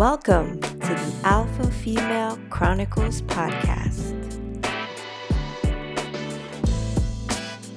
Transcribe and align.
Welcome 0.00 0.58
to 0.62 0.68
the 0.78 1.14
Alpha 1.24 1.70
Female 1.70 2.38
Chronicles 2.48 3.20
podcast. 3.20 4.16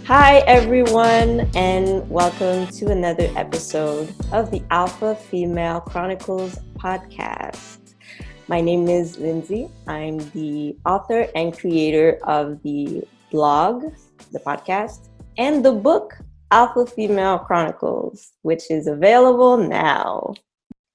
Hi, 0.06 0.38
everyone, 0.48 1.52
and 1.54 2.10
welcome 2.10 2.68
to 2.68 2.92
another 2.92 3.30
episode 3.36 4.16
of 4.32 4.52
the 4.52 4.64
Alpha 4.72 5.16
Female 5.16 5.82
Chronicles 5.82 6.58
podcast. 6.76 7.94
My 8.48 8.62
name 8.62 8.88
is 8.88 9.18
Lindsay. 9.20 9.68
I'm 9.88 10.20
the 10.32 10.78
author 10.86 11.28
and 11.36 11.52
creator 11.52 12.20
of 12.24 12.64
the 12.64 13.04
blog, 13.32 13.84
the 14.32 14.40
podcast, 14.40 15.10
and 15.38 15.66
the 15.66 15.74
book 15.74 16.18
Alpha 16.52 16.86
Female 16.86 17.40
Chronicles, 17.40 18.32
which 18.44 18.72
is 18.72 18.88
available 18.88 19.58
now. 19.58 20.34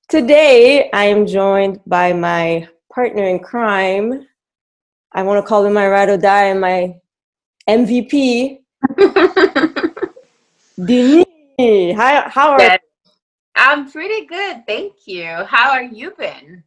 Today, 0.08 0.88
I 0.90 1.04
am 1.04 1.26
joined 1.26 1.80
by 1.86 2.14
my 2.14 2.66
partner 2.90 3.24
in 3.24 3.40
crime. 3.40 4.26
I 5.12 5.22
want 5.22 5.44
to 5.44 5.46
call 5.46 5.66
him 5.66 5.74
my 5.74 5.86
ride 5.86 6.08
or 6.08 6.16
die 6.16 6.44
and 6.44 6.62
my 6.62 6.98
MVP. 7.68 8.60
Dini, 10.80 11.94
how, 11.94 12.26
how 12.30 12.50
are 12.52 12.62
you? 12.62 12.70
I'm 13.54 13.92
pretty 13.92 14.24
good, 14.24 14.66
thank 14.66 14.94
you. 15.04 15.26
How 15.44 15.72
are 15.72 15.82
you 15.82 16.12
been? 16.12 16.64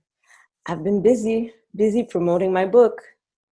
I've 0.68 0.84
been 0.84 1.02
busy, 1.02 1.52
busy 1.76 2.04
promoting 2.04 2.54
my 2.54 2.68
book. 2.68 3.02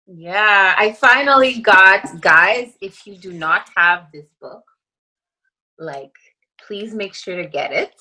Yeah, 0.06 0.75
I 0.77 0.92
finally 0.92 1.61
got, 1.61 2.20
guys, 2.20 2.75
if 2.83 3.06
you 3.06 3.16
do 3.16 3.33
not 3.33 3.70
have 3.75 4.09
this 4.12 4.27
book, 4.39 4.64
like, 5.78 6.12
please 6.67 6.92
make 6.92 7.14
sure 7.14 7.42
to 7.42 7.48
get 7.48 7.73
it. 7.73 7.95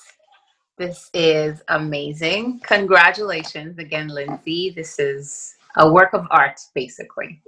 This 0.78 1.10
is 1.12 1.60
amazing. 1.68 2.60
Congratulations 2.60 3.78
again, 3.78 4.06
Lindsay. 4.06 4.70
This 4.70 5.00
is 5.00 5.56
a 5.76 5.90
work 5.92 6.14
of 6.14 6.24
art, 6.30 6.60
basically. 6.72 7.42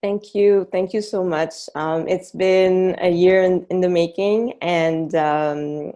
Thank 0.00 0.32
you. 0.32 0.68
Thank 0.70 0.92
you 0.92 1.02
so 1.02 1.24
much. 1.24 1.54
Um, 1.74 2.06
it's 2.06 2.30
been 2.30 2.94
a 3.00 3.10
year 3.10 3.42
in, 3.42 3.66
in 3.70 3.80
the 3.80 3.88
making, 3.88 4.54
and 4.62 5.12
um, 5.16 5.92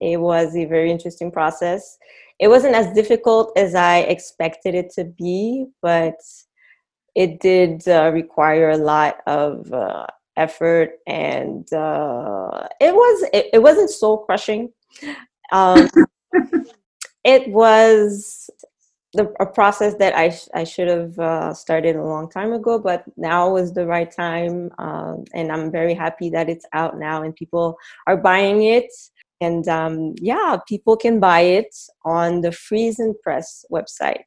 it 0.00 0.20
was 0.20 0.56
a 0.56 0.64
very 0.64 0.90
interesting 0.90 1.30
process. 1.30 1.98
It 2.40 2.48
wasn't 2.48 2.74
as 2.74 2.92
difficult 2.94 3.56
as 3.56 3.76
I 3.76 3.98
expected 3.98 4.74
it 4.74 4.90
to 4.94 5.04
be, 5.04 5.66
but 5.82 6.16
it 7.14 7.38
did 7.38 7.86
uh, 7.86 8.10
require 8.12 8.70
a 8.70 8.76
lot 8.76 9.18
of 9.28 9.72
uh, 9.72 10.06
effort, 10.36 10.98
and 11.06 11.72
uh, 11.72 12.66
it 12.80 12.92
was 12.92 13.30
it, 13.32 13.46
it 13.52 13.62
wasn't 13.62 13.90
soul 13.90 14.18
crushing. 14.18 14.72
Um, 15.52 15.88
it 17.24 17.48
was 17.48 18.50
the, 19.14 19.32
a 19.40 19.46
process 19.46 19.94
that 19.94 20.14
I, 20.14 20.30
sh- 20.30 20.48
I 20.54 20.64
should 20.64 20.88
have 20.88 21.18
uh, 21.18 21.54
started 21.54 21.96
a 21.96 22.04
long 22.04 22.28
time 22.28 22.52
ago, 22.52 22.78
but 22.78 23.04
now 23.16 23.56
is 23.56 23.72
the 23.72 23.86
right 23.86 24.10
time. 24.10 24.70
Um, 24.78 25.24
and 25.34 25.50
I'm 25.50 25.70
very 25.70 25.94
happy 25.94 26.30
that 26.30 26.48
it's 26.48 26.66
out 26.72 26.98
now 26.98 27.22
and 27.22 27.34
people 27.34 27.76
are 28.06 28.16
buying 28.16 28.64
it. 28.64 28.90
And 29.40 29.66
um, 29.68 30.14
yeah, 30.20 30.56
people 30.66 30.96
can 30.96 31.20
buy 31.20 31.40
it 31.40 31.74
on 32.04 32.40
the 32.40 32.50
Friesen 32.50 33.14
Press 33.22 33.64
website. 33.72 34.24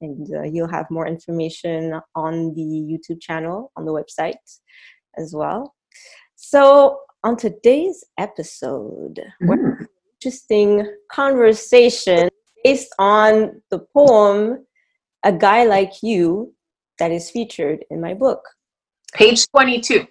And 0.00 0.28
uh, 0.34 0.42
you'll 0.42 0.68
have 0.68 0.90
more 0.90 1.06
information 1.06 2.00
on 2.14 2.54
the 2.54 2.62
YouTube 2.62 3.20
channel 3.20 3.70
on 3.76 3.84
the 3.84 3.92
website 3.92 4.34
as 5.16 5.32
well. 5.34 5.74
So, 6.34 6.98
on 7.22 7.36
today's 7.36 8.04
episode, 8.18 9.20
mm. 9.42 9.86
Interesting 10.24 10.90
conversation 11.12 12.28
based 12.64 12.94
on 12.98 13.60
the 13.70 13.78
poem 13.92 14.64
A 15.22 15.32
Guy 15.32 15.64
Like 15.64 15.92
You 16.02 16.54
that 16.98 17.10
is 17.10 17.30
featured 17.30 17.84
in 17.90 18.00
my 18.00 18.14
book. 18.14 18.40
Page 19.12 19.46
22. 19.48 20.06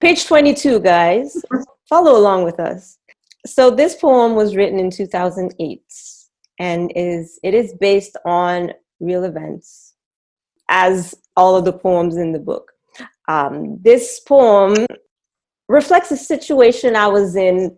Page 0.00 0.26
22, 0.26 0.80
guys. 0.80 1.36
Follow 1.86 2.16
along 2.16 2.44
with 2.44 2.58
us. 2.58 2.96
So 3.44 3.70
this 3.70 3.94
poem 3.96 4.34
was 4.34 4.56
written 4.56 4.78
in 4.78 4.90
2008 4.90 5.82
and 6.58 6.92
is 6.96 7.38
it 7.42 7.52
is 7.52 7.74
based 7.78 8.16
on 8.24 8.72
real 9.00 9.24
events 9.24 9.94
as 10.68 11.14
all 11.36 11.56
of 11.56 11.66
the 11.66 11.72
poems 11.72 12.16
in 12.16 12.32
the 12.32 12.38
book. 12.38 12.72
Um, 13.28 13.78
this 13.82 14.20
poem 14.20 14.86
reflects 15.68 16.10
a 16.10 16.16
situation 16.16 16.96
I 16.96 17.06
was 17.06 17.36
in 17.36 17.76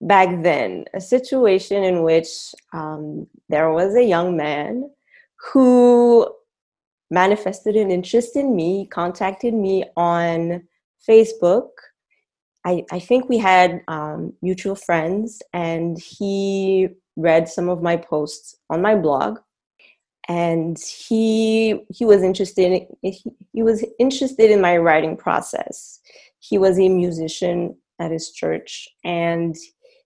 back 0.00 0.42
then 0.42 0.84
a 0.94 1.00
situation 1.00 1.82
in 1.82 2.02
which 2.02 2.54
um, 2.72 3.26
there 3.48 3.70
was 3.70 3.94
a 3.94 4.04
young 4.04 4.36
man 4.36 4.90
who 5.52 6.28
manifested 7.10 7.76
an 7.76 7.90
interest 7.90 8.36
in 8.36 8.54
me, 8.54 8.86
contacted 8.86 9.54
me 9.54 9.84
on 9.96 10.62
Facebook. 11.08 11.70
I, 12.64 12.84
I 12.92 12.98
think 12.98 13.28
we 13.28 13.38
had 13.38 13.80
um, 13.88 14.34
mutual 14.42 14.74
friends, 14.74 15.40
and 15.52 15.98
he 15.98 16.88
read 17.16 17.48
some 17.48 17.68
of 17.68 17.82
my 17.82 17.96
posts 17.96 18.56
on 18.70 18.82
my 18.82 18.94
blog 18.94 19.38
and 20.28 20.78
he 20.78 21.80
he 21.90 22.04
was 22.04 22.22
interested 22.22 22.70
in, 22.70 22.86
he, 23.02 23.22
he 23.52 23.62
was 23.62 23.84
interested 23.98 24.50
in 24.50 24.60
my 24.60 24.76
writing 24.76 25.16
process 25.16 26.00
he 26.38 26.58
was 26.58 26.78
a 26.78 26.88
musician 26.88 27.74
at 27.98 28.10
his 28.10 28.30
church 28.30 28.88
and 29.04 29.56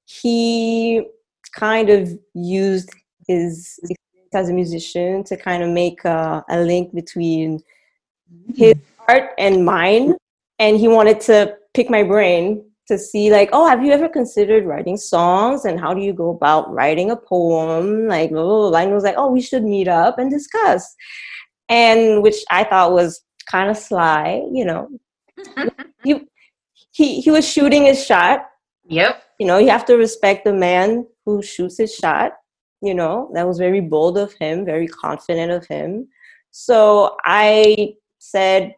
he 0.05 1.07
kind 1.53 1.91
of 1.91 2.19
used 2.35 2.91
his 3.29 3.79
experience 3.83 4.35
as 4.35 4.49
a 4.49 4.53
musician 4.53 5.25
to 5.25 5.37
kind 5.37 5.63
of 5.63 5.69
make 5.69 6.05
a, 6.05 6.45
a 6.49 6.61
link 6.61 6.95
between 6.95 7.63
his 8.55 8.75
art 9.09 9.31
and 9.39 9.65
mine. 9.65 10.15
And 10.59 10.79
he 10.79 10.89
wanted 10.89 11.21
to 11.23 11.57
pick 11.75 11.91
my 11.91 12.03
brain 12.03 12.65
to 12.89 12.99
see 12.99 13.31
like 13.31 13.49
oh 13.53 13.67
have 13.67 13.85
you 13.85 13.93
ever 13.93 14.09
considered 14.09 14.65
writing 14.65 14.97
songs? 14.97 15.65
And 15.65 15.79
how 15.79 15.95
do 15.95 16.01
you 16.01 16.13
go 16.13 16.31
about 16.31 16.73
writing 16.73 17.11
a 17.11 17.17
poem? 17.17 18.09
Like 18.09 18.31
blah, 18.31 18.43
blah, 18.43 18.71
blah. 18.71 18.79
and 18.81 18.93
was 18.93 19.05
like 19.05 19.17
oh 19.17 19.31
we 19.31 19.41
should 19.41 19.65
meet 19.65 19.89
up 19.89 20.19
and 20.19 20.31
discuss. 20.31 20.95
And 21.69 22.23
which 22.23 22.45
i 22.51 22.65
thought 22.65 22.93
was 22.93 23.23
kind 23.47 23.71
of 23.71 23.77
sly 23.77 24.43
you 24.53 24.65
know. 24.65 24.89
He, 26.05 26.27
he 26.93 27.21
he 27.21 27.31
was 27.31 27.49
shooting 27.49 27.85
his 27.85 28.05
shot. 28.05 28.47
Yep 28.89 29.23
you 29.43 29.49
know, 29.49 29.59
you 29.59 29.71
have 29.71 29.85
to 29.87 29.97
respect 29.97 30.45
the 30.45 30.53
man 30.53 31.05
who 31.27 31.43
shoots 31.43 31.79
his 31.79 31.93
shot. 31.93 32.35
You 32.81 32.95
know, 32.95 33.29
that 33.35 33.45
was 33.45 33.59
very 33.59 33.81
bold 33.81 34.17
of 34.17 34.33
him, 34.35 34.65
very 34.65 34.87
confident 34.87 35.51
of 35.51 35.67
him. 35.67 36.07
So 36.53 37.17
I 37.25 37.97
said, 38.21 38.77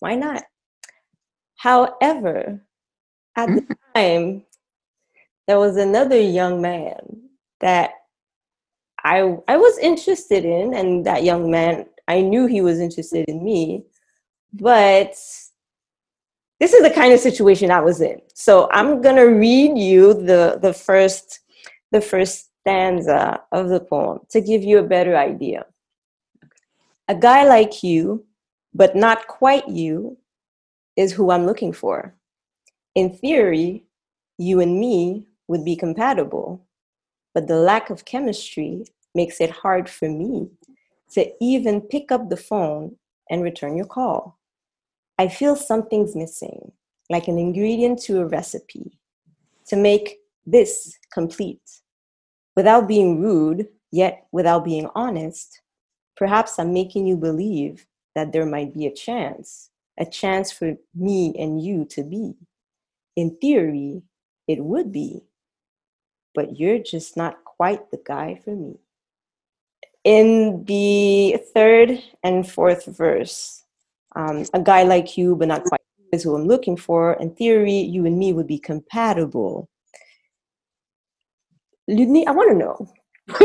why 0.00 0.16
not? 0.16 0.42
However, 1.56 2.60
at 3.36 3.46
the 3.46 3.62
mm-hmm. 3.62 3.72
time, 3.94 4.44
there 5.46 5.58
was 5.58 5.78
another 5.78 6.20
young 6.20 6.60
man 6.60 7.30
that 7.60 7.92
I 9.02 9.38
I 9.48 9.56
was 9.56 9.78
interested 9.78 10.44
in, 10.44 10.74
and 10.74 11.06
that 11.06 11.24
young 11.24 11.50
man, 11.50 11.86
I 12.06 12.20
knew 12.20 12.44
he 12.44 12.60
was 12.60 12.80
interested 12.80 13.24
in 13.30 13.42
me, 13.42 13.86
but 14.52 15.16
this 16.60 16.72
is 16.72 16.82
the 16.82 16.90
kind 16.90 17.12
of 17.12 17.20
situation 17.20 17.70
I 17.70 17.80
was 17.80 18.00
in. 18.00 18.20
So 18.34 18.68
I'm 18.72 19.02
gonna 19.02 19.26
read 19.26 19.76
you 19.78 20.14
the 20.14 20.58
the 20.60 20.72
first 20.72 21.40
the 21.92 22.00
first 22.00 22.50
stanza 22.60 23.40
of 23.52 23.68
the 23.68 23.80
poem 23.80 24.20
to 24.30 24.40
give 24.40 24.62
you 24.62 24.78
a 24.78 24.82
better 24.82 25.16
idea. 25.16 25.66
A 27.08 27.14
guy 27.14 27.44
like 27.44 27.82
you, 27.84 28.24
but 28.74 28.96
not 28.96 29.28
quite 29.28 29.68
you, 29.68 30.18
is 30.96 31.12
who 31.12 31.30
I'm 31.30 31.46
looking 31.46 31.72
for. 31.72 32.14
In 32.94 33.12
theory, 33.12 33.84
you 34.38 34.60
and 34.60 34.80
me 34.80 35.26
would 35.46 35.64
be 35.64 35.76
compatible, 35.76 36.66
but 37.34 37.46
the 37.46 37.56
lack 37.56 37.90
of 37.90 38.04
chemistry 38.04 38.84
makes 39.14 39.40
it 39.40 39.50
hard 39.50 39.88
for 39.88 40.08
me 40.08 40.50
to 41.12 41.30
even 41.40 41.80
pick 41.80 42.10
up 42.10 42.28
the 42.28 42.36
phone 42.36 42.96
and 43.30 43.42
return 43.42 43.76
your 43.76 43.86
call. 43.86 44.35
I 45.18 45.28
feel 45.28 45.56
something's 45.56 46.14
missing, 46.14 46.72
like 47.08 47.28
an 47.28 47.38
ingredient 47.38 48.00
to 48.02 48.20
a 48.20 48.26
recipe, 48.26 48.98
to 49.66 49.76
make 49.76 50.18
this 50.44 50.98
complete. 51.12 51.80
Without 52.54 52.86
being 52.86 53.20
rude, 53.20 53.68
yet 53.90 54.26
without 54.32 54.64
being 54.64 54.88
honest, 54.94 55.60
perhaps 56.16 56.58
I'm 56.58 56.72
making 56.72 57.06
you 57.06 57.16
believe 57.16 57.86
that 58.14 58.32
there 58.32 58.46
might 58.46 58.74
be 58.74 58.86
a 58.86 58.94
chance, 58.94 59.70
a 59.98 60.06
chance 60.06 60.52
for 60.52 60.74
me 60.94 61.34
and 61.38 61.62
you 61.62 61.84
to 61.86 62.02
be. 62.02 62.34
In 63.16 63.36
theory, 63.36 64.02
it 64.46 64.62
would 64.62 64.92
be, 64.92 65.22
but 66.34 66.58
you're 66.58 66.78
just 66.78 67.16
not 67.16 67.42
quite 67.44 67.90
the 67.90 68.00
guy 68.04 68.40
for 68.44 68.54
me. 68.54 68.78
In 70.04 70.64
the 70.66 71.38
third 71.52 72.02
and 72.22 72.48
fourth 72.48 72.84
verse, 72.86 73.64
um, 74.16 74.44
a 74.54 74.60
guy 74.60 74.82
like 74.82 75.16
you, 75.16 75.36
but 75.36 75.48
not 75.48 75.62
quite 75.64 75.80
is 76.12 76.22
who 76.22 76.34
I'm 76.34 76.46
looking 76.46 76.76
for. 76.76 77.14
In 77.14 77.34
theory, 77.34 77.78
you 77.78 78.06
and 78.06 78.18
me 78.18 78.32
would 78.32 78.46
be 78.46 78.58
compatible. 78.58 79.68
Ludni, 81.88 82.26
I 82.26 82.32
want 82.32 82.50
to 82.50 82.56
know. 82.56 82.92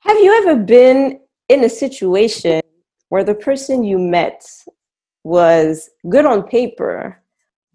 Have 0.00 0.18
you 0.18 0.32
ever 0.42 0.56
been 0.56 1.20
in 1.48 1.64
a 1.64 1.68
situation 1.68 2.60
where 3.08 3.24
the 3.24 3.34
person 3.34 3.84
you 3.84 3.98
met 3.98 4.44
was 5.24 5.90
good 6.08 6.24
on 6.24 6.42
paper, 6.44 7.20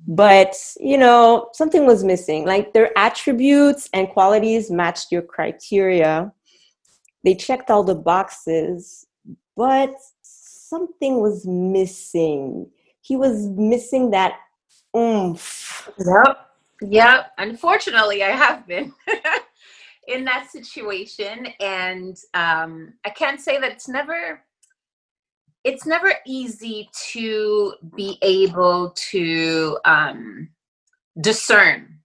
but 0.08 0.56
you 0.80 0.98
know 0.98 1.50
something 1.54 1.86
was 1.86 2.04
missing 2.04 2.46
like 2.46 2.74
their 2.74 2.92
attributes 2.98 3.90
and 3.94 4.10
qualities 4.10 4.70
matched 4.70 5.14
your 5.14 5.22
criteria 5.22 6.30
they 7.24 7.34
checked 7.34 7.72
all 7.72 7.86
the 7.86 7.96
boxes 7.96 9.08
but 9.56 9.96
something 10.22 11.20
was 11.22 11.46
missing. 11.46 12.70
He 13.02 13.16
was 13.16 13.48
missing 13.48 14.12
that 14.12 14.34
oomph. 14.96 15.90
Yep 15.98 16.44
yep. 16.90 17.32
Unfortunately 17.38 18.24
i 18.24 18.30
have 18.30 18.68
been 18.68 18.94
in 20.08 20.26
that 20.26 20.50
situation 20.52 21.48
and 21.60 22.18
um, 22.34 22.94
i 23.06 23.10
can't 23.10 23.40
say 23.40 23.60
that 23.60 23.72
it's 23.72 23.88
never 23.88 24.42
it's 25.64 25.86
never 25.86 26.14
easy 26.26 26.90
to 27.12 27.74
be 27.96 28.18
able 28.22 28.94
to 28.98 29.78
um, 29.86 30.50
discern 31.22 32.00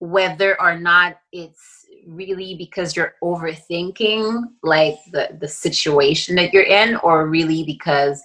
whether 0.00 0.60
or 0.60 0.76
not 0.76 1.18
it's 1.30 1.83
really 2.06 2.54
because 2.54 2.96
you're 2.96 3.14
overthinking 3.22 4.42
like 4.62 4.96
the 5.12 5.36
the 5.40 5.48
situation 5.48 6.34
that 6.36 6.52
you're 6.52 6.62
in 6.62 6.96
or 6.96 7.28
really 7.28 7.64
because 7.64 8.22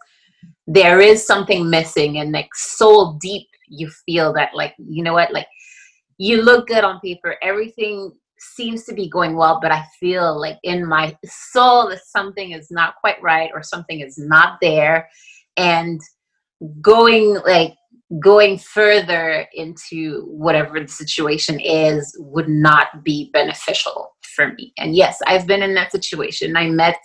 there 0.68 1.00
is 1.00 1.26
something 1.26 1.70
missing 1.70 2.18
and 2.18 2.32
like 2.32 2.50
so 2.54 3.18
deep 3.22 3.48
you 3.68 3.90
feel 4.06 4.34
that 4.34 4.50
like 4.54 4.74
you 4.78 5.04
know 5.04 5.14
what 5.14 5.32
like 5.32 5.48
you 6.18 6.42
look 6.42 6.68
good 6.68 6.84
on 6.84 7.00
paper 7.00 7.36
everything 7.42 8.12
seems 8.40 8.84
to 8.86 8.94
be 8.94 9.10
going 9.10 9.36
well, 9.36 9.60
but 9.62 9.72
I 9.72 9.86
feel 10.00 10.40
like 10.40 10.58
in 10.64 10.86
my 10.86 11.16
soul 11.26 11.90
that 11.90 12.06
something 12.06 12.52
is 12.52 12.72
not 12.72 12.96
quite 13.00 13.22
right 13.22 13.52
or 13.54 13.62
something 13.62 14.00
is 14.00 14.18
not 14.18 14.58
there. 14.62 15.10
And 15.58 16.00
going 16.82 17.36
like 17.46 17.74
going 18.20 18.58
further 18.58 19.46
into 19.54 20.26
whatever 20.26 20.80
the 20.80 20.88
situation 20.88 21.60
is 21.60 22.16
would 22.20 22.50
not 22.50 23.04
be 23.04 23.30
beneficial 23.34 24.16
for 24.36 24.54
me. 24.54 24.74
And 24.78 24.96
yes, 24.96 25.20
I've 25.28 25.46
been 25.46 25.62
in 25.62 25.76
that 25.76 25.92
situation. 25.92 26.58
I 26.58 26.70
met 26.70 27.00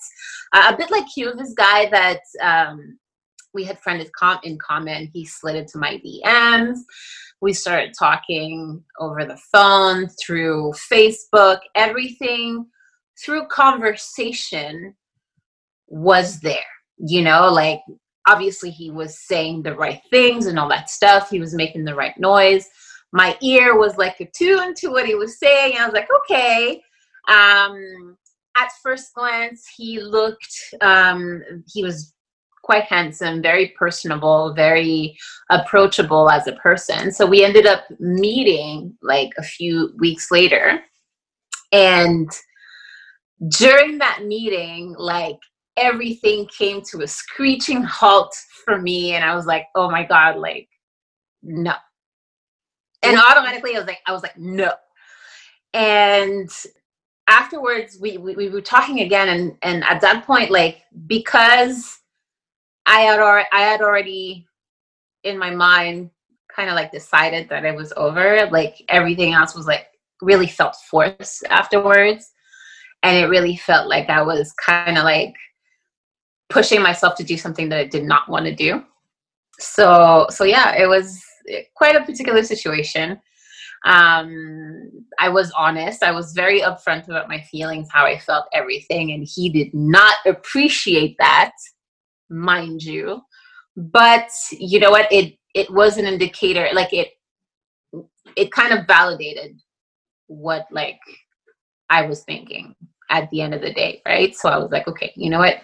uh, 0.53 0.73
a 0.73 0.77
bit 0.77 0.91
like 0.91 1.05
you, 1.17 1.35
this 1.35 1.53
guy 1.53 1.91
that 1.91 2.21
um, 2.41 2.99
we 3.53 3.65
had 3.65 3.79
friended 3.81 4.11
com- 4.19 4.41
in 4.45 4.59
common. 4.59 5.11
He 5.13 5.27
slid 5.27 5.57
into 5.57 5.79
my 5.79 6.01
DMs 6.05 6.79
we 7.45 7.53
started 7.53 7.93
talking 7.97 8.83
over 8.99 9.23
the 9.27 9.39
phone, 9.53 10.09
through 10.09 10.73
Facebook, 10.91 11.59
everything 11.75 12.65
through 13.23 13.47
conversation 13.49 14.95
was 15.87 16.41
there. 16.41 16.57
You 16.97 17.21
know, 17.21 17.53
like 17.53 17.81
obviously 18.27 18.71
he 18.71 18.91
was 18.91 19.19
saying 19.19 19.63
the 19.63 19.75
right 19.75 20.01
things 20.11 20.47
and 20.47 20.59
all 20.59 20.69
that 20.69 20.91
stuff. 20.91 21.31
He 21.31 21.41
was 21.41 21.55
making 21.55 21.85
the 21.85 21.95
right 21.95 22.19
noise. 22.19 22.67
My 23.13 23.37
ear 23.43 23.79
was 23.79 23.97
like 23.97 24.19
attuned 24.21 24.77
to 24.77 24.89
what 24.89 25.07
he 25.07 25.15
was 25.15 25.39
saying. 25.39 25.77
I 25.79 25.85
was 25.85 25.95
like, 25.95 26.09
okay. 26.23 26.83
Um, 27.29 28.17
at 28.57 28.71
first 28.83 29.15
glance, 29.15 29.65
he 29.77 30.01
looked, 30.01 30.55
um, 30.81 31.43
he 31.73 31.83
was 31.83 32.15
quite 32.63 32.85
handsome, 32.85 33.43
very 33.43 33.75
personable, 33.79 34.55
very 34.55 35.17
approachable 35.51 36.31
as 36.31 36.47
a 36.47 36.53
person. 36.53 37.13
So 37.13 37.27
we 37.27 37.45
ended 37.45 37.67
up 37.67 37.85
meeting 38.01 38.97
like 39.03 39.31
a 39.39 39.43
few 39.43 39.93
weeks 39.99 40.31
later. 40.31 40.81
And 41.73 42.31
during 43.49 43.99
that 43.99 44.25
meeting, 44.25 44.95
like 44.97 45.39
everything 45.77 46.47
came 46.47 46.83
to 46.83 47.03
a 47.03 47.07
screeching 47.07 47.83
halt 47.83 48.35
for 48.65 48.81
me. 48.81 49.15
And 49.15 49.25
I 49.25 49.35
was 49.35 49.47
like, 49.47 49.67
oh 49.75 49.91
my 49.91 50.05
God, 50.05 50.37
like, 50.37 50.69
no. 51.43 51.75
And 53.03 53.19
automatically 53.19 53.75
I 53.75 53.79
was 53.79 53.87
like, 53.87 54.01
I 54.07 54.13
was 54.13 54.23
like, 54.23 54.39
no. 54.39 54.73
And 55.73 56.51
afterwards 57.27 57.99
we, 58.01 58.19
we, 58.19 58.35
we 58.37 58.49
were 58.49 58.61
talking 58.61 59.01
again 59.01 59.29
and, 59.29 59.57
and 59.63 59.85
at 59.85 60.01
that 60.01 60.25
point, 60.25 60.51
like, 60.51 60.83
because 61.07 61.99
I 62.87 63.01
had 63.01 63.19
already, 63.19 63.49
I 63.53 63.61
had 63.63 63.81
already 63.81 64.47
in 65.25 65.39
my 65.39 65.51
mind 65.51 66.11
kind 66.55 66.69
of 66.69 66.77
like 66.77 66.93
decided 66.93 67.49
that 67.49 67.65
it 67.65 67.75
was 67.75 67.93
over. 67.97 68.49
Like 68.51 68.85
everything 68.89 69.33
else 69.33 69.55
was 69.55 69.67
like 69.67 69.87
really 70.23 70.47
felt 70.47 70.77
forced 70.89 71.45
afterwards. 71.51 72.31
And 73.03 73.17
it 73.17 73.29
really 73.29 73.57
felt 73.57 73.89
like 73.89 74.09
I 74.09 74.23
was 74.23 74.53
kind 74.53 74.97
of 74.97 75.05
like 75.05 75.35
pushing 76.49 76.83
myself 76.83 77.15
to 77.17 77.25
do 77.25 77.37
something 77.37 77.69
that 77.71 77.79
I 77.79 77.85
did 77.85 78.05
not 78.05 78.29
want 78.29 78.47
to 78.47 78.55
do. 78.55 78.85
So, 79.59 80.27
so 80.31 80.45
yeah, 80.45 80.75
it 80.77 80.87
was 80.87 81.23
quite 81.75 81.97
a 81.97 82.05
particular 82.05 82.43
situation. 82.43 83.21
Um, 83.85 84.91
I 85.19 85.29
was 85.29 85.53
honest. 85.57 86.03
I 86.03 86.11
was 86.11 86.33
very 86.33 86.61
upfront 86.61 87.09
about 87.09 87.29
my 87.29 87.41
feelings, 87.43 87.89
how 87.93 88.07
I 88.07 88.19
felt, 88.19 88.47
everything, 88.53 89.13
and 89.13 89.29
he 89.29 89.51
did 89.51 89.75
not 89.75 90.15
appreciate 90.27 91.17
that 91.19 91.53
mind 92.31 92.83
you 92.83 93.21
but 93.77 94.29
you 94.53 94.79
know 94.79 94.91
what 94.91 95.11
it 95.13 95.37
it 95.55 95.71
was 95.71 95.99
an 95.99 96.07
indicator 96.07 96.69
like 96.73 96.93
it 96.93 97.11
it 98.37 98.53
kind 98.53 98.73
of 98.73 98.87
validated 98.87 99.59
what 100.27 100.67
like 100.71 100.99
i 101.91 102.03
was 102.03 102.23
thinking 102.25 102.75
at 103.11 103.29
the 103.31 103.41
end 103.41 103.53
of 103.53 103.61
the 103.61 103.73
day 103.73 104.01
right 104.07 104.35
so 104.35 104.49
i 104.49 104.57
was 104.57 104.71
like 104.71 104.87
okay 104.89 105.13
you 105.17 105.29
know 105.29 105.39
what 105.39 105.59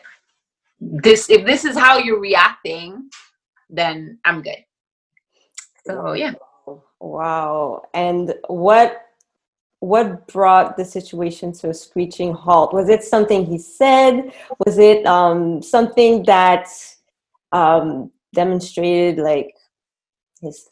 this 0.81 1.29
if 1.31 1.45
this 1.45 1.65
is 1.65 1.77
how 1.77 1.99
you're 1.99 2.21
reacting 2.21 3.09
then 3.69 4.19
i'm 4.25 4.43
good 4.43 4.65
so 5.87 6.13
yeah 6.13 6.33
wow 7.01 7.83
and 7.95 8.35
what 8.49 9.07
what 9.81 10.27
brought 10.29 10.77
the 10.77 10.85
situation 10.85 11.53
to 11.53 11.71
a 11.71 11.75
screeching 11.75 12.33
halt? 12.33 12.73
Was 12.73 12.89
it 12.89 13.03
something 13.03 13.45
he 13.45 13.59
said? 13.59 14.33
Was 14.65 14.79
it 14.79 15.05
um, 15.07 15.63
something 15.63 16.23
that 16.25 16.69
um, 17.53 18.11
demonstrated 18.35 19.19
like 19.19 19.55
his 20.41 20.69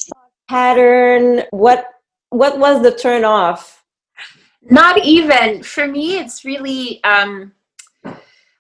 pattern? 0.49 1.43
What 1.51 1.87
what 2.31 2.59
was 2.59 2.83
the 2.83 2.93
turn 2.93 3.25
off? 3.25 3.83
Not 4.63 5.03
even 5.03 5.63
for 5.63 5.87
me. 5.87 6.19
It's 6.19 6.45
really 6.45 7.03
um, 7.05 7.53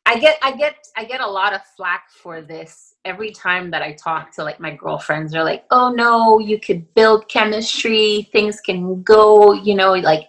I 0.08 0.18
get 0.18 0.38
I 0.40 0.52
get 0.52 0.74
I 0.96 1.04
get 1.04 1.20
a 1.20 1.26
lot 1.26 1.52
of 1.52 1.60
flack 1.76 2.04
for 2.10 2.40
this 2.40 2.94
every 3.04 3.30
time 3.30 3.70
that 3.70 3.82
I 3.82 3.92
talk 3.92 4.32
to 4.36 4.42
like 4.42 4.58
my 4.58 4.74
girlfriends. 4.74 5.32
They're 5.32 5.44
like, 5.44 5.66
"Oh 5.70 5.90
no, 5.90 6.38
you 6.38 6.58
could 6.58 6.82
build 6.94 7.28
chemistry. 7.28 8.26
Things 8.32 8.58
can 8.62 9.02
go. 9.02 9.52
You 9.52 9.74
know, 9.74 9.92
like 9.92 10.28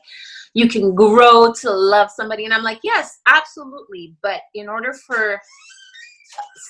you 0.54 0.68
can 0.68 0.94
grow 0.94 1.54
to 1.62 1.72
love 1.72 2.12
somebody." 2.12 2.44
And 2.44 2.54
I'm 2.54 2.62
like, 2.62 2.82
"Yes, 2.84 3.20
absolutely. 3.26 4.16
But 4.22 4.42
in 4.54 4.68
order 4.68 4.94
for 5.08 5.40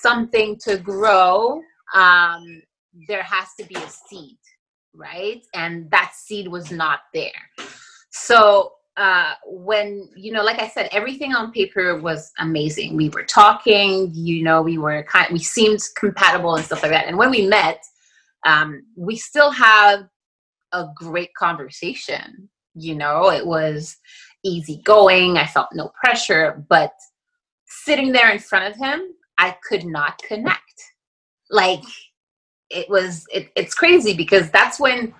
something 0.00 0.56
to 0.66 0.78
grow, 0.78 1.60
um, 1.92 2.62
there 3.08 3.24
has 3.24 3.48
to 3.58 3.66
be 3.66 3.74
a 3.74 3.88
seed, 3.88 4.38
right? 4.94 5.42
And 5.52 5.90
that 5.90 6.12
seed 6.14 6.46
was 6.46 6.70
not 6.70 7.00
there. 7.12 7.50
So 8.12 8.74
uh, 9.00 9.32
when 9.46 10.10
you 10.14 10.30
know, 10.30 10.44
like 10.44 10.60
I 10.60 10.68
said, 10.68 10.90
everything 10.92 11.34
on 11.34 11.52
paper 11.52 11.98
was 11.98 12.32
amazing. 12.38 12.96
We 12.96 13.08
were 13.08 13.24
talking, 13.24 14.10
you 14.12 14.42
know, 14.42 14.60
we 14.60 14.76
were 14.76 15.02
kind, 15.04 15.26
we 15.32 15.38
seemed 15.38 15.80
compatible 15.96 16.56
and 16.56 16.64
stuff 16.64 16.82
like 16.82 16.92
that. 16.92 17.06
And 17.06 17.16
when 17.16 17.30
we 17.30 17.46
met, 17.46 17.82
um, 18.44 18.82
we 18.98 19.16
still 19.16 19.50
had 19.50 20.02
a 20.72 20.86
great 20.94 21.32
conversation. 21.32 22.50
You 22.74 22.94
know, 22.94 23.30
it 23.30 23.46
was 23.46 23.96
easy 24.44 24.82
going. 24.84 25.38
I 25.38 25.46
felt 25.46 25.68
no 25.72 25.90
pressure, 26.04 26.62
but 26.68 26.92
sitting 27.66 28.12
there 28.12 28.30
in 28.30 28.38
front 28.38 28.70
of 28.70 28.78
him, 28.78 29.14
I 29.38 29.56
could 29.66 29.86
not 29.86 30.18
connect. 30.18 30.60
Like 31.48 31.82
it 32.68 32.88
was, 32.90 33.24
it, 33.32 33.50
it's 33.56 33.74
crazy 33.74 34.14
because 34.14 34.50
that's 34.50 34.78
when, 34.78 35.14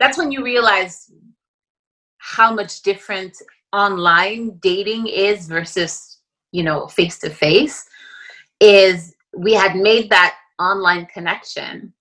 that's 0.00 0.16
when 0.16 0.32
you 0.32 0.42
realize 0.42 1.10
how 2.26 2.52
much 2.52 2.82
different 2.82 3.36
online 3.72 4.58
dating 4.58 5.06
is 5.06 5.46
versus 5.46 6.18
you 6.50 6.64
know 6.64 6.88
face 6.88 7.18
to 7.18 7.30
face 7.30 7.88
is 8.60 9.14
we 9.36 9.52
had 9.52 9.76
made 9.76 10.10
that 10.10 10.34
online 10.58 11.06
connection. 11.06 11.92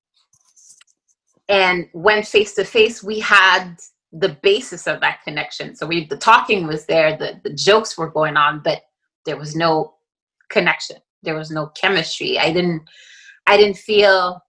And 1.48 1.88
when 1.94 2.24
face 2.24 2.56
to 2.56 2.64
face 2.64 3.04
we 3.04 3.20
had 3.20 3.76
the 4.12 4.38
basis 4.42 4.88
of 4.88 5.00
that 5.02 5.20
connection. 5.24 5.76
So 5.76 5.86
we 5.86 6.08
the 6.08 6.18
talking 6.18 6.66
was 6.66 6.86
there 6.86 7.16
the, 7.18 7.40
the 7.44 7.54
jokes 7.54 7.98
were 7.98 8.10
going 8.10 8.36
on 8.36 8.62
but 8.64 8.82
there 9.26 9.38
was 9.38 9.56
no 9.56 9.94
connection. 10.50 10.98
There 11.22 11.36
was 11.36 11.52
no 11.52 11.68
chemistry. 11.68 12.40
I 12.40 12.52
didn't 12.52 12.82
i 13.48 13.58
didn't 13.58 13.78
feel 13.78 14.42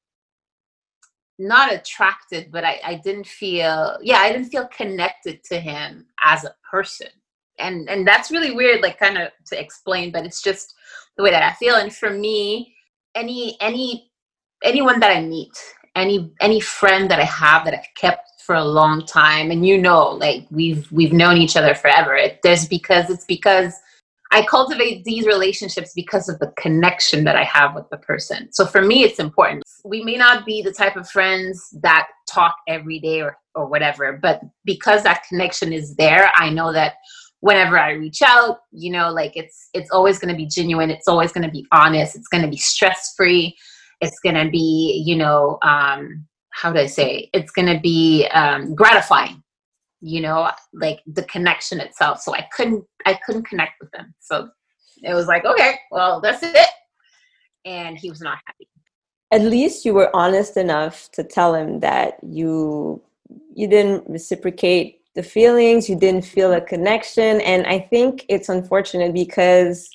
not 1.38 1.72
attracted, 1.72 2.50
but 2.50 2.64
I, 2.64 2.80
I 2.84 2.94
didn't 2.96 3.26
feel, 3.26 3.98
yeah, 4.02 4.18
I 4.18 4.32
didn't 4.32 4.48
feel 4.48 4.66
connected 4.68 5.44
to 5.44 5.60
him 5.60 6.06
as 6.24 6.44
a 6.44 6.54
person. 6.70 7.08
and 7.58 7.88
and 7.88 8.06
that's 8.06 8.30
really 8.30 8.52
weird 8.52 8.82
like 8.82 8.98
kind 8.98 9.18
of 9.18 9.30
to 9.46 9.58
explain 9.58 10.10
but 10.12 10.24
it's 10.24 10.42
just 10.42 10.74
the 11.16 11.22
way 11.22 11.30
that 11.30 11.42
i 11.42 11.52
feel 11.54 11.76
and 11.76 11.94
for 11.94 12.10
me 12.10 12.74
any 13.14 13.56
any 13.60 14.10
anyone 14.64 15.00
that 15.00 15.16
i 15.16 15.20
meet 15.20 15.56
any 15.94 16.32
any 16.40 16.60
friend 16.60 17.10
that 17.10 17.18
i 17.18 17.24
have 17.24 17.64
that 17.64 17.74
i've 17.74 17.94
kept 17.94 18.42
for 18.42 18.54
a 18.54 18.64
long 18.64 19.04
time 19.06 19.50
and 19.50 19.66
you 19.66 19.78
know 19.78 20.10
like 20.10 20.46
we've 20.50 20.90
we've 20.92 21.12
known 21.12 21.36
each 21.36 21.56
other 21.56 21.74
forever 21.74 22.14
it, 22.14 22.40
there's 22.42 22.66
because 22.68 23.10
it's 23.10 23.24
because 23.24 23.72
i 24.32 24.44
cultivate 24.46 25.04
these 25.04 25.26
relationships 25.26 25.92
because 25.94 26.28
of 26.28 26.38
the 26.38 26.52
connection 26.58 27.24
that 27.24 27.36
i 27.36 27.44
have 27.44 27.74
with 27.74 27.88
the 27.90 27.98
person 27.98 28.48
so 28.52 28.64
for 28.64 28.82
me 28.82 29.02
it's 29.02 29.18
important 29.18 29.62
we 29.84 30.02
may 30.02 30.16
not 30.16 30.44
be 30.44 30.62
the 30.62 30.72
type 30.72 30.96
of 30.96 31.08
friends 31.08 31.68
that 31.82 32.08
talk 32.28 32.56
every 32.68 32.98
day 32.98 33.20
or 33.20 33.36
or 33.54 33.66
whatever 33.66 34.18
but 34.20 34.40
because 34.64 35.02
that 35.02 35.22
connection 35.28 35.72
is 35.72 35.94
there 35.96 36.30
i 36.36 36.50
know 36.50 36.72
that 36.72 36.94
whenever 37.40 37.78
I 37.78 37.92
reach 37.92 38.22
out, 38.22 38.58
you 38.72 38.90
know, 38.90 39.10
like 39.12 39.36
it's 39.36 39.68
it's 39.72 39.90
always 39.90 40.18
going 40.18 40.32
to 40.32 40.36
be 40.36 40.46
genuine. 40.46 40.90
It's 40.90 41.08
always 41.08 41.32
going 41.32 41.44
to 41.44 41.50
be 41.50 41.66
honest. 41.72 42.16
It's 42.16 42.28
going 42.28 42.42
to 42.42 42.50
be 42.50 42.56
stress 42.56 43.14
free. 43.16 43.56
It's 44.00 44.18
going 44.20 44.34
to 44.34 44.50
be, 44.50 45.02
you 45.06 45.16
know, 45.16 45.58
um, 45.62 46.26
how 46.50 46.72
do 46.72 46.80
I 46.80 46.86
say? 46.86 47.30
It's 47.32 47.50
going 47.50 47.72
to 47.72 47.80
be 47.80 48.26
um, 48.32 48.74
gratifying. 48.74 49.42
You 50.08 50.20
know, 50.20 50.50
like 50.72 51.00
the 51.06 51.24
connection 51.24 51.80
itself. 51.80 52.20
So 52.20 52.32
I 52.32 52.46
couldn't 52.54 52.84
I 53.06 53.18
couldn't 53.26 53.48
connect 53.48 53.72
with 53.80 53.90
them. 53.90 54.14
So 54.20 54.48
it 55.02 55.14
was 55.14 55.26
like, 55.26 55.44
okay, 55.44 55.78
well, 55.90 56.20
that's 56.20 56.42
it. 56.42 56.68
And 57.64 57.98
he 57.98 58.08
was 58.08 58.20
not 58.20 58.38
happy. 58.46 58.68
At 59.32 59.42
least 59.42 59.84
you 59.84 59.94
were 59.94 60.14
honest 60.14 60.56
enough 60.56 61.10
to 61.12 61.24
tell 61.24 61.54
him 61.54 61.80
that 61.80 62.18
you 62.22 63.02
you 63.54 63.66
didn't 63.66 64.08
reciprocate 64.08 65.00
the 65.16 65.24
feelings, 65.24 65.88
you 65.88 65.98
didn't 65.98 66.24
feel 66.24 66.52
a 66.52 66.60
connection. 66.60 67.40
And 67.40 67.66
I 67.66 67.80
think 67.80 68.24
it's 68.28 68.48
unfortunate 68.48 69.12
because 69.12 69.90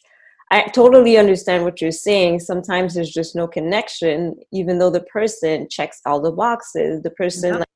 I 0.51 0.63
totally 0.63 1.17
understand 1.17 1.63
what 1.63 1.79
you're 1.79 1.91
saying. 1.91 2.41
Sometimes 2.41 2.95
there's 2.95 3.13
just 3.13 3.35
no 3.37 3.47
connection, 3.47 4.35
even 4.51 4.79
though 4.79 4.89
the 4.89 5.03
person 5.03 5.69
checks 5.69 6.01
all 6.05 6.19
the 6.19 6.31
boxes. 6.31 7.01
The 7.03 7.11
person 7.11 7.53
yeah. 7.53 7.59
like, 7.59 7.67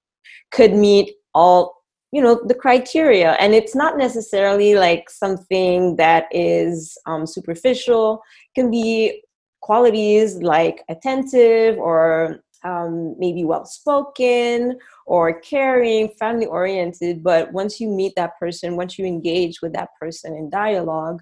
could 0.52 0.74
meet 0.74 1.14
all, 1.34 1.85
you 2.16 2.22
know, 2.22 2.40
the 2.46 2.54
criteria. 2.54 3.32
And 3.42 3.54
it's 3.54 3.76
not 3.76 3.98
necessarily 3.98 4.76
like 4.76 5.10
something 5.10 5.98
that 5.98 6.28
is 6.32 6.98
um, 7.06 7.28
superficial, 7.28 8.22
it 8.48 8.62
can 8.62 8.72
be 8.72 9.22
qualities 9.60 10.36
like 10.36 10.82
attentive 10.88 11.78
or 11.78 12.40
um, 12.64 13.16
maybe 13.20 13.44
well 13.44 13.66
spoken 13.66 14.80
or 15.06 15.42
caring, 15.42 16.08
family 16.18 16.46
oriented. 16.46 17.22
But 17.22 17.52
once 17.52 17.82
you 17.82 17.90
meet 17.90 18.14
that 18.16 18.40
person, 18.40 18.78
once 18.78 18.98
you 18.98 19.06
engage 19.06 19.62
with 19.62 19.74
that 19.74 19.90
person 20.00 20.38
in 20.38 20.50
dialogue, 20.50 21.22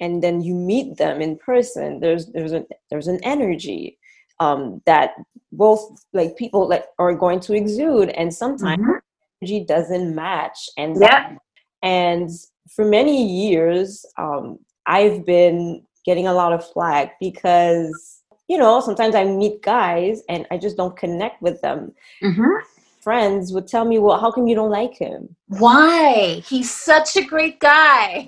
and 0.00 0.22
then 0.22 0.42
you 0.42 0.54
meet 0.54 0.96
them 0.96 1.20
in 1.20 1.38
person, 1.38 1.98
there's 1.98 2.26
there's 2.26 2.52
an 2.52 2.66
there's 2.88 3.08
an 3.08 3.18
energy 3.24 3.98
um, 4.38 4.80
that 4.86 5.10
both 5.50 5.82
like 6.12 6.36
people 6.36 6.68
like 6.68 6.84
are 7.00 7.14
going 7.14 7.40
to 7.40 7.52
exude, 7.52 8.10
and 8.10 8.32
sometimes 8.32 8.80
mm-hmm. 8.80 9.09
Energy 9.40 9.64
doesn't 9.64 10.14
match. 10.14 10.68
And 10.76 10.96
yeah, 11.00 11.36
and 11.82 12.30
for 12.70 12.84
many 12.84 13.26
years, 13.26 14.04
um, 14.18 14.58
I've 14.86 15.24
been 15.24 15.82
getting 16.04 16.26
a 16.26 16.32
lot 16.34 16.52
of 16.52 16.66
flack 16.66 17.18
because 17.20 18.20
you 18.50 18.58
know, 18.58 18.80
sometimes 18.80 19.14
I 19.14 19.22
meet 19.22 19.62
guys 19.62 20.22
and 20.28 20.44
I 20.50 20.58
just 20.58 20.76
don't 20.76 20.96
connect 20.96 21.40
with 21.40 21.60
them. 21.60 21.92
Mm-hmm. 22.20 22.64
Friends 23.00 23.52
would 23.52 23.68
tell 23.68 23.84
me, 23.84 24.00
well, 24.00 24.18
how 24.18 24.32
come 24.32 24.48
you 24.48 24.56
don't 24.56 24.72
like 24.72 24.98
him? 24.98 25.36
Why? 25.46 26.42
He's 26.44 26.68
such 26.68 27.16
a 27.16 27.22
great 27.22 27.60
guy. 27.60 28.26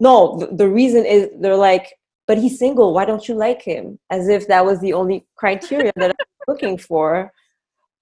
No, 0.00 0.38
the, 0.38 0.46
the 0.56 0.68
reason 0.68 1.06
is 1.06 1.28
they're 1.38 1.54
like, 1.54 1.94
but 2.26 2.36
he's 2.36 2.58
single. 2.58 2.92
Why 2.92 3.04
don't 3.04 3.28
you 3.28 3.36
like 3.36 3.62
him? 3.62 3.96
As 4.10 4.26
if 4.26 4.48
that 4.48 4.64
was 4.64 4.80
the 4.80 4.92
only 4.92 5.24
criteria 5.36 5.92
that 5.94 6.10
I'm 6.10 6.26
looking 6.48 6.76
for. 6.76 7.32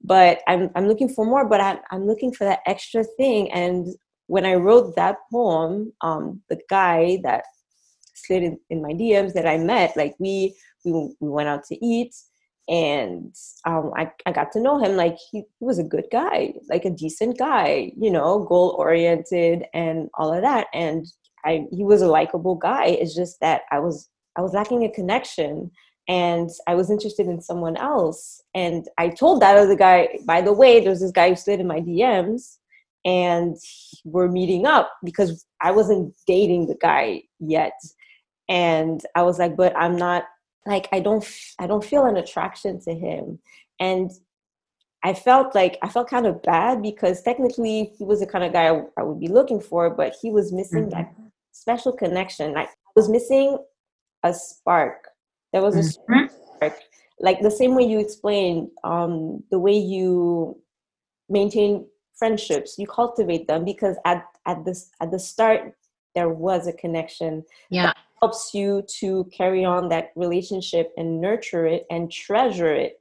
But 0.02 0.40
I'm, 0.46 0.70
I'm 0.74 0.86
looking 0.86 1.08
for 1.08 1.24
more, 1.24 1.48
but 1.48 1.60
I'm, 1.60 1.78
I'm 1.90 2.06
looking 2.06 2.32
for 2.32 2.44
that 2.44 2.60
extra 2.66 3.04
thing. 3.04 3.50
And 3.52 3.86
when 4.26 4.46
I 4.46 4.54
wrote 4.54 4.94
that 4.96 5.16
poem, 5.32 5.92
um, 6.02 6.42
the 6.48 6.60
guy 6.70 7.18
that 7.24 7.44
slid 8.14 8.42
in, 8.42 8.58
in 8.70 8.82
my 8.82 8.92
DMs 8.92 9.32
that 9.34 9.46
I 9.46 9.58
met, 9.58 9.96
like 9.96 10.14
we 10.18 10.56
we, 10.84 10.92
we 10.92 11.28
went 11.28 11.48
out 11.48 11.64
to 11.64 11.84
eat 11.84 12.14
and 12.68 13.34
um, 13.64 13.92
I, 13.96 14.12
I 14.26 14.32
got 14.32 14.52
to 14.52 14.60
know 14.60 14.78
him 14.78 14.96
like 14.96 15.16
he, 15.30 15.44
he 15.58 15.64
was 15.64 15.78
a 15.78 15.84
good 15.84 16.04
guy 16.12 16.52
like 16.68 16.84
a 16.84 16.90
decent 16.90 17.38
guy 17.38 17.92
you 17.96 18.10
know 18.10 18.44
goal 18.44 18.76
oriented 18.78 19.64
and 19.72 20.08
all 20.14 20.32
of 20.32 20.42
that 20.42 20.66
and 20.74 21.06
I, 21.44 21.66
he 21.72 21.84
was 21.84 22.02
a 22.02 22.08
likable 22.08 22.56
guy 22.56 22.86
it's 22.86 23.14
just 23.14 23.40
that 23.40 23.62
i 23.70 23.78
was 23.78 24.08
i 24.36 24.42
was 24.42 24.52
lacking 24.52 24.84
a 24.84 24.90
connection 24.90 25.70
and 26.08 26.50
i 26.66 26.74
was 26.74 26.90
interested 26.90 27.26
in 27.26 27.40
someone 27.40 27.76
else. 27.76 28.42
And 28.54 28.88
i 28.98 29.08
told 29.08 29.40
that 29.42 29.56
other 29.56 29.76
guy 29.76 30.18
by 30.24 30.40
the 30.40 30.52
way 30.52 30.80
there's 30.80 31.00
this 31.00 31.12
guy 31.12 31.28
who 31.30 31.36
slid 31.36 31.60
in 31.60 31.66
my 31.66 31.80
dms 31.80 32.56
and 33.04 33.56
we're 34.04 34.28
meeting 34.28 34.66
up 34.66 34.90
because 35.04 35.46
i 35.60 35.70
wasn't 35.70 36.14
dating 36.26 36.66
the 36.66 36.76
guy 36.80 37.22
yet. 37.38 37.78
And 38.48 39.00
i 39.14 39.22
was 39.22 39.38
like 39.38 39.56
but 39.56 39.76
i'm 39.76 39.96
not 39.96 40.24
like 40.66 40.88
i 40.92 41.00
don't 41.00 41.26
i 41.58 41.66
don't 41.66 41.84
feel 41.84 42.06
an 42.06 42.16
attraction 42.16 42.80
to 42.80 42.94
him. 42.94 43.38
And 43.78 44.10
i 45.04 45.14
felt 45.14 45.54
like 45.54 45.78
i 45.82 45.88
felt 45.88 46.10
kind 46.10 46.26
of 46.26 46.42
bad 46.42 46.82
because 46.82 47.22
technically 47.22 47.92
he 47.98 48.04
was 48.04 48.20
the 48.20 48.26
kind 48.26 48.44
of 48.44 48.52
guy 48.52 48.68
i, 48.68 48.82
I 48.96 49.02
would 49.02 49.20
be 49.20 49.28
looking 49.28 49.60
for 49.60 49.90
but 49.90 50.14
he 50.20 50.30
was 50.30 50.52
missing 50.52 50.86
mm-hmm. 50.88 51.02
that 51.02 51.14
special 51.52 51.92
connection. 51.92 52.54
Like 52.54 52.68
i 52.68 52.92
was 52.96 53.08
missing 53.08 53.58
a 54.24 54.34
spark 54.34 55.08
there 55.52 55.62
was 55.62 55.76
a 55.76 55.80
mm-hmm. 55.80 56.26
spark 56.26 56.78
like 57.20 57.40
the 57.40 57.50
same 57.50 57.74
way 57.74 57.82
you 57.82 57.98
explained 57.98 58.68
um, 58.84 59.42
the 59.50 59.58
way 59.58 59.76
you 59.76 60.56
maintain 61.28 61.86
friendships 62.16 62.76
you 62.78 62.86
cultivate 62.86 63.46
them 63.46 63.64
because 63.64 63.96
at 64.04 64.24
at 64.46 64.64
this 64.64 64.90
at 65.00 65.10
the 65.10 65.18
start 65.18 65.74
there 66.14 66.28
was 66.28 66.66
a 66.66 66.72
connection 66.72 67.44
yeah. 67.70 67.92
helps 68.20 68.52
you 68.52 68.82
to 68.88 69.24
carry 69.32 69.64
on 69.64 69.88
that 69.88 70.10
relationship 70.16 70.92
and 70.96 71.20
nurture 71.20 71.66
it 71.66 71.86
and 71.90 72.10
treasure 72.10 72.74
it. 72.74 73.00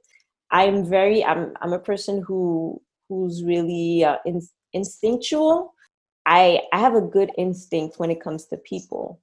I'm 0.50 0.84
very 0.84 1.24
i'm 1.24 1.54
i'm 1.60 1.72
a 1.72 1.78
person 1.78 2.22
who 2.26 2.80
who's 3.08 3.42
really 3.42 4.04
uh, 4.04 4.18
in, 4.24 4.40
instinctual. 4.72 5.74
I 6.26 6.60
i 6.72 6.78
have 6.78 6.94
a 6.94 7.00
good 7.00 7.30
instinct 7.36 7.98
when 7.98 8.10
it 8.10 8.20
comes 8.20 8.46
to 8.46 8.56
people 8.58 9.20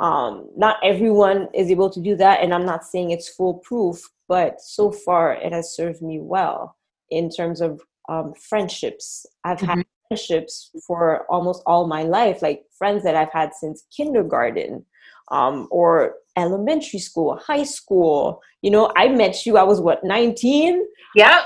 um 0.00 0.48
not 0.56 0.76
everyone 0.82 1.48
is 1.54 1.70
able 1.70 1.90
to 1.90 2.00
do 2.00 2.16
that 2.16 2.40
and 2.40 2.54
i'm 2.54 2.66
not 2.66 2.84
saying 2.84 3.10
it's 3.10 3.28
foolproof 3.28 4.00
but 4.28 4.60
so 4.60 4.90
far 4.90 5.34
it 5.34 5.52
has 5.52 5.74
served 5.74 6.02
me 6.02 6.18
well 6.20 6.76
in 7.10 7.30
terms 7.30 7.60
of 7.60 7.80
um, 8.08 8.32
friendships 8.34 9.26
i've 9.44 9.58
mm-hmm. 9.58 9.78
had 9.78 9.86
friendships 10.08 10.70
for 10.86 11.26
almost 11.30 11.62
all 11.66 11.86
my 11.86 12.02
life 12.02 12.42
like 12.42 12.64
friends 12.76 13.02
that 13.02 13.14
i've 13.14 13.32
had 13.32 13.52
since 13.54 13.84
kindergarten 13.94 14.84
um, 15.30 15.68
or 15.70 16.14
elementary 16.36 16.98
school, 16.98 17.36
high 17.36 17.64
school. 17.64 18.40
You 18.62 18.70
know, 18.70 18.92
I 18.96 19.08
met 19.08 19.44
you, 19.44 19.56
I 19.56 19.62
was 19.62 19.80
what, 19.80 20.04
19? 20.04 20.84
Yeah. 21.14 21.42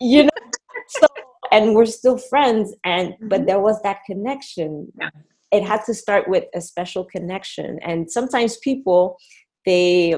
You 0.00 0.24
know, 0.24 0.30
so, 0.88 1.06
and 1.50 1.74
we're 1.74 1.86
still 1.86 2.18
friends. 2.18 2.74
And, 2.84 3.14
but 3.22 3.40
mm-hmm. 3.40 3.46
there 3.46 3.60
was 3.60 3.80
that 3.82 4.00
connection. 4.06 4.92
Yeah. 4.98 5.10
It 5.54 5.66
had 5.66 5.84
to 5.86 5.94
start 5.94 6.28
with 6.28 6.44
a 6.54 6.60
special 6.60 7.04
connection. 7.04 7.78
And 7.82 8.10
sometimes 8.10 8.56
people, 8.58 9.16
they 9.66 10.14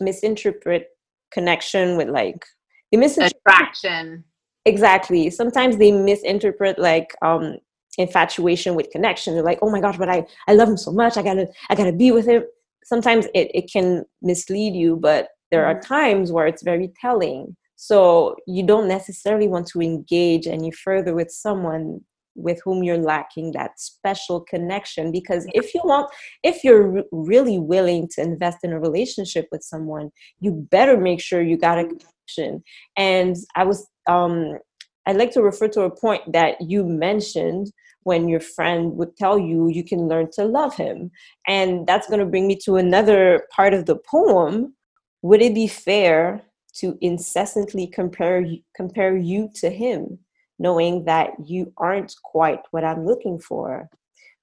misinterpret 0.00 0.88
connection 1.32 1.96
with 1.96 2.08
like, 2.08 2.44
they 2.90 2.98
misinterpret. 2.98 3.42
Attraction. 3.46 4.24
Exactly. 4.66 5.30
Sometimes 5.30 5.76
they 5.76 5.92
misinterpret 5.92 6.78
like 6.78 7.14
um, 7.22 7.56
infatuation 7.96 8.74
with 8.74 8.90
connection. 8.90 9.34
They're 9.34 9.42
like, 9.42 9.60
oh 9.62 9.70
my 9.70 9.80
gosh, 9.80 9.96
but 9.96 10.10
I, 10.10 10.26
I 10.48 10.54
love 10.54 10.68
him 10.68 10.76
so 10.76 10.92
much. 10.92 11.16
I 11.16 11.22
gotta, 11.22 11.48
I 11.70 11.74
gotta 11.74 11.92
be 11.92 12.12
with 12.12 12.26
him 12.26 12.44
sometimes 12.84 13.26
it, 13.34 13.50
it 13.54 13.70
can 13.72 14.04
mislead 14.22 14.74
you, 14.74 14.96
but 14.96 15.28
there 15.50 15.66
are 15.66 15.74
mm-hmm. 15.74 15.94
times 15.94 16.32
where 16.32 16.46
it's 16.46 16.62
very 16.62 16.92
telling. 17.00 17.56
So 17.76 18.36
you 18.46 18.66
don't 18.66 18.88
necessarily 18.88 19.48
want 19.48 19.66
to 19.68 19.80
engage 19.80 20.46
any 20.46 20.70
further 20.70 21.14
with 21.14 21.30
someone 21.30 22.00
with 22.40 22.60
whom 22.64 22.82
you're 22.82 22.98
lacking 22.98 23.52
that 23.52 23.78
special 23.78 24.40
connection 24.40 25.12
because 25.12 25.46
if 25.54 25.74
you 25.74 25.80
want 25.84 26.10
if 26.42 26.64
you're 26.64 27.02
really 27.12 27.58
willing 27.58 28.08
to 28.08 28.20
invest 28.20 28.58
in 28.62 28.72
a 28.72 28.80
relationship 28.80 29.46
with 29.52 29.62
someone 29.62 30.10
you 30.40 30.52
better 30.70 30.96
make 30.96 31.20
sure 31.20 31.42
you 31.42 31.56
got 31.56 31.78
a 31.78 31.84
connection 31.84 32.62
and 32.96 33.36
i 33.56 33.64
was 33.64 33.86
um 34.08 34.58
i'd 35.06 35.16
like 35.16 35.30
to 35.30 35.42
refer 35.42 35.68
to 35.68 35.82
a 35.82 35.96
point 35.96 36.22
that 36.32 36.60
you 36.60 36.84
mentioned 36.84 37.70
when 38.04 38.28
your 38.28 38.40
friend 38.40 38.96
would 38.96 39.16
tell 39.16 39.38
you 39.38 39.68
you 39.68 39.84
can 39.84 40.08
learn 40.08 40.30
to 40.32 40.44
love 40.44 40.74
him. 40.74 41.10
And 41.46 41.86
that's 41.86 42.08
going 42.08 42.20
to 42.20 42.26
bring 42.26 42.46
me 42.46 42.56
to 42.64 42.76
another 42.76 43.46
part 43.54 43.74
of 43.74 43.86
the 43.86 43.96
poem. 43.96 44.74
Would 45.22 45.42
it 45.42 45.54
be 45.54 45.68
fair 45.68 46.42
to 46.76 46.96
incessantly 47.00 47.86
compare 47.86 48.44
compare 48.74 49.16
you 49.16 49.50
to 49.56 49.70
him, 49.70 50.18
knowing 50.60 51.06
that 51.06 51.32
you 51.44 51.72
aren't 51.76 52.14
quite 52.22 52.60
what 52.70 52.84
I'm 52.84 53.04
looking 53.04 53.40
for? 53.40 53.90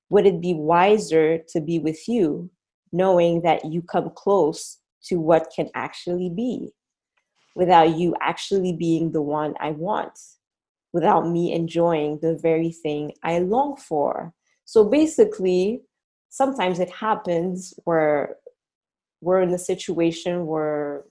would 0.09 0.25
it 0.25 0.41
be 0.41 0.53
wiser 0.53 1.39
to 1.49 1.61
be 1.61 1.79
with 1.79 2.07
you, 2.07 2.49
knowing 2.91 3.41
that 3.41 3.65
you 3.65 3.81
come 3.81 4.09
close 4.15 4.79
to 5.03 5.19
what 5.19 5.51
can 5.55 5.69
actually 5.75 6.29
be 6.29 6.71
without 7.55 7.97
you 7.97 8.15
actually 8.21 8.73
being 8.73 9.11
the 9.11 9.21
one 9.21 9.53
I 9.59 9.71
want, 9.71 10.17
without 10.93 11.27
me 11.27 11.53
enjoying 11.53 12.19
the 12.21 12.37
very 12.37 12.71
thing 12.71 13.13
I 13.23 13.39
long 13.39 13.75
for? 13.75 14.33
So 14.65 14.83
basically, 14.83 15.81
sometimes 16.29 16.79
it 16.79 16.89
happens 16.89 17.73
where 17.83 18.35
we're 19.21 19.41
in 19.41 19.53
a 19.53 19.57
situation 19.57 20.45
where 20.45 21.03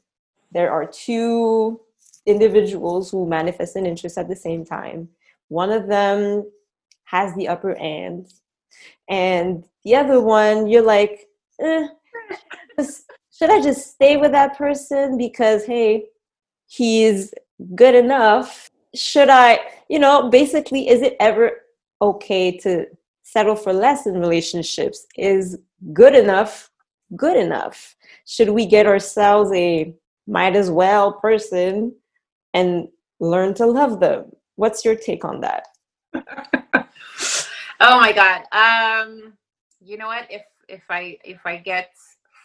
there 0.52 0.70
are 0.70 0.86
two 0.86 1.80
individuals 2.26 3.10
who 3.10 3.26
manifest 3.26 3.76
an 3.76 3.86
interest 3.86 4.18
at 4.18 4.28
the 4.28 4.36
same 4.36 4.64
time. 4.64 5.08
One 5.48 5.70
of 5.70 5.86
them 5.86 6.50
has 7.04 7.34
the 7.34 7.48
upper 7.48 7.74
hand, 7.74 8.32
and 9.08 9.64
the 9.84 9.94
other 9.96 10.20
one, 10.20 10.66
you're 10.66 10.82
like, 10.82 11.28
eh, 11.60 11.86
should 12.78 13.50
I 13.50 13.62
just 13.62 13.92
stay 13.92 14.16
with 14.16 14.32
that 14.32 14.58
person 14.58 15.16
because, 15.16 15.64
hey, 15.64 16.06
he's 16.66 17.32
good 17.74 17.94
enough? 17.94 18.70
Should 18.94 19.28
I, 19.28 19.60
you 19.88 19.98
know, 19.98 20.28
basically, 20.30 20.88
is 20.88 21.02
it 21.02 21.16
ever 21.20 21.52
okay 22.02 22.56
to 22.58 22.86
settle 23.22 23.56
for 23.56 23.72
less 23.72 24.06
in 24.06 24.18
relationships? 24.18 25.06
Is 25.16 25.58
good 25.92 26.14
enough 26.14 26.70
good 27.14 27.36
enough? 27.36 27.94
Should 28.26 28.50
we 28.50 28.66
get 28.66 28.86
ourselves 28.86 29.52
a 29.52 29.94
might 30.26 30.56
as 30.56 30.70
well 30.70 31.12
person 31.12 31.94
and 32.56 32.88
learn 33.20 33.52
to 33.54 33.66
love 33.66 34.00
them? 34.00 34.32
What's 34.56 34.84
your 34.84 34.96
take 34.96 35.24
on 35.24 35.42
that? 35.42 35.66
oh 37.80 38.00
my 38.00 38.12
god. 38.12 38.42
Um 38.50 39.34
you 39.80 39.98
know 39.98 40.06
what 40.06 40.26
if 40.30 40.42
if 40.68 40.82
I 40.88 41.18
if 41.22 41.44
I 41.44 41.58
get 41.58 41.90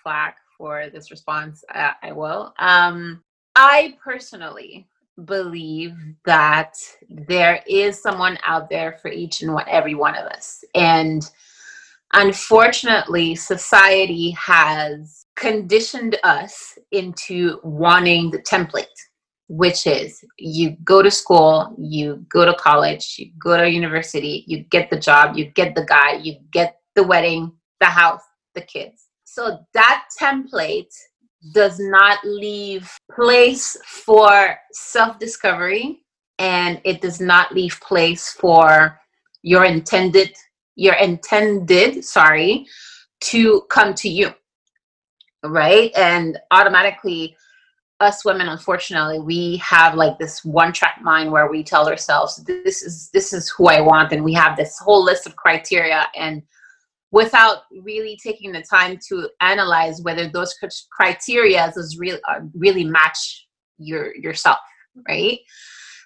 flack 0.03 0.38
for 0.58 0.89
this 0.89 1.10
response, 1.12 1.63
I 1.74 2.12
will. 2.12 2.53
Um 2.60 3.24
I 3.56 3.96
personally 4.03 4.88
believe 5.25 5.96
that 6.25 6.75
there 7.10 7.63
is 7.68 8.01
someone 8.01 8.38
out 8.44 8.70
there 8.70 8.98
for 9.01 9.10
each 9.10 9.41
and 9.41 9.58
every 9.68 9.96
one 9.96 10.15
of 10.15 10.25
us. 10.25 10.63
And 10.75 11.30
unfortunately, 12.13 13.36
society 13.36 14.32
has 14.32 15.25
conditioned 15.36 16.18
us 16.24 16.77
into 16.91 17.60
wanting 17.63 18.32
the 18.32 18.39
template, 18.39 18.86
which 19.51 19.86
is 19.86 20.24
you 20.38 20.77
go 20.86 21.01
to 21.01 21.12
school, 21.12 21.75
you 21.77 22.25
go 22.29 22.46
to 22.46 22.53
college, 22.53 23.15
you 23.20 23.31
go 23.38 23.58
to 23.58 23.70
university, 23.70 24.46
you 24.48 24.60
get 24.63 24.89
the 24.89 24.98
job, 24.98 25.36
you 25.36 25.43
get 25.43 25.75
the 25.75 25.84
guy, 25.84 26.13
you 26.13 26.38
get 26.51 26.77
the 26.96 27.03
wedding, 27.03 27.51
the 27.81 27.86
house, 27.86 28.22
the 28.55 28.62
kids. 28.62 29.10
So 29.25 29.60
that 29.74 30.05
template 30.17 30.93
does 31.53 31.79
not 31.79 32.20
leave 32.24 32.89
place 33.13 33.75
for 33.86 34.55
self 34.72 35.20
discovery 35.20 36.05
and 36.39 36.79
it 36.86 37.01
does 37.01 37.20
not 37.20 37.53
leave 37.53 37.77
place 37.81 38.31
for 38.31 38.98
your 39.41 39.65
intended 39.65 40.34
your 40.75 40.93
intended 40.93 42.05
sorry 42.05 42.65
to 43.20 43.63
come 43.70 43.93
to 43.96 44.08
you 44.08 44.31
right 45.43 45.91
and 45.98 46.38
automatically 46.51 47.36
us 48.01 48.25
women 48.25 48.50
unfortunately 48.50 49.20
we 49.20 49.58
have 49.58 49.96
like 49.96 50.17
this 50.17 50.43
one 50.43 50.74
track 50.74 51.00
mind 51.01 51.31
where 51.31 51.50
we 51.50 51.63
tell 51.63 51.88
ourselves 51.88 52.43
this 52.46 52.81
is 52.81 53.10
this 53.13 53.31
is 53.31 53.50
who 53.50 53.67
i 53.67 53.79
want 53.79 54.11
and 54.11 54.24
we 54.24 54.33
have 54.33 54.57
this 54.57 54.77
whole 54.79 55.03
list 55.03 55.27
of 55.27 55.35
criteria 55.35 56.07
and 56.16 56.42
without 57.11 57.64
really 57.83 58.18
taking 58.24 58.51
the 58.51 58.64
time 58.64 58.98
to 59.07 59.29
analyze 59.42 60.01
whether 60.01 60.29
those 60.29 60.55
criteria 60.92 61.72
is 61.75 61.98
really 62.00 62.20
uh, 62.29 62.40
really 62.55 62.83
match 62.83 63.48
your 63.77 64.16
yourself 64.16 64.59
right? 65.07 65.40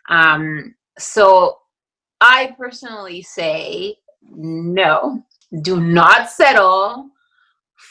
Um 0.10 0.76
so 0.98 1.58
i 2.22 2.56
personally 2.58 3.22
say 3.22 3.96
no 4.32 5.24
do 5.62 5.82
not 5.82 6.30
settle 6.30 7.10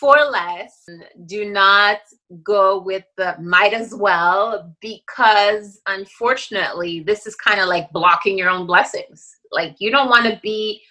for 0.05 0.19
less 0.31 0.85
do 1.25 1.51
not 1.51 1.97
go 2.43 2.79
with 2.79 3.05
the 3.17 3.35
might 3.41 3.73
as 3.73 3.95
well 3.95 4.71
because 4.83 5.81
unfortunately 5.87 7.01
this 7.01 7.27
is 7.27 7.35
kind 7.35 7.59
of 7.59 7.69
like 7.69 7.91
blocking 7.91 8.37
your 8.37 8.51
own 8.51 8.67
blessings. 8.67 9.37
Like 9.51 9.77
you 9.79 9.91
don't 9.91 10.11
want 10.11 10.27
to 10.27 10.39
be 10.43 10.83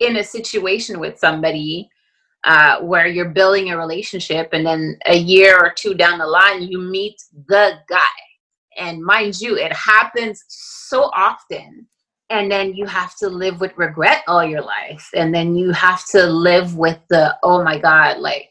in 0.00 0.18
a 0.18 0.22
situation 0.22 1.00
with 1.00 1.18
somebody 1.18 1.88
uh, 2.44 2.80
where 2.80 3.06
you're 3.06 3.30
building 3.30 3.70
a 3.70 3.78
relationship 3.78 4.50
and 4.52 4.66
then 4.66 4.98
a 5.06 5.16
year 5.16 5.56
or 5.58 5.72
two 5.74 5.94
down 5.94 6.18
the 6.18 6.26
line 6.26 6.60
you 6.60 6.78
meet 6.78 7.16
the 7.46 7.72
guy. 7.88 8.18
And 8.76 9.02
mind 9.02 9.40
you 9.40 9.56
it 9.56 9.72
happens 9.72 10.44
so 10.46 11.04
often 11.04 11.86
and 12.28 12.52
then 12.52 12.74
you 12.74 12.84
have 12.84 13.16
to 13.16 13.30
live 13.30 13.62
with 13.62 13.72
regret 13.78 14.24
all 14.28 14.44
your 14.44 14.60
life 14.60 15.08
and 15.14 15.34
then 15.34 15.56
you 15.56 15.72
have 15.72 16.04
to 16.08 16.26
live 16.26 16.76
with 16.76 16.98
the 17.08 17.34
oh 17.42 17.64
my 17.64 17.78
god 17.78 18.18
like 18.18 18.50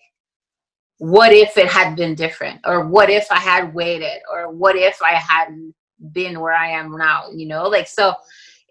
what 0.99 1.31
if 1.31 1.57
it 1.57 1.67
had 1.67 1.95
been 1.95 2.15
different? 2.15 2.59
Or 2.65 2.87
what 2.87 3.09
if 3.09 3.27
i 3.31 3.39
had 3.39 3.73
waited? 3.73 4.19
Or 4.31 4.51
what 4.51 4.75
if 4.75 5.01
i 5.01 5.13
hadn't 5.13 5.73
been 6.11 6.39
where 6.39 6.53
i 6.53 6.69
am 6.69 6.95
now 6.97 7.29
you 7.33 7.47
know? 7.47 7.67
Like 7.67 7.87
so 7.87 8.13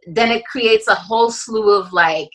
then 0.07 0.31
it 0.31 0.47
creates 0.47 0.89
a 0.89 0.95
whole 0.95 1.31
slew 1.31 1.71
of 1.79 1.93
like 1.93 2.31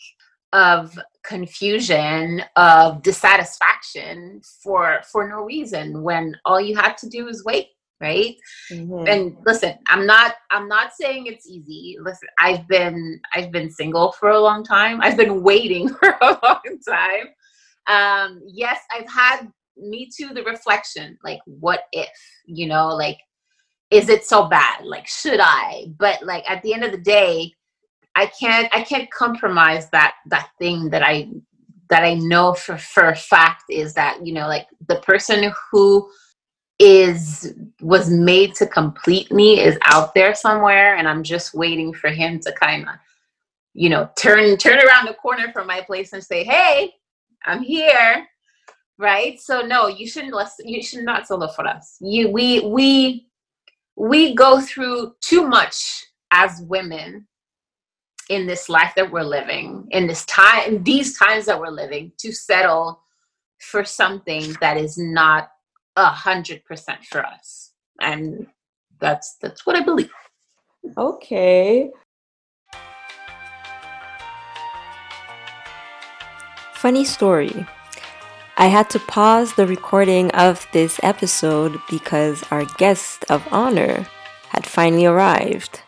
of 0.53 0.97
confusion 1.23 2.43
of 2.55 3.01
dissatisfaction 3.03 4.41
for 4.61 5.01
for 5.09 5.27
no 5.29 5.43
reason 5.43 6.03
when 6.03 6.35
all 6.45 6.59
you 6.59 6.75
had 6.75 6.97
to 6.97 7.07
do 7.07 7.27
is 7.27 7.45
wait 7.45 7.67
right? 8.01 8.35
Mm-hmm. 8.71 9.07
and 9.07 9.37
listen 9.45 9.75
i'm 9.87 10.05
not 10.07 10.33
i'm 10.49 10.67
not 10.67 10.91
saying 10.93 11.27
it's 11.27 11.47
easy. 11.47 11.97
Listen 12.01 12.27
i've 12.39 12.67
been 12.67 13.21
i've 13.33 13.51
been 13.51 13.69
single 13.69 14.11
for 14.13 14.31
a 14.31 14.39
long 14.39 14.63
time. 14.63 14.99
I've 15.01 15.17
been 15.17 15.43
waiting 15.43 15.87
for 15.99 16.17
a 16.21 16.39
long 16.43 16.79
time. 16.87 17.27
Um 17.87 18.41
yes 18.45 18.79
i've 18.91 19.09
had 19.09 19.47
me 19.81 20.09
too 20.15 20.29
the 20.33 20.43
reflection 20.43 21.17
like 21.23 21.39
what 21.45 21.85
if 21.91 22.09
you 22.45 22.67
know 22.67 22.87
like 22.89 23.17
is 23.89 24.07
it 24.07 24.23
so 24.23 24.47
bad? 24.47 24.85
Like 24.85 25.05
should 25.05 25.41
i? 25.41 25.87
But 25.97 26.23
like 26.23 26.49
at 26.49 26.63
the 26.63 26.73
end 26.73 26.85
of 26.85 26.91
the 26.91 26.97
day 26.97 27.53
i 28.15 28.25
can't 28.25 28.67
i 28.73 28.81
can't 28.81 29.09
compromise 29.11 29.89
that 29.89 30.15
that 30.25 30.49
thing 30.59 30.89
that 30.89 31.03
i 31.03 31.29
that 31.89 32.03
i 32.03 32.13
know 32.13 32.53
for 32.53 32.77
for 32.77 33.09
a 33.09 33.15
fact 33.15 33.63
is 33.69 33.93
that 33.93 34.25
you 34.25 34.33
know 34.33 34.47
like 34.47 34.67
the 34.87 34.97
person 34.97 35.51
who 35.71 36.09
is 36.79 37.53
was 37.81 38.09
made 38.09 38.55
to 38.55 38.65
complete 38.65 39.31
me 39.31 39.59
is 39.59 39.77
out 39.85 40.13
there 40.13 40.33
somewhere 40.33 40.95
and 40.95 41.07
i'm 41.07 41.23
just 41.23 41.53
waiting 41.53 41.93
for 41.93 42.09
him 42.09 42.39
to 42.39 42.51
kind 42.53 42.87
of 42.87 42.95
you 43.73 43.89
know 43.89 44.09
turn 44.17 44.57
turn 44.57 44.79
around 44.79 45.05
the 45.05 45.13
corner 45.13 45.51
from 45.51 45.67
my 45.67 45.81
place 45.81 46.13
and 46.13 46.23
say 46.23 46.43
hey 46.43 46.91
i'm 47.45 47.61
here 47.61 48.27
right? 49.01 49.39
So 49.39 49.61
no 49.61 49.87
you 49.87 50.07
shouldn't 50.07 50.33
listen 50.33 50.67
you 50.67 50.81
should 50.81 51.03
not 51.03 51.27
solo 51.27 51.47
for 51.47 51.67
us 51.67 51.97
you 51.99 52.29
we 52.29 52.61
we 52.61 53.27
we 53.95 54.33
go 54.35 54.61
through 54.61 55.13
too 55.21 55.47
much 55.47 56.05
as 56.31 56.61
women 56.67 57.27
in 58.29 58.47
this 58.47 58.69
life 58.69 58.93
that 58.95 59.11
we're 59.11 59.23
living 59.23 59.85
in 59.91 60.07
this 60.07 60.25
time 60.25 60.75
in 60.75 60.83
these 60.83 61.17
times 61.17 61.45
that 61.45 61.59
we're 61.59 61.67
living 61.67 62.11
to 62.17 62.31
settle 62.31 63.01
for 63.61 63.85
something 63.85 64.55
that 64.59 64.77
is 64.77 64.97
not 64.97 65.49
a 65.95 66.05
hundred 66.05 66.63
percent 66.65 67.03
for 67.05 67.25
us. 67.25 67.71
And 67.99 68.47
that's 68.99 69.37
that's 69.41 69.65
what 69.65 69.75
i 69.75 69.81
believe. 69.81 70.11
Okay. 70.97 71.89
Funny 76.73 77.05
story 77.05 77.67
I 78.57 78.67
had 78.67 78.89
to 78.91 78.99
pause 78.99 79.53
the 79.53 79.65
recording 79.65 80.29
of 80.31 80.67
this 80.73 80.99
episode 81.03 81.79
because 81.89 82.43
our 82.51 82.65
guest 82.77 83.25
of 83.29 83.47
honor 83.51 84.05
had 84.49 84.65
finally 84.65 85.05
arrived. 85.05 85.81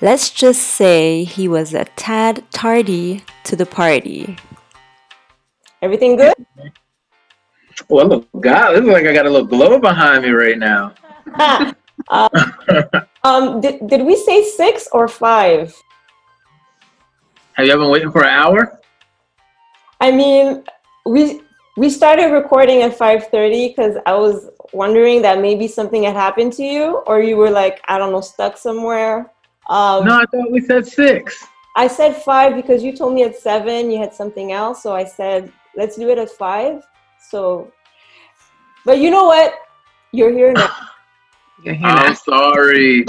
Let's 0.00 0.30
just 0.30 0.62
say 0.62 1.24
he 1.24 1.48
was 1.48 1.74
a 1.74 1.84
tad 1.96 2.44
tardy 2.52 3.24
to 3.44 3.56
the 3.56 3.66
party. 3.66 4.38
Everything 5.82 6.16
good? 6.16 6.34
Well, 7.88 8.06
look, 8.06 8.28
God, 8.38 8.76
it 8.76 8.84
looks 8.84 8.94
like 8.94 9.06
I 9.06 9.12
got 9.12 9.26
a 9.26 9.30
little 9.30 9.46
glow 9.46 9.78
behind 9.78 10.22
me 10.22 10.30
right 10.30 10.58
now. 10.58 10.94
um, 12.08 12.30
um, 13.24 13.60
did, 13.60 13.86
did 13.88 14.06
we 14.06 14.16
say 14.16 14.44
six 14.44 14.88
or 14.92 15.08
five? 15.08 15.74
Have 17.54 17.66
you 17.66 17.76
been 17.76 17.90
waiting 17.90 18.12
for 18.12 18.22
an 18.22 18.30
hour? 18.30 18.80
I 20.00 20.12
mean, 20.12 20.64
we 21.06 21.42
we 21.76 21.88
started 21.88 22.26
recording 22.26 22.82
at 22.82 22.96
5.30 22.96 23.68
because 23.68 23.96
i 24.06 24.14
was 24.14 24.50
wondering 24.72 25.22
that 25.22 25.40
maybe 25.40 25.66
something 25.66 26.02
had 26.04 26.14
happened 26.14 26.52
to 26.52 26.62
you 26.62 26.98
or 27.06 27.20
you 27.20 27.36
were 27.36 27.50
like 27.50 27.80
i 27.88 27.98
don't 27.98 28.12
know 28.12 28.20
stuck 28.20 28.56
somewhere 28.56 29.32
um, 29.68 30.04
no 30.04 30.20
i 30.20 30.24
thought 30.30 30.50
we 30.50 30.60
said 30.60 30.86
six 30.86 31.46
I 31.76 31.86
said 31.86 32.16
five 32.16 32.56
because 32.56 32.82
you 32.82 32.96
told 32.96 33.14
me 33.14 33.22
at 33.22 33.36
seven 33.36 33.90
you 33.90 33.98
had 33.98 34.12
something 34.12 34.52
else. 34.52 34.82
So 34.82 34.94
I 34.94 35.04
said, 35.04 35.52
let's 35.76 35.96
do 35.96 36.08
it 36.08 36.18
at 36.18 36.30
five. 36.30 36.82
So, 37.30 37.72
but 38.84 38.98
you 38.98 39.10
know 39.10 39.26
what? 39.26 39.54
You're 40.12 40.32
here 40.32 40.52
now. 40.52 40.70
You're 41.64 41.74
here 41.74 41.88
I'm 41.88 42.14
sorry. 42.14 43.04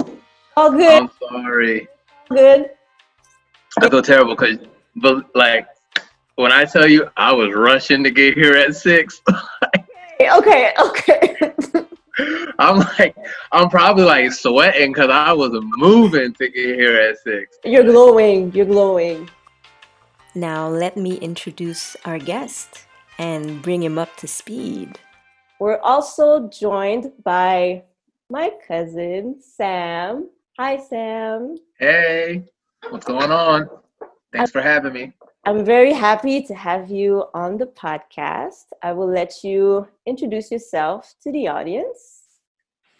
All 0.57 0.71
good. 0.71 1.03
I'm 1.03 1.09
sorry. 1.29 1.87
good. 2.29 2.71
I 3.81 3.89
feel 3.89 4.01
terrible 4.01 4.35
because, 4.35 4.57
but 4.97 5.33
like, 5.35 5.65
when 6.35 6.51
I 6.51 6.65
tell 6.65 6.87
you 6.87 7.09
I 7.17 7.33
was 7.33 7.53
rushing 7.53 8.03
to 8.03 8.11
get 8.11 8.35
here 8.35 8.53
at 8.53 8.75
six, 8.75 9.21
Okay. 10.29 10.73
Okay. 10.79 11.35
I'm 12.59 12.77
like, 12.77 13.15
I'm 13.51 13.69
probably 13.69 14.03
like 14.03 14.31
sweating 14.31 14.91
because 14.93 15.09
I 15.09 15.33
was 15.33 15.51
moving 15.77 16.33
to 16.33 16.49
get 16.49 16.75
here 16.75 16.97
at 16.97 17.17
six. 17.19 17.57
You're 17.63 17.83
glowing. 17.83 18.53
You're 18.53 18.65
glowing. 18.65 19.29
Now, 20.35 20.67
let 20.67 20.95
me 20.95 21.15
introduce 21.15 21.95
our 22.05 22.19
guest 22.19 22.85
and 23.17 23.61
bring 23.61 23.81
him 23.81 23.97
up 23.97 24.15
to 24.17 24.27
speed. 24.27 24.99
We're 25.59 25.79
also 25.79 26.47
joined 26.49 27.11
by 27.23 27.83
my 28.29 28.51
cousin, 28.67 29.41
Sam. 29.41 30.29
Hi, 30.59 30.77
Sam. 30.77 31.57
Hey, 31.79 32.43
what's 32.89 33.05
going 33.05 33.31
on? 33.31 33.69
Thanks 34.31 34.51
for 34.51 34.61
having 34.61 34.93
me. 34.93 35.13
I'm 35.43 35.65
very 35.65 35.91
happy 35.91 36.43
to 36.43 36.53
have 36.53 36.91
you 36.91 37.25
on 37.33 37.57
the 37.57 37.65
podcast. 37.65 38.65
I 38.83 38.93
will 38.93 39.09
let 39.09 39.43
you 39.43 39.87
introduce 40.05 40.51
yourself 40.51 41.15
to 41.23 41.31
the 41.31 41.47
audience. 41.47 42.25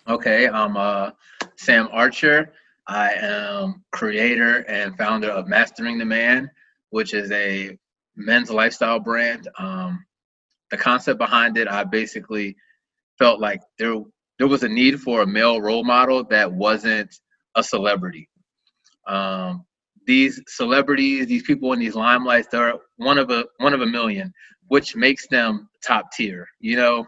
Okay, 0.08 0.50
I'm 0.50 0.76
uh, 0.76 1.12
Sam 1.58 1.88
Archer. 1.92 2.52
I 2.88 3.12
am 3.14 3.84
creator 3.92 4.66
and 4.68 4.98
founder 4.98 5.30
of 5.30 5.48
Mastering 5.48 6.00
the 6.00 6.06
Man, 6.06 6.50
which 6.90 7.14
is 7.14 7.32
a 7.32 7.78
men's 8.16 8.50
lifestyle 8.50 9.00
brand. 9.00 9.48
Um, 9.60 10.04
the 10.72 10.78
concept 10.78 11.20
behind 11.20 11.60
it, 11.60 11.68
I 11.68 11.84
basically 11.84 12.56
felt 13.20 13.40
like 13.40 13.62
there 13.78 14.02
there 14.40 14.48
was 14.48 14.64
a 14.64 14.70
need 14.70 15.00
for 15.00 15.22
a 15.22 15.28
male 15.28 15.62
role 15.62 15.84
model 15.84 16.24
that 16.32 16.52
wasn't 16.52 17.16
a 17.54 17.62
celebrity. 17.62 18.28
Um, 19.06 19.64
these 20.08 20.42
celebrities, 20.48 21.28
these 21.28 21.44
people 21.44 21.74
in 21.74 21.80
these 21.80 21.96
limelights, 21.96 22.50
they're 22.50 22.76
one 22.98 23.18
of 23.18 23.30
a 23.30 23.46
one 23.58 23.74
of 23.74 23.82
a 23.82 23.86
million, 23.86 24.34
which 24.68 24.96
makes 24.96 25.28
them 25.28 25.70
top 25.86 26.12
tier. 26.12 26.48
You 26.60 26.78
know, 26.78 27.06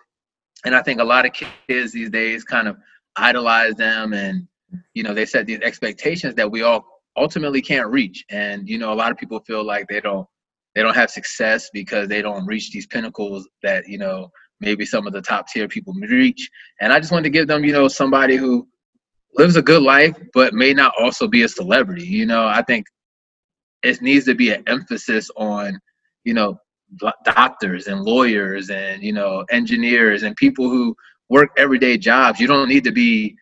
and 0.66 0.76
I 0.76 0.82
think 0.82 1.00
a 1.00 1.04
lot 1.06 1.26
of 1.26 1.34
kids 1.34 1.92
these 1.92 2.10
days 2.10 2.44
kind 2.44 2.68
of 2.68 2.78
idolize 3.16 3.76
them, 3.76 4.14
and 4.14 4.48
you 4.94 5.04
know 5.04 5.14
they 5.14 5.26
set 5.26 5.46
these 5.46 5.62
expectations 5.62 6.36
that 6.36 6.52
we 6.52 6.62
all 6.62 6.86
ultimately 7.18 7.62
can't 7.62 7.90
reach. 7.90 8.24
And 8.30 8.68
you 8.68 8.78
know, 8.78 8.94
a 8.94 8.96
lot 8.96 9.12
of 9.12 9.18
people 9.18 9.40
feel 9.42 9.64
like 9.64 9.88
they 9.88 10.02
don't 10.02 10.28
they 10.76 10.82
don't 10.82 10.96
have 10.96 11.12
success 11.12 11.70
because 11.74 12.08
they 12.08 12.22
don't 12.22 12.46
reach 12.46 12.72
these 12.72 12.88
pinnacles 12.88 13.48
that 13.62 13.88
you 13.88 13.98
know 13.98 14.32
maybe 14.64 14.86
some 14.86 15.06
of 15.06 15.14
the 15.14 15.22
top 15.22 15.48
tier 15.48 15.68
people 15.68 15.94
reach. 15.94 16.50
And 16.82 16.94
I 16.94 17.00
just 17.00 17.12
wanted 17.12 17.24
to 17.24 17.30
give 17.30 17.48
them, 17.48 17.64
you 17.64 17.74
know, 17.74 17.88
somebody 17.88 18.38
who 18.38 18.68
lives 19.36 19.56
a 19.56 19.62
good 19.62 19.82
life 19.84 20.16
but 20.34 20.54
may 20.54 20.74
not 20.74 20.94
also 21.00 21.28
be 21.28 21.44
a 21.44 21.48
celebrity. 21.50 22.06
You 22.06 22.26
know, 22.26 22.46
I 22.46 22.62
think 22.62 22.86
it 23.84 24.02
needs 24.02 24.26
to 24.26 24.36
be 24.36 24.52
an 24.52 24.64
emphasis 24.68 25.30
on, 25.36 25.80
you 26.24 26.34
know, 26.34 26.58
doctors 27.26 27.88
and 27.88 28.02
lawyers 28.02 28.70
and 28.70 29.04
you 29.04 29.14
know 29.14 29.44
engineers 29.50 30.24
and 30.24 30.36
people 30.36 30.70
who 30.70 30.96
work 31.30 31.50
everyday 31.58 31.98
jobs. 31.98 32.40
You 32.40 32.48
don't 32.48 32.70
need 32.70 32.84
to 32.84 32.92
be 32.92 33.36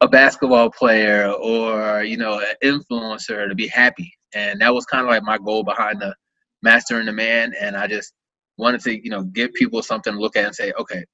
a 0.00 0.08
basketball 0.08 0.70
player 0.70 1.30
or 1.30 2.02
you 2.02 2.16
know 2.16 2.40
an 2.40 2.54
influencer 2.62 3.48
to 3.48 3.54
be 3.54 3.68
happy. 3.68 4.12
And 4.34 4.60
that 4.60 4.72
was 4.74 4.86
kind 4.86 5.04
of 5.04 5.10
like 5.10 5.22
my 5.22 5.38
goal 5.38 5.64
behind 5.64 6.00
the 6.00 6.14
mastering 6.62 7.06
the 7.06 7.12
man. 7.12 7.52
And 7.60 7.76
I 7.76 7.86
just 7.86 8.12
wanted 8.58 8.80
to 8.82 9.02
you 9.02 9.10
know 9.10 9.24
give 9.24 9.52
people 9.54 9.82
something 9.82 10.12
to 10.12 10.18
look 10.20 10.36
at 10.36 10.44
and 10.44 10.54
say, 10.54 10.72
okay, 10.78 11.04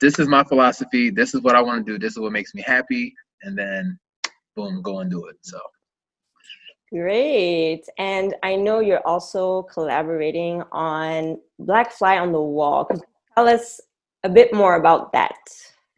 this 0.00 0.18
is 0.18 0.28
my 0.28 0.44
philosophy. 0.44 1.10
This 1.10 1.34
is 1.34 1.42
what 1.42 1.56
I 1.56 1.62
want 1.62 1.86
to 1.86 1.92
do. 1.92 1.98
This 1.98 2.12
is 2.12 2.18
what 2.18 2.32
makes 2.32 2.54
me 2.54 2.62
happy. 2.62 3.14
And 3.42 3.56
then 3.56 3.98
boom, 4.56 4.82
go 4.82 5.00
and 5.00 5.10
do 5.10 5.26
it. 5.26 5.36
So 5.42 5.60
Great. 6.90 7.84
And 7.98 8.34
I 8.42 8.56
know 8.56 8.80
you're 8.80 9.06
also 9.06 9.62
collaborating 9.64 10.62
on 10.72 11.38
Black 11.58 11.92
Fly 11.92 12.18
on 12.18 12.32
the 12.32 12.40
Wall. 12.40 12.86
Could 12.86 12.98
you 12.98 13.04
tell 13.34 13.48
us 13.48 13.80
a 14.24 14.28
bit 14.28 14.54
more 14.54 14.76
about 14.76 15.12
that? 15.12 15.36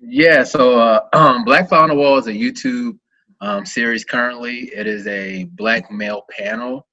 Yeah, 0.01 0.43
so 0.43 0.81
uh, 0.81 1.07
um, 1.13 1.45
Black 1.45 1.69
Fly 1.69 1.79
on 1.79 1.91
the 1.91 1.95
Wall 1.95 2.19
is 2.19 2.27
a 2.27 2.33
YouTube 2.33 2.99
um, 3.41 3.65
series 3.65 4.05
currently. 4.05 4.71
It 4.75 4.87
is 4.87 5.07
a 5.07 5.45
black 5.45 5.91
male 5.93 6.25
panel. 6.31 6.87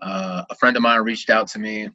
Uh, 0.00 0.44
a 0.48 0.54
friend 0.54 0.76
of 0.76 0.82
mine 0.82 1.00
reached 1.02 1.28
out 1.28 1.46
to 1.48 1.58
me. 1.58 1.88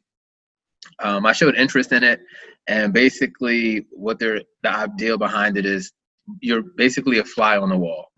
Um, 1.00 1.26
I 1.26 1.32
showed 1.32 1.56
interest 1.56 1.92
in 1.92 2.04
it, 2.04 2.20
and 2.68 2.92
basically, 2.92 3.86
what 3.90 4.18
they're 4.18 4.42
the 4.62 4.70
idea 4.70 5.18
behind 5.18 5.58
it 5.58 5.66
is 5.66 5.92
you're 6.40 6.62
basically 6.62 7.18
a 7.18 7.24
fly 7.24 7.56
on 7.56 7.68
the 7.68 7.76
wall, 7.76 8.10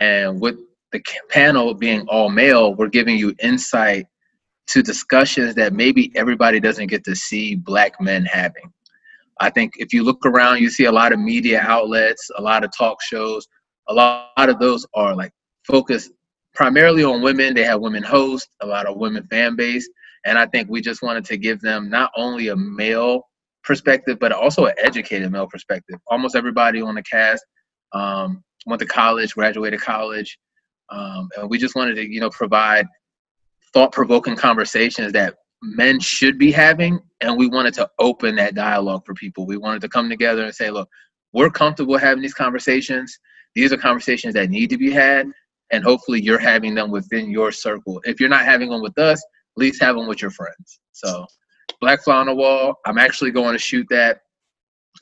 and 0.00 0.40
with 0.40 0.56
the 0.92 1.02
panel 1.28 1.74
being 1.74 2.06
all 2.08 2.30
male, 2.30 2.74
we're 2.74 2.88
giving 2.88 3.16
you 3.16 3.34
insight 3.42 4.06
to 4.68 4.82
discussions 4.82 5.54
that 5.56 5.72
maybe 5.72 6.12
everybody 6.14 6.60
doesn't 6.60 6.86
get 6.86 7.04
to 7.04 7.14
see 7.14 7.54
black 7.54 8.00
men 8.00 8.24
having. 8.24 8.72
I 9.40 9.50
think 9.50 9.72
if 9.76 9.92
you 9.92 10.04
look 10.04 10.24
around, 10.24 10.60
you 10.60 10.70
see 10.70 10.84
a 10.84 10.92
lot 10.92 11.12
of 11.12 11.18
media 11.18 11.60
outlets, 11.60 12.30
a 12.38 12.42
lot 12.42 12.64
of 12.64 12.70
talk 12.76 13.02
shows. 13.02 13.46
A 13.88 13.94
lot, 13.94 14.30
of 14.38 14.58
those 14.58 14.86
are 14.94 15.14
like 15.14 15.32
focused 15.64 16.12
primarily 16.54 17.04
on 17.04 17.20
women. 17.20 17.54
They 17.54 17.64
have 17.64 17.80
women 17.80 18.02
hosts, 18.02 18.48
a 18.62 18.66
lot 18.66 18.86
of 18.86 18.96
women 18.96 19.26
fan 19.28 19.56
base, 19.56 19.88
and 20.24 20.38
I 20.38 20.46
think 20.46 20.70
we 20.70 20.80
just 20.80 21.02
wanted 21.02 21.24
to 21.26 21.36
give 21.36 21.60
them 21.60 21.90
not 21.90 22.10
only 22.16 22.48
a 22.48 22.56
male 22.56 23.28
perspective, 23.62 24.18
but 24.20 24.32
also 24.32 24.66
an 24.66 24.74
educated 24.78 25.30
male 25.32 25.46
perspective. 25.46 25.98
Almost 26.06 26.36
everybody 26.36 26.80
on 26.80 26.94
the 26.94 27.02
cast 27.02 27.44
um, 27.94 28.44
went 28.66 28.80
to 28.80 28.86
college, 28.86 29.34
graduated 29.34 29.80
college, 29.80 30.38
um, 30.90 31.28
and 31.36 31.48
we 31.48 31.58
just 31.58 31.74
wanted 31.74 31.94
to, 31.94 32.06
you 32.06 32.20
know, 32.20 32.30
provide 32.30 32.86
thought-provoking 33.72 34.36
conversations 34.36 35.12
that 35.12 35.34
men 35.62 35.98
should 35.98 36.38
be 36.38 36.52
having 36.52 37.00
and 37.22 37.36
we 37.38 37.48
wanted 37.48 37.72
to 37.74 37.88
open 37.98 38.36
that 38.36 38.54
dialogue 38.54 39.02
for 39.06 39.14
people. 39.14 39.46
We 39.46 39.56
wanted 39.56 39.80
to 39.80 39.88
come 39.88 40.10
together 40.10 40.44
and 40.44 40.54
say 40.54 40.70
look 40.70 40.88
we're 41.32 41.50
comfortable 41.50 41.96
having 41.96 42.22
these 42.22 42.34
conversations. 42.34 43.18
These 43.54 43.72
are 43.72 43.78
conversations 43.78 44.34
that 44.34 44.50
need 44.50 44.68
to 44.70 44.76
be 44.76 44.90
had 44.90 45.26
and 45.72 45.82
hopefully 45.82 46.20
you're 46.20 46.38
having 46.38 46.74
them 46.74 46.90
within 46.90 47.30
your 47.30 47.50
circle. 47.50 48.00
If 48.04 48.20
you're 48.20 48.28
not 48.28 48.44
having 48.44 48.68
them 48.68 48.82
with 48.82 48.98
us 48.98 49.18
at 49.20 49.60
least 49.60 49.82
have 49.82 49.96
them 49.96 50.06
with 50.06 50.20
your 50.20 50.30
friends. 50.30 50.80
So 50.92 51.26
black 51.80 52.02
fly 52.02 52.16
on 52.16 52.26
the 52.26 52.34
wall 52.34 52.74
i'm 52.86 52.98
actually 52.98 53.30
going 53.30 53.52
to 53.52 53.58
shoot 53.58 53.86
that 53.90 54.20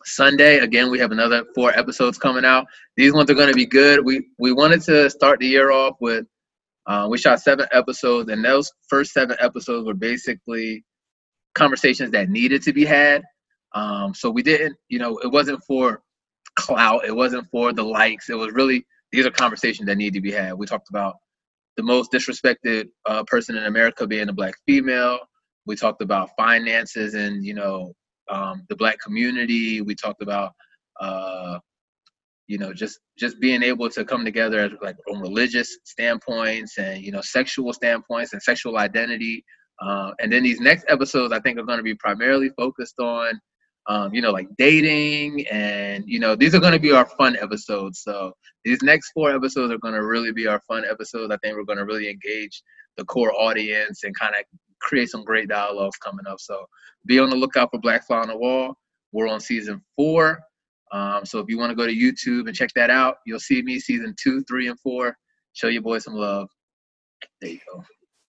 sunday 0.04 0.58
again 0.58 0.90
we 0.90 0.98
have 0.98 1.12
another 1.12 1.44
four 1.54 1.76
episodes 1.78 2.18
coming 2.18 2.44
out 2.44 2.66
these 2.96 3.12
ones 3.12 3.30
are 3.30 3.34
going 3.34 3.48
to 3.48 3.54
be 3.54 3.66
good 3.66 4.04
we 4.04 4.26
we 4.38 4.52
wanted 4.52 4.82
to 4.82 5.10
start 5.10 5.38
the 5.40 5.46
year 5.46 5.70
off 5.70 5.96
with 6.00 6.26
uh, 6.86 7.06
we 7.10 7.18
shot 7.18 7.40
seven 7.40 7.66
episodes, 7.72 8.30
and 8.30 8.44
those 8.44 8.70
first 8.88 9.12
seven 9.12 9.36
episodes 9.40 9.86
were 9.86 9.94
basically 9.94 10.84
conversations 11.54 12.10
that 12.10 12.28
needed 12.28 12.62
to 12.62 12.72
be 12.72 12.84
had. 12.84 13.22
Um, 13.74 14.14
so 14.14 14.30
we 14.30 14.42
didn't, 14.42 14.76
you 14.88 14.98
know, 14.98 15.18
it 15.18 15.28
wasn't 15.28 15.62
for 15.64 16.02
clout, 16.56 17.04
it 17.06 17.14
wasn't 17.14 17.48
for 17.50 17.72
the 17.72 17.84
likes. 17.84 18.28
It 18.28 18.34
was 18.36 18.52
really 18.52 18.84
these 19.12 19.26
are 19.26 19.30
conversations 19.30 19.86
that 19.86 19.96
need 19.96 20.14
to 20.14 20.20
be 20.20 20.32
had. 20.32 20.54
We 20.54 20.66
talked 20.66 20.88
about 20.90 21.16
the 21.76 21.82
most 21.82 22.12
disrespected 22.12 22.88
uh, 23.06 23.24
person 23.24 23.56
in 23.56 23.64
America 23.64 24.06
being 24.06 24.28
a 24.28 24.32
black 24.32 24.54
female. 24.66 25.20
We 25.66 25.76
talked 25.76 26.02
about 26.02 26.30
finances 26.36 27.14
and 27.14 27.44
you 27.44 27.54
know 27.54 27.94
um, 28.30 28.64
the 28.68 28.76
black 28.76 28.98
community. 29.00 29.80
We 29.80 29.94
talked 29.94 30.22
about 30.22 30.52
uh, 31.00 31.58
you 32.46 32.58
know 32.58 32.72
just 32.72 32.98
just 33.18 33.40
being 33.40 33.62
able 33.62 33.88
to 33.90 34.04
come 34.04 34.24
together 34.24 34.60
as 34.60 34.72
like 34.82 34.96
on 35.10 35.20
religious 35.20 35.78
standpoints 35.84 36.78
and 36.78 37.02
you 37.02 37.12
know 37.12 37.20
sexual 37.22 37.72
standpoints 37.72 38.32
and 38.32 38.42
sexual 38.42 38.78
identity. 38.78 39.44
Uh, 39.80 40.12
and 40.20 40.32
then 40.32 40.42
these 40.44 40.60
next 40.60 40.84
episodes 40.88 41.32
i 41.32 41.40
think 41.40 41.58
are 41.58 41.64
going 41.64 41.78
to 41.78 41.82
be 41.82 41.94
primarily 41.94 42.50
focused 42.56 43.00
on 43.00 43.32
um, 43.88 44.14
you 44.14 44.22
know 44.22 44.30
like 44.30 44.46
dating 44.58 45.44
and 45.50 46.04
you 46.06 46.20
know 46.20 46.36
these 46.36 46.54
are 46.54 46.60
going 46.60 46.72
to 46.72 46.78
be 46.78 46.92
our 46.92 47.06
fun 47.06 47.36
episodes. 47.40 48.02
So 48.02 48.32
these 48.64 48.82
next 48.82 49.10
four 49.12 49.34
episodes 49.34 49.72
are 49.72 49.78
going 49.78 49.94
to 49.94 50.04
really 50.04 50.32
be 50.32 50.46
our 50.46 50.60
fun 50.68 50.84
episodes. 50.88 51.32
I 51.32 51.36
think 51.38 51.56
we're 51.56 51.64
going 51.64 51.78
to 51.78 51.84
really 51.84 52.08
engage 52.08 52.62
the 52.96 53.04
core 53.04 53.32
audience 53.32 54.04
and 54.04 54.16
kind 54.18 54.34
of 54.38 54.44
create 54.82 55.08
some 55.08 55.24
great 55.24 55.48
dialogues 55.48 55.96
coming 55.98 56.26
up 56.26 56.38
so 56.40 56.64
be 57.06 57.18
on 57.18 57.30
the 57.30 57.36
lookout 57.36 57.70
for 57.70 57.80
black 57.80 58.06
fly 58.06 58.18
on 58.18 58.28
the 58.28 58.36
wall 58.36 58.74
we're 59.12 59.28
on 59.28 59.40
season 59.40 59.80
four 59.96 60.40
um, 60.92 61.24
so 61.24 61.38
if 61.38 61.48
you 61.48 61.58
want 61.58 61.70
to 61.70 61.74
go 61.74 61.86
to 61.86 61.94
YouTube 61.94 62.46
and 62.46 62.54
check 62.54 62.70
that 62.76 62.90
out, 62.90 63.16
you'll 63.26 63.40
see 63.40 63.62
me 63.62 63.80
season 63.80 64.14
two, 64.22 64.44
three, 64.44 64.68
and 64.68 64.78
four. 64.78 65.16
Show 65.54 65.68
your 65.68 65.82
boy 65.82 65.98
some 65.98 66.14
love. 66.14 66.48
There 67.40 67.50
you 67.50 67.60
go. 67.72 67.82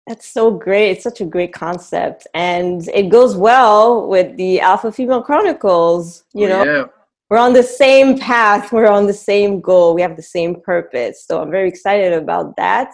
That's 0.07 0.27
so 0.27 0.51
great. 0.51 0.93
It's 0.93 1.03
such 1.03 1.21
a 1.21 1.25
great 1.25 1.53
concept. 1.53 2.27
And 2.35 2.89
it 2.89 3.09
goes 3.09 3.37
well 3.37 4.09
with 4.09 4.37
the 4.37 4.61
Alpha 4.61 4.93
Female 4.93 5.23
Chronicles, 5.23 6.25
you 6.35 6.47
Oh, 6.47 6.51
know, 6.51 6.65
yeah. 6.65 6.85
We're 7.33 7.39
on 7.39 7.55
the 7.55 7.63
same 7.63 8.19
path. 8.19 8.73
We're 8.73 8.91
on 8.91 9.07
the 9.07 9.15
same 9.15 9.63
goal. 9.63 9.95
We 9.95 10.03
have 10.03 10.17
the 10.17 10.23
same 10.23 10.61
purpose. 10.61 11.25
So 11.27 11.41
I'm 11.41 11.51
very 11.51 11.67
excited 11.67 12.13
about 12.13 12.55
that. 12.57 12.93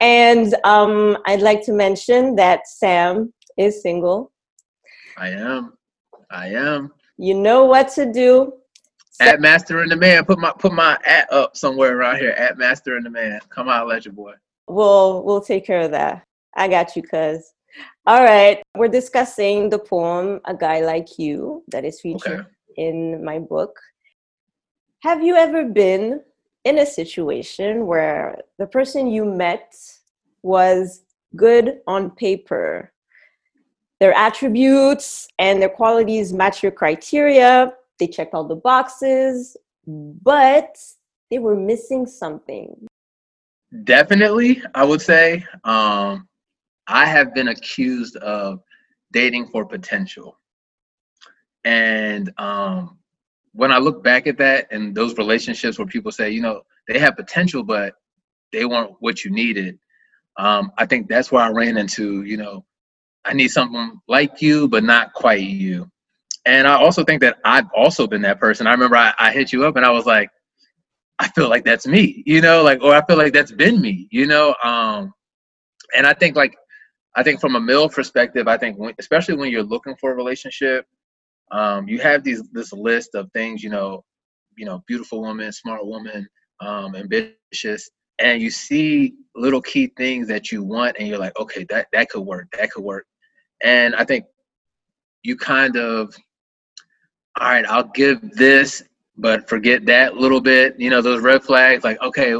And 0.00 0.54
um, 0.64 1.18
I'd 1.26 1.42
like 1.42 1.62
to 1.66 1.74
mention 1.74 2.36
that 2.36 2.66
Sam 2.66 3.34
is 3.58 3.82
single. 3.82 4.32
I 5.18 5.28
am. 5.28 5.74
I 6.30 6.54
am. 6.54 6.94
You 7.18 7.34
know 7.34 7.66
what 7.66 7.90
to 7.96 8.10
do. 8.10 8.54
At 9.20 9.42
Mastering 9.42 9.90
the 9.90 9.96
Man. 9.96 10.24
Put 10.24 10.38
my 10.38 10.54
put 10.58 10.72
my 10.72 10.96
at 11.04 11.30
up 11.30 11.54
somewhere 11.54 11.98
around 11.98 12.16
here. 12.16 12.30
At 12.30 12.56
Mastering 12.56 13.04
the 13.04 13.10
Man. 13.10 13.40
Come 13.50 13.68
out, 13.68 13.88
let 13.88 14.06
your 14.06 14.14
boy. 14.14 14.32
We'll 14.68 15.22
we'll 15.22 15.42
take 15.42 15.66
care 15.66 15.82
of 15.82 15.90
that. 15.90 16.24
I 16.56 16.68
got 16.68 16.96
you, 16.96 17.02
cuz. 17.02 17.52
All 18.06 18.24
right. 18.24 18.62
We're 18.74 18.88
discussing 18.88 19.68
the 19.68 19.78
poem 19.78 20.40
A 20.46 20.54
Guy 20.54 20.80
Like 20.80 21.18
You 21.18 21.62
that 21.68 21.84
is 21.84 22.00
featured 22.00 22.40
okay. 22.40 22.50
In 22.76 23.24
my 23.24 23.38
book. 23.38 23.78
Have 25.02 25.22
you 25.22 25.36
ever 25.36 25.64
been 25.64 26.20
in 26.64 26.78
a 26.78 26.86
situation 26.86 27.86
where 27.86 28.38
the 28.58 28.66
person 28.66 29.06
you 29.06 29.24
met 29.24 29.74
was 30.42 31.02
good 31.36 31.80
on 31.86 32.10
paper? 32.10 32.92
Their 34.00 34.12
attributes 34.12 35.28
and 35.38 35.60
their 35.60 35.68
qualities 35.68 36.32
match 36.32 36.62
your 36.62 36.72
criteria. 36.72 37.72
They 37.98 38.06
checked 38.06 38.34
all 38.34 38.44
the 38.44 38.56
boxes, 38.56 39.56
but 39.86 40.76
they 41.30 41.38
were 41.38 41.56
missing 41.56 42.06
something. 42.06 42.86
Definitely, 43.84 44.62
I 44.74 44.84
would 44.84 45.00
say. 45.00 45.44
Um, 45.64 46.28
I 46.86 47.06
have 47.06 47.34
been 47.34 47.48
accused 47.48 48.16
of 48.16 48.60
dating 49.12 49.48
for 49.48 49.64
potential. 49.64 50.38
And 51.66 52.32
um, 52.38 52.96
when 53.52 53.72
I 53.72 53.78
look 53.78 54.04
back 54.04 54.28
at 54.28 54.38
that 54.38 54.68
and 54.70 54.94
those 54.94 55.18
relationships 55.18 55.78
where 55.78 55.86
people 55.86 56.12
say, 56.12 56.30
you 56.30 56.40
know, 56.40 56.62
they 56.86 57.00
have 57.00 57.16
potential, 57.16 57.64
but 57.64 57.94
they 58.52 58.64
weren't 58.64 58.92
what 59.00 59.24
you 59.24 59.32
needed, 59.32 59.76
um, 60.38 60.70
I 60.78 60.86
think 60.86 61.08
that's 61.08 61.32
where 61.32 61.42
I 61.42 61.50
ran 61.50 61.76
into, 61.76 62.22
you 62.22 62.36
know, 62.36 62.64
I 63.24 63.34
need 63.34 63.48
something 63.48 64.00
like 64.06 64.40
you, 64.40 64.68
but 64.68 64.84
not 64.84 65.12
quite 65.12 65.40
you. 65.40 65.90
And 66.44 66.68
I 66.68 66.76
also 66.76 67.02
think 67.02 67.20
that 67.22 67.38
I've 67.44 67.66
also 67.74 68.06
been 68.06 68.22
that 68.22 68.38
person. 68.38 68.68
I 68.68 68.72
remember 68.72 68.96
I, 68.96 69.12
I 69.18 69.32
hit 69.32 69.52
you 69.52 69.66
up 69.66 69.74
and 69.74 69.84
I 69.84 69.90
was 69.90 70.06
like, 70.06 70.30
I 71.18 71.26
feel 71.30 71.48
like 71.48 71.64
that's 71.64 71.86
me, 71.86 72.22
you 72.26 72.40
know, 72.40 72.62
like, 72.62 72.80
or 72.80 72.94
I 72.94 73.04
feel 73.04 73.16
like 73.16 73.32
that's 73.32 73.50
been 73.50 73.80
me, 73.80 74.06
you 74.12 74.26
know. 74.26 74.54
Um, 74.62 75.12
and 75.96 76.06
I 76.06 76.14
think 76.14 76.36
like 76.36 76.56
I 77.16 77.24
think 77.24 77.40
from 77.40 77.56
a 77.56 77.60
male 77.60 77.88
perspective, 77.88 78.46
I 78.46 78.56
think 78.56 78.78
when, 78.78 78.94
especially 79.00 79.34
when 79.34 79.50
you're 79.50 79.64
looking 79.64 79.96
for 79.96 80.12
a 80.12 80.14
relationship, 80.14 80.86
um, 81.52 81.88
you 81.88 81.98
have 82.00 82.24
these 82.24 82.42
this 82.52 82.72
list 82.72 83.14
of 83.14 83.30
things, 83.32 83.62
you 83.62 83.70
know, 83.70 84.04
you 84.56 84.66
know, 84.66 84.82
beautiful 84.86 85.20
woman, 85.20 85.52
smart 85.52 85.86
woman, 85.86 86.26
um, 86.60 86.94
ambitious, 86.96 87.90
and 88.18 88.40
you 88.42 88.50
see 88.50 89.14
little 89.34 89.62
key 89.62 89.92
things 89.96 90.28
that 90.28 90.50
you 90.50 90.62
want, 90.62 90.96
and 90.98 91.08
you're 91.08 91.18
like, 91.18 91.38
okay, 91.38 91.64
that 91.70 91.88
that 91.92 92.08
could 92.10 92.22
work, 92.22 92.46
that 92.58 92.70
could 92.70 92.84
work, 92.84 93.06
and 93.62 93.94
I 93.94 94.04
think 94.04 94.24
you 95.22 95.36
kind 95.36 95.76
of, 95.76 96.14
all 97.40 97.48
right, 97.48 97.66
I'll 97.66 97.84
give 97.88 98.20
this, 98.32 98.82
but 99.16 99.48
forget 99.48 99.84
that 99.86 100.16
little 100.16 100.40
bit, 100.40 100.78
you 100.78 100.88
know, 100.88 101.02
those 101.02 101.20
red 101.20 101.42
flags, 101.42 101.82
like, 101.84 102.00
okay, 102.00 102.34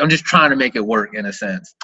I'm 0.00 0.08
just 0.10 0.24
trying 0.24 0.50
to 0.50 0.56
make 0.56 0.74
it 0.74 0.84
work 0.84 1.14
in 1.14 1.26
a 1.26 1.32
sense. 1.32 1.74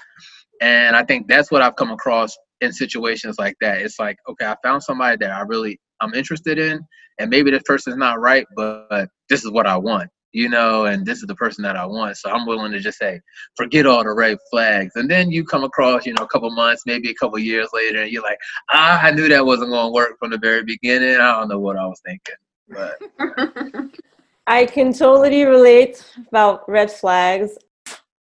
And 0.60 0.96
I 0.96 1.04
think 1.04 1.28
that's 1.28 1.50
what 1.50 1.62
I've 1.62 1.76
come 1.76 1.90
across 1.90 2.36
in 2.60 2.72
situations 2.72 3.36
like 3.38 3.54
that. 3.60 3.80
It's 3.80 3.98
like, 3.98 4.16
okay, 4.28 4.46
I 4.46 4.56
found 4.62 4.82
somebody 4.82 5.16
that 5.18 5.30
I 5.30 5.40
really 5.42 5.78
I'm 6.00 6.14
interested 6.14 6.58
in, 6.58 6.80
and 7.18 7.30
maybe 7.30 7.50
this 7.50 7.62
person's 7.64 7.96
not 7.96 8.20
right, 8.20 8.46
but, 8.56 9.08
this 9.28 9.44
is 9.44 9.50
what 9.52 9.66
I 9.66 9.76
want, 9.76 10.10
you 10.32 10.48
know, 10.48 10.86
and 10.86 11.06
this 11.06 11.18
is 11.18 11.26
the 11.26 11.36
person 11.36 11.62
that 11.62 11.76
I 11.76 11.86
want. 11.86 12.16
So 12.16 12.30
I'm 12.30 12.46
willing 12.46 12.72
to 12.72 12.80
just 12.80 12.98
say, 12.98 13.20
forget 13.56 13.86
all 13.86 14.02
the 14.02 14.12
red 14.12 14.38
flags. 14.50 14.92
And 14.96 15.08
then 15.08 15.30
you 15.30 15.44
come 15.44 15.62
across, 15.62 16.04
you 16.04 16.14
know, 16.14 16.24
a 16.24 16.28
couple 16.28 16.50
months, 16.50 16.82
maybe 16.84 17.10
a 17.10 17.14
couple 17.14 17.38
years 17.38 17.68
later, 17.72 18.02
and 18.02 18.10
you're 18.10 18.24
like, 18.24 18.38
ah, 18.72 19.00
I 19.00 19.12
knew 19.12 19.28
that 19.28 19.46
wasn't 19.46 19.70
going 19.70 19.86
to 19.86 19.92
work 19.92 20.18
from 20.18 20.30
the 20.30 20.38
very 20.38 20.64
beginning. 20.64 21.14
I 21.14 21.38
don't 21.38 21.48
know 21.48 21.60
what 21.60 21.76
I 21.76 21.86
was 21.86 22.00
thinking, 22.04 22.34
but. 22.68 23.90
I 24.48 24.66
can 24.66 24.92
totally 24.92 25.44
relate 25.44 26.04
about 26.26 26.68
red 26.68 26.90
flags. 26.90 27.56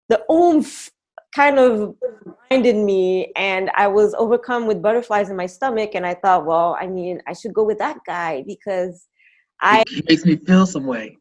The 0.08 0.24
oomph 0.32 0.90
kind 1.34 1.58
of 1.58 1.96
reminded 2.26 2.76
me 2.76 3.32
and 3.36 3.70
i 3.76 3.88
was 3.88 4.14
overcome 4.16 4.68
with 4.68 4.82
butterflies 4.82 5.30
in 5.30 5.36
my 5.36 5.46
stomach 5.46 5.92
and 5.96 6.06
i 6.06 6.14
thought 6.14 6.46
well 6.46 6.78
i 6.80 6.88
mean 6.88 7.22
i 7.28 7.34
should 7.34 7.54
go 7.54 7.64
with 7.64 7.78
that 7.78 7.98
guy 8.06 8.44
because 8.48 9.08
i 9.62 9.84
it 9.88 10.06
makes 10.10 10.26
me 10.26 10.36
feel 10.36 10.66
some 10.66 10.86
way 10.86 11.18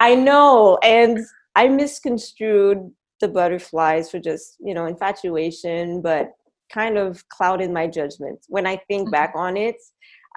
i 0.00 0.14
know 0.14 0.78
and 0.82 1.18
i 1.54 1.68
misconstrued 1.68 2.90
the 3.20 3.28
butterflies 3.28 4.10
for 4.10 4.18
just 4.18 4.56
you 4.60 4.74
know 4.74 4.86
infatuation 4.86 6.02
but 6.02 6.32
kind 6.72 6.96
of 6.96 7.26
clouded 7.28 7.70
my 7.70 7.86
judgment 7.86 8.38
when 8.48 8.66
i 8.66 8.76
think 8.88 9.02
mm-hmm. 9.02 9.12
back 9.12 9.32
on 9.36 9.56
it 9.56 9.76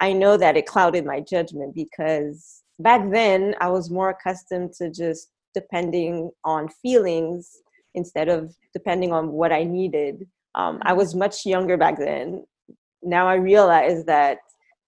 i 0.00 0.12
know 0.12 0.36
that 0.36 0.56
it 0.56 0.66
clouded 0.66 1.04
my 1.04 1.20
judgment 1.20 1.74
because 1.74 2.62
back 2.78 3.10
then 3.10 3.54
i 3.60 3.68
was 3.68 3.90
more 3.90 4.10
accustomed 4.10 4.72
to 4.72 4.90
just 4.90 5.30
depending 5.54 6.30
on 6.44 6.68
feelings 6.82 7.62
instead 7.96 8.28
of 8.28 8.54
depending 8.72 9.12
on 9.12 9.32
what 9.32 9.52
I 9.52 9.64
needed. 9.64 10.26
Um, 10.54 10.78
I 10.82 10.92
was 10.92 11.14
much 11.14 11.44
younger 11.44 11.76
back 11.76 11.98
then. 11.98 12.46
Now 13.02 13.26
I 13.26 13.34
realize 13.34 14.04
that 14.04 14.38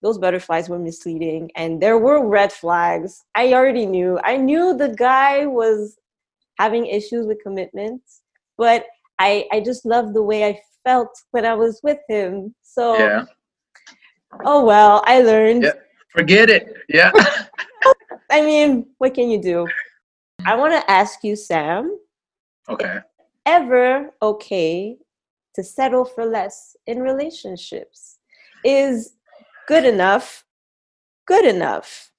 those 0.02 0.18
butterflies 0.18 0.68
were 0.68 0.78
misleading 0.78 1.50
and 1.56 1.82
there 1.82 1.98
were 1.98 2.26
red 2.26 2.52
flags. 2.52 3.24
I 3.34 3.52
already 3.54 3.86
knew. 3.86 4.20
I 4.22 4.36
knew 4.36 4.76
the 4.76 4.90
guy 4.90 5.46
was 5.46 5.98
having 6.58 6.86
issues 6.86 7.26
with 7.26 7.42
commitments, 7.42 8.22
but 8.56 8.86
I, 9.18 9.46
I 9.52 9.60
just 9.60 9.84
loved 9.84 10.14
the 10.14 10.22
way 10.22 10.44
I 10.44 10.60
felt 10.84 11.10
when 11.32 11.44
I 11.44 11.54
was 11.54 11.80
with 11.82 11.98
him. 12.08 12.54
So, 12.62 12.96
yeah. 12.98 13.24
oh 14.44 14.64
well, 14.64 15.02
I 15.06 15.22
learned. 15.22 15.64
Yeah. 15.64 15.72
Forget 16.10 16.48
it. 16.50 16.74
Yeah. 16.88 17.10
I 18.30 18.42
mean, 18.42 18.86
what 18.98 19.14
can 19.14 19.30
you 19.30 19.40
do? 19.40 19.66
I 20.46 20.54
want 20.56 20.72
to 20.72 20.90
ask 20.90 21.24
you, 21.24 21.36
Sam, 21.36 21.98
Okay. 22.68 22.98
Ever 23.46 24.10
okay 24.20 24.98
to 25.54 25.62
settle 25.62 26.04
for 26.04 26.24
less 26.24 26.76
in 26.86 27.00
relationships? 27.00 28.18
Is 28.64 29.14
good 29.66 29.84
enough 29.84 30.44
good 31.28 31.44
enough? 31.44 32.10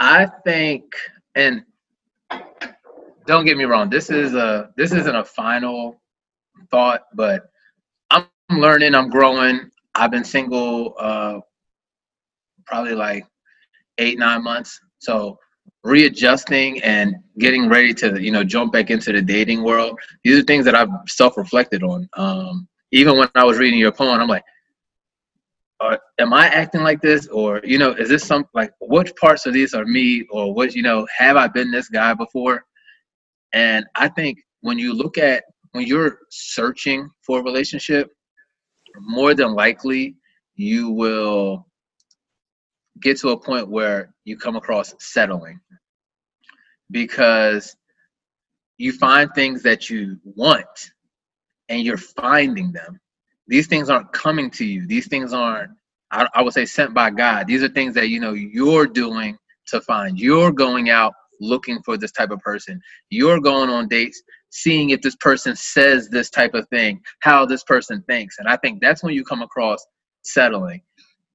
I 0.00 0.26
think, 0.44 0.84
and 1.34 1.62
don't 3.26 3.44
get 3.44 3.58
me 3.58 3.64
wrong, 3.64 3.90
this 3.90 4.08
is 4.08 4.34
a 4.34 4.70
this 4.76 4.92
isn't 4.92 5.14
a 5.14 5.24
final 5.24 6.00
thought, 6.70 7.02
but 7.14 7.42
I'm 8.10 8.24
learning, 8.48 8.94
I'm 8.94 9.10
growing. 9.10 9.70
I've 9.94 10.10
been 10.10 10.24
single 10.24 10.94
uh 10.98 11.40
probably 12.66 12.94
like 12.94 13.26
eight, 13.98 14.18
nine 14.18 14.42
months. 14.42 14.80
So 14.98 15.38
readjusting 15.82 16.82
and 16.82 17.16
getting 17.38 17.68
ready 17.68 17.94
to 17.94 18.20
you 18.20 18.30
know 18.30 18.44
jump 18.44 18.72
back 18.72 18.90
into 18.90 19.12
the 19.12 19.22
dating 19.22 19.62
world. 19.62 19.98
These 20.24 20.38
are 20.38 20.42
things 20.42 20.64
that 20.66 20.74
i've 20.74 20.90
self-reflected 21.06 21.82
on. 21.82 22.08
Um, 22.14 22.68
even 22.92 23.16
when 23.16 23.28
i 23.34 23.44
was 23.44 23.58
reading 23.58 23.78
your 23.78 23.92
poem 23.92 24.20
i'm 24.20 24.28
like 24.28 24.44
uh, 25.80 25.96
am 26.18 26.32
i 26.32 26.46
acting 26.48 26.82
like 26.82 27.00
this? 27.00 27.26
Or 27.28 27.60
you 27.64 27.78
know 27.78 27.92
is 27.92 28.08
this 28.08 28.24
some 28.24 28.46
like 28.54 28.72
which 28.80 29.14
parts 29.16 29.46
of 29.46 29.54
these 29.54 29.74
are 29.74 29.84
me? 29.84 30.26
Or 30.30 30.52
what 30.52 30.74
you 30.74 30.82
know 30.82 31.06
have 31.16 31.36
i 31.36 31.46
been 31.46 31.70
this 31.70 31.88
guy 31.88 32.14
before? 32.14 32.64
And 33.52 33.86
i 33.96 34.08
think 34.08 34.38
when 34.60 34.78
you 34.78 34.92
look 34.92 35.18
at 35.18 35.44
when 35.72 35.86
you're 35.86 36.18
searching 36.30 37.08
for 37.22 37.40
a 37.40 37.42
relationship 37.42 38.10
more 39.00 39.34
than 39.34 39.54
likely 39.54 40.16
you 40.56 40.90
will 40.90 41.66
get 43.02 43.18
to 43.20 43.30
a 43.30 43.38
point 43.40 43.68
where 43.68 44.14
you 44.24 44.36
come 44.36 44.56
across 44.56 44.94
settling 45.00 45.60
because 46.90 47.76
you 48.78 48.92
find 48.92 49.30
things 49.34 49.62
that 49.64 49.90
you 49.90 50.18
want 50.24 50.90
and 51.70 51.82
you're 51.84 51.98
finding 51.98 52.72
them. 52.72 53.00
These 53.48 53.68
things 53.68 53.90
aren't 53.90 54.12
coming 54.12 54.50
to 54.52 54.66
you. 54.66 54.86
These 54.88 55.08
things 55.08 55.34
aren't, 55.34 55.72
I, 56.12 56.28
I 56.34 56.42
would 56.42 56.54
say, 56.54 56.66
sent 56.66 56.94
by 56.94 57.10
God. 57.10 57.48
These 57.48 57.64
are 57.64 57.70
things 57.70 57.94
that 57.96 58.10
you 58.10 58.20
know 58.20 58.34
you're 58.34 58.88
doing 58.88 59.38
to 59.68 59.82
find. 59.82 60.20
You're 60.20 60.52
going 60.52 60.90
out 60.90 61.14
looking 61.40 61.82
for 61.84 61.98
this 61.98 62.12
type 62.12 62.32
of 62.32 62.40
person. 62.40 62.82
You're 63.10 63.40
going 63.40 63.70
on 63.70 63.88
dates, 63.88 64.22
seeing 64.50 64.90
if 64.92 65.02
this 65.02 65.16
person 65.16 65.56
says 65.56 66.08
this 66.10 66.30
type 66.30 66.54
of 66.54 66.68
thing, 66.70 67.02
how 67.20 67.46
this 67.46 67.64
person 67.64 68.04
thinks. 68.08 68.38
And 68.40 68.48
I 68.48 68.58
think 68.58 68.82
that's 68.82 69.04
when 69.04 69.14
you 69.14 69.24
come 69.24 69.42
across 69.42 69.84
settling. 70.24 70.82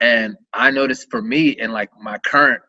And 0.01 0.35
I 0.53 0.71
noticed 0.71 1.09
for 1.09 1.21
me 1.21 1.49
in 1.49 1.71
like 1.71 1.89
my 1.99 2.17
current, 2.19 2.61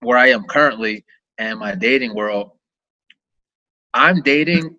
where 0.00 0.18
I 0.18 0.28
am 0.28 0.44
currently, 0.44 1.04
and 1.38 1.58
my 1.58 1.74
dating 1.74 2.14
world, 2.14 2.52
I'm 3.92 4.22
dating. 4.22 4.76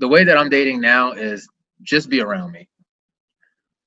The 0.00 0.08
way 0.08 0.24
that 0.24 0.36
I'm 0.36 0.48
dating 0.48 0.80
now 0.80 1.12
is 1.12 1.48
just 1.82 2.08
be 2.08 2.20
around 2.20 2.52
me. 2.52 2.68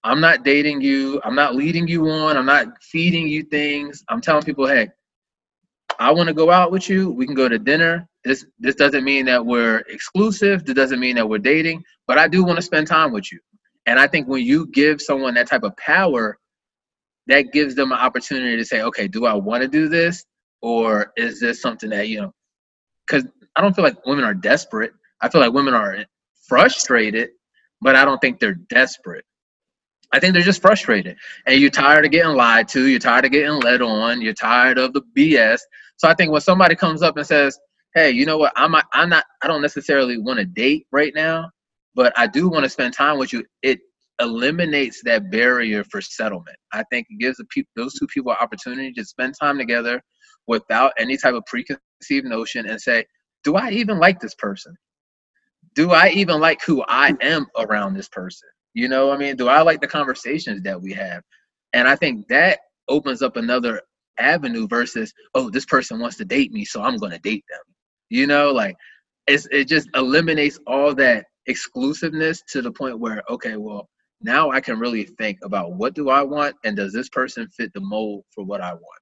I'm 0.03 0.19
not 0.19 0.43
dating 0.43 0.81
you. 0.81 1.21
I'm 1.23 1.35
not 1.35 1.55
leading 1.55 1.87
you 1.87 2.09
on. 2.09 2.35
I'm 2.35 2.45
not 2.45 2.67
feeding 2.81 3.27
you 3.27 3.43
things. 3.43 4.03
I'm 4.09 4.19
telling 4.19 4.43
people, 4.43 4.67
hey, 4.67 4.89
I 5.99 6.11
want 6.11 6.27
to 6.27 6.33
go 6.33 6.49
out 6.49 6.71
with 6.71 6.89
you. 6.89 7.11
We 7.11 7.25
can 7.25 7.35
go 7.35 7.47
to 7.47 7.59
dinner. 7.59 8.07
This 8.23 8.45
this 8.59 8.75
doesn't 8.75 9.03
mean 9.03 9.25
that 9.25 9.45
we're 9.45 9.79
exclusive. 9.87 10.65
This 10.65 10.75
doesn't 10.75 10.99
mean 10.99 11.15
that 11.15 11.29
we're 11.29 11.37
dating. 11.37 11.83
But 12.07 12.17
I 12.17 12.27
do 12.27 12.43
want 12.43 12.57
to 12.57 12.63
spend 12.63 12.87
time 12.87 13.11
with 13.11 13.31
you. 13.31 13.39
And 13.85 13.99
I 13.99 14.07
think 14.07 14.27
when 14.27 14.43
you 14.43 14.67
give 14.67 15.01
someone 15.01 15.33
that 15.35 15.47
type 15.47 15.63
of 15.63 15.75
power, 15.77 16.37
that 17.31 17.51
gives 17.51 17.75
them 17.75 17.91
an 17.91 17.97
opportunity 17.97 18.57
to 18.57 18.65
say, 18.65 18.81
okay, 18.81 19.07
do 19.07 19.25
I 19.25 19.33
want 19.33 19.61
to 19.61 19.67
do 19.67 19.87
this, 19.89 20.25
or 20.61 21.11
is 21.17 21.39
this 21.39 21.61
something 21.61 21.89
that 21.91 22.07
you 22.07 22.21
know? 22.21 22.33
Because 23.07 23.25
I 23.55 23.61
don't 23.61 23.75
feel 23.75 23.83
like 23.83 24.05
women 24.05 24.23
are 24.23 24.33
desperate. 24.33 24.91
I 25.21 25.29
feel 25.29 25.41
like 25.41 25.53
women 25.53 25.73
are 25.73 26.05
frustrated, 26.47 27.29
but 27.81 27.95
I 27.95 28.05
don't 28.05 28.19
think 28.19 28.39
they're 28.39 28.55
desperate. 28.69 29.25
I 30.13 30.19
think 30.19 30.33
they're 30.33 30.41
just 30.43 30.61
frustrated. 30.61 31.15
And 31.45 31.59
you're 31.59 31.69
tired 31.69 32.05
of 32.05 32.11
getting 32.11 32.35
lied 32.35 32.67
to, 32.69 32.85
you're 32.87 32.99
tired 32.99 33.25
of 33.25 33.31
getting 33.31 33.59
led 33.61 33.81
on, 33.81 34.21
you're 34.21 34.33
tired 34.33 34.77
of 34.77 34.93
the 34.93 35.01
BS. 35.17 35.59
So 35.97 36.07
I 36.09 36.13
think 36.13 36.31
when 36.31 36.41
somebody 36.41 36.75
comes 36.75 37.01
up 37.01 37.17
and 37.17 37.25
says, 37.25 37.57
Hey, 37.95 38.11
you 38.11 38.25
know 38.25 38.37
what, 38.37 38.53
I'm 38.55 38.75
I'm 38.93 39.09
not 39.09 39.25
I 39.41 39.47
don't 39.47 39.61
necessarily 39.61 40.17
want 40.17 40.39
to 40.39 40.45
date 40.45 40.87
right 40.91 41.13
now, 41.13 41.49
but 41.95 42.17
I 42.17 42.27
do 42.27 42.49
want 42.49 42.63
to 42.63 42.69
spend 42.69 42.93
time 42.93 43.17
with 43.17 43.33
you, 43.33 43.43
it 43.61 43.79
eliminates 44.21 45.01
that 45.03 45.29
barrier 45.31 45.83
for 45.83 46.01
settlement. 46.01 46.57
I 46.71 46.83
think 46.91 47.07
it 47.09 47.19
gives 47.19 47.37
the 47.37 47.45
people 47.45 47.71
those 47.75 47.95
two 47.95 48.07
people 48.07 48.31
an 48.31 48.37
opportunity 48.39 48.93
to 48.93 49.05
spend 49.05 49.33
time 49.39 49.57
together 49.57 50.01
without 50.47 50.93
any 50.97 51.17
type 51.17 51.33
of 51.33 51.45
preconceived 51.45 52.25
notion 52.25 52.67
and 52.67 52.79
say, 52.79 53.05
Do 53.43 53.55
I 53.55 53.71
even 53.71 53.99
like 53.99 54.19
this 54.19 54.35
person? 54.35 54.75
Do 55.75 55.91
I 55.91 56.09
even 56.09 56.39
like 56.39 56.61
who 56.65 56.83
I 56.87 57.13
am 57.21 57.47
around 57.57 57.93
this 57.93 58.09
person? 58.09 58.49
You 58.73 58.87
know, 58.87 59.11
I 59.11 59.17
mean, 59.17 59.35
do 59.35 59.47
I 59.47 59.61
like 59.61 59.81
the 59.81 59.87
conversations 59.87 60.61
that 60.63 60.81
we 60.81 60.93
have? 60.93 61.23
And 61.73 61.87
I 61.87 61.95
think 61.95 62.27
that 62.27 62.59
opens 62.87 63.21
up 63.21 63.37
another 63.37 63.81
avenue 64.19 64.67
versus, 64.67 65.13
oh, 65.33 65.49
this 65.49 65.65
person 65.65 65.99
wants 65.99 66.17
to 66.17 66.25
date 66.25 66.51
me, 66.51 66.65
so 66.65 66.81
I'm 66.81 66.97
going 66.97 67.11
to 67.11 67.19
date 67.19 67.45
them. 67.49 67.61
You 68.09 68.27
know, 68.27 68.51
like 68.51 68.75
it's, 69.27 69.47
it 69.51 69.67
just 69.67 69.89
eliminates 69.95 70.59
all 70.67 70.93
that 70.95 71.25
exclusiveness 71.47 72.41
to 72.49 72.61
the 72.61 72.71
point 72.71 72.99
where, 72.99 73.23
okay, 73.29 73.55
well, 73.55 73.89
now 74.23 74.51
I 74.51 74.61
can 74.61 74.79
really 74.79 75.03
think 75.03 75.39
about 75.43 75.73
what 75.73 75.93
do 75.93 76.09
I 76.09 76.21
want 76.21 76.55
and 76.63 76.75
does 76.75 76.93
this 76.93 77.09
person 77.09 77.47
fit 77.49 77.73
the 77.73 77.81
mold 77.81 78.23
for 78.31 78.43
what 78.43 78.61
I 78.61 78.73
want? 78.73 79.01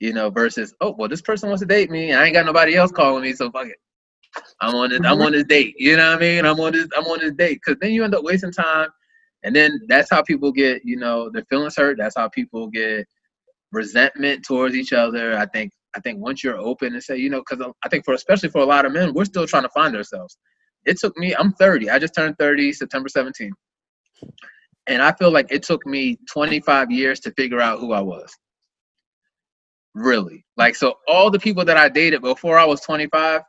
You 0.00 0.12
know, 0.12 0.30
versus, 0.30 0.74
oh, 0.80 0.94
well, 0.98 1.08
this 1.08 1.22
person 1.22 1.48
wants 1.48 1.62
to 1.62 1.66
date 1.66 1.90
me. 1.90 2.12
I 2.12 2.24
ain't 2.24 2.34
got 2.34 2.46
nobody 2.46 2.74
else 2.74 2.92
calling 2.92 3.22
me, 3.22 3.32
so 3.32 3.50
fuck 3.50 3.66
it. 3.66 3.76
I'm 4.60 4.74
on 4.74 4.90
this. 4.90 5.00
I'm 5.04 5.20
on 5.22 5.32
this 5.32 5.44
date. 5.44 5.74
You 5.78 5.96
know 5.96 6.10
what 6.10 6.18
I 6.18 6.20
mean? 6.20 6.44
I'm 6.44 6.58
on 6.58 6.72
this. 6.72 6.88
I'm 6.96 7.04
on 7.04 7.20
this 7.20 7.32
date 7.32 7.60
because 7.64 7.78
then 7.80 7.92
you 7.92 8.04
end 8.04 8.14
up 8.14 8.24
wasting 8.24 8.52
time, 8.52 8.88
and 9.42 9.54
then 9.54 9.80
that's 9.88 10.10
how 10.10 10.22
people 10.22 10.52
get. 10.52 10.84
You 10.84 10.96
know, 10.96 11.30
their 11.30 11.44
feelings 11.44 11.76
hurt. 11.76 11.98
That's 11.98 12.16
how 12.16 12.28
people 12.28 12.68
get 12.68 13.06
resentment 13.72 14.44
towards 14.44 14.74
each 14.74 14.92
other. 14.92 15.36
I 15.38 15.46
think. 15.46 15.72
I 15.96 16.00
think 16.00 16.18
once 16.20 16.42
you're 16.42 16.58
open 16.58 16.94
and 16.94 17.02
say, 17.02 17.16
you 17.16 17.30
know, 17.30 17.44
because 17.48 17.64
I 17.84 17.88
think 17.88 18.04
for 18.04 18.14
especially 18.14 18.48
for 18.48 18.62
a 18.62 18.66
lot 18.66 18.84
of 18.84 18.92
men, 18.92 19.14
we're 19.14 19.24
still 19.24 19.46
trying 19.46 19.62
to 19.62 19.68
find 19.68 19.96
ourselves. 19.96 20.36
It 20.84 20.98
took 20.98 21.16
me. 21.16 21.34
I'm 21.36 21.52
30. 21.52 21.88
I 21.90 22.00
just 22.00 22.14
turned 22.14 22.36
30 22.38 22.72
September 22.72 23.08
17th, 23.08 23.52
and 24.86 25.02
I 25.02 25.12
feel 25.12 25.32
like 25.32 25.48
it 25.50 25.62
took 25.62 25.86
me 25.86 26.18
25 26.30 26.90
years 26.90 27.20
to 27.20 27.32
figure 27.32 27.60
out 27.60 27.80
who 27.80 27.92
I 27.92 28.00
was. 28.00 28.32
Really, 29.94 30.44
like 30.56 30.76
so, 30.76 30.96
all 31.08 31.30
the 31.30 31.38
people 31.38 31.64
that 31.66 31.76
I 31.76 31.88
dated 31.88 32.22
before 32.22 32.58
I 32.58 32.64
was 32.64 32.80
25 32.82 33.42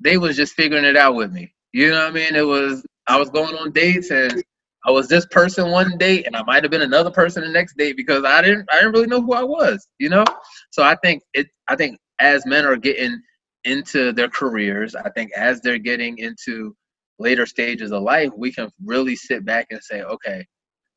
they 0.00 0.18
was 0.18 0.36
just 0.36 0.54
figuring 0.54 0.84
it 0.84 0.96
out 0.96 1.14
with 1.14 1.32
me. 1.32 1.54
You 1.72 1.90
know 1.90 2.00
what 2.00 2.10
I 2.10 2.12
mean? 2.12 2.34
It 2.34 2.46
was 2.46 2.84
I 3.06 3.18
was 3.18 3.30
going 3.30 3.54
on 3.56 3.72
dates 3.72 4.10
and 4.10 4.42
I 4.86 4.90
was 4.90 5.08
this 5.08 5.26
person 5.26 5.70
one 5.70 5.96
date 5.98 6.26
and 6.26 6.36
I 6.36 6.42
might 6.44 6.64
have 6.64 6.70
been 6.70 6.82
another 6.82 7.10
person 7.10 7.42
the 7.42 7.50
next 7.50 7.76
date 7.76 7.96
because 7.96 8.24
I 8.24 8.42
didn't 8.42 8.68
I 8.72 8.76
didn't 8.76 8.92
really 8.92 9.06
know 9.06 9.22
who 9.22 9.34
I 9.34 9.44
was, 9.44 9.86
you 9.98 10.08
know? 10.08 10.24
So 10.70 10.82
I 10.82 10.96
think 11.02 11.22
it 11.34 11.48
I 11.68 11.76
think 11.76 11.98
as 12.20 12.46
men 12.46 12.66
are 12.66 12.76
getting 12.76 13.20
into 13.64 14.12
their 14.12 14.28
careers, 14.28 14.94
I 14.94 15.10
think 15.10 15.32
as 15.36 15.60
they're 15.60 15.78
getting 15.78 16.18
into 16.18 16.76
later 17.18 17.46
stages 17.46 17.92
of 17.92 18.02
life, 18.02 18.30
we 18.36 18.52
can 18.52 18.70
really 18.84 19.16
sit 19.16 19.44
back 19.44 19.66
and 19.70 19.82
say, 19.82 20.02
okay, 20.02 20.46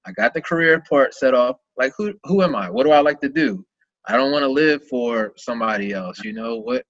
I 0.06 0.12
got 0.12 0.34
the 0.34 0.42
career 0.42 0.84
part 0.88 1.14
set 1.14 1.34
off. 1.34 1.58
Like 1.78 1.94
who 1.98 2.14
who 2.24 2.42
am 2.44 2.56
I? 2.56 2.70
What 2.70 2.86
do 2.86 2.92
I 2.92 3.00
like 3.00 3.20
to 3.22 3.30
do? 3.30 3.66
I 4.08 4.16
don't 4.18 4.32
want 4.32 4.44
to 4.44 4.50
live 4.50 4.88
for 4.88 5.34
somebody 5.36 5.92
else. 5.94 6.24
You 6.24 6.34
know 6.34 6.58
what 6.58 6.86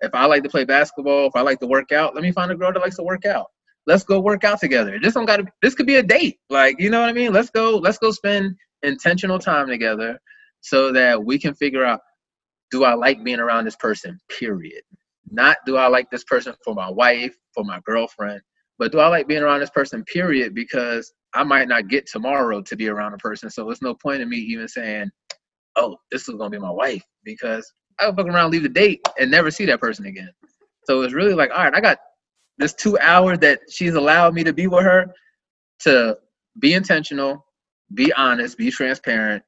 if 0.00 0.14
I 0.14 0.26
like 0.26 0.42
to 0.42 0.48
play 0.48 0.64
basketball, 0.64 1.26
if 1.26 1.36
I 1.36 1.40
like 1.40 1.60
to 1.60 1.66
work 1.66 1.92
out, 1.92 2.14
let 2.14 2.22
me 2.22 2.32
find 2.32 2.50
a 2.50 2.54
girl 2.56 2.72
that 2.72 2.80
likes 2.80 2.96
to 2.96 3.02
work 3.02 3.24
out. 3.24 3.46
Let's 3.86 4.04
go 4.04 4.20
work 4.20 4.44
out 4.44 4.60
together. 4.60 4.98
This 5.00 5.14
don't 5.14 5.26
got 5.26 5.38
to. 5.38 5.46
This 5.62 5.74
could 5.74 5.86
be 5.86 5.96
a 5.96 6.02
date. 6.02 6.38
Like 6.50 6.76
you 6.80 6.90
know 6.90 7.00
what 7.00 7.08
I 7.08 7.12
mean. 7.12 7.32
Let's 7.32 7.50
go. 7.50 7.76
Let's 7.76 7.98
go 7.98 8.10
spend 8.10 8.56
intentional 8.82 9.38
time 9.38 9.68
together, 9.68 10.18
so 10.60 10.92
that 10.92 11.24
we 11.24 11.38
can 11.38 11.54
figure 11.54 11.84
out: 11.84 12.00
Do 12.72 12.82
I 12.82 12.94
like 12.94 13.22
being 13.22 13.38
around 13.38 13.64
this 13.64 13.76
person? 13.76 14.18
Period. 14.28 14.82
Not 15.30 15.58
do 15.66 15.76
I 15.76 15.86
like 15.86 16.10
this 16.10 16.24
person 16.24 16.54
for 16.64 16.74
my 16.74 16.90
wife, 16.90 17.36
for 17.54 17.64
my 17.64 17.80
girlfriend, 17.86 18.40
but 18.78 18.92
do 18.92 18.98
I 18.98 19.08
like 19.08 19.28
being 19.28 19.42
around 19.42 19.60
this 19.60 19.70
person? 19.70 20.04
Period. 20.04 20.54
Because 20.54 21.12
I 21.34 21.44
might 21.44 21.68
not 21.68 21.88
get 21.88 22.06
tomorrow 22.06 22.62
to 22.62 22.76
be 22.76 22.88
around 22.88 23.14
a 23.14 23.18
person, 23.18 23.50
so 23.50 23.70
it's 23.70 23.82
no 23.82 23.94
point 23.94 24.22
in 24.22 24.28
me 24.28 24.38
even 24.38 24.68
saying, 24.68 25.10
"Oh, 25.76 25.96
this 26.10 26.28
is 26.28 26.34
gonna 26.36 26.50
be 26.50 26.58
my 26.58 26.70
wife," 26.70 27.04
because 27.24 27.70
I 28.00 28.06
would 28.06 28.16
fuck 28.16 28.26
around, 28.26 28.50
leave 28.50 28.62
the 28.62 28.68
date, 28.68 29.00
and 29.18 29.30
never 29.30 29.50
see 29.50 29.66
that 29.66 29.80
person 29.80 30.06
again. 30.06 30.30
So 30.84 31.02
it's 31.02 31.14
really 31.14 31.34
like, 31.34 31.50
all 31.50 31.64
right, 31.64 31.74
I 31.74 31.80
got 31.80 31.98
this 32.58 32.74
two 32.74 32.98
hours 33.00 33.38
that 33.40 33.60
she's 33.70 33.94
allowed 33.94 34.34
me 34.34 34.44
to 34.44 34.52
be 34.52 34.66
with 34.66 34.84
her 34.84 35.06
to 35.80 36.16
be 36.58 36.74
intentional, 36.74 37.44
be 37.94 38.12
honest, 38.14 38.56
be 38.56 38.70
transparent, 38.70 39.42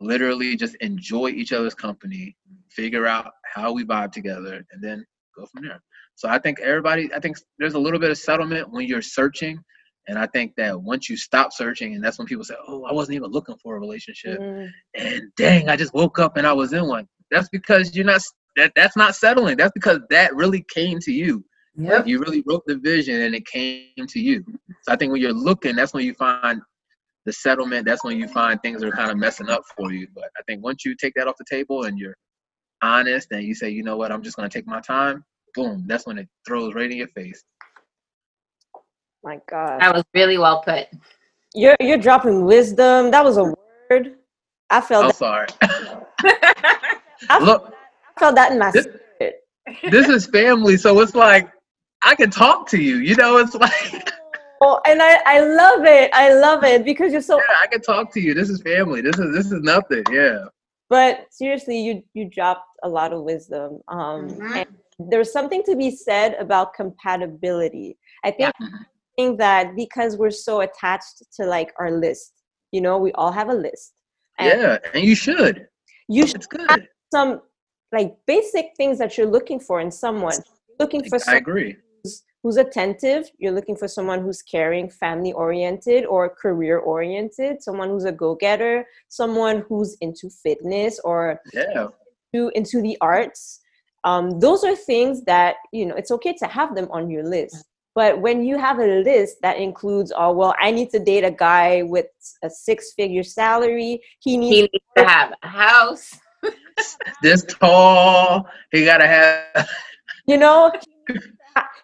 literally 0.00 0.56
just 0.56 0.74
enjoy 0.76 1.28
each 1.28 1.52
other's 1.52 1.74
company, 1.74 2.36
figure 2.70 3.06
out 3.06 3.32
how 3.54 3.72
we 3.72 3.84
vibe 3.84 4.12
together, 4.12 4.62
and 4.70 4.82
then 4.82 5.04
go 5.36 5.46
from 5.46 5.64
there. 5.64 5.80
So 6.16 6.28
I 6.28 6.38
think 6.38 6.60
everybody, 6.60 7.12
I 7.14 7.20
think 7.20 7.36
there's 7.58 7.74
a 7.74 7.78
little 7.78 8.00
bit 8.00 8.10
of 8.10 8.18
settlement 8.18 8.70
when 8.70 8.86
you're 8.86 9.02
searching. 9.02 9.58
And 10.08 10.18
I 10.18 10.26
think 10.26 10.54
that 10.56 10.80
once 10.80 11.08
you 11.08 11.16
stop 11.16 11.52
searching, 11.52 11.94
and 11.94 12.04
that's 12.04 12.18
when 12.18 12.26
people 12.26 12.44
say, 12.44 12.54
Oh, 12.68 12.84
I 12.84 12.92
wasn't 12.92 13.16
even 13.16 13.30
looking 13.30 13.56
for 13.62 13.76
a 13.76 13.80
relationship. 13.80 14.38
Mm. 14.40 14.70
And 14.94 15.22
dang, 15.36 15.68
I 15.68 15.76
just 15.76 15.94
woke 15.94 16.18
up 16.18 16.36
and 16.36 16.46
I 16.46 16.52
was 16.52 16.72
in 16.72 16.86
one 16.86 17.08
that's 17.30 17.48
because 17.48 17.94
you're 17.94 18.04
not 18.04 18.20
that 18.56 18.72
that's 18.74 18.96
not 18.96 19.14
settling. 19.14 19.56
That's 19.56 19.72
because 19.72 20.00
that 20.10 20.34
really 20.34 20.64
came 20.72 20.98
to 21.00 21.12
you. 21.12 21.44
Yep. 21.76 21.92
Like 21.92 22.06
you 22.06 22.18
really 22.20 22.42
wrote 22.46 22.62
the 22.66 22.76
vision 22.76 23.20
and 23.22 23.34
it 23.34 23.46
came 23.46 24.06
to 24.08 24.20
you. 24.20 24.44
So 24.82 24.92
I 24.92 24.96
think 24.96 25.12
when 25.12 25.20
you're 25.20 25.32
looking, 25.32 25.76
that's 25.76 25.92
when 25.92 26.06
you 26.06 26.14
find 26.14 26.62
the 27.26 27.32
settlement. 27.32 27.84
That's 27.84 28.02
when 28.02 28.18
you 28.18 28.28
find 28.28 28.60
things 28.62 28.82
are 28.82 28.90
kind 28.90 29.10
of 29.10 29.18
messing 29.18 29.50
up 29.50 29.62
for 29.76 29.92
you. 29.92 30.06
But 30.14 30.30
I 30.38 30.42
think 30.46 30.64
once 30.64 30.84
you 30.86 30.94
take 30.94 31.12
that 31.16 31.26
off 31.26 31.36
the 31.38 31.44
table 31.44 31.84
and 31.84 31.98
you're 31.98 32.16
honest 32.82 33.28
and 33.32 33.42
you 33.42 33.54
say, 33.54 33.68
you 33.68 33.82
know 33.82 33.96
what, 33.96 34.10
I'm 34.10 34.22
just 34.22 34.36
gonna 34.36 34.48
take 34.48 34.66
my 34.66 34.80
time, 34.80 35.22
boom, 35.56 35.84
that's 35.86 36.06
when 36.06 36.18
it 36.18 36.28
throws 36.46 36.74
right 36.74 36.90
in 36.90 36.98
your 36.98 37.08
face. 37.08 37.42
My 39.24 39.40
God. 39.48 39.80
That 39.80 39.92
was 39.94 40.04
really 40.14 40.38
well 40.38 40.62
put. 40.62 40.86
You're 41.54 41.76
you're 41.80 41.98
dropping 41.98 42.44
wisdom. 42.44 43.10
That 43.10 43.24
was 43.24 43.38
a 43.38 43.44
word. 43.90 44.16
I 44.70 44.80
felt. 44.80 45.04
I'm 45.04 45.08
that. 45.08 45.16
sorry. 45.16 45.46
I 47.28 47.38
Look, 47.40 47.62
felt, 47.62 47.74
I 48.16 48.20
felt 48.20 48.34
that 48.36 48.52
in 48.52 48.58
my 48.58 48.70
this, 48.70 48.84
spirit. 48.84 49.36
this 49.90 50.08
is 50.08 50.26
family, 50.26 50.76
so 50.76 51.00
it's 51.00 51.14
like 51.14 51.50
I 52.02 52.14
can 52.14 52.30
talk 52.30 52.68
to 52.68 52.80
you. 52.80 52.98
You 52.98 53.16
know, 53.16 53.38
it's 53.38 53.54
like. 53.54 54.12
Oh, 54.62 54.80
and 54.86 55.02
I, 55.02 55.20
I 55.26 55.40
love 55.40 55.84
it. 55.84 56.10
I 56.14 56.32
love 56.32 56.64
it 56.64 56.82
because 56.82 57.12
you're 57.12 57.20
so. 57.20 57.36
Yeah, 57.36 57.56
I 57.62 57.66
can 57.66 57.82
talk 57.82 58.10
to 58.14 58.20
you. 58.20 58.32
This 58.32 58.48
is 58.48 58.62
family. 58.62 59.02
This 59.02 59.18
is 59.18 59.34
this 59.34 59.52
is 59.52 59.60
nothing. 59.60 60.02
Yeah. 60.10 60.46
But 60.88 61.26
seriously, 61.30 61.78
you 61.78 62.02
you 62.14 62.30
dropped 62.30 62.66
a 62.82 62.88
lot 62.88 63.12
of 63.12 63.22
wisdom. 63.22 63.80
Um, 63.88 64.30
mm-hmm. 64.30 64.54
and 64.54 64.68
there's 64.98 65.32
something 65.32 65.62
to 65.64 65.76
be 65.76 65.90
said 65.90 66.34
about 66.38 66.74
compatibility. 66.74 67.98
I 68.24 68.30
think, 68.30 68.52
yeah. 68.60 68.68
think 69.16 69.38
that 69.38 69.76
because 69.76 70.16
we're 70.16 70.30
so 70.30 70.60
attached 70.60 71.22
to 71.36 71.46
like 71.46 71.72
our 71.78 71.90
list, 71.90 72.32
you 72.72 72.80
know, 72.80 72.98
we 72.98 73.12
all 73.12 73.32
have 73.32 73.48
a 73.48 73.54
list. 73.54 73.92
And 74.38 74.60
yeah, 74.60 74.78
and 74.94 75.04
you 75.04 75.14
should. 75.14 75.66
You 76.08 76.26
should 76.26 76.44
have 76.68 76.82
some 77.12 77.40
like 77.92 78.16
basic 78.26 78.72
things 78.76 78.98
that 78.98 79.16
you're 79.16 79.26
looking 79.26 79.60
for 79.60 79.80
in 79.80 79.90
someone. 79.90 80.34
You're 80.68 80.76
looking 80.80 81.04
for 81.08 81.18
I 81.28 81.36
agree. 81.36 81.76
Who's, 82.02 82.24
who's 82.42 82.56
attentive. 82.56 83.30
You're 83.38 83.52
looking 83.52 83.76
for 83.76 83.88
someone 83.88 84.22
who's 84.22 84.42
caring, 84.42 84.90
family 84.90 85.32
oriented, 85.32 86.04
or 86.04 86.28
career 86.28 86.78
oriented. 86.78 87.62
Someone 87.62 87.88
who's 87.88 88.04
a 88.04 88.12
go 88.12 88.34
getter. 88.34 88.86
Someone 89.08 89.64
who's 89.68 89.96
into 90.00 90.28
fitness 90.30 91.00
or 91.00 91.40
yeah. 91.52 91.88
into, 92.32 92.50
into 92.54 92.82
the 92.82 92.96
arts. 93.00 93.60
Um, 94.06 94.38
those 94.38 94.62
are 94.62 94.76
things 94.76 95.24
that 95.24 95.56
you 95.72 95.84
know 95.84 95.96
it's 95.96 96.12
okay 96.12 96.32
to 96.34 96.46
have 96.46 96.74
them 96.74 96.88
on 96.90 97.10
your 97.10 97.24
list. 97.24 97.66
But 97.94 98.20
when 98.20 98.44
you 98.44 98.56
have 98.58 98.78
a 98.78 99.02
list 99.02 99.38
that 99.42 99.56
includes, 99.56 100.12
oh 100.16 100.32
well, 100.32 100.54
I 100.60 100.70
need 100.70 100.90
to 100.90 100.98
date 100.98 101.24
a 101.24 101.30
guy 101.30 101.82
with 101.82 102.06
a 102.42 102.48
six-figure 102.50 103.24
salary. 103.24 104.00
He 104.20 104.36
needs, 104.36 104.56
he 104.56 104.62
needs 104.62 104.84
to 104.96 105.04
have 105.04 105.32
a 105.42 105.48
house 105.48 106.14
this 107.22 107.44
tall. 107.44 108.46
He 108.70 108.84
gotta 108.84 109.06
have. 109.06 109.68
You 110.28 110.36
know, 110.36 110.72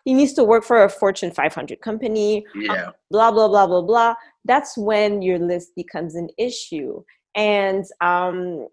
he 0.04 0.14
needs 0.14 0.32
to 0.32 0.42
work 0.42 0.64
for 0.64 0.82
a 0.82 0.88
Fortune 0.88 1.30
500 1.30 1.80
company. 1.80 2.44
Yeah. 2.56 2.90
blah 3.08 3.30
blah 3.30 3.46
blah 3.46 3.68
blah 3.68 3.82
blah. 3.82 4.14
That's 4.44 4.76
when 4.76 5.22
your 5.22 5.38
list 5.38 5.76
becomes 5.76 6.16
an 6.16 6.28
issue, 6.38 7.04
and 7.36 7.84
um, 8.00 8.66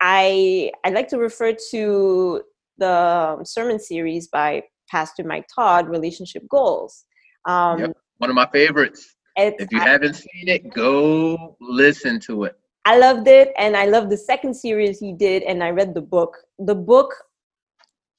I 0.00 0.72
I 0.84 0.90
like 0.90 1.06
to 1.10 1.18
refer 1.18 1.56
to 1.70 2.42
the 2.78 3.42
sermon 3.44 3.78
series 3.78 4.28
by 4.28 4.62
Pastor 4.90 5.24
Mike 5.24 5.46
Todd, 5.54 5.88
Relationship 5.88 6.42
Goals. 6.48 7.04
Um, 7.46 7.78
Yep. 7.80 7.96
One 8.18 8.30
of 8.30 8.36
my 8.36 8.46
favorites. 8.52 9.16
If 9.36 9.72
you 9.72 9.80
I- 9.80 9.88
haven't 9.88 10.14
seen 10.14 10.48
it, 10.48 10.72
go 10.72 11.56
listen 11.60 12.20
to 12.20 12.44
it. 12.44 12.56
I 12.84 12.98
loved 12.98 13.26
it, 13.28 13.52
and 13.58 13.76
I 13.76 13.86
loved 13.86 14.10
the 14.10 14.16
second 14.16 14.54
series 14.54 15.00
he 15.00 15.12
did, 15.14 15.42
and 15.42 15.64
I 15.64 15.70
read 15.70 15.94
the 15.94 16.02
book. 16.02 16.36
The 16.58 16.74
book, 16.74 17.14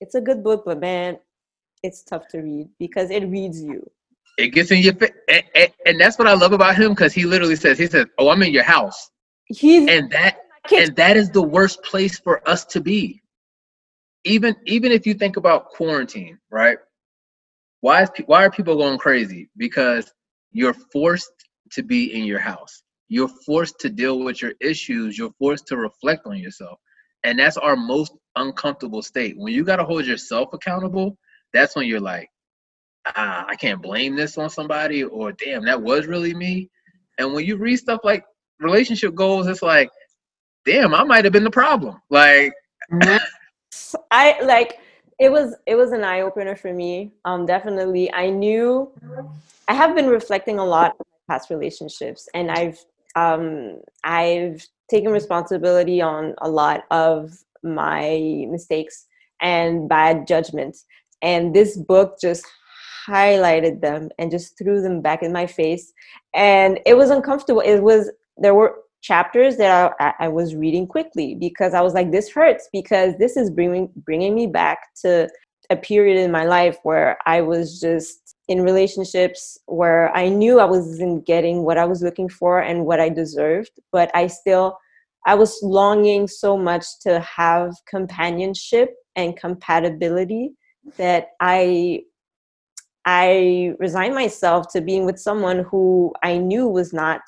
it's 0.01 0.16
a 0.16 0.22
good 0.22 0.43
book, 0.43 0.64
but 0.66 0.80
man, 0.80 1.18
it's 1.84 2.03
tough 2.03 2.28
to 2.30 2.39
read 2.39 2.68
because 2.80 3.12
it 3.12 3.26
reads 3.28 3.62
you. 3.62 3.88
It 4.38 4.49
gets 4.49 4.72
in 4.72 4.80
your 4.80 4.95
face, 4.95 5.12
and, 5.30 5.43
and, 5.53 5.72
and 5.86 6.01
that's 6.01 6.18
what 6.18 6.28
I 6.28 6.34
love 6.34 6.51
about 6.51 6.76
him 6.76 6.89
because 6.93 7.14
he 7.14 7.26
literally 7.26 7.56
says, 7.56 7.78
"He 7.78 7.88
says, 7.88 8.08
oh, 8.18 8.30
I'm 8.30 8.41
in 8.41 8.51
your 8.51 8.64
house," 8.64 9.12
He's 9.45 9.88
and 9.88 10.10
that 10.12 10.38
and 10.76 10.95
that 10.95 11.16
is 11.16 11.30
the 11.30 11.43
worst 11.43 11.82
place 11.84 12.20
for 12.20 12.47
us 12.49 12.66
to 12.66 12.82
be. 12.82 13.22
Even 14.26 14.55
even 14.65 14.91
if 14.91 15.07
you 15.07 15.13
think 15.13 15.38
about 15.38 15.69
quarantine, 15.69 16.39
right? 16.51 16.78
Why 17.82 18.03
is 18.03 18.09
why 18.26 18.45
are 18.45 18.51
people 18.51 18.78
going 18.78 18.97
crazy? 18.97 19.49
Because 19.57 20.11
you're 20.51 20.73
forced 20.73 21.32
to 21.73 21.84
be 21.84 22.13
in 22.13 22.26
your 22.26 22.39
house. 22.39 22.84
You're 23.09 23.30
forced 23.45 23.80
to 23.82 23.89
deal 23.89 24.19
with 24.19 24.41
your 24.41 24.53
issues. 24.59 25.17
You're 25.17 25.34
forced 25.39 25.67
to 25.67 25.78
reflect 25.78 26.26
on 26.26 26.38
yourself, 26.39 26.80
and 27.23 27.39
that's 27.39 27.57
our 27.57 27.76
most 27.76 28.13
uncomfortable 28.36 29.03
state. 29.03 29.36
When 29.38 29.53
you 29.53 29.63
got 29.63 29.78
to 29.78 29.86
hold 29.86 30.05
yourself 30.05 30.49
accountable, 30.53 31.17
that's 31.53 31.76
when 31.76 31.88
you're 31.88 31.99
like, 32.01 32.30
ah, 33.15 33.45
I 33.47 33.55
can't 33.55 33.82
blame 33.82 34.15
this 34.15 34.38
on 34.38 34.49
somebody, 34.49 35.03
or 35.03 35.32
damn, 35.34 35.65
that 35.65 35.82
was 35.82 36.07
really 36.07 36.34
me. 36.34 36.69
And 37.19 37.34
when 37.34 37.45
you 37.45 37.57
read 37.57 37.78
stuff 37.78 38.01
like 38.03 38.26
relationship 38.59 39.13
goals, 39.15 39.47
it's 39.47 39.61
like, 39.61 39.89
damn, 40.65 40.95
I 40.95 41.03
might 41.03 41.26
have 41.26 41.34
been 41.34 41.43
the 41.43 41.51
problem. 41.51 42.01
Like, 42.09 42.53
I 44.11 44.41
like 44.41 44.80
it 45.19 45.32
was 45.32 45.55
it 45.65 45.76
was 45.76 45.91
an 45.91 46.03
eye 46.03 46.21
opener 46.21 46.55
for 46.55 46.73
me. 46.73 47.11
Um, 47.26 47.45
definitely, 47.45 48.11
I 48.13 48.30
knew 48.30 48.91
I 49.67 49.73
have 49.73 49.95
been 49.95 50.07
reflecting 50.07 50.59
a 50.59 50.65
lot 50.65 50.95
on 50.99 51.05
past 51.30 51.49
relationships, 51.49 52.28
and 52.34 52.51
I've 52.51 52.80
um, 53.15 53.80
I've 54.03 54.65
taken 54.89 55.11
responsibility 55.11 56.01
on 56.01 56.36
a 56.41 56.49
lot 56.49 56.84
of 56.91 57.32
my 57.63 58.45
mistakes 58.49 59.07
and 59.41 59.89
bad 59.89 60.28
judgments. 60.28 60.86
And 61.21 61.55
this 61.55 61.78
book 61.78 62.17
just 62.21 62.45
highlighted 63.07 63.82
them 63.82 64.09
and 64.19 64.32
just 64.32 64.57
threw 64.57 64.82
them 64.82 65.01
back 65.01 65.23
in 65.23 65.32
my 65.32 65.47
face. 65.47 65.93
And 66.34 66.80
it 66.86 66.95
was 66.95 67.09
uncomfortable. 67.09 67.61
It 67.61 67.80
was 67.80 68.11
there 68.38 68.53
were 68.53 68.76
chapters 69.06 69.58
that 69.58 69.93
I, 69.99 70.14
I 70.26 70.28
was 70.30 70.56
reading 70.56 70.88
quickly 70.88 71.36
because 71.36 71.76
I 71.76 71.82
was 71.82 71.93
like, 71.93 72.12
this 72.12 72.32
hurts 72.32 72.68
because 72.74 73.14
this 73.20 73.38
is 73.38 73.51
bringing 73.51 73.89
bringing 73.97 74.34
me 74.34 74.47
back 74.47 74.80
to 75.03 75.30
a 75.70 75.76
period 75.76 76.18
in 76.18 76.32
my 76.32 76.45
life 76.45 76.78
where 76.84 77.18
I 77.26 77.41
was 77.41 77.80
just 77.80 78.36
in 78.47 78.64
relationships 78.64 79.60
where 79.68 80.16
I 80.16 80.30
knew 80.30 80.60
I 80.60 80.66
wasn't 80.66 81.26
getting 81.26 81.64
what 81.64 81.78
I 81.78 81.86
was 81.86 82.01
looking 82.01 82.30
for 82.30 82.60
and 82.60 82.86
what 82.86 82.99
I 82.99 83.10
deserved, 83.10 83.72
but 83.91 84.10
I 84.16 84.26
still 84.28 84.78
I 85.28 85.36
was 85.36 85.60
longing 85.62 86.28
so 86.28 86.58
much 86.58 86.86
to 87.01 87.20
have 87.20 87.74
companionship 87.88 88.89
and 89.16 89.38
compatibility 89.38 90.53
that 90.97 91.28
I 91.39 92.01
I 93.06 93.76
resigned 93.80 94.16
myself 94.16 94.72
to 94.74 94.82
being 94.82 95.06
with 95.06 95.20
someone 95.20 95.60
who 95.70 96.12
I 96.24 96.39
knew 96.39 96.68
was 96.68 96.91
not 96.91 97.22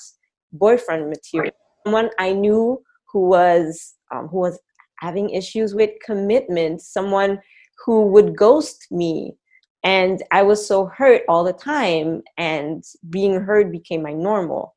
boyfriend 0.52 1.10
material. 1.10 1.54
Someone 1.88 2.10
I 2.20 2.34
knew 2.34 2.84
who 3.14 3.30
was 3.30 3.96
um, 4.14 4.28
who 4.28 4.40
was 4.40 4.60
having 5.00 5.30
issues 5.30 5.74
with 5.74 5.92
commitment. 6.06 6.82
Someone 6.82 7.40
who 7.86 8.08
would 8.08 8.36
ghost 8.36 8.88
me, 8.92 9.38
and 9.86 10.22
I 10.34 10.44
was 10.44 10.68
so 10.68 10.88
hurt 10.88 11.22
all 11.30 11.46
the 11.46 11.54
time. 11.54 12.24
And 12.38 12.84
being 13.10 13.40
hurt 13.40 13.72
became 13.72 14.02
my 14.04 14.12
normal, 14.12 14.76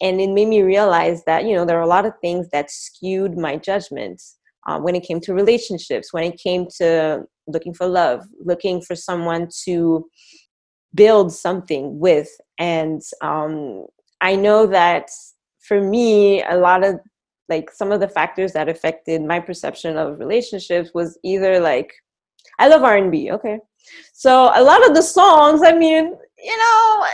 and 0.00 0.20
it 0.20 0.30
made 0.30 0.46
me 0.46 0.62
realize 0.62 1.24
that 1.24 1.44
you 1.44 1.56
know 1.56 1.64
there 1.64 1.76
are 1.76 1.82
a 1.82 1.88
lot 1.88 2.06
of 2.06 2.12
things 2.20 2.48
that 2.50 2.70
skewed 2.70 3.36
my 3.36 3.56
judgments 3.56 4.38
uh, 4.68 4.78
when 4.78 4.94
it 4.94 5.02
came 5.02 5.18
to 5.22 5.34
relationships, 5.34 6.12
when 6.12 6.22
it 6.22 6.38
came 6.40 6.68
to 6.78 7.24
looking 7.48 7.74
for 7.74 7.88
love, 7.88 8.22
looking 8.38 8.80
for 8.80 8.94
someone 8.94 9.48
to 9.64 10.06
build 10.94 11.32
something 11.32 11.98
with. 11.98 12.28
And 12.60 13.02
um, 13.22 13.86
I 14.20 14.36
know 14.36 14.68
that 14.68 15.08
for 15.66 15.80
me, 15.80 16.42
a 16.42 16.56
lot 16.56 16.84
of 16.84 17.00
like 17.48 17.70
some 17.70 17.92
of 17.92 18.00
the 18.00 18.08
factors 18.08 18.52
that 18.52 18.68
affected 18.68 19.22
my 19.22 19.38
perception 19.38 19.96
of 19.96 20.18
relationships 20.18 20.90
was 20.94 21.18
either 21.22 21.60
like 21.60 21.92
I 22.58 22.68
love 22.68 22.82
R 22.82 22.96
and 22.96 23.10
B, 23.10 23.30
okay. 23.32 23.58
So 24.12 24.50
a 24.54 24.62
lot 24.62 24.86
of 24.88 24.94
the 24.94 25.02
songs, 25.02 25.62
I 25.62 25.72
mean, 25.72 26.14
you 26.42 26.56
know, 26.56 27.06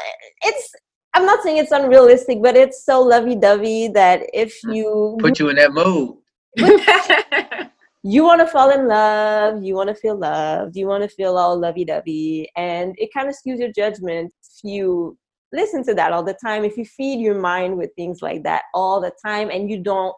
it's 0.45 0.73
I'm 1.15 1.27
not 1.27 1.43
saying 1.43 1.57
it's 1.57 1.73
unrealistic, 1.73 2.41
but 2.43 2.57
it's 2.57 2.85
so 2.85 3.03
lovey-dovey 3.03 3.89
that 3.89 4.23
if 4.33 4.63
you 4.65 5.17
put 5.21 5.39
you 5.39 5.49
in 5.49 5.57
that 5.57 5.73
mood. 5.73 6.17
you 8.03 8.25
want 8.25 8.41
to 8.41 8.47
fall 8.47 8.71
in 8.71 8.87
love, 8.87 9.63
you 9.63 9.75
want 9.75 9.89
to 9.89 9.95
feel 9.95 10.17
loved, 10.17 10.77
you 10.77 10.87
want 10.87 11.03
to 11.03 11.09
feel 11.09 11.37
all 11.37 11.59
lovey 11.59 11.85
dovey, 11.85 12.49
and 12.57 12.95
it 12.99 13.11
kind 13.13 13.29
of 13.29 13.35
skews 13.35 13.59
your 13.59 13.73
judgment 13.73 14.33
if 14.43 14.65
you 14.65 15.17
listen 15.53 15.85
to 15.85 15.95
that 15.95 16.13
all 16.13 16.23
the 16.23 16.35
time, 16.35 16.65
if 16.65 16.77
you 16.77 16.85
feed 16.85 17.21
your 17.21 17.39
mind 17.39 17.77
with 17.77 17.91
things 17.97 18.23
like 18.23 18.43
that 18.45 18.63
all 18.75 19.01
the 19.01 19.13
time 19.25 19.51
and 19.51 19.71
you 19.71 19.83
don't 19.83 20.15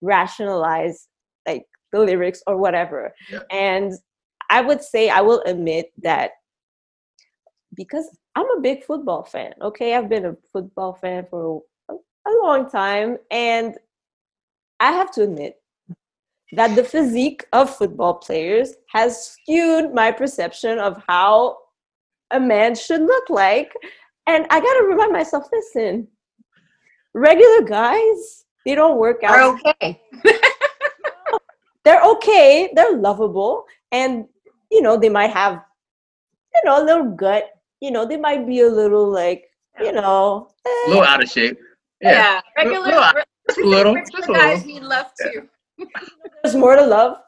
rationalize 0.00 1.08
like 1.46 1.66
the 1.92 2.00
lyrics 2.00 2.42
or 2.46 2.56
whatever. 2.56 3.14
Yeah. 3.30 3.40
And 3.50 3.92
I 4.50 4.60
would 4.60 4.82
say, 4.82 5.08
I 5.08 5.20
will 5.20 5.40
admit 5.46 5.92
that 6.02 6.32
because 7.74 8.08
I'm 8.34 8.50
a 8.56 8.60
big 8.60 8.84
football 8.84 9.24
fan, 9.24 9.54
okay? 9.60 9.94
I've 9.94 10.08
been 10.08 10.26
a 10.26 10.36
football 10.52 10.94
fan 10.94 11.26
for 11.30 11.62
a, 11.90 11.94
a 11.94 12.32
long 12.42 12.68
time, 12.70 13.18
and 13.30 13.76
I 14.80 14.92
have 14.92 15.10
to 15.12 15.22
admit, 15.22 15.56
that 16.52 16.76
the 16.76 16.84
physique 16.84 17.46
of 17.52 17.74
football 17.74 18.14
players 18.14 18.74
has 18.88 19.26
skewed 19.32 19.94
my 19.94 20.12
perception 20.12 20.78
of 20.78 21.02
how 21.08 21.56
a 22.30 22.38
man 22.38 22.74
should 22.74 23.00
look 23.00 23.30
like. 23.30 23.72
And 24.26 24.46
I 24.50 24.60
got 24.60 24.72
to 24.80 24.84
remind 24.88 25.12
myself 25.12 25.46
listen, 25.52 26.06
regular 27.14 27.62
guys, 27.62 28.44
they 28.64 28.74
don't 28.74 28.98
work 28.98 29.22
out. 29.24 29.58
They're 29.64 29.72
okay. 29.74 30.00
They're 31.84 32.00
okay, 32.02 32.70
they're 32.76 32.96
lovable, 32.96 33.64
and 33.90 34.26
you 34.70 34.82
know, 34.82 34.96
they 34.96 35.08
might 35.08 35.30
have, 35.30 35.64
you 36.54 36.60
know, 36.64 36.80
a 36.80 36.84
little 36.84 37.10
gut. 37.10 37.50
You 37.80 37.90
know, 37.90 38.06
they 38.06 38.16
might 38.16 38.46
be 38.46 38.60
a 38.60 38.68
little 38.68 39.10
like, 39.10 39.50
you 39.80 39.90
know, 39.90 40.48
A 40.64 40.68
eh, 40.68 40.88
little 40.90 41.02
out 41.02 41.20
of 41.24 41.28
shape. 41.28 41.58
Yeah, 42.00 42.10
Yeah. 42.12 42.40
regular, 42.56 42.86
Little- 42.86 43.12
Just 43.48 43.58
a 43.58 43.64
little. 43.66 43.94
Just 43.96 44.28
a 44.28 44.32
guys 44.32 44.64
little. 44.64 44.80
need 44.80 44.82
love 44.86 45.06
too. 45.20 45.48
there's 46.44 46.54
more 46.54 46.76
to 46.76 46.86
love. 46.86 47.18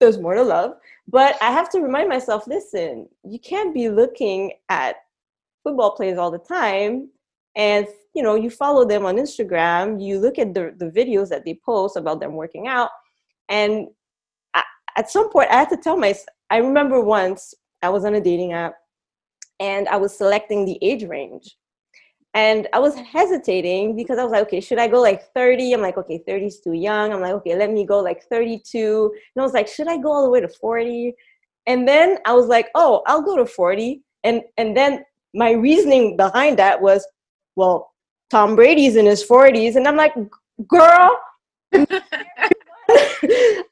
There's 0.00 0.18
more 0.18 0.36
to 0.36 0.42
love. 0.42 0.76
But 1.06 1.36
I 1.42 1.50
have 1.52 1.68
to 1.72 1.80
remind 1.80 2.08
myself 2.08 2.46
listen, 2.46 3.06
you 3.24 3.38
can't 3.38 3.74
be 3.74 3.90
looking 3.90 4.52
at 4.70 4.96
football 5.62 5.92
players 5.92 6.18
all 6.18 6.30
the 6.30 6.38
time. 6.38 7.08
And, 7.56 7.86
you 8.14 8.22
know, 8.22 8.34
you 8.34 8.50
follow 8.50 8.84
them 8.84 9.04
on 9.04 9.16
Instagram, 9.16 10.02
you 10.02 10.18
look 10.18 10.38
at 10.38 10.54
the, 10.54 10.74
the 10.76 10.90
videos 10.90 11.28
that 11.28 11.44
they 11.44 11.60
post 11.64 11.96
about 11.96 12.20
them 12.20 12.32
working 12.32 12.66
out. 12.66 12.90
And 13.48 13.88
I, 14.54 14.62
at 14.96 15.10
some 15.10 15.30
point, 15.30 15.50
I 15.50 15.56
had 15.56 15.68
to 15.70 15.76
tell 15.76 15.96
myself, 15.96 16.26
I 16.50 16.58
remember 16.58 17.00
once 17.00 17.54
I 17.82 17.88
was 17.90 18.04
on 18.04 18.14
a 18.14 18.20
dating 18.20 18.52
app 18.52 18.74
and 19.60 19.88
I 19.88 19.96
was 19.96 20.16
selecting 20.16 20.64
the 20.64 20.78
age 20.82 21.04
range. 21.04 21.56
And 22.34 22.66
I 22.72 22.78
was 22.78 22.94
hesitating 22.94 23.94
because 23.94 24.18
I 24.18 24.22
was 24.22 24.32
like, 24.32 24.42
okay, 24.44 24.60
should 24.60 24.78
I 24.78 24.88
go 24.88 25.02
like 25.02 25.32
30? 25.34 25.74
I'm 25.74 25.82
like, 25.82 25.98
okay, 25.98 26.22
30 26.26 26.46
is 26.46 26.60
too 26.60 26.72
young. 26.72 27.12
I'm 27.12 27.20
like, 27.20 27.34
okay, 27.34 27.54
let 27.56 27.70
me 27.70 27.84
go 27.84 28.00
like 28.00 28.24
32. 28.30 29.12
And 29.34 29.42
I 29.42 29.44
was 29.44 29.52
like, 29.52 29.68
should 29.68 29.88
I 29.88 29.98
go 29.98 30.10
all 30.10 30.22
the 30.24 30.30
way 30.30 30.40
to 30.40 30.48
40? 30.48 31.14
And 31.66 31.86
then 31.86 32.18
I 32.24 32.32
was 32.32 32.46
like, 32.46 32.70
oh, 32.74 33.02
I'll 33.06 33.20
go 33.20 33.36
to 33.36 33.44
40. 33.44 34.02
And 34.24 34.42
and 34.56 34.74
then 34.74 35.04
my 35.34 35.52
reasoning 35.52 36.16
behind 36.16 36.58
that 36.58 36.80
was, 36.80 37.06
well, 37.56 37.92
Tom 38.30 38.56
Brady's 38.56 38.96
in 38.96 39.06
his 39.06 39.24
40s. 39.26 39.76
And 39.76 39.86
I'm 39.86 39.96
like, 39.96 40.14
girl, 40.66 41.10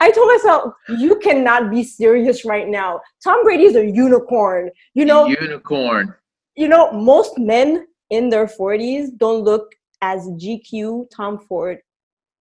I 0.03 0.11
told 0.15 0.29
myself, 0.29 0.73
you 0.99 1.19
cannot 1.19 1.71
be 1.71 1.83
serious 1.85 2.45
right 2.45 2.69
now. 2.69 3.01
Tom 3.23 3.43
Brady's 3.45 3.77
a 3.77 3.85
unicorn. 3.85 4.71
You 4.95 5.05
know, 5.05 5.27
Unicorn. 5.27 6.15
you 6.57 6.69
know, 6.69 6.91
most 6.93 7.39
men 7.39 7.87
in 8.11 8.29
their 8.29 8.47
40s 8.47 9.17
don't 9.19 9.43
look 9.45 9.73
as 10.03 10.27
GQ 10.29 11.07
Tom 11.15 11.39
Ford 11.39 11.79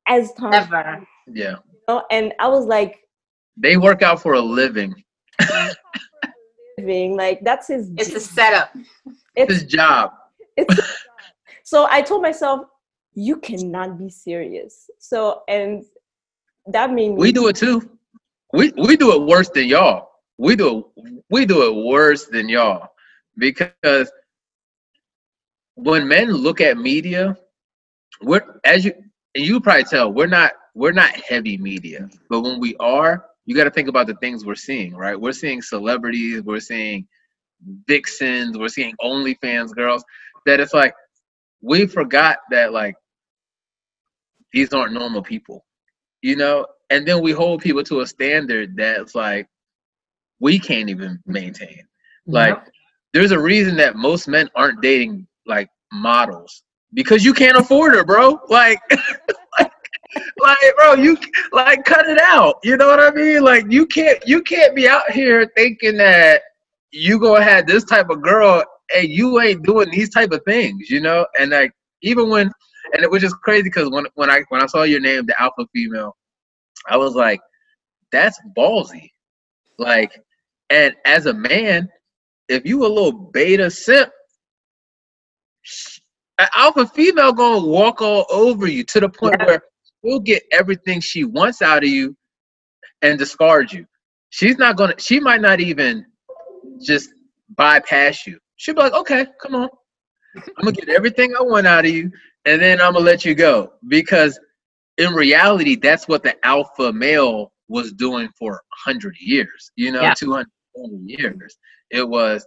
as 0.08 0.32
Tom. 0.34 0.52
Never. 0.52 1.06
Yeah. 1.28 1.56
you 1.72 1.80
know? 1.88 2.04
And 2.12 2.34
I 2.40 2.48
was 2.48 2.66
like, 2.66 3.00
They 3.58 3.76
work 3.78 4.02
out 4.02 4.22
for 4.22 4.34
a 4.34 4.42
living. 4.42 4.96
Living 6.80 7.16
like 7.16 7.42
that's 7.44 7.68
his. 7.68 7.92
It's 7.98 8.14
a 8.14 8.20
setup. 8.20 8.72
it's, 9.36 9.54
His 9.54 9.64
job. 9.64 10.14
it's 10.58 10.80
so 11.64 11.88
I 11.90 12.02
told 12.02 12.22
myself, 12.22 12.66
you 13.14 13.38
cannot 13.38 13.98
be 13.98 14.10
serious. 14.10 14.90
So 15.00 15.44
and 15.48 15.86
that 16.68 16.92
made 16.92 17.10
me 17.10 17.16
We 17.16 17.32
do 17.32 17.48
it 17.48 17.56
too. 17.56 17.90
We 18.54 18.72
we 18.78 18.98
do 18.98 19.14
it 19.14 19.28
worse 19.28 19.50
than 19.50 19.68
y'all. 19.68 20.10
We 20.38 20.56
do 20.56 20.80
it 20.98 21.24
we 21.30 21.46
do 21.46 21.68
it 21.68 21.86
worse 21.86 22.26
than 22.26 22.50
y'all 22.50 22.90
because 23.38 24.12
when 25.76 26.08
men 26.08 26.32
look 26.32 26.62
at 26.62 26.78
media, 26.78 27.38
we're 28.22 28.60
as 28.66 28.86
you 28.86 28.94
and 29.36 29.46
you 29.46 29.60
probably 29.60 29.84
tell 29.84 30.12
we're 30.12 30.28
not 30.28 30.54
we're 30.76 30.92
not 30.92 31.12
heavy 31.12 31.58
media, 31.58 32.10
but 32.30 32.42
when 32.42 32.60
we 32.60 32.76
are, 32.80 33.26
you 33.50 33.58
got 33.58 33.66
to 33.66 33.72
think 33.72 33.90
about 33.90 34.08
the 34.08 34.16
things 34.16 34.46
we're 34.46 34.56
seeing, 34.56 34.96
right? 34.96 35.20
We're 35.20 35.34
seeing 35.34 35.64
celebrities, 35.64 36.44
we're 36.44 36.62
seeing 36.62 37.08
vixens, 37.88 38.58
we're 38.58 38.70
seeing 38.70 38.96
OnlyFans 39.04 39.76
girls. 39.76 40.06
That 40.46 40.62
it's 40.62 40.76
like 40.76 40.94
we 41.62 41.88
forgot 41.88 42.40
that 42.52 42.74
like 42.74 42.96
these 44.54 44.74
aren't 44.74 44.94
normal 44.94 45.24
people, 45.24 45.66
you 46.24 46.38
know. 46.38 46.68
And 46.92 47.08
then 47.08 47.22
we 47.24 47.34
hold 47.34 47.62
people 47.62 47.84
to 47.86 48.02
a 48.02 48.08
standard 48.08 48.78
that's 48.78 49.16
like 49.16 49.48
we 50.42 50.60
can't 50.60 50.90
even 50.90 51.20
maintain. 51.28 51.84
Like 52.32 52.58
Yep. 52.58 52.70
there's 53.14 53.32
a 53.32 53.40
reason 53.40 53.78
that 53.78 53.98
most 53.98 54.28
men 54.28 54.50
aren't 54.56 54.82
dating 54.82 55.28
like 55.48 55.70
models 55.94 56.64
because 56.94 57.26
you 57.26 57.34
can't 57.34 57.58
afford 57.58 57.96
her, 57.96 58.06
bro. 58.06 58.40
Like, 58.50 58.80
like, 59.60 59.69
like, 60.40 60.58
bro, 60.78 60.94
you 60.96 61.18
like 61.52 61.86
cut 61.86 62.10
it 62.10 62.20
out. 62.20 62.60
You 62.64 62.78
know 62.78 62.88
what 62.88 63.00
I 63.00 63.12
mean? 63.12 63.44
Like, 63.44 63.66
you 63.70 63.86
can't, 63.86 64.20
you 64.28 64.42
can't 64.42 64.76
be 64.76 64.88
out 64.88 65.12
here 65.12 65.50
thinking 65.56 65.98
that 65.98 66.42
you 66.92 67.20
gonna 67.20 67.44
have 67.44 67.68
this 67.68 67.84
type 67.84 68.10
of 68.10 68.22
girl 68.22 68.64
and 68.96 69.08
you 69.10 69.40
ain't 69.42 69.64
doing 69.64 69.92
these 69.92 70.10
type 70.10 70.32
of 70.32 70.42
things. 70.46 70.90
You 70.90 71.02
know, 71.02 71.26
and 71.40 71.52
like 71.52 71.72
even 72.02 72.30
when, 72.30 72.52
and 72.94 73.04
it 73.04 73.12
was 73.12 73.22
just 73.22 73.36
crazy 73.42 73.64
because 73.64 73.90
when 73.92 74.06
when 74.16 74.30
I 74.30 74.44
when 74.50 74.62
I 74.62 74.68
saw 74.68 74.84
your 74.84 75.02
name, 75.02 75.26
the 75.26 75.40
alpha 75.42 75.68
female, 75.74 76.16
I 76.88 76.98
was 76.98 77.16
like, 77.16 77.40
that's 78.12 78.40
ballsy. 78.58 79.12
Like, 79.78 80.20
and 80.70 80.96
as 81.06 81.26
a 81.28 81.34
man, 81.34 81.90
if 82.50 82.66
you 82.66 82.86
a 82.86 82.88
little 82.88 83.12
beta 83.14 83.70
simp, 83.70 84.12
an 86.40 86.48
alpha 86.56 86.88
female 86.88 87.34
gonna 87.34 87.66
walk 87.66 88.02
all 88.02 88.26
over 88.32 88.68
you 88.68 88.84
to 88.86 89.00
the 89.00 89.10
point 89.10 89.36
Yeah. 89.40 89.46
where 89.46 89.62
she'll 90.04 90.20
get 90.20 90.44
everything 90.52 91.02
she 91.02 91.24
wants 91.24 91.62
out 91.62 91.84
of 91.84 91.90
you 91.90 92.16
and 93.02 93.18
discard 93.18 93.72
you. 93.72 93.86
She's 94.30 94.58
not 94.58 94.78
gonna. 94.78 94.96
She 95.00 95.20
might 95.20 95.42
not 95.42 95.60
even 95.60 96.06
just 96.82 97.10
bypass 97.58 98.28
you. 98.28 98.40
She'll 98.58 98.76
be 98.76 98.82
like, 98.82 98.94
"Okay, 98.94 99.26
come 99.42 99.56
on, 99.56 99.70
I'm 100.36 100.66
gonna 100.66 100.72
get 100.74 100.90
everything 100.90 101.36
I 101.36 101.42
want 101.42 101.68
out 101.68 101.86
of 101.86 101.92
you, 101.92 102.12
and 102.46 102.62
then 102.62 102.82
I'm 102.82 102.94
gonna 102.94 103.06
let 103.06 103.26
you 103.26 103.36
go." 103.36 103.74
Because 103.88 104.40
in 104.98 105.14
reality, 105.14 105.76
that's 105.76 106.08
what 106.08 106.24
the 106.24 106.36
alpha 106.46 106.94
male 106.94 107.52
was 107.70 107.94
doing 107.94 108.30
for 108.38 108.62
hundred 108.86 109.16
years. 109.20 109.72
You 109.76 109.92
know, 109.92 110.02
Yeah. 110.02 110.14
two 110.14 110.34
hundred 110.34 110.50
years. 111.06 111.58
It 111.92 112.08
was, 112.08 112.46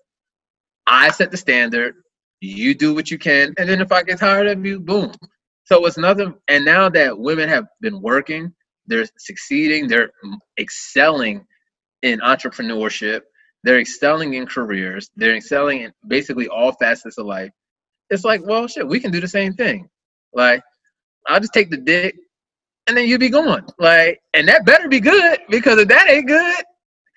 I 0.87 1.11
set 1.11 1.31
the 1.31 1.37
standard. 1.37 1.95
You 2.41 2.75
do 2.75 2.95
what 2.95 3.11
you 3.11 3.19
can, 3.19 3.55
and 3.59 3.69
then 3.69 3.81
if 3.81 3.91
I 3.93 4.03
get 4.03 4.19
tired 4.19 4.47
of 4.49 4.65
you, 4.65 4.81
boom. 4.81 5.13
So 5.65 5.87
it's 5.87 5.99
nothing. 5.99 6.35
And 6.49 6.65
now 6.65 6.91
that 6.91 7.19
women 7.19 7.49
have 7.49 7.67
been 7.81 8.01
working, 8.03 8.55
they're 8.87 9.07
succeeding, 9.19 9.89
they're 9.89 10.11
excelling 10.59 11.47
in 12.03 12.21
entrepreneurship, 12.21 13.23
they're 13.65 13.81
excelling 13.81 14.35
in 14.35 14.47
careers, 14.47 15.11
they're 15.17 15.37
excelling 15.37 15.83
in 15.83 15.93
basically 16.09 16.49
all 16.49 16.73
facets 16.75 17.19
of 17.19 17.27
life. 17.27 17.51
It's 18.11 18.25
like, 18.25 18.43
well, 18.45 18.69
shit, 18.69 18.87
we 18.89 19.01
can 19.01 19.11
do 19.13 19.21
the 19.21 19.29
same 19.29 19.55
thing. 19.55 19.89
Like, 20.35 20.63
I'll 21.29 21.41
just 21.41 21.55
take 21.55 21.71
the 21.71 21.79
dick, 21.79 22.17
and 22.89 22.97
then 22.97 23.09
you 23.09 23.19
be 23.19 23.31
going. 23.31 23.65
Like, 23.79 24.21
and 24.35 24.49
that 24.49 24.67
better 24.67 24.89
be 24.89 25.01
good 25.01 25.41
because 25.51 25.79
if 25.79 25.89
that 25.89 26.11
ain't 26.11 26.29
good, 26.29 26.57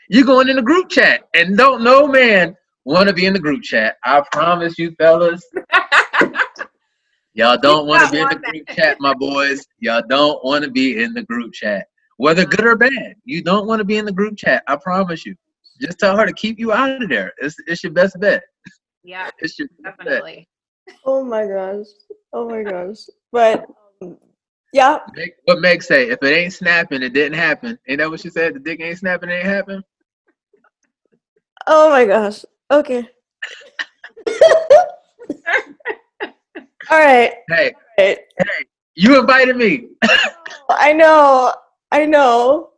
you 0.09 0.25
going 0.25 0.49
in 0.49 0.57
the 0.57 0.61
group 0.63 0.89
chat, 0.89 1.23
and 1.33 1.57
don't 1.57 1.83
no 1.83 2.07
man 2.07 2.55
want 2.85 3.09
to 3.09 3.15
be 3.15 3.25
in 3.25 3.33
the 3.33 3.39
group 3.39 3.63
chat. 3.63 3.97
I 4.05 4.23
promise 4.31 4.79
you, 4.79 4.91
fellas. 4.99 5.43
Y'all 7.35 7.57
don't 7.57 7.87
want 7.87 8.03
to 8.03 8.09
be 8.09 8.21
in 8.21 8.29
the 8.29 8.37
that. 8.43 8.53
group 8.53 8.67
chat, 8.69 8.97
my 9.01 9.15
boys. 9.15 9.67
Y'all 9.79 10.03
don't 10.09 10.45
want 10.45 10.65
to 10.65 10.71
be 10.71 11.03
in 11.03 11.13
the 11.15 11.23
group 11.23 11.53
chat, 11.53 11.87
whether 12.17 12.45
good 12.45 12.65
or 12.67 12.77
bad. 12.77 13.15
You 13.25 13.43
don't 13.43 13.67
want 13.67 13.79
to 13.81 13.85
be 13.85 13.97
in 13.97 14.05
the 14.05 14.13
group 14.13 14.37
chat. 14.37 14.63
I 14.67 14.77
promise 14.77 15.25
you. 15.25 15.35
Just 15.81 15.99
tell 15.99 16.17
her 16.17 16.27
to 16.27 16.33
keep 16.33 16.59
you 16.59 16.73
out 16.73 17.03
of 17.03 17.09
there. 17.09 17.33
It's 17.39 17.57
it's 17.67 17.83
your 17.83 17.93
best 17.93 18.19
bet. 18.21 18.43
Yeah, 19.03 19.29
It's 19.39 19.59
your 19.59 19.69
best 19.83 19.97
bet. 20.05 20.25
definitely. 20.25 20.49
Oh 21.05 21.23
my 21.23 21.45
gosh. 21.47 21.87
Oh 22.33 22.49
my 22.49 22.63
gosh. 22.63 22.99
But 23.31 23.65
um, 24.01 24.17
yeah, 24.73 24.99
Meg, 25.15 25.31
what 25.45 25.61
Meg 25.61 25.83
say? 25.83 26.09
If 26.09 26.23
it 26.23 26.27
ain't 26.35 26.53
snapping, 26.53 27.03
it 27.03 27.13
didn't 27.13 27.37
happen. 27.39 27.79
Ain't 27.87 27.99
that 27.99 28.09
what 28.11 28.21
she 28.21 28.29
said? 28.31 28.55
The 28.55 28.59
dick 28.61 28.81
ain't 28.81 28.99
snapping, 28.99 29.29
it 29.29 29.33
ain't 29.35 29.45
happen. 29.45 29.83
Oh 31.67 31.89
my 31.91 32.05
gosh. 32.05 32.45
Okay. 32.71 33.09
All 36.89 36.99
right. 36.99 37.33
Hey, 37.49 37.73
Right. 37.97 38.17
you 38.95 39.19
invited 39.19 39.55
me. 39.57 39.87
I 40.69 40.93
know. 40.93 41.53
I 41.91 42.05
know. 42.05 42.69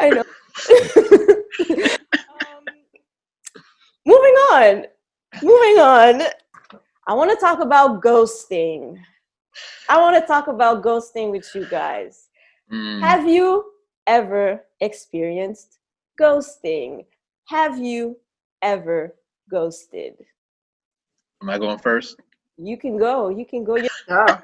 I 0.00 0.10
know. 0.10 0.24
um, 0.70 2.64
moving 4.06 4.34
on. 4.52 4.84
Moving 5.42 5.78
on. 5.78 6.22
I 7.06 7.14
want 7.14 7.30
to 7.30 7.36
talk 7.36 7.60
about 7.60 8.02
ghosting. 8.02 8.96
I 9.88 9.98
want 10.00 10.20
to 10.20 10.26
talk 10.26 10.48
about 10.48 10.82
ghosting 10.82 11.30
with 11.30 11.48
you 11.54 11.64
guys. 11.70 12.28
Mm, 12.72 13.00
Have 13.00 13.28
you 13.28 13.64
ever 14.06 14.64
experienced 14.80 15.78
ghosting? 16.20 17.04
Have 17.48 17.78
you 17.78 18.16
ever 18.62 19.14
ghosted? 19.50 20.14
am 21.42 21.50
I 21.50 21.58
going 21.58 21.78
first? 21.78 22.16
You 22.62 22.76
can 22.76 22.98
go. 22.98 23.28
You 23.30 23.46
can 23.46 23.64
go. 23.64 23.76
Yeah. 23.76 23.88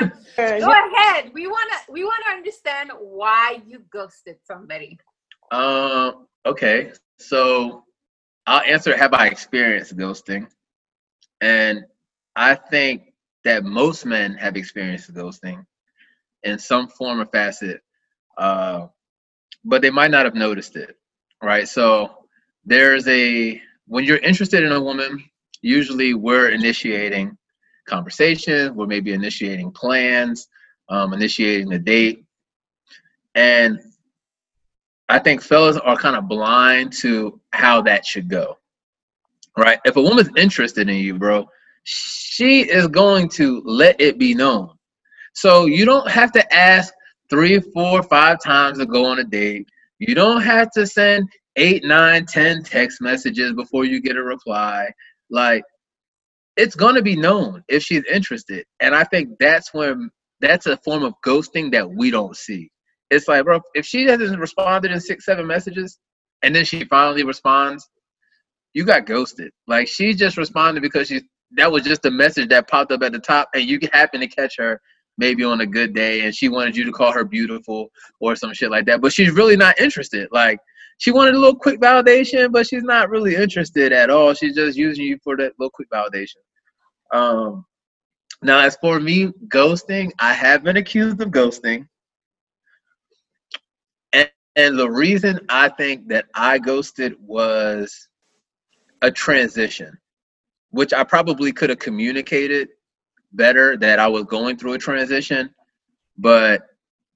Go. 0.36 0.60
Go 0.60 0.70
ahead. 0.70 1.32
We 1.32 1.46
wanna 1.46 1.76
we 1.88 2.04
wanna 2.04 2.26
understand 2.30 2.90
why 3.00 3.62
you 3.66 3.82
ghosted 3.90 4.36
somebody. 4.46 4.98
Um. 5.50 6.26
Okay. 6.44 6.92
So 7.18 7.84
I'll 8.46 8.62
answer. 8.62 8.96
Have 8.96 9.14
I 9.14 9.28
experienced 9.28 9.96
ghosting? 9.96 10.48
And 11.40 11.84
I 12.36 12.54
think 12.54 13.14
that 13.44 13.64
most 13.64 14.04
men 14.04 14.34
have 14.34 14.56
experienced 14.56 15.12
ghosting 15.14 15.64
in 16.42 16.58
some 16.58 16.88
form 16.88 17.20
or 17.20 17.26
facet, 17.26 17.80
uh, 18.38 18.88
but 19.64 19.82
they 19.82 19.90
might 19.90 20.10
not 20.10 20.26
have 20.26 20.34
noticed 20.34 20.76
it. 20.76 20.96
Right. 21.42 21.68
So 21.68 22.26
there's 22.66 23.08
a 23.08 23.60
when 23.86 24.04
you're 24.04 24.18
interested 24.18 24.64
in 24.64 24.72
a 24.72 24.80
woman, 24.82 25.24
usually 25.66 26.14
we're 26.14 26.50
initiating 26.50 27.36
conversation. 27.86 28.74
We're 28.74 28.86
maybe 28.86 29.12
initiating 29.12 29.72
plans, 29.72 30.48
um, 30.88 31.12
initiating 31.12 31.72
a 31.72 31.78
date, 31.78 32.24
and 33.34 33.80
I 35.08 35.18
think 35.18 35.42
fellas 35.42 35.76
are 35.76 35.96
kind 35.96 36.16
of 36.16 36.28
blind 36.28 36.92
to 36.94 37.40
how 37.50 37.82
that 37.82 38.06
should 38.06 38.28
go. 38.28 38.58
Right? 39.56 39.78
If 39.84 39.96
a 39.96 40.02
woman's 40.02 40.30
interested 40.36 40.88
in 40.88 40.96
you, 40.96 41.14
bro, 41.14 41.48
she 41.84 42.62
is 42.62 42.88
going 42.88 43.28
to 43.30 43.62
let 43.64 44.00
it 44.00 44.18
be 44.18 44.34
known. 44.34 44.70
So 45.34 45.66
you 45.66 45.84
don't 45.84 46.10
have 46.10 46.32
to 46.32 46.54
ask 46.54 46.92
three, 47.30 47.60
four, 47.60 48.02
five 48.02 48.42
times 48.42 48.78
to 48.78 48.86
go 48.86 49.06
on 49.06 49.18
a 49.18 49.24
date. 49.24 49.68
You 49.98 50.14
don't 50.14 50.42
have 50.42 50.70
to 50.72 50.86
send 50.86 51.28
eight, 51.56 51.84
nine, 51.84 52.26
ten 52.26 52.62
text 52.62 53.00
messages 53.00 53.52
before 53.52 53.84
you 53.84 54.00
get 54.00 54.16
a 54.16 54.22
reply. 54.22 54.88
Like 55.30 55.64
it's 56.56 56.76
gonna 56.76 57.02
be 57.02 57.16
known 57.16 57.64
if 57.68 57.82
she's 57.82 58.04
interested. 58.04 58.64
And 58.80 58.94
I 58.94 59.04
think 59.04 59.30
that's 59.40 59.74
when 59.74 60.10
that's 60.40 60.66
a 60.66 60.76
form 60.78 61.04
of 61.04 61.14
ghosting 61.24 61.72
that 61.72 61.90
we 61.90 62.10
don't 62.10 62.36
see 62.36 62.70
it's 63.10 63.28
like, 63.28 63.44
bro, 63.44 63.60
if 63.74 63.86
she 63.86 64.04
hasn't 64.04 64.38
responded 64.38 64.90
in 64.90 65.00
six, 65.00 65.24
seven 65.24 65.46
messages, 65.46 65.98
and 66.42 66.54
then 66.54 66.64
she 66.64 66.84
finally 66.84 67.24
responds, 67.24 67.88
you 68.74 68.84
got 68.84 69.06
ghosted. 69.06 69.52
Like 69.66 69.88
she 69.88 70.14
just 70.14 70.36
responded 70.36 70.82
because 70.82 71.08
she 71.08 71.22
that 71.52 71.70
was 71.70 71.84
just 71.84 72.04
a 72.04 72.10
message 72.10 72.48
that 72.48 72.68
popped 72.68 72.90
up 72.92 73.02
at 73.02 73.12
the 73.12 73.20
top, 73.20 73.48
and 73.54 73.64
you 73.64 73.78
happened 73.92 74.22
to 74.22 74.28
catch 74.28 74.56
her 74.58 74.80
maybe 75.18 75.44
on 75.44 75.60
a 75.60 75.66
good 75.66 75.94
day, 75.94 76.22
and 76.22 76.34
she 76.34 76.48
wanted 76.48 76.76
you 76.76 76.84
to 76.84 76.92
call 76.92 77.12
her 77.12 77.24
beautiful 77.24 77.88
or 78.20 78.36
some 78.36 78.52
shit 78.52 78.70
like 78.70 78.86
that. 78.86 79.00
But 79.00 79.12
she's 79.12 79.30
really 79.30 79.56
not 79.56 79.80
interested. 79.80 80.28
Like 80.32 80.58
she 80.98 81.12
wanted 81.12 81.34
a 81.34 81.38
little 81.38 81.58
quick 81.58 81.80
validation, 81.80 82.50
but 82.50 82.66
she's 82.66 82.82
not 82.82 83.10
really 83.10 83.36
interested 83.36 83.92
at 83.92 84.10
all. 84.10 84.34
She's 84.34 84.54
just 84.54 84.78
using 84.78 85.04
you 85.04 85.18
for 85.22 85.36
that 85.36 85.52
little 85.58 85.70
quick 85.70 85.88
validation. 85.90 86.36
Um, 87.12 87.66
now, 88.42 88.60
as 88.60 88.76
for 88.76 88.98
me, 88.98 89.26
ghosting, 89.48 90.10
I 90.18 90.32
have 90.32 90.62
been 90.62 90.76
accused 90.76 91.20
of 91.20 91.28
ghosting. 91.28 91.86
And 94.12 94.78
the 94.78 94.90
reason 94.90 95.40
I 95.50 95.68
think 95.68 96.08
that 96.08 96.26
I 96.34 96.58
ghosted 96.58 97.14
was 97.20 98.08
a 99.02 99.10
transition, 99.10 99.98
which 100.70 100.94
I 100.94 101.04
probably 101.04 101.52
could 101.52 101.68
have 101.68 101.78
communicated 101.78 102.68
better 103.32 103.76
that 103.76 103.98
I 103.98 104.08
was 104.08 104.24
going 104.24 104.56
through 104.56 104.72
a 104.72 104.78
transition. 104.78 105.54
But 106.16 106.62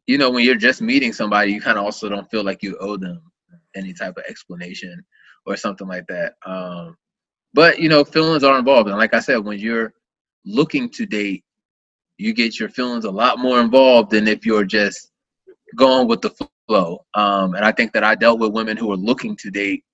you 0.06 0.18
know, 0.18 0.28
when 0.30 0.44
you're 0.44 0.54
just 0.54 0.82
meeting 0.82 1.14
somebody, 1.14 1.52
you 1.52 1.62
kind 1.62 1.78
of 1.78 1.84
also 1.84 2.10
don't 2.10 2.30
feel 2.30 2.44
like 2.44 2.62
you 2.62 2.76
owe 2.78 2.98
them 2.98 3.22
any 3.76 3.92
type 3.92 4.16
of 4.16 4.24
explanation 4.28 5.04
or 5.46 5.56
something 5.56 5.88
like 5.88 6.06
that. 6.08 6.34
Um, 6.46 6.96
but 7.54 7.78
you 7.78 7.88
know, 7.88 8.04
feelings 8.04 8.44
are 8.44 8.58
involved, 8.58 8.88
and 8.88 8.98
like 8.98 9.14
I 9.14 9.20
said, 9.20 9.38
when 9.38 9.58
you're 9.58 9.92
looking 10.44 10.88
to 10.90 11.06
date, 11.06 11.44
you 12.18 12.32
get 12.32 12.60
your 12.60 12.68
feelings 12.68 13.04
a 13.04 13.10
lot 13.10 13.38
more 13.38 13.60
involved 13.60 14.10
than 14.10 14.28
if 14.28 14.46
you're 14.46 14.64
just 14.64 15.10
going 15.76 16.08
with 16.08 16.20
the 16.22 16.30
flow. 16.68 17.04
Um, 17.14 17.54
and 17.54 17.64
I 17.64 17.72
think 17.72 17.92
that 17.92 18.04
I 18.04 18.14
dealt 18.14 18.38
with 18.40 18.52
women 18.52 18.76
who 18.76 18.88
were 18.88 18.96
looking 18.96 19.36
to 19.36 19.50
date, 19.50 19.84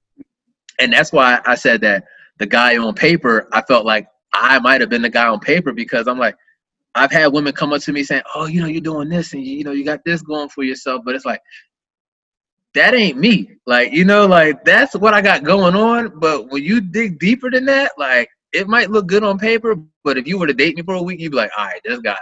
and 0.78 0.92
that's 0.92 1.12
why 1.12 1.40
I 1.46 1.54
said 1.54 1.80
that 1.82 2.04
the 2.38 2.46
guy 2.46 2.76
on 2.76 2.94
paper, 2.94 3.48
I 3.52 3.62
felt 3.62 3.86
like 3.86 4.08
I 4.34 4.58
might 4.58 4.80
have 4.82 4.90
been 4.90 5.02
the 5.02 5.08
guy 5.08 5.26
on 5.26 5.40
paper 5.40 5.72
because 5.72 6.06
I'm 6.06 6.18
like, 6.18 6.36
I've 6.94 7.12
had 7.12 7.28
women 7.32 7.52
come 7.52 7.72
up 7.72 7.82
to 7.82 7.92
me 7.92 8.02
saying, 8.02 8.22
"Oh, 8.34 8.46
you 8.46 8.60
know, 8.60 8.68
you're 8.68 8.80
doing 8.80 9.08
this, 9.08 9.34
and 9.34 9.44
you 9.44 9.64
know, 9.64 9.72
you 9.72 9.84
got 9.84 10.04
this 10.04 10.22
going 10.22 10.48
for 10.48 10.64
yourself," 10.64 11.02
but 11.04 11.14
it's 11.14 11.26
like 11.26 11.40
that 12.76 12.94
ain't 12.94 13.18
me. 13.18 13.58
Like, 13.66 13.92
you 13.92 14.04
know, 14.04 14.26
like 14.26 14.64
that's 14.64 14.94
what 14.96 15.14
I 15.14 15.22
got 15.22 15.44
going 15.44 15.76
on. 15.76 16.20
But 16.20 16.50
when 16.50 16.64
you 16.64 16.80
dig 16.80 17.18
deeper 17.20 17.50
than 17.50 17.66
that, 17.66 17.92
like 17.98 18.28
it 18.54 18.68
might 18.68 18.90
look 18.90 19.08
good 19.08 19.24
on 19.24 19.38
paper, 19.38 19.76
but 20.04 20.18
if 20.18 20.28
you 20.28 20.38
were 20.38 20.48
to 20.48 20.54
date 20.54 20.76
me 20.76 20.82
for 20.84 20.94
a 20.94 21.02
week, 21.02 21.20
you'd 21.20 21.32
be 21.32 21.38
like, 21.38 21.52
all 21.58 21.66
right, 21.66 21.82
this 21.84 22.00
guy, 22.00 22.18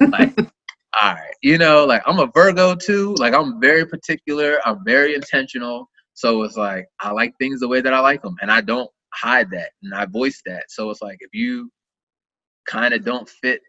like, 0.00 0.38
all 1.02 1.14
right, 1.14 1.34
you 1.42 1.58
know, 1.58 1.86
like 1.86 2.02
I'm 2.06 2.20
a 2.20 2.28
Virgo 2.34 2.76
too. 2.76 3.14
Like 3.16 3.34
I'm 3.34 3.60
very 3.60 3.86
particular. 3.86 4.60
I'm 4.66 4.84
very 4.84 5.14
intentional. 5.16 5.88
So 6.14 6.44
it's 6.44 6.56
like 6.58 6.86
I 7.00 7.12
like 7.12 7.34
things 7.38 7.60
the 7.60 7.68
way 7.68 7.80
that 7.82 7.94
I 7.94 8.00
like 8.00 8.22
them, 8.22 8.36
and 8.42 8.52
I 8.52 8.62
don't 8.62 8.90
hide 9.14 9.50
that, 9.52 9.70
and 9.82 9.94
I 9.94 10.06
voice 10.06 10.42
that. 10.46 10.64
So 10.70 10.90
it's 10.90 11.02
like 11.02 11.18
if 11.20 11.30
you 11.34 11.70
kind 12.66 12.94
of 12.94 13.04
don't 13.04 13.28
fit 13.28 13.60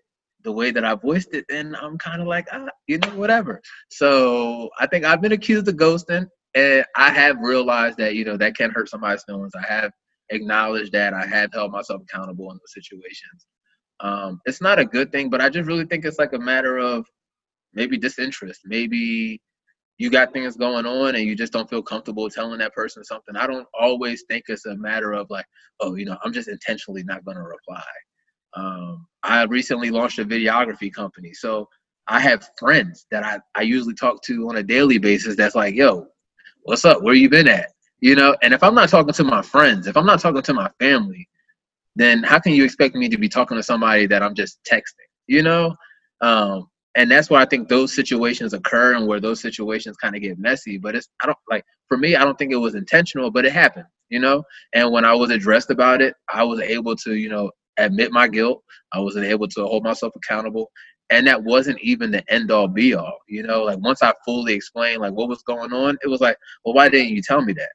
the 0.45 0.51
way 0.51 0.71
that 0.71 0.85
I 0.85 0.95
voiced 0.95 1.33
it, 1.33 1.45
then 1.49 1.75
I'm 1.75 1.97
kind 1.97 2.21
of 2.21 2.27
like, 2.27 2.47
ah, 2.53 2.67
you 2.87 2.99
know, 2.99 3.09
whatever. 3.09 3.61
So 3.89 4.69
I 4.79 4.87
think 4.87 5.03
I've 5.03 5.21
been 5.21 5.33
accused 5.33 5.67
of 5.67 5.75
ghosting, 5.75 6.27
and 6.55 6.85
I 6.95 7.11
have 7.11 7.37
realized 7.41 7.97
that 7.97 8.15
you 8.15 8.23
know 8.23 8.37
that 8.37 8.55
can 8.55 8.71
hurt 8.71 8.89
somebody's 8.89 9.23
feelings. 9.23 9.51
I 9.55 9.73
have 9.73 9.91
acknowledged 10.29 10.93
that. 10.93 11.13
I 11.13 11.25
have 11.25 11.51
held 11.53 11.71
myself 11.71 12.01
accountable 12.03 12.49
in 12.51 12.57
those 12.57 12.73
situations. 12.73 13.47
Um, 13.99 14.39
it's 14.45 14.61
not 14.61 14.79
a 14.79 14.85
good 14.85 15.11
thing, 15.11 15.29
but 15.29 15.41
I 15.41 15.49
just 15.49 15.67
really 15.67 15.85
think 15.85 16.05
it's 16.05 16.19
like 16.19 16.33
a 16.33 16.39
matter 16.39 16.77
of 16.77 17.05
maybe 17.73 17.97
disinterest. 17.97 18.61
Maybe 18.65 19.41
you 19.97 20.09
got 20.09 20.33
things 20.33 20.57
going 20.57 20.85
on 20.85 21.15
and 21.15 21.25
you 21.25 21.35
just 21.35 21.53
don't 21.53 21.69
feel 21.69 21.81
comfortable 21.81 22.29
telling 22.29 22.59
that 22.59 22.73
person 22.73 23.03
something. 23.03 23.35
I 23.35 23.47
don't 23.47 23.67
always 23.79 24.23
think 24.29 24.43
it's 24.47 24.65
a 24.65 24.75
matter 24.75 25.13
of 25.13 25.27
like, 25.29 25.45
oh, 25.79 25.95
you 25.95 26.05
know, 26.05 26.17
I'm 26.23 26.33
just 26.33 26.49
intentionally 26.49 27.03
not 27.03 27.23
going 27.23 27.37
to 27.37 27.43
reply. 27.43 27.83
Um, 28.55 29.07
I 29.25 29.43
recently 29.43 29.89
launched 29.89 30.19
a 30.19 30.25
videography 30.25 30.93
company. 30.93 31.33
So 31.33 31.67
I 32.07 32.19
have 32.19 32.47
friends 32.59 33.07
that 33.09 33.23
I, 33.23 33.39
I 33.55 33.63
usually 33.63 33.95
talk 33.95 34.21
to 34.23 34.47
on 34.47 34.57
a 34.57 34.63
daily 34.63 34.99
basis 34.99 35.35
that's 35.35 35.55
like, 35.55 35.73
yo, 35.73 36.07
what's 36.63 36.85
up? 36.85 37.01
Where 37.01 37.15
you 37.15 37.27
been 37.27 37.47
at? 37.47 37.71
You 37.99 38.15
know, 38.15 38.35
and 38.43 38.53
if 38.53 38.61
I'm 38.61 38.75
not 38.75 38.89
talking 38.89 39.13
to 39.13 39.23
my 39.23 39.41
friends, 39.41 39.87
if 39.87 39.97
I'm 39.97 40.05
not 40.05 40.19
talking 40.19 40.43
to 40.43 40.53
my 40.53 40.69
family, 40.79 41.27
then 41.95 42.21
how 42.21 42.39
can 42.39 42.53
you 42.53 42.63
expect 42.63 42.95
me 42.95 43.09
to 43.09 43.17
be 43.17 43.27
talking 43.27 43.57
to 43.57 43.63
somebody 43.63 44.05
that 44.05 44.21
I'm 44.21 44.35
just 44.35 44.59
texting? 44.71 45.09
You 45.27 45.41
know? 45.41 45.75
Um, 46.21 46.67
and 46.95 47.09
that's 47.09 47.29
why 47.29 47.41
I 47.41 47.45
think 47.45 47.67
those 47.67 47.95
situations 47.95 48.53
occur 48.53 48.93
and 48.93 49.07
where 49.07 49.19
those 49.19 49.41
situations 49.41 49.97
kind 49.97 50.15
of 50.15 50.21
get 50.21 50.37
messy. 50.37 50.77
But 50.77 50.95
it's 50.95 51.09
I 51.21 51.25
don't 51.25 51.37
like 51.49 51.65
for 51.87 51.97
me, 51.97 52.15
I 52.15 52.23
don't 52.23 52.37
think 52.37 52.51
it 52.51 52.57
was 52.57 52.75
intentional, 52.75 53.31
but 53.31 53.45
it 53.45 53.51
happened, 53.51 53.87
you 54.09 54.19
know. 54.19 54.43
And 54.73 54.91
when 54.91 55.03
I 55.03 55.13
was 55.13 55.31
addressed 55.31 55.71
about 55.71 56.01
it, 56.01 56.13
I 56.29 56.43
was 56.43 56.59
able 56.59 56.95
to, 56.97 57.15
you 57.15 57.29
know, 57.29 57.51
admit 57.77 58.11
my 58.11 58.27
guilt. 58.27 58.63
I 58.91 58.99
wasn't 58.99 59.25
able 59.25 59.47
to 59.49 59.63
hold 59.65 59.83
myself 59.83 60.13
accountable. 60.15 60.71
And 61.09 61.27
that 61.27 61.43
wasn't 61.43 61.79
even 61.81 62.11
the 62.11 62.23
end 62.33 62.49
all 62.51 62.67
be 62.67 62.95
all. 62.95 63.19
You 63.27 63.43
know, 63.43 63.63
like 63.63 63.77
once 63.79 64.01
I 64.01 64.13
fully 64.25 64.53
explained 64.53 65.01
like 65.01 65.13
what 65.13 65.29
was 65.29 65.43
going 65.43 65.71
on, 65.71 65.97
it 66.03 66.07
was 66.07 66.21
like, 66.21 66.37
well, 66.63 66.73
why 66.73 66.89
didn't 66.89 67.13
you 67.13 67.21
tell 67.21 67.41
me 67.41 67.53
that? 67.53 67.69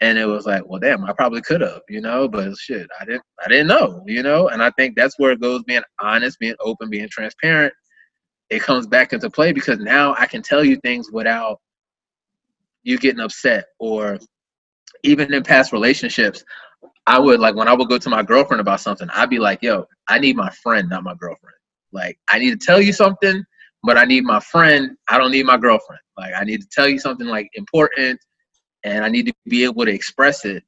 And 0.00 0.18
it 0.18 0.26
was 0.26 0.46
like, 0.46 0.62
well, 0.66 0.80
damn, 0.80 1.04
I 1.04 1.12
probably 1.12 1.42
could 1.42 1.60
have, 1.60 1.82
you 1.88 2.00
know, 2.00 2.28
but 2.28 2.56
shit, 2.56 2.88
I 3.00 3.04
didn't, 3.04 3.22
I 3.44 3.48
didn't 3.48 3.68
know, 3.68 4.02
you 4.06 4.22
know. 4.22 4.48
And 4.48 4.60
I 4.62 4.70
think 4.72 4.96
that's 4.96 5.16
where 5.18 5.30
it 5.30 5.40
goes, 5.40 5.62
being 5.62 5.82
honest, 6.00 6.40
being 6.40 6.56
open, 6.60 6.90
being 6.90 7.08
transparent. 7.08 7.72
It 8.50 8.62
comes 8.62 8.86
back 8.86 9.12
into 9.12 9.30
play 9.30 9.52
because 9.52 9.78
now 9.78 10.14
I 10.18 10.26
can 10.26 10.42
tell 10.42 10.64
you 10.64 10.76
things 10.82 11.10
without 11.12 11.58
you 12.82 12.98
getting 12.98 13.20
upset, 13.20 13.66
or 13.78 14.18
even 15.04 15.32
in 15.32 15.42
past 15.44 15.72
relationships, 15.72 16.44
I 17.06 17.18
would 17.18 17.40
like 17.40 17.56
when 17.56 17.68
I 17.68 17.74
would 17.74 17.88
go 17.88 17.98
to 17.98 18.10
my 18.10 18.22
girlfriend 18.22 18.60
about 18.60 18.80
something, 18.80 19.08
I'd 19.12 19.30
be 19.30 19.38
like, 19.38 19.62
yo, 19.62 19.86
I 20.08 20.18
need 20.18 20.36
my 20.36 20.50
friend, 20.62 20.88
not 20.88 21.02
my 21.02 21.14
girlfriend. 21.14 21.56
Like, 21.92 22.18
I 22.28 22.38
need 22.38 22.58
to 22.58 22.66
tell 22.66 22.80
you 22.80 22.92
something, 22.92 23.44
but 23.82 23.98
I 23.98 24.04
need 24.04 24.24
my 24.24 24.40
friend. 24.40 24.96
I 25.08 25.18
don't 25.18 25.32
need 25.32 25.46
my 25.46 25.56
girlfriend. 25.56 26.00
Like, 26.16 26.32
I 26.34 26.44
need 26.44 26.60
to 26.60 26.68
tell 26.70 26.88
you 26.88 26.98
something 26.98 27.26
like 27.26 27.48
important 27.54 28.20
and 28.84 29.04
I 29.04 29.08
need 29.08 29.26
to 29.26 29.34
be 29.46 29.64
able 29.64 29.84
to 29.84 29.92
express 29.92 30.44
it, 30.44 30.62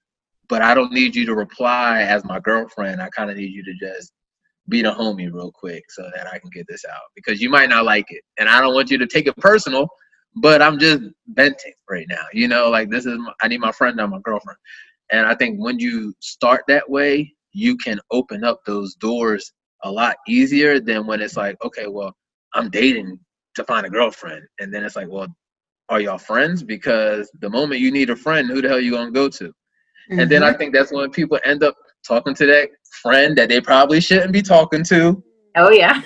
but 0.49 0.62
I 0.62 0.74
don't 0.74 0.93
need 0.93 1.14
you 1.14 1.24
to 1.26 1.35
reply 1.35 2.03
as 2.03 2.24
my 2.24 2.41
girlfriend. 2.41 3.01
I 3.01 3.09
kind 3.11 3.30
of 3.30 3.37
need 3.37 3.53
you 3.53 3.64
to 3.64 3.74
just 3.74 4.12
be 4.68 4.82
the 4.82 4.93
homie 4.93 5.32
real 5.32 5.53
quick 5.53 5.85
so 5.91 6.11
that 6.14 6.26
I 6.26 6.39
can 6.39 6.51
get 6.51 6.66
this 6.68 6.85
out 6.91 7.03
because 7.14 7.41
you 7.41 7.51
might 7.51 7.68
not 7.68 7.85
like 7.85 8.07
it. 8.09 8.22
And 8.39 8.49
I 8.49 8.61
don't 8.61 8.74
want 8.74 8.91
you 8.91 8.99
to 8.99 9.07
take 9.07 9.26
it 9.26 9.37
personal, 9.37 9.89
but 10.37 10.62
I'm 10.62 10.78
just 10.78 11.03
venting 11.28 11.74
right 11.89 12.07
now. 12.09 12.24
You 12.32 12.49
know, 12.49 12.70
like 12.70 12.91
this 12.91 13.07
is, 13.07 13.18
my, 13.18 13.32
I 13.43 13.49
need 13.49 13.61
my 13.61 13.72
friend, 13.72 13.97
not 13.97 14.11
my 14.11 14.20
girlfriend. 14.22 14.59
And 15.12 15.26
I 15.26 15.34
think 15.34 15.59
when 15.59 15.78
you 15.78 16.14
start 16.20 16.64
that 16.68 16.88
way, 16.88 17.34
you 17.52 17.76
can 17.76 18.00
open 18.11 18.44
up 18.44 18.61
those 18.66 18.94
doors 18.96 19.52
a 19.84 19.90
lot 19.90 20.16
easier 20.26 20.80
than 20.80 21.07
when 21.07 21.20
it's 21.20 21.36
like, 21.36 21.57
okay, 21.64 21.86
well, 21.86 22.14
I'm 22.55 22.70
dating 22.70 23.18
to 23.55 23.64
find 23.64 23.86
a 23.86 23.90
girlfriend. 23.90 24.42
And 24.59 24.72
then 24.72 24.84
it's 24.84 24.96
like, 24.96 25.09
well, 25.09 25.28
are 25.88 26.00
y'all 26.00 26.18
friends? 26.18 26.62
Because 26.62 27.30
the 27.40 27.50
moment 27.50 27.80
you 27.80 27.92
need 27.92 28.11
a 28.11 28.16
friend, 28.16 28.48
who 28.48 28.62
the 28.62 28.68
hell 28.68 28.80
you 28.80 28.92
gonna 28.92 29.11
go 29.11 29.28
to? 29.28 29.44
Mm-hmm. 29.44 30.20
And 30.20 30.30
then 30.30 30.42
I 30.42 30.50
mm-hmm. 30.50 30.59
think 30.59 30.74
that's 30.74 30.92
when 30.92 31.11
people 31.11 31.38
end 31.44 31.62
up 31.62 31.76
talking 32.07 32.34
to 32.34 32.46
that 32.46 32.70
friend 33.02 33.36
that 33.36 33.48
they 33.48 33.61
probably 33.61 34.00
shouldn't 34.00 34.32
be 34.32 34.42
talking 34.42 34.84
to. 34.84 35.22
Oh 35.57 35.70
yeah. 35.70 36.02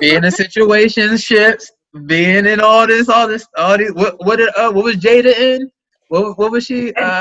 being 0.00 0.16
in 0.16 0.30
situationships, 0.30 1.66
being 2.06 2.46
in 2.46 2.60
all 2.60 2.86
this, 2.86 3.08
all 3.08 3.28
this, 3.28 3.46
all 3.56 3.78
these. 3.78 3.92
What 3.92 4.16
what 4.24 4.36
did 4.36 4.50
uh, 4.56 4.70
what 4.72 4.84
was 4.84 4.96
Jada 4.96 5.36
in? 5.36 5.70
What, 6.12 6.36
what 6.38 6.52
was 6.52 6.66
she? 6.66 6.92
Uh, 6.92 7.20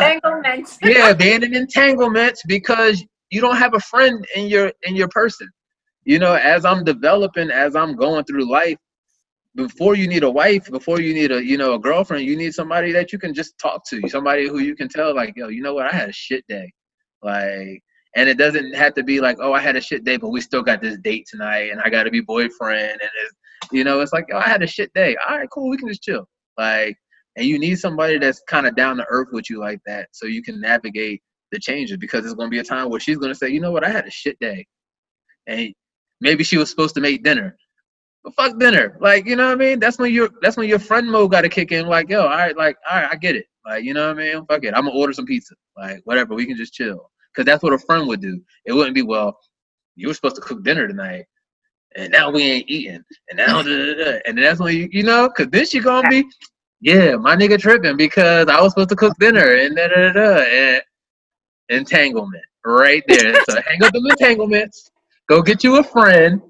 yeah, 0.83 1.13
being 1.13 1.43
in 1.43 1.55
entanglements 1.55 2.43
because 2.45 3.01
you 3.29 3.39
don't 3.39 3.55
have 3.55 3.73
a 3.73 3.79
friend 3.79 4.27
in 4.35 4.47
your 4.47 4.73
in 4.83 4.97
your 4.97 5.07
person. 5.07 5.47
You 6.03 6.19
know, 6.19 6.33
as 6.33 6.65
I'm 6.65 6.83
developing, 6.83 7.51
as 7.51 7.73
I'm 7.73 7.95
going 7.95 8.25
through 8.25 8.51
life, 8.51 8.75
before 9.55 9.95
you 9.95 10.09
need 10.09 10.23
a 10.23 10.29
wife, 10.29 10.69
before 10.69 10.99
you 10.99 11.13
need 11.13 11.31
a 11.31 11.41
you 11.41 11.57
know 11.57 11.75
a 11.75 11.79
girlfriend, 11.79 12.25
you 12.25 12.35
need 12.35 12.53
somebody 12.53 12.91
that 12.91 13.13
you 13.13 13.17
can 13.17 13.33
just 13.33 13.57
talk 13.59 13.87
to, 13.91 14.01
somebody 14.09 14.49
who 14.49 14.59
you 14.59 14.75
can 14.75 14.89
tell 14.89 15.15
like, 15.15 15.35
yo, 15.37 15.47
you 15.47 15.61
know 15.61 15.73
what, 15.73 15.85
I 15.87 15.95
had 15.95 16.09
a 16.09 16.13
shit 16.13 16.43
day, 16.49 16.69
like, 17.23 17.81
and 18.17 18.27
it 18.27 18.37
doesn't 18.37 18.73
have 18.75 18.93
to 18.95 19.03
be 19.03 19.21
like, 19.21 19.37
oh, 19.39 19.53
I 19.53 19.61
had 19.61 19.77
a 19.77 19.81
shit 19.81 20.03
day, 20.03 20.17
but 20.17 20.31
we 20.31 20.41
still 20.41 20.63
got 20.63 20.81
this 20.81 20.97
date 20.97 21.27
tonight, 21.31 21.71
and 21.71 21.79
I 21.79 21.89
got 21.89 22.03
to 22.03 22.11
be 22.11 22.19
boyfriend, 22.19 22.91
and 22.91 23.11
it's, 23.23 23.33
you 23.71 23.85
know, 23.85 24.01
it's 24.01 24.11
like, 24.11 24.25
yo, 24.27 24.37
I 24.37 24.49
had 24.49 24.63
a 24.63 24.67
shit 24.67 24.91
day. 24.93 25.15
All 25.29 25.37
right, 25.37 25.47
cool, 25.49 25.69
we 25.69 25.77
can 25.77 25.87
just 25.87 26.03
chill, 26.03 26.27
like, 26.57 26.97
and 27.35 27.45
you 27.45 27.59
need 27.59 27.75
somebody 27.75 28.17
that's 28.17 28.41
kind 28.47 28.67
of 28.67 28.75
down 28.75 28.97
to 28.97 29.05
earth 29.09 29.29
with 29.31 29.49
you 29.49 29.59
like 29.59 29.79
that 29.85 30.09
so 30.11 30.25
you 30.25 30.43
can 30.43 30.59
navigate 30.59 31.21
the 31.51 31.59
changes 31.59 31.97
because 31.97 32.25
it's 32.25 32.33
going 32.33 32.47
to 32.47 32.51
be 32.51 32.59
a 32.59 32.63
time 32.63 32.89
where 32.89 32.99
she's 32.99 33.17
going 33.17 33.31
to 33.31 33.37
say 33.37 33.49
you 33.49 33.59
know 33.59 33.71
what? 33.71 33.83
I 33.83 33.89
had 33.89 34.07
a 34.07 34.11
shit 34.11 34.39
day. 34.39 34.65
And 35.47 35.73
maybe 36.19 36.43
she 36.43 36.57
was 36.57 36.69
supposed 36.69 36.95
to 36.95 37.01
make 37.01 37.23
dinner. 37.23 37.57
But 38.23 38.35
fuck 38.35 38.59
dinner. 38.59 38.97
Like 39.01 39.25
you 39.25 39.35
know 39.35 39.47
what 39.47 39.53
i 39.53 39.55
mean? 39.55 39.79
That's 39.79 39.97
when 39.97 40.13
your 40.13 40.29
that's 40.41 40.57
when 40.57 40.69
your 40.69 40.79
friend 40.79 41.09
mode 41.09 41.31
got 41.31 41.41
to 41.41 41.49
kick 41.49 41.71
in 41.71 41.87
like 41.87 42.09
yo 42.09 42.21
all 42.21 42.29
right 42.29 42.55
like 42.55 42.77
all 42.89 43.01
right 43.01 43.09
i 43.11 43.15
get 43.15 43.35
it. 43.35 43.45
Like 43.65 43.83
you 43.83 43.93
know 43.93 44.07
what 44.07 44.19
i 44.19 44.33
mean? 44.33 44.45
Fuck 44.45 44.63
it. 44.63 44.73
I'm 44.75 44.85
gonna 44.85 44.97
order 44.97 45.13
some 45.13 45.25
pizza. 45.25 45.55
Like 45.77 46.01
whatever. 46.05 46.35
We 46.35 46.45
can 46.45 46.57
just 46.57 46.73
chill. 46.73 47.09
Because 47.33 47.45
that's 47.45 47.63
what 47.63 47.73
a 47.73 47.79
friend 47.79 48.07
would 48.07 48.21
do. 48.21 48.39
It 48.65 48.73
wouldn't 48.73 48.95
be 48.95 49.01
well 49.01 49.37
you 49.95 50.07
were 50.07 50.13
supposed 50.13 50.35
to 50.35 50.41
cook 50.41 50.63
dinner 50.63 50.87
tonight 50.87 51.25
and 51.95 52.11
now 52.11 52.29
we 52.29 52.43
ain't 52.43 52.69
eating 52.69 53.03
and 53.29 53.37
now 53.37 53.59
and 53.59 54.37
that's 54.37 54.59
when 54.59 54.75
you, 54.75 54.89
you 54.91 55.03
know? 55.03 55.27
Because 55.27 55.51
then 55.51 55.65
she 55.65 55.79
gonna 55.79 56.07
be 56.07 56.23
yeah, 56.81 57.15
my 57.15 57.35
nigga 57.35 57.59
tripping 57.59 57.95
because 57.95 58.47
I 58.47 58.59
was 58.59 58.71
supposed 58.71 58.89
to 58.89 58.95
cook 58.95 59.13
dinner 59.19 59.55
and 59.55 59.75
da 59.75 59.87
da 59.87 60.11
da, 60.11 60.37
and 60.41 60.81
entanglement 61.69 62.43
right 62.65 63.03
there. 63.07 63.35
so 63.49 63.61
hang 63.61 63.83
up 63.83 63.93
the 63.93 64.15
entanglements, 64.19 64.89
go 65.29 65.43
get 65.43 65.63
you 65.63 65.77
a 65.77 65.83
friend, 65.83 66.41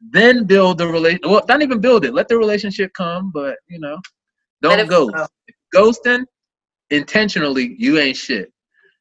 then 0.00 0.44
build 0.44 0.78
the 0.78 0.86
relation. 0.86 1.20
Well, 1.24 1.44
not 1.46 1.60
even 1.60 1.80
build 1.80 2.06
it. 2.06 2.14
Let 2.14 2.28
the 2.28 2.38
relationship 2.38 2.92
come, 2.94 3.30
but 3.32 3.58
you 3.68 3.78
know, 3.78 3.98
don't 4.62 4.88
ghost. 4.88 5.14
Ghosting 5.74 6.24
intentionally, 6.90 7.76
you 7.78 7.98
ain't 7.98 8.16
shit. 8.16 8.50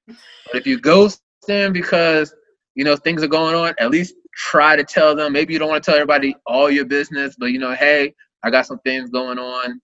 But 0.07 0.55
if 0.55 0.67
you 0.67 0.77
ghosting 0.77 1.71
because 1.71 2.35
you 2.75 2.83
know 2.83 2.97
things 2.97 3.23
are 3.23 3.27
going 3.27 3.55
on, 3.55 3.73
at 3.79 3.91
least 3.91 4.15
try 4.35 4.75
to 4.75 4.83
tell 4.83 5.15
them. 5.15 5.31
Maybe 5.31 5.53
you 5.53 5.59
don't 5.59 5.69
want 5.69 5.83
to 5.83 5.89
tell 5.89 5.97
everybody 5.97 6.35
all 6.45 6.69
your 6.69 6.85
business, 6.85 7.35
but 7.37 7.47
you 7.47 7.59
know, 7.59 7.73
hey, 7.73 8.13
I 8.43 8.49
got 8.49 8.65
some 8.65 8.79
things 8.79 9.09
going 9.09 9.39
on. 9.39 9.79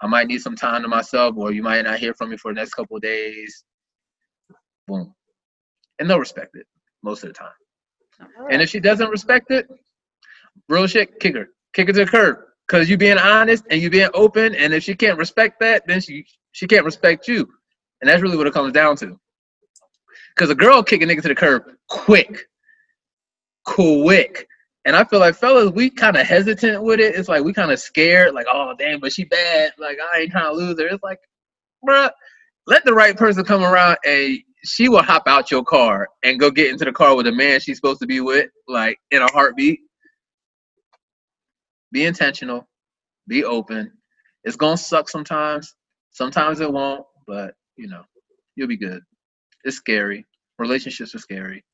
I 0.00 0.06
might 0.06 0.28
need 0.28 0.40
some 0.40 0.56
time 0.56 0.82
to 0.82 0.88
myself, 0.88 1.34
or 1.36 1.52
you 1.52 1.62
might 1.62 1.82
not 1.82 1.98
hear 1.98 2.14
from 2.14 2.30
me 2.30 2.36
for 2.36 2.52
the 2.52 2.60
next 2.60 2.74
couple 2.74 2.96
of 2.96 3.02
days. 3.02 3.64
Boom. 4.86 5.14
And 5.98 6.08
they'll 6.08 6.18
respect 6.18 6.54
it 6.54 6.66
most 7.02 7.24
of 7.24 7.30
the 7.30 7.34
time. 7.34 7.50
Right. 8.20 8.52
And 8.52 8.62
if 8.62 8.68
she 8.68 8.80
doesn't 8.80 9.10
respect 9.10 9.50
it, 9.50 9.68
real 10.68 10.86
shit, 10.86 11.18
kick 11.20 11.34
her. 11.34 11.48
Kick 11.74 11.88
her 11.88 11.92
to 11.92 12.04
the 12.04 12.10
curb. 12.10 12.38
Cause 12.68 12.90
you 12.90 12.98
being 12.98 13.18
honest 13.18 13.64
and 13.70 13.80
you 13.80 13.88
being 13.88 14.10
open, 14.12 14.54
and 14.54 14.74
if 14.74 14.82
she 14.82 14.94
can't 14.94 15.18
respect 15.18 15.58
that, 15.60 15.86
then 15.86 16.02
she 16.02 16.26
she 16.52 16.66
can't 16.66 16.84
respect 16.84 17.26
you, 17.26 17.48
and 18.02 18.10
that's 18.10 18.20
really 18.20 18.36
what 18.36 18.46
it 18.46 18.52
comes 18.52 18.74
down 18.74 18.94
to. 18.96 19.18
Cause 20.36 20.50
a 20.50 20.54
girl 20.54 20.82
kick 20.82 21.00
a 21.00 21.06
nigga 21.06 21.22
to 21.22 21.28
the 21.28 21.34
curb 21.34 21.62
quick, 21.88 22.46
quick, 23.64 24.46
and 24.84 24.96
I 24.96 25.04
feel 25.04 25.20
like 25.20 25.34
fellas, 25.34 25.70
we 25.70 25.90
kind 25.90 26.16
of 26.16 26.26
hesitant 26.26 26.82
with 26.82 27.00
it. 27.00 27.14
It's 27.14 27.28
like 27.28 27.44
we 27.44 27.52
kind 27.52 27.70
of 27.70 27.78
scared, 27.78 28.34
like 28.34 28.46
oh 28.52 28.74
damn, 28.78 29.00
but 29.00 29.12
she 29.12 29.24
bad. 29.24 29.72
Like 29.78 29.98
I 30.12 30.20
ain't 30.20 30.30
trying 30.32 30.50
to 30.50 30.56
lose 30.56 30.80
her. 30.80 30.86
It's 30.86 31.02
like, 31.02 31.20
bruh, 31.86 32.10
let 32.66 32.84
the 32.84 32.94
right 32.94 33.16
person 33.16 33.44
come 33.44 33.62
around 33.64 33.98
and 34.04 34.38
she 34.64 34.88
will 34.88 35.02
hop 35.02 35.24
out 35.26 35.50
your 35.50 35.64
car 35.64 36.08
and 36.24 36.40
go 36.40 36.50
get 36.50 36.70
into 36.70 36.84
the 36.84 36.92
car 36.92 37.16
with 37.16 37.26
the 37.26 37.32
man 37.32 37.60
she's 37.60 37.76
supposed 37.76 38.00
to 38.00 38.06
be 38.06 38.20
with, 38.20 38.50
like 38.66 38.98
in 39.10 39.22
a 39.22 39.30
heartbeat. 39.30 39.80
Be 41.92 42.04
intentional, 42.04 42.68
be 43.28 43.44
open. 43.44 43.92
It's 44.44 44.56
gonna 44.56 44.76
suck 44.76 45.08
sometimes. 45.08 45.74
Sometimes 46.10 46.60
it 46.60 46.72
won't, 46.72 47.04
but 47.26 47.54
you 47.76 47.88
know, 47.88 48.02
you'll 48.56 48.68
be 48.68 48.76
good. 48.76 49.02
It's 49.64 49.76
scary. 49.76 50.24
Relationships 50.58 51.14
are 51.14 51.18
scary. 51.18 51.64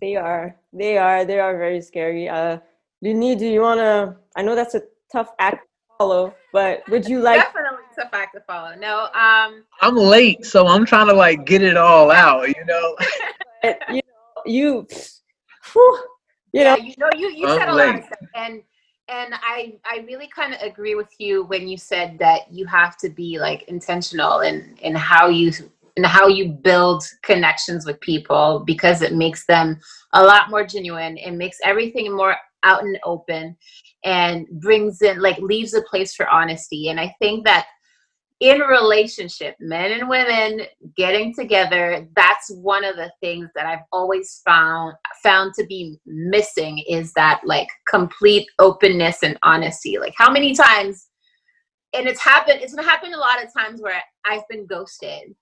They 0.00 0.16
are. 0.16 0.56
They 0.72 0.98
are. 0.98 1.24
They 1.24 1.40
are 1.40 1.56
very 1.56 1.80
scary. 1.80 2.28
Uh, 2.28 2.58
Luni, 3.02 3.36
do 3.36 3.46
you 3.46 3.60
wanna? 3.60 4.16
I 4.36 4.42
know 4.42 4.54
that's 4.54 4.74
a 4.74 4.82
tough 5.10 5.30
act 5.38 5.62
to 5.62 5.96
follow, 5.98 6.34
but 6.52 6.88
would 6.88 7.08
you 7.08 7.20
like? 7.20 7.40
Definitely 7.40 7.84
tough 7.98 8.10
act 8.12 8.34
to 8.34 8.40
follow. 8.40 8.74
No, 8.76 9.04
um, 9.14 9.64
I'm 9.80 9.96
late, 9.96 10.44
so 10.44 10.66
I'm 10.66 10.84
trying 10.84 11.08
to 11.08 11.14
like 11.14 11.44
get 11.44 11.62
it 11.62 11.76
all 11.76 12.10
out. 12.10 12.48
You 12.48 12.64
know. 12.64 12.96
but, 13.62 13.78
you 13.90 13.96
know, 13.96 14.42
you, 14.46 14.86
whew, 15.72 15.98
you 16.52 16.62
yeah, 16.62 16.74
know, 16.74 16.82
you 16.82 16.94
know, 16.98 17.10
you 17.16 17.30
you 17.30 17.46
I'm 17.46 17.58
said 17.58 17.68
a 17.68 17.74
lot 17.74 17.94
of 17.96 18.04
stuff, 18.04 18.18
and 18.34 18.62
and 19.08 19.34
I 19.34 19.76
I 19.84 20.04
really 20.06 20.28
kind 20.28 20.54
of 20.54 20.60
agree 20.62 20.94
with 20.94 21.12
you 21.18 21.44
when 21.44 21.66
you 21.68 21.76
said 21.76 22.18
that 22.18 22.52
you 22.52 22.66
have 22.66 22.96
to 22.98 23.08
be 23.08 23.38
like 23.38 23.62
intentional 23.64 24.40
in 24.40 24.76
in 24.80 24.94
how 24.94 25.28
you 25.28 25.52
in 25.98 26.04
how 26.04 26.28
you 26.28 26.52
build 26.52 27.02
connections 27.22 27.84
with 27.84 28.00
people 28.00 28.62
because 28.64 29.02
it 29.02 29.14
makes 29.14 29.44
them 29.46 29.78
a 30.12 30.22
lot 30.22 30.48
more 30.48 30.64
genuine. 30.64 31.16
It 31.16 31.32
makes 31.32 31.58
everything 31.64 32.16
more 32.16 32.36
out 32.62 32.84
and 32.84 32.98
open, 33.04 33.56
and 34.04 34.46
brings 34.60 35.02
in 35.02 35.20
like 35.20 35.38
leaves 35.38 35.74
a 35.74 35.82
place 35.82 36.14
for 36.14 36.28
honesty. 36.28 36.88
And 36.88 37.00
I 37.00 37.14
think 37.20 37.44
that 37.46 37.66
in 38.40 38.60
relationship, 38.60 39.56
men 39.58 39.90
and 39.90 40.08
women 40.08 40.62
getting 40.96 41.34
together, 41.34 42.06
that's 42.14 42.48
one 42.50 42.84
of 42.84 42.94
the 42.94 43.12
things 43.20 43.48
that 43.56 43.66
I've 43.66 43.84
always 43.92 44.40
found 44.44 44.94
found 45.24 45.52
to 45.54 45.66
be 45.66 45.98
missing 46.06 46.78
is 46.88 47.12
that 47.14 47.40
like 47.44 47.68
complete 47.88 48.46
openness 48.60 49.24
and 49.24 49.36
honesty. 49.42 49.98
Like 49.98 50.14
how 50.16 50.30
many 50.30 50.54
times 50.54 51.08
and 51.94 52.06
it's 52.06 52.20
happened 52.20 52.60
it's 52.60 52.76
happened 52.78 53.14
a 53.14 53.18
lot 53.18 53.42
of 53.42 53.52
times 53.52 53.80
where 53.80 54.02
I've 54.26 54.46
been 54.48 54.66
ghosted 54.66 55.34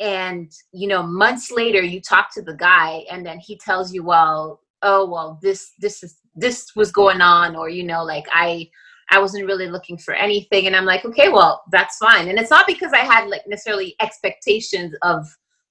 and 0.00 0.52
you 0.72 0.86
know 0.86 1.02
months 1.02 1.50
later 1.50 1.82
you 1.82 2.00
talk 2.00 2.32
to 2.32 2.42
the 2.42 2.54
guy 2.54 3.04
and 3.10 3.26
then 3.26 3.38
he 3.38 3.56
tells 3.58 3.92
you 3.92 4.04
well 4.04 4.60
oh 4.82 5.04
well 5.08 5.38
this 5.42 5.72
this 5.80 6.02
is 6.02 6.20
this 6.36 6.76
was 6.76 6.92
going 6.92 7.20
on 7.20 7.56
or 7.56 7.68
you 7.68 7.82
know 7.82 8.04
like 8.04 8.26
I 8.32 8.68
I 9.10 9.18
wasn't 9.20 9.46
really 9.46 9.68
looking 9.68 9.96
for 9.96 10.14
anything. 10.14 10.66
And 10.66 10.76
I'm 10.76 10.84
like, 10.84 11.04
okay, 11.04 11.28
well, 11.28 11.62
that's 11.70 11.96
fine. 11.96 12.28
And 12.28 12.38
it's 12.38 12.50
not 12.50 12.66
because 12.66 12.92
I 12.92 12.98
had 12.98 13.28
like 13.28 13.46
necessarily 13.46 13.96
expectations 14.00 14.94
of 15.02 15.26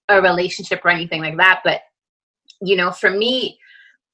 a 0.10 0.22
relationship 0.22 0.84
or 0.84 0.90
anything 0.90 1.22
like 1.22 1.38
that. 1.38 1.62
But, 1.64 1.82
you 2.62 2.76
know, 2.76 2.92
for 2.92 3.12
me, 3.12 3.60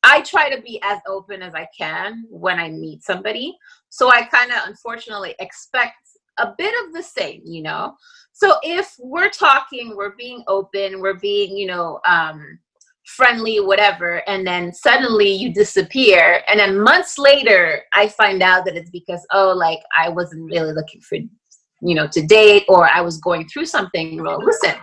I 0.04 0.22
try 0.22 0.54
to 0.54 0.62
be 0.62 0.82
as 0.84 1.00
open 1.08 1.42
as 1.42 1.54
I 1.56 1.68
can 1.78 2.26
when 2.30 2.60
I 2.60 2.70
meet 2.70 3.04
somebody. 3.04 3.58
So 3.90 4.10
I 4.10 4.24
kind 4.24 4.52
of 4.52 4.58
unfortunately 4.68 5.36
expect 5.40 6.03
a 6.40 6.54
bit 6.58 6.74
of 6.86 6.94
the 6.94 7.04
same, 7.04 7.42
you 7.46 7.62
know? 7.62 7.96
So 8.32 8.56
if 8.64 8.96
we're 9.00 9.30
talking, 9.30 9.96
we're 9.96 10.16
being 10.16 10.44
open, 10.48 11.00
we're 11.00 11.20
being, 11.20 11.56
you 11.56 11.68
know, 11.68 12.00
um, 12.08 12.60
friendly, 13.06 13.60
whatever, 13.60 14.28
and 14.28 14.48
then 14.48 14.74
suddenly 14.74 15.30
you 15.30 15.54
disappear, 15.54 16.42
and 16.48 16.60
then 16.60 16.80
months 16.80 17.18
later 17.18 17.84
I 17.94 18.08
find 18.08 18.42
out 18.42 18.66
that 18.66 18.76
it's 18.76 18.90
because 18.90 19.26
oh, 19.34 19.54
like 19.56 19.80
I 19.98 20.10
wasn't 20.10 20.50
really 20.50 20.74
looking 20.74 21.02
for, 21.02 21.16
you 21.16 21.96
know, 21.96 22.08
to 22.08 22.26
date, 22.26 22.64
or 22.70 22.88
I 22.88 23.02
was 23.02 23.18
going 23.18 23.48
through 23.48 23.66
something. 23.66 24.24
Well, 24.24 24.44
listen, 24.44 24.76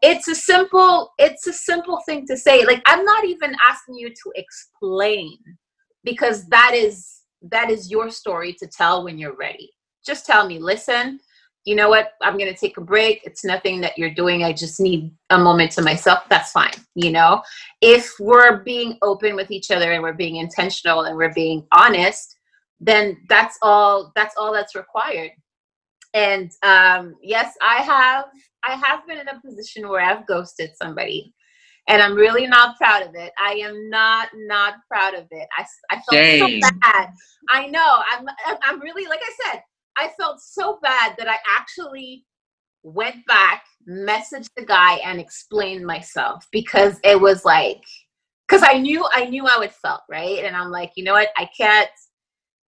it's 0.00 0.28
a 0.28 0.34
simple, 0.34 1.12
it's 1.18 1.46
a 1.46 1.52
simple 1.52 2.00
thing 2.06 2.26
to 2.26 2.36
say. 2.36 2.64
Like 2.64 2.82
I'm 2.86 3.04
not 3.04 3.24
even 3.26 3.54
asking 3.68 3.96
you 3.96 4.08
to 4.08 4.32
explain, 4.34 5.36
because 6.04 6.46
that 6.48 6.72
is 6.74 7.20
that 7.50 7.70
is 7.70 7.90
your 7.90 8.10
story 8.10 8.54
to 8.54 8.66
tell 8.66 9.04
when 9.04 9.18
you're 9.18 9.36
ready. 9.36 9.70
Just 10.04 10.26
tell 10.26 10.46
me, 10.46 10.58
listen, 10.58 11.20
you 11.64 11.76
know 11.76 11.88
what? 11.88 12.12
I'm 12.20 12.36
going 12.36 12.52
to 12.52 12.58
take 12.58 12.76
a 12.76 12.80
break. 12.80 13.20
It's 13.24 13.44
nothing 13.44 13.80
that 13.82 13.96
you're 13.96 14.14
doing. 14.14 14.42
I 14.42 14.52
just 14.52 14.80
need 14.80 15.12
a 15.30 15.38
moment 15.38 15.70
to 15.72 15.82
myself. 15.82 16.24
That's 16.28 16.50
fine 16.52 16.72
you 16.94 17.10
know? 17.10 17.42
If 17.80 18.12
we're 18.20 18.62
being 18.62 18.98
open 19.02 19.34
with 19.34 19.50
each 19.50 19.70
other 19.70 19.92
and 19.92 20.02
we're 20.02 20.12
being 20.12 20.36
intentional 20.36 21.02
and 21.02 21.16
we're 21.16 21.32
being 21.32 21.66
honest 21.72 22.36
then 22.84 23.16
that's 23.28 23.56
all 23.62 24.12
that's 24.16 24.34
all 24.36 24.52
that's 24.52 24.74
required. 24.74 25.30
And 26.14 26.50
um 26.62 27.14
yes 27.22 27.54
i 27.62 27.76
have 27.76 28.26
i 28.64 28.72
have 28.84 29.06
been 29.06 29.18
in 29.18 29.28
a 29.28 29.40
position 29.40 29.88
where 29.88 30.02
i've 30.02 30.26
ghosted 30.26 30.72
somebody 30.76 31.32
and 31.88 32.02
i'm 32.02 32.14
really 32.14 32.46
not 32.46 32.76
proud 32.76 33.02
of 33.02 33.14
it. 33.14 33.32
I 33.38 33.54
am 33.54 33.88
not 33.88 34.28
not 34.34 34.74
proud 34.88 35.14
of 35.14 35.26
it. 35.30 35.48
I, 35.56 35.64
I 35.90 35.94
felt 36.02 36.18
Shame. 36.18 36.60
so 36.60 36.68
bad. 36.82 37.08
I 37.48 37.66
know. 37.68 38.02
I'm 38.10 38.26
i'm 38.62 38.80
really 38.80 39.06
like 39.06 39.20
i 39.22 39.50
said 39.50 39.62
I 39.96 40.10
felt 40.18 40.40
so 40.40 40.78
bad 40.82 41.14
that 41.18 41.28
I 41.28 41.36
actually 41.48 42.24
went 42.82 43.24
back, 43.26 43.64
messaged 43.88 44.50
the 44.56 44.64
guy, 44.64 44.94
and 45.04 45.20
explained 45.20 45.86
myself 45.86 46.46
because 46.50 46.98
it 47.04 47.20
was 47.20 47.44
like, 47.44 47.82
because 48.48 48.66
I 48.68 48.78
knew 48.78 49.06
I 49.14 49.26
knew 49.26 49.46
how 49.46 49.62
it 49.62 49.72
felt, 49.72 50.02
right? 50.10 50.44
And 50.44 50.56
I'm 50.56 50.70
like, 50.70 50.92
you 50.96 51.04
know 51.04 51.14
what? 51.14 51.28
I 51.36 51.48
can't. 51.56 51.90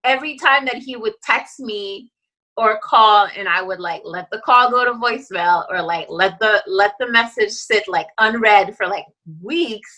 Every 0.04 0.38
time 0.38 0.66
that 0.66 0.78
he 0.78 0.96
would 0.96 1.14
text 1.24 1.60
me 1.60 2.12
or 2.58 2.80
call, 2.84 3.28
and 3.36 3.48
I 3.48 3.62
would 3.62 3.80
like 3.80 4.02
let 4.04 4.30
the 4.32 4.40
call 4.40 4.70
go 4.70 4.86
to 4.86 4.92
voicemail 4.94 5.66
or 5.70 5.82
like 5.82 6.08
let 6.10 6.40
the 6.40 6.64
let 6.68 6.94
the 7.00 7.10
message 7.10 7.52
sit 7.52 7.88
like 7.88 8.08
unread 8.20 8.76
for 8.76 8.88
like 8.88 9.06
weeks. 9.42 9.98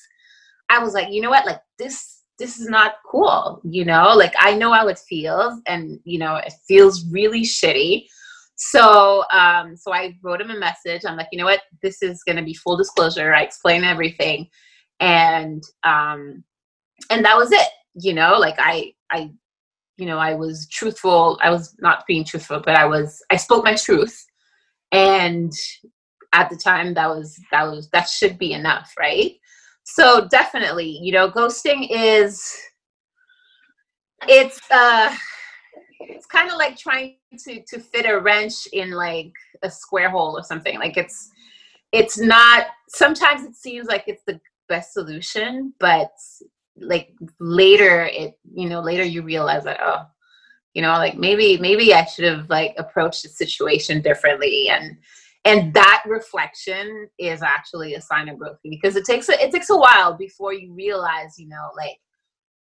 I 0.69 0.79
was 0.79 0.93
like, 0.93 1.11
you 1.11 1.21
know 1.21 1.29
what? 1.29 1.45
Like 1.45 1.61
this 1.77 2.20
this 2.41 2.59
is 2.59 2.67
not 2.67 2.95
cool 3.05 3.61
you 3.63 3.85
know? 3.85 4.13
Like 4.15 4.33
i 4.39 4.55
know 4.55 4.73
how 4.73 4.87
it 4.87 4.99
feels 4.99 5.61
and 5.67 5.99
you 6.03 6.17
know 6.17 6.35
it 6.35 6.53
feels 6.67 7.05
really 7.11 7.43
shitty. 7.43 8.07
So 8.55 9.23
um 9.31 9.77
so 9.77 9.93
i 9.93 10.17
wrote 10.23 10.41
him 10.41 10.49
a 10.51 10.57
message. 10.57 11.03
I'm 11.05 11.17
like 11.17 11.27
you 11.31 11.37
know 11.37 11.45
what? 11.45 11.61
This 11.83 12.01
is 12.01 12.23
going 12.23 12.37
to 12.37 12.43
be 12.43 12.55
full 12.55 12.77
disclosure 12.77 13.33
i 13.33 13.43
explain 13.43 13.83
everything. 13.83 14.47
And 14.99 15.63
um 15.83 16.43
and 17.11 17.23
that 17.23 17.37
was 17.37 17.51
it 17.51 17.69
you 17.93 18.13
know? 18.13 18.33
Like 18.39 18.55
i 18.57 18.93
i 19.11 19.29
you 19.97 20.07
know 20.07 20.17
i 20.17 20.33
was 20.33 20.67
truthful. 20.69 21.39
I 21.43 21.51
was 21.51 21.75
not 21.79 22.05
being 22.07 22.25
truthful 22.25 22.61
but 22.65 22.75
i 22.75 22.85
was 22.85 23.23
i 23.29 23.35
spoke 23.35 23.63
my 23.63 23.75
truth. 23.75 24.17
And 24.91 25.53
at 26.33 26.49
the 26.49 26.57
time 26.57 26.93
that 26.95 27.07
was 27.07 27.39
that 27.51 27.63
was 27.63 27.89
that 27.89 28.07
should 28.09 28.37
be 28.37 28.53
enough 28.53 28.93
right 28.97 29.33
so 29.83 30.27
definitely 30.27 30.99
you 31.01 31.11
know 31.11 31.29
ghosting 31.29 31.87
is 31.89 32.55
it's 34.27 34.59
uh 34.71 35.15
it's 36.01 36.25
kind 36.25 36.49
of 36.49 36.57
like 36.57 36.77
trying 36.77 37.17
to 37.37 37.61
to 37.67 37.79
fit 37.79 38.09
a 38.09 38.19
wrench 38.19 38.67
in 38.73 38.91
like 38.91 39.31
a 39.63 39.69
square 39.69 40.09
hole 40.09 40.37
or 40.37 40.43
something. 40.43 40.77
Like 40.79 40.97
it's 40.97 41.29
it's 41.91 42.19
not 42.19 42.67
sometimes 42.89 43.43
it 43.43 43.55
seems 43.55 43.87
like 43.87 44.03
it's 44.07 44.23
the 44.25 44.39
best 44.69 44.93
solution 44.93 45.73
but 45.79 46.11
like 46.77 47.13
later 47.39 48.05
it 48.05 48.39
you 48.53 48.69
know 48.69 48.79
later 48.79 49.03
you 49.03 49.21
realize 49.21 49.65
that 49.65 49.77
oh 49.81 50.03
you 50.73 50.81
know 50.81 50.91
like 50.93 51.17
maybe 51.17 51.57
maybe 51.57 51.93
i 51.93 52.05
should 52.05 52.23
have 52.23 52.49
like 52.49 52.73
approached 52.77 53.23
the 53.23 53.29
situation 53.29 54.01
differently 54.01 54.69
and 54.69 54.95
and 55.45 55.73
that 55.73 56.03
reflection 56.05 57.09
is 57.17 57.41
actually 57.41 57.95
a 57.95 58.01
sign 58.01 58.29
of 58.29 58.37
growth 58.37 58.57
because 58.63 58.95
it 58.95 59.05
takes 59.05 59.29
a, 59.29 59.43
it 59.43 59.51
takes 59.51 59.69
a 59.69 59.77
while 59.77 60.15
before 60.15 60.53
you 60.53 60.73
realize 60.73 61.37
you 61.37 61.47
know 61.47 61.69
like 61.75 61.97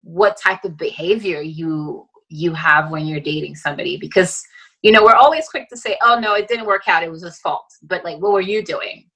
what 0.04 0.38
type 0.38 0.64
of 0.64 0.78
behavior 0.78 1.42
you 1.42 2.08
you 2.30 2.54
have 2.54 2.90
when 2.90 3.06
you're 3.06 3.20
dating 3.20 3.56
somebody 3.56 3.98
because 3.98 4.42
you 4.82 4.92
know 4.92 5.04
we're 5.04 5.16
always 5.16 5.48
quick 5.50 5.70
to 5.70 5.78
say 5.78 5.98
oh 6.02 6.20
no 6.20 6.34
it 6.34 6.48
didn't 6.48 6.66
work 6.66 6.88
out 6.88 7.04
it 7.04 7.12
was 7.12 7.24
his 7.24 7.40
fault. 7.40 7.66
But 7.84 8.04
like 8.04 8.20
what 8.20 8.32
were 8.32 8.42
you 8.42 8.64
doing? 8.64 9.08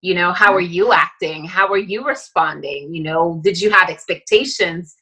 You 0.00 0.14
know 0.14 0.32
how 0.32 0.54
are 0.54 0.60
you 0.60 0.92
acting? 0.92 1.44
How 1.44 1.68
are 1.68 1.78
you 1.78 2.06
responding? 2.06 2.94
You 2.94 3.02
know 3.02 3.40
did 3.44 3.60
you 3.60 3.70
have 3.70 3.90
expectations 3.90 4.96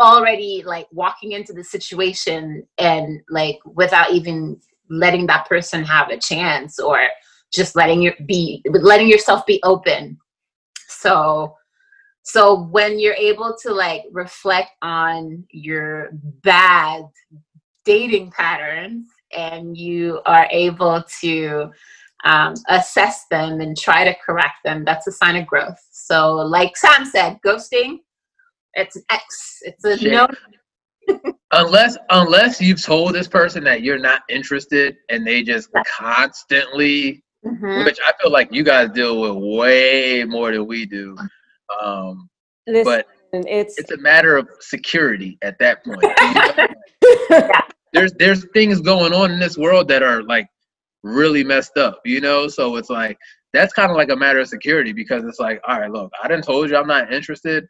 already 0.00 0.62
like 0.64 0.86
walking 0.92 1.32
into 1.32 1.52
the 1.52 1.62
situation 1.62 2.66
and 2.78 3.20
like 3.28 3.58
without 3.64 4.12
even 4.12 4.60
letting 4.90 5.26
that 5.26 5.48
person 5.48 5.84
have 5.84 6.10
a 6.10 6.18
chance 6.18 6.78
or 6.78 6.98
just 7.52 7.76
letting 7.76 8.02
your 8.02 8.14
be 8.26 8.62
letting 8.70 9.08
yourself 9.08 9.46
be 9.46 9.60
open 9.62 10.18
so 10.88 11.54
so 12.22 12.62
when 12.64 12.98
you're 12.98 13.14
able 13.14 13.54
to 13.62 13.72
like 13.72 14.04
reflect 14.10 14.70
on 14.82 15.44
your 15.50 16.08
bad 16.42 17.04
dating 17.84 18.30
patterns 18.30 19.08
and 19.36 19.76
you 19.76 20.20
are 20.26 20.48
able 20.50 21.04
to 21.20 21.70
um, 22.24 22.54
assess 22.68 23.26
them 23.30 23.60
and 23.60 23.76
try 23.76 24.04
to 24.04 24.14
correct 24.24 24.56
them, 24.64 24.84
that's 24.84 25.06
a 25.06 25.12
sign 25.12 25.36
of 25.36 25.46
growth. 25.46 25.78
So, 25.92 26.36
like 26.36 26.76
Sam 26.76 27.04
said, 27.04 27.38
ghosting, 27.44 27.98
it's 28.74 28.96
an 28.96 29.02
X. 29.10 29.58
It's 29.62 29.84
a 29.84 29.98
Shit. 29.98 30.12
no. 30.12 30.26
Unless 31.52 31.96
unless 32.10 32.60
you've 32.60 32.82
told 32.82 33.14
this 33.14 33.28
person 33.28 33.62
that 33.64 33.82
you're 33.82 33.98
not 33.98 34.22
interested 34.28 34.96
and 35.10 35.26
they 35.26 35.42
just 35.42 35.68
constantly 35.86 37.22
Mhm. 37.44 37.84
which 37.84 37.98
i 38.06 38.10
feel 38.22 38.30
like 38.32 38.50
you 38.52 38.62
guys 38.62 38.88
deal 38.92 39.20
with 39.20 39.58
way 39.58 40.24
more 40.24 40.50
than 40.50 40.66
we 40.66 40.86
do 40.86 41.14
um 41.82 42.28
Listen, 42.66 42.84
but 42.84 43.06
it's 43.46 43.78
it's 43.78 43.90
a 43.90 43.98
matter 43.98 44.38
of 44.38 44.48
security 44.60 45.36
at 45.42 45.58
that 45.58 45.84
point. 45.84 46.00
You 46.02 47.38
know? 47.40 47.48
there's 47.92 48.12
there's 48.14 48.46
things 48.54 48.80
going 48.80 49.12
on 49.12 49.30
in 49.30 49.38
this 49.38 49.58
world 49.58 49.88
that 49.88 50.02
are 50.02 50.22
like 50.22 50.46
really 51.02 51.44
messed 51.44 51.76
up 51.76 52.00
you 52.06 52.22
know? 52.22 52.48
So 52.48 52.76
it's 52.76 52.88
like 52.88 53.18
that's 53.52 53.74
kind 53.74 53.90
of 53.90 53.96
like 53.98 54.08
a 54.08 54.16
matter 54.16 54.40
of 54.40 54.48
security 54.48 54.94
because 54.94 55.24
it's 55.24 55.38
like 55.38 55.60
all 55.68 55.78
right 55.78 55.90
look 55.90 56.10
i 56.22 56.28
didn't 56.28 56.44
told 56.44 56.70
you 56.70 56.76
i'm 56.78 56.86
not 56.86 57.12
interested. 57.12 57.66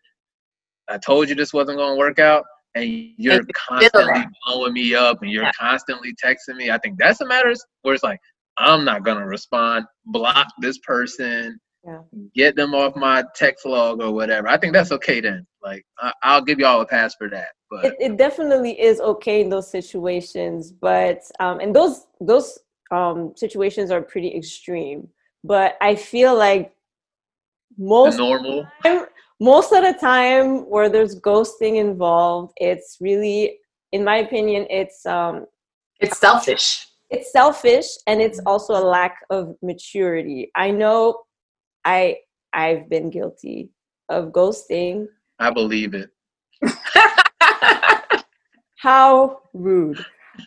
I 0.89 0.99
told 0.99 1.29
you 1.29 1.35
this 1.35 1.53
wasn't 1.53 1.79
going 1.79 1.95
to 1.95 1.99
work 1.99 2.19
out 2.21 2.45
and 2.75 3.13
you're 3.17 3.37
And 3.39 3.53
constantly 3.55 4.25
blowing 4.47 4.73
me 4.73 4.95
up 4.95 5.23
and 5.23 5.31
you're 5.31 5.45
Yeah. 5.45 5.53
constantly 5.59 6.15
texting 6.23 6.57
me 6.57 6.71
i 6.71 6.79
think 6.79 6.99
that's 6.99 7.21
a 7.21 7.27
matter 7.27 7.53
where 7.83 7.95
it's 7.95 8.03
like 8.05 8.21
i'm 8.57 8.85
not 8.85 9.05
going 9.05 9.19
to 9.19 9.27
respond 9.27 9.85
block 10.07 10.49
this 10.61 10.79
person 10.79 11.59
Yeah. 11.85 12.01
get 12.35 12.57
them 12.57 12.75
off 12.75 12.97
my 12.97 13.25
text 13.35 13.65
log 13.67 14.03
or 14.03 14.11
whatever. 14.13 14.49
I 14.49 14.57
think 14.59 14.73
that's 14.73 14.93
okay 14.93 15.21
then. 15.21 15.47
Like 15.63 15.85
I, 15.99 16.13
i'll 16.23 16.43
give 16.45 16.59
y'all 16.59 16.81
a 16.81 16.87
pass 16.87 17.15
for 17.17 17.29
that 17.31 17.49
but 17.71 17.85
it, 17.87 17.97
it 18.01 18.17
definitely 18.19 18.79
is 18.81 19.01
okay 19.01 19.41
in 19.41 19.49
those 19.49 19.71
situations 19.71 20.73
but 20.73 21.23
um 21.41 21.61
and 21.61 21.75
those 21.75 22.07
those 22.21 22.59
um 22.91 23.33
situations 23.37 23.91
are 23.91 24.03
pretty 24.03 24.35
extreme. 24.35 25.09
But 25.43 25.77
i 25.81 25.95
feel 25.95 26.35
like 26.37 26.75
most 27.79 28.19
normal? 28.19 28.67
time, 28.85 29.07
most 29.41 29.73
of 29.73 29.83
the 29.83 29.93
time 29.99 30.69
where 30.71 30.89
there's 30.89 31.19
ghosting 31.21 31.77
involved 31.77 32.53
it's 32.57 32.99
really 33.01 33.59
in 33.93 34.05
my 34.05 34.17
opinion 34.17 34.67
it's 34.71 35.05
um 35.07 35.47
It's 36.01 36.19
selfish. 36.19 36.87
it's 37.11 37.33
selfish 37.33 37.87
and 38.07 38.21
it's 38.21 38.41
also 38.47 38.75
a 38.75 38.85
lack 38.85 39.17
of 39.31 39.55
maturity 39.63 40.51
i 40.57 40.71
know 40.71 41.21
i 41.85 42.17
i've 42.53 42.89
been 42.89 43.11
guilty 43.11 43.71
of 44.09 44.27
ghosting 44.33 45.07
I 45.41 45.51
believe 45.51 45.95
it. 45.95 46.11
how 48.77 49.41
rude 49.53 49.99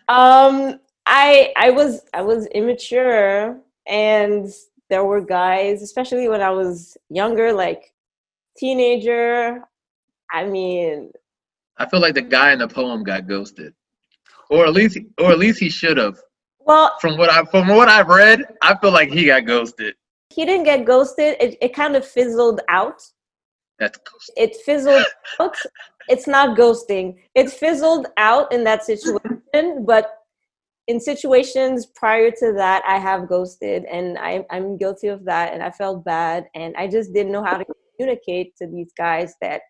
um 0.09 0.79
i 1.05 1.51
i 1.57 1.69
was 1.69 2.01
i 2.13 2.21
was 2.21 2.45
immature 2.47 3.57
and 3.87 4.47
there 4.89 5.05
were 5.05 5.21
guys 5.21 5.81
especially 5.81 6.27
when 6.29 6.41
i 6.41 6.49
was 6.49 6.97
younger 7.09 7.51
like 7.53 7.93
teenager 8.57 9.61
i 10.31 10.45
mean 10.45 11.11
I 11.79 11.87
feel 11.87 11.99
like 11.99 12.15
the 12.15 12.23
guy 12.23 12.53
in 12.53 12.57
the 12.59 12.67
poem 12.67 13.03
got 13.03 13.27
ghosted, 13.27 13.71
or 14.49 14.65
at 14.65 14.73
least, 14.73 14.97
or 15.19 15.29
at 15.29 15.37
least 15.37 15.59
he 15.59 15.69
should 15.69 15.97
have. 15.97 16.17
well 16.59 16.97
From 16.99 17.17
what 17.19 17.29
I, 17.29 17.43
from 17.45 17.67
what 17.67 17.87
I've 17.87 18.07
read, 18.07 18.41
I 18.63 18.75
feel 18.79 18.91
like 18.91 19.09
he 19.11 19.25
got 19.27 19.45
ghosted. 19.45 19.93
he 20.33 20.43
didn't 20.43 20.63
get 20.63 20.85
ghosted. 20.85 21.35
It, 21.39 21.55
it 21.61 21.75
kind 21.75 21.95
of 21.95 22.03
fizzled 22.03 22.61
out. 22.67 22.99
That's 23.77 23.99
it 24.35 24.55
fizzled 24.65 25.05
out. 25.39 25.55
It's 26.09 26.25
not 26.25 26.57
ghosting. 26.57 27.17
It 27.35 27.51
fizzled 27.51 28.07
out 28.17 28.51
in 28.51 28.63
that 28.63 28.83
situation 28.83 29.85
but 29.85 30.13
in 30.87 30.99
situations 30.99 31.85
prior 31.85 32.31
to 32.31 32.53
that 32.53 32.81
i 32.87 32.97
have 32.97 33.27
ghosted 33.27 33.83
and 33.85 34.17
I, 34.17 34.45
i'm 34.49 34.77
guilty 34.77 35.07
of 35.07 35.25
that 35.25 35.53
and 35.53 35.61
i 35.61 35.69
felt 35.69 36.03
bad 36.05 36.45
and 36.55 36.75
i 36.77 36.87
just 36.87 37.13
didn't 37.13 37.31
know 37.33 37.43
how 37.43 37.57
to 37.57 37.65
communicate 37.97 38.55
to 38.57 38.67
these 38.67 38.91
guys 38.97 39.33
that 39.41 39.61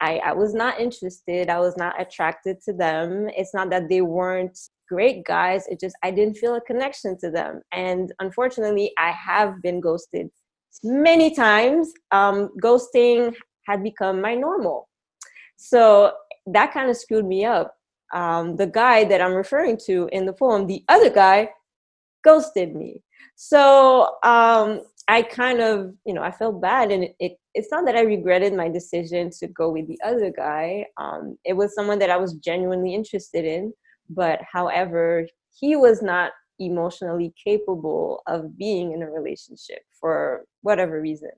I, 0.00 0.18
I 0.18 0.32
was 0.32 0.54
not 0.54 0.80
interested 0.80 1.48
i 1.50 1.58
was 1.58 1.76
not 1.76 2.00
attracted 2.00 2.60
to 2.62 2.72
them. 2.72 3.28
It's 3.36 3.54
not 3.54 3.70
that 3.70 3.88
they 3.88 4.00
weren't 4.00 4.58
great 4.88 5.24
guys 5.24 5.66
it 5.68 5.80
just 5.80 5.96
i 6.02 6.10
didn't 6.10 6.38
feel 6.38 6.54
a 6.54 6.60
connection 6.60 7.18
to 7.18 7.30
them. 7.30 7.60
And 7.72 8.12
unfortunately 8.20 8.92
i 8.98 9.10
have 9.10 9.60
been 9.62 9.80
ghosted 9.80 10.30
many 10.82 11.34
times. 11.34 11.92
Um, 12.10 12.50
ghosting 12.62 13.34
had 13.66 13.82
become 13.82 14.20
my 14.20 14.34
normal. 14.34 14.88
So 15.56 16.12
that 16.46 16.72
kind 16.72 16.88
of 16.88 16.96
screwed 16.96 17.26
me 17.26 17.44
up. 17.44 17.74
Um, 18.14 18.56
the 18.56 18.66
guy 18.66 19.04
that 19.04 19.20
i'm 19.20 19.34
referring 19.34 19.76
to 19.84 20.08
in 20.12 20.24
the 20.24 20.32
poem 20.32 20.66
the 20.66 20.82
other 20.88 21.10
guy 21.10 21.50
ghosted 22.24 22.74
me. 22.74 23.02
So 23.36 24.16
um, 24.22 24.82
i 25.08 25.22
kind 25.22 25.60
of 25.60 25.94
you 26.06 26.14
know 26.14 26.22
i 26.22 26.30
felt 26.30 26.60
bad 26.60 26.90
and 26.90 27.04
it, 27.04 27.14
it 27.18 27.32
it's 27.58 27.70
not 27.70 27.84
that 27.84 27.96
i 27.96 28.00
regretted 28.00 28.54
my 28.54 28.68
decision 28.68 29.30
to 29.30 29.46
go 29.48 29.70
with 29.70 29.86
the 29.88 29.98
other 30.04 30.30
guy 30.30 30.84
um, 30.96 31.36
it 31.44 31.54
was 31.54 31.74
someone 31.74 31.98
that 31.98 32.10
i 32.10 32.16
was 32.16 32.34
genuinely 32.34 32.94
interested 32.94 33.44
in 33.44 33.72
but 34.10 34.40
however 34.52 35.26
he 35.60 35.76
was 35.76 36.02
not 36.02 36.32
emotionally 36.58 37.32
capable 37.42 38.22
of 38.26 38.56
being 38.56 38.92
in 38.92 39.02
a 39.02 39.10
relationship 39.10 39.80
for 40.00 40.44
whatever 40.62 41.00
reason. 41.00 41.30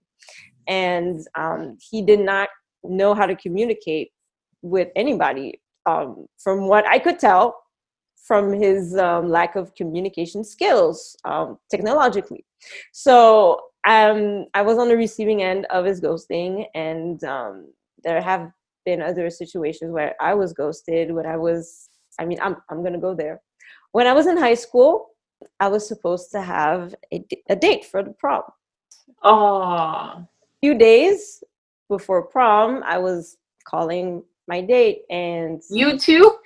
And 0.66 1.20
um, 1.34 1.76
he 1.90 2.02
did 2.02 2.20
not 2.20 2.48
know 2.82 3.14
how 3.14 3.26
to 3.26 3.36
communicate 3.36 4.10
with 4.62 4.88
anybody 4.96 5.60
um, 5.86 6.26
from 6.42 6.66
what 6.66 6.86
i 6.86 6.98
could 6.98 7.18
tell 7.18 7.56
from 8.22 8.52
his 8.52 8.96
um, 8.96 9.28
lack 9.28 9.56
of 9.56 9.74
communication 9.74 10.44
skills 10.44 11.16
um, 11.24 11.58
technologically. 11.70 12.44
So 12.92 13.60
um, 13.86 14.46
i 14.54 14.62
was 14.62 14.78
on 14.78 14.88
the 14.88 14.96
receiving 14.96 15.42
end 15.42 15.66
of 15.70 15.84
his 15.84 16.00
ghosting 16.00 16.66
and 16.74 17.22
um, 17.24 17.72
there 18.04 18.20
have 18.20 18.50
been 18.84 19.02
other 19.02 19.30
situations 19.30 19.90
where 19.90 20.14
i 20.20 20.34
was 20.34 20.52
ghosted 20.52 21.12
when 21.12 21.26
i 21.26 21.36
was 21.36 21.88
i 22.18 22.24
mean 22.24 22.38
i'm, 22.42 22.56
I'm 22.68 22.80
going 22.80 22.92
to 22.92 22.98
go 22.98 23.14
there. 23.14 23.40
When 23.92 24.06
i 24.06 24.12
was 24.12 24.26
in 24.26 24.36
high 24.36 24.54
school 24.54 25.10
i 25.58 25.68
was 25.68 25.86
supposed 25.86 26.30
to 26.32 26.42
have 26.42 26.94
a 27.12 27.56
date 27.56 27.84
for 27.84 28.02
the 28.02 28.10
prom. 28.10 28.42
Oh, 29.22 30.26
few 30.60 30.76
days 30.78 31.42
before 31.88 32.22
prom, 32.22 32.82
I 32.84 32.98
was 32.98 33.36
calling 33.64 34.22
my 34.46 34.60
date, 34.60 35.02
and 35.10 35.62
you 35.68 35.98
too? 35.98 36.36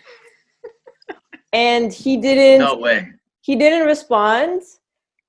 And 1.54 1.92
he 1.92 2.16
didn't 2.18 2.60
No 2.60 2.76
way. 2.76 3.12
he 3.42 3.56
didn't 3.56 3.86
respond, 3.86 4.62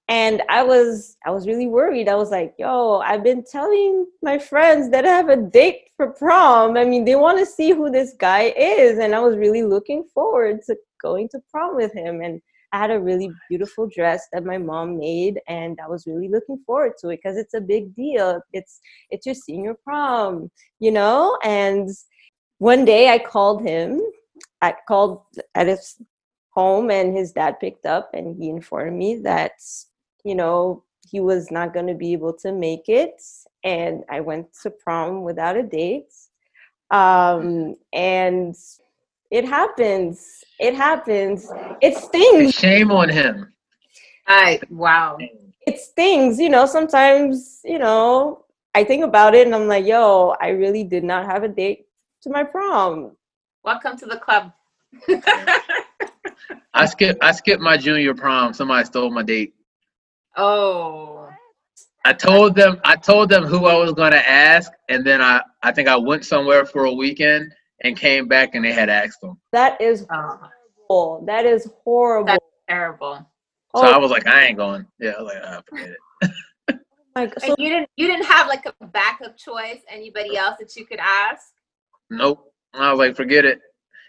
and 0.07 0.41
I 0.49 0.63
was 0.63 1.17
I 1.25 1.31
was 1.31 1.47
really 1.47 1.67
worried. 1.67 2.09
I 2.09 2.15
was 2.15 2.31
like, 2.31 2.53
"Yo, 2.59 2.99
I've 2.99 3.23
been 3.23 3.43
telling 3.43 4.07
my 4.21 4.37
friends 4.39 4.89
that 4.91 5.05
I 5.05 5.09
have 5.09 5.29
a 5.29 5.37
date 5.37 5.81
for 5.97 6.07
prom. 6.11 6.77
I 6.77 6.85
mean, 6.85 7.05
they 7.05 7.15
want 7.15 7.39
to 7.39 7.45
see 7.45 7.71
who 7.71 7.89
this 7.91 8.13
guy 8.19 8.53
is, 8.57 8.99
and 8.99 9.15
I 9.15 9.19
was 9.21 9.37
really 9.37 9.63
looking 9.63 10.03
forward 10.13 10.61
to 10.67 10.75
going 11.01 11.29
to 11.29 11.39
prom 11.51 11.75
with 11.75 11.93
him." 11.93 12.21
And 12.21 12.41
I 12.73 12.79
had 12.79 12.91
a 12.91 12.99
really 12.99 13.29
beautiful 13.49 13.87
dress 13.87 14.27
that 14.33 14.43
my 14.43 14.57
mom 14.57 14.97
made, 14.97 15.39
and 15.47 15.79
I 15.83 15.87
was 15.87 16.05
really 16.07 16.27
looking 16.35 16.59
forward 16.65 16.93
to 16.99 17.09
it 17.09 17.17
because 17.21 17.37
it's 17.37 17.53
a 17.53 17.61
big 17.61 17.95
deal. 17.95 18.41
It's 18.53 18.79
it's 19.11 19.25
your 19.25 19.35
senior 19.35 19.75
prom, 19.85 20.51
you 20.79 20.91
know. 20.91 21.37
And 21.43 21.89
one 22.59 22.83
day 22.85 23.09
I 23.13 23.19
called 23.19 23.61
him. 23.63 24.01
I 24.61 24.75
called 24.87 25.21
at 25.55 25.67
his 25.67 25.97
home, 26.55 26.89
and 26.89 27.15
his 27.15 27.31
dad 27.31 27.59
picked 27.59 27.85
up, 27.85 28.11
and 28.13 28.35
he 28.35 28.49
informed 28.49 28.97
me 28.97 29.17
that 29.17 29.61
you 30.23 30.35
know 30.35 30.83
he 31.09 31.19
was 31.19 31.51
not 31.51 31.73
going 31.73 31.87
to 31.87 31.93
be 31.93 32.13
able 32.13 32.33
to 32.33 32.51
make 32.51 32.87
it, 32.87 33.21
and 33.63 34.03
I 34.09 34.21
went 34.21 34.47
to 34.63 34.69
prom 34.71 35.23
without 35.23 35.57
a 35.57 35.63
date. 35.63 36.13
Um, 36.91 37.75
and 37.93 38.55
it 39.31 39.45
happens. 39.45 40.43
It 40.59 40.75
happens. 40.75 41.51
It 41.81 41.97
stings. 41.97 42.53
Shame 42.53 42.91
on 42.91 43.09
him. 43.09 43.53
I 44.27 44.59
wow. 44.69 45.17
It 45.67 45.79
stings. 45.79 46.39
You 46.39 46.49
know, 46.49 46.65
sometimes, 46.65 47.61
you 47.63 47.79
know, 47.79 48.45
I 48.73 48.83
think 48.83 49.03
about 49.03 49.35
it 49.35 49.45
and 49.47 49.55
I'm 49.55 49.67
like, 49.67 49.85
yo, 49.85 50.35
I 50.41 50.49
really 50.49 50.83
did 50.83 51.03
not 51.03 51.25
have 51.25 51.43
a 51.43 51.47
date 51.47 51.87
to 52.21 52.29
my 52.29 52.43
prom. 52.43 53.15
Welcome 53.63 53.97
to 53.97 54.05
the 54.05 54.17
club. 54.17 54.51
I 56.73 56.85
skipped. 56.85 57.23
I 57.23 57.31
skipped 57.31 57.61
my 57.61 57.77
junior 57.77 58.13
prom. 58.13 58.53
Somebody 58.53 58.85
stole 58.85 59.11
my 59.11 59.23
date. 59.23 59.53
oh. 60.37 61.29
I 62.07 62.13
told 62.13 62.53
them. 62.53 62.79
I 62.83 62.95
told 62.95 63.29
them 63.29 63.45
who 63.45 63.65
I 63.65 63.75
was 63.75 63.93
gonna 63.93 64.17
ask, 64.17 64.71
and 64.89 65.03
then 65.03 65.21
I. 65.21 65.41
I 65.63 65.71
think 65.71 65.87
I 65.87 65.95
went 65.95 66.23
somewhere 66.23 66.63
for 66.65 66.85
a 66.85 66.93
weekend 66.93 67.51
and 67.83 67.97
came 67.97 68.27
back, 68.27 68.53
and 68.53 68.63
they 68.63 68.71
had 68.71 68.89
asked 68.89 69.21
them. 69.21 69.39
That 69.51 69.81
is 69.81 70.05
oh. 70.11 70.49
horrible. 70.87 71.25
That 71.25 71.45
is 71.45 71.71
horrible. 71.83 72.27
That's 72.27 72.45
terrible. 72.69 73.15
So 73.75 73.81
oh 73.81 73.91
I 73.91 73.97
was 73.97 74.11
like, 74.11 74.27
I 74.27 74.45
ain't 74.45 74.57
going. 74.57 74.85
Yeah, 74.99 75.11
I 75.17 75.21
was 75.21 75.33
like, 75.33 75.43
ah, 75.43 75.61
forget 75.67 75.89
it. 75.89 75.97
my 77.15 77.25
God. 77.25 77.33
So 77.39 77.47
And 77.47 77.55
you 77.57 77.69
didn't 77.69 77.89
you 77.95 78.07
didn't 78.07 78.25
have 78.25 78.47
like 78.47 78.65
a 78.65 78.87
backup 78.87 79.37
choice, 79.37 79.79
anybody 79.89 80.37
else 80.37 80.57
that 80.59 80.75
you 80.75 80.85
could 80.85 80.99
ask? 80.99 81.53
Nope. 82.09 82.51
I 82.73 82.91
was 82.91 82.99
like, 82.99 83.15
forget 83.15 83.45
it. 83.45 83.61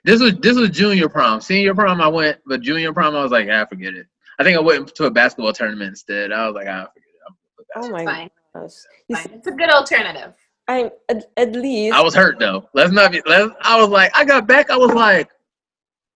This 0.07 0.21
was 0.23 0.35
this 0.37 0.57
was 0.57 0.71
junior 0.71 1.09
prom. 1.09 1.41
Senior 1.41 1.75
prom 1.75 2.01
I 2.01 2.07
went, 2.07 2.39
but 2.47 2.61
junior 2.61 2.93
prom 2.93 3.17
I 3.17 3.23
was 3.25 3.33
like, 3.33 3.49
ah, 3.51 3.67
forget 3.67 3.93
it. 3.93 4.07
I 4.39 4.45
think 4.45 4.57
I 4.57 4.61
went 4.61 4.95
to 4.95 5.07
a 5.07 5.11
basketball 5.11 5.53
tournament 5.53 5.89
instead. 5.91 6.31
I 6.31 6.47
was 6.47 6.55
like, 6.55 6.69
ah, 6.69 6.87
forget 6.95 7.09
it. 7.09 7.21
I'm 7.29 7.37
with 7.59 7.67
Oh 7.75 7.91
my 7.91 8.05
Fine. 8.05 8.31
gosh. 8.55 8.71
You 9.09 9.17
Fine. 9.17 9.33
It's 9.35 9.47
a 9.49 9.51
good 9.51 9.69
alternative. 9.71 10.33
I'm 10.69 10.91
at, 11.09 11.25
at 11.37 11.53
least 11.53 11.95
I 11.97 12.03
was 12.03 12.15
hurt 12.15 12.39
though. 12.39 12.69
Let's 12.73 12.93
not 12.93 13.11
be. 13.11 13.21
Let's, 13.27 13.53
I 13.63 13.81
was 13.81 13.89
like, 13.89 14.13
I 14.17 14.25
got 14.25 14.47
back. 14.47 14.71
I 14.71 14.77
was 14.77 14.93
like, 14.95 15.29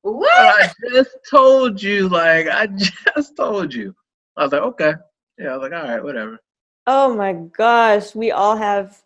What? 0.02 0.30
I 0.32 0.72
just 0.92 1.16
told 1.28 1.82
you. 1.82 2.08
Like, 2.08 2.46
I 2.48 2.66
just 3.16 3.36
told 3.36 3.74
you. 3.74 3.94
I 4.36 4.44
was 4.44 4.52
like, 4.52 4.62
okay. 4.62 4.94
Yeah, 5.38 5.48
I 5.48 5.56
was 5.56 5.68
like, 5.70 5.82
all 5.82 5.88
right, 5.88 6.02
whatever. 6.02 6.38
Oh 6.86 7.12
my 7.14 7.32
gosh, 7.32 8.14
we 8.14 8.30
all 8.30 8.56
have 8.56 9.02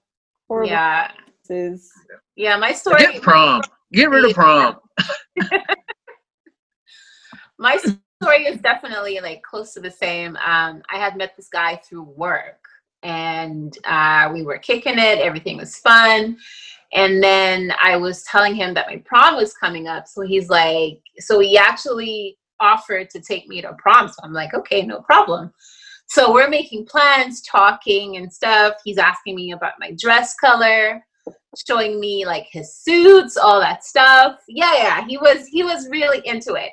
horrible 0.49 0.71
Yeah. 0.71 1.11
experiences. 1.41 1.91
Yeah, 2.37 2.57
my 2.59 2.73
story. 2.73 2.99
Get 3.01 3.23
prom. 3.23 3.63
Get 3.95 4.11
rid 4.11 4.25
of 4.25 4.35
prom. 4.35 4.77
my 7.59 7.77
story 7.77 8.47
is 8.47 8.61
definitely 8.61 9.21
like 9.21 9.43
close 9.43 9.73
to 9.75 9.81
the 9.81 9.91
same. 9.91 10.37
Um, 10.37 10.83
I 10.93 10.99
had 10.99 11.17
met 11.17 11.37
this 11.37 11.49
guy 11.49 11.77
through 11.77 12.03
work, 12.03 12.61
and 13.03 13.77
uh, 13.85 14.31
we 14.33 14.43
were 14.43 14.59
kicking 14.59 14.99
it. 14.99 15.19
Everything 15.19 15.57
was 15.57 15.77
fun, 15.79 16.37
and 16.93 17.23
then 17.23 17.73
I 17.81 17.97
was 17.97 18.25
telling 18.25 18.57
him 18.57 18.75
that 18.75 18.89
my 18.89 19.03
prom 19.05 19.37
was 19.37 19.55
coming 19.55 19.87
up. 19.87 20.09
So 20.09 20.23
he's 20.23 20.49
like, 20.49 21.01
so 21.19 21.39
he 21.39 21.57
actually 21.57 22.37
offered 22.61 23.11
to 23.11 23.21
take 23.21 23.47
me 23.47 23.61
to 23.63 23.75
prom. 23.79 24.09
So 24.09 24.17
I'm 24.23 24.33
like, 24.33 24.55
okay, 24.55 24.83
no 24.83 25.01
problem. 25.03 25.53
So 26.07 26.33
we're 26.33 26.49
making 26.49 26.87
plans, 26.87 27.43
talking 27.43 28.17
and 28.17 28.33
stuff. 28.33 28.75
He's 28.85 28.99
asking 28.99 29.37
me 29.37 29.53
about 29.53 29.75
my 29.79 29.93
dress 29.99 30.35
color, 30.35 31.05
showing 31.67 32.01
me 32.01 32.27
like 32.27 32.47
his 32.51 32.77
suits, 32.77 33.37
all 33.37 33.61
that 33.61 33.85
stuff. 33.85 34.39
Yeah, 34.49 34.75
yeah, 34.75 35.07
he 35.07 35.17
was 35.19 35.47
he 35.47 35.63
was 35.63 35.89
really 35.89 36.27
into 36.27 36.55
it. 36.55 36.73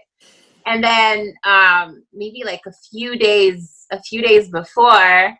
And 0.66 0.84
then 0.84 1.34
um, 1.44 2.04
maybe 2.14 2.44
like 2.46 2.62
a 2.68 2.74
few 2.90 3.18
days 3.18 3.86
a 3.92 4.02
few 4.02 4.22
days 4.22 4.50
before, 4.50 5.36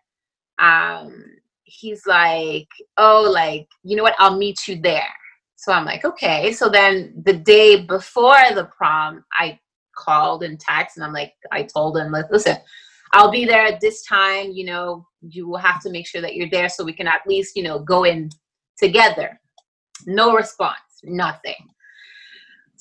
um, 0.60 1.24
he's 1.64 2.06
like, 2.06 2.68
"Oh, 2.98 3.30
like 3.32 3.68
you 3.84 3.96
know 3.96 4.04
what? 4.04 4.16
I'll 4.20 4.38
meet 4.38 4.68
you 4.68 4.80
there." 4.82 5.04
So 5.56 5.72
I'm 5.72 5.86
like, 5.86 6.06
"Okay." 6.06 6.52
So 6.54 6.70
then 6.70 7.14
the 7.26 7.34
day 7.34 7.86
before 7.86 8.54
the 8.54 8.70
prom, 8.76 9.24
I 9.34 9.60
called 9.96 10.44
and 10.44 10.58
texted, 10.58 10.98
and 10.98 11.06
I'm 11.06 11.14
like, 11.14 11.34
I 11.52 11.64
told 11.64 11.98
him, 11.98 12.12
like, 12.12 12.32
"Listen, 12.32 12.58
I'll 13.14 13.32
be 13.32 13.46
there 13.46 13.66
at 13.66 13.80
this 13.80 14.04
time. 14.06 14.52
You 14.52 14.66
know, 14.66 15.08
you 15.22 15.48
will 15.48 15.58
have 15.58 15.82
to 15.84 15.92
make 15.92 16.08
sure 16.08 16.22
that 16.22 16.36
you're 16.36 16.50
there 16.50 16.70
so 16.70 16.84
we 16.84 16.94
can 16.94 17.08
at 17.08 17.22
least, 17.28 17.56
you 17.56 17.64
know, 17.64 17.80
go 17.80 18.06
in 18.06 18.30
together." 18.82 19.40
No 20.06 20.34
response, 20.34 21.02
nothing. 21.04 21.70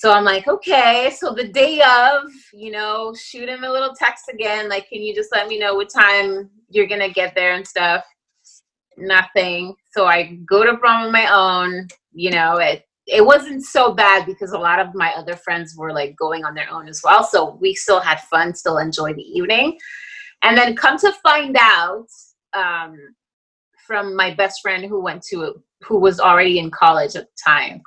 So 0.01 0.11
I'm 0.11 0.25
like, 0.25 0.49
okay. 0.49 1.15
So 1.15 1.35
the 1.35 1.49
day 1.49 1.83
of, 1.83 2.23
you 2.55 2.71
know, 2.71 3.15
shoot 3.15 3.51
him 3.51 3.65
a 3.65 3.71
little 3.71 3.95
text 3.95 4.31
again, 4.33 4.67
like, 4.67 4.89
can 4.89 5.03
you 5.03 5.15
just 5.15 5.31
let 5.31 5.47
me 5.47 5.59
know 5.59 5.75
what 5.75 5.91
time 5.91 6.49
you're 6.71 6.87
gonna 6.87 7.11
get 7.11 7.35
there 7.35 7.53
and 7.53 7.67
stuff? 7.67 8.03
Nothing. 8.97 9.75
So 9.93 10.07
I 10.07 10.39
go 10.49 10.65
to 10.65 10.79
prom 10.79 11.05
on 11.05 11.13
my 11.13 11.31
own. 11.31 11.87
You 12.13 12.31
know, 12.31 12.57
it 12.57 12.85
it 13.07 13.25
wasn't 13.25 13.63
so 13.63 13.93
bad 13.93 14.25
because 14.25 14.53
a 14.53 14.59
lot 14.59 14.79
of 14.79 14.95
my 14.95 15.13
other 15.13 15.37
friends 15.37 15.77
were 15.77 15.93
like 15.93 16.17
going 16.17 16.47
on 16.47 16.55
their 16.55 16.71
own 16.71 16.89
as 16.89 17.03
well. 17.05 17.23
So 17.23 17.59
we 17.61 17.75
still 17.75 18.01
had 18.01 18.21
fun, 18.21 18.55
still 18.55 18.79
enjoyed 18.79 19.17
the 19.17 19.39
evening. 19.39 19.79
And 20.41 20.57
then 20.57 20.77
come 20.77 20.97
to 20.99 21.13
find 21.23 21.59
out 21.61 22.07
um, 22.55 22.97
from 23.87 24.17
my 24.17 24.33
best 24.33 24.61
friend 24.63 24.85
who 24.87 25.03
went 25.03 25.23
to 25.25 25.63
who 25.83 25.99
was 25.99 26.21
already 26.21 26.59
in 26.59 26.71
college 26.71 27.17
at 27.17 27.25
the 27.25 27.43
time 27.45 27.83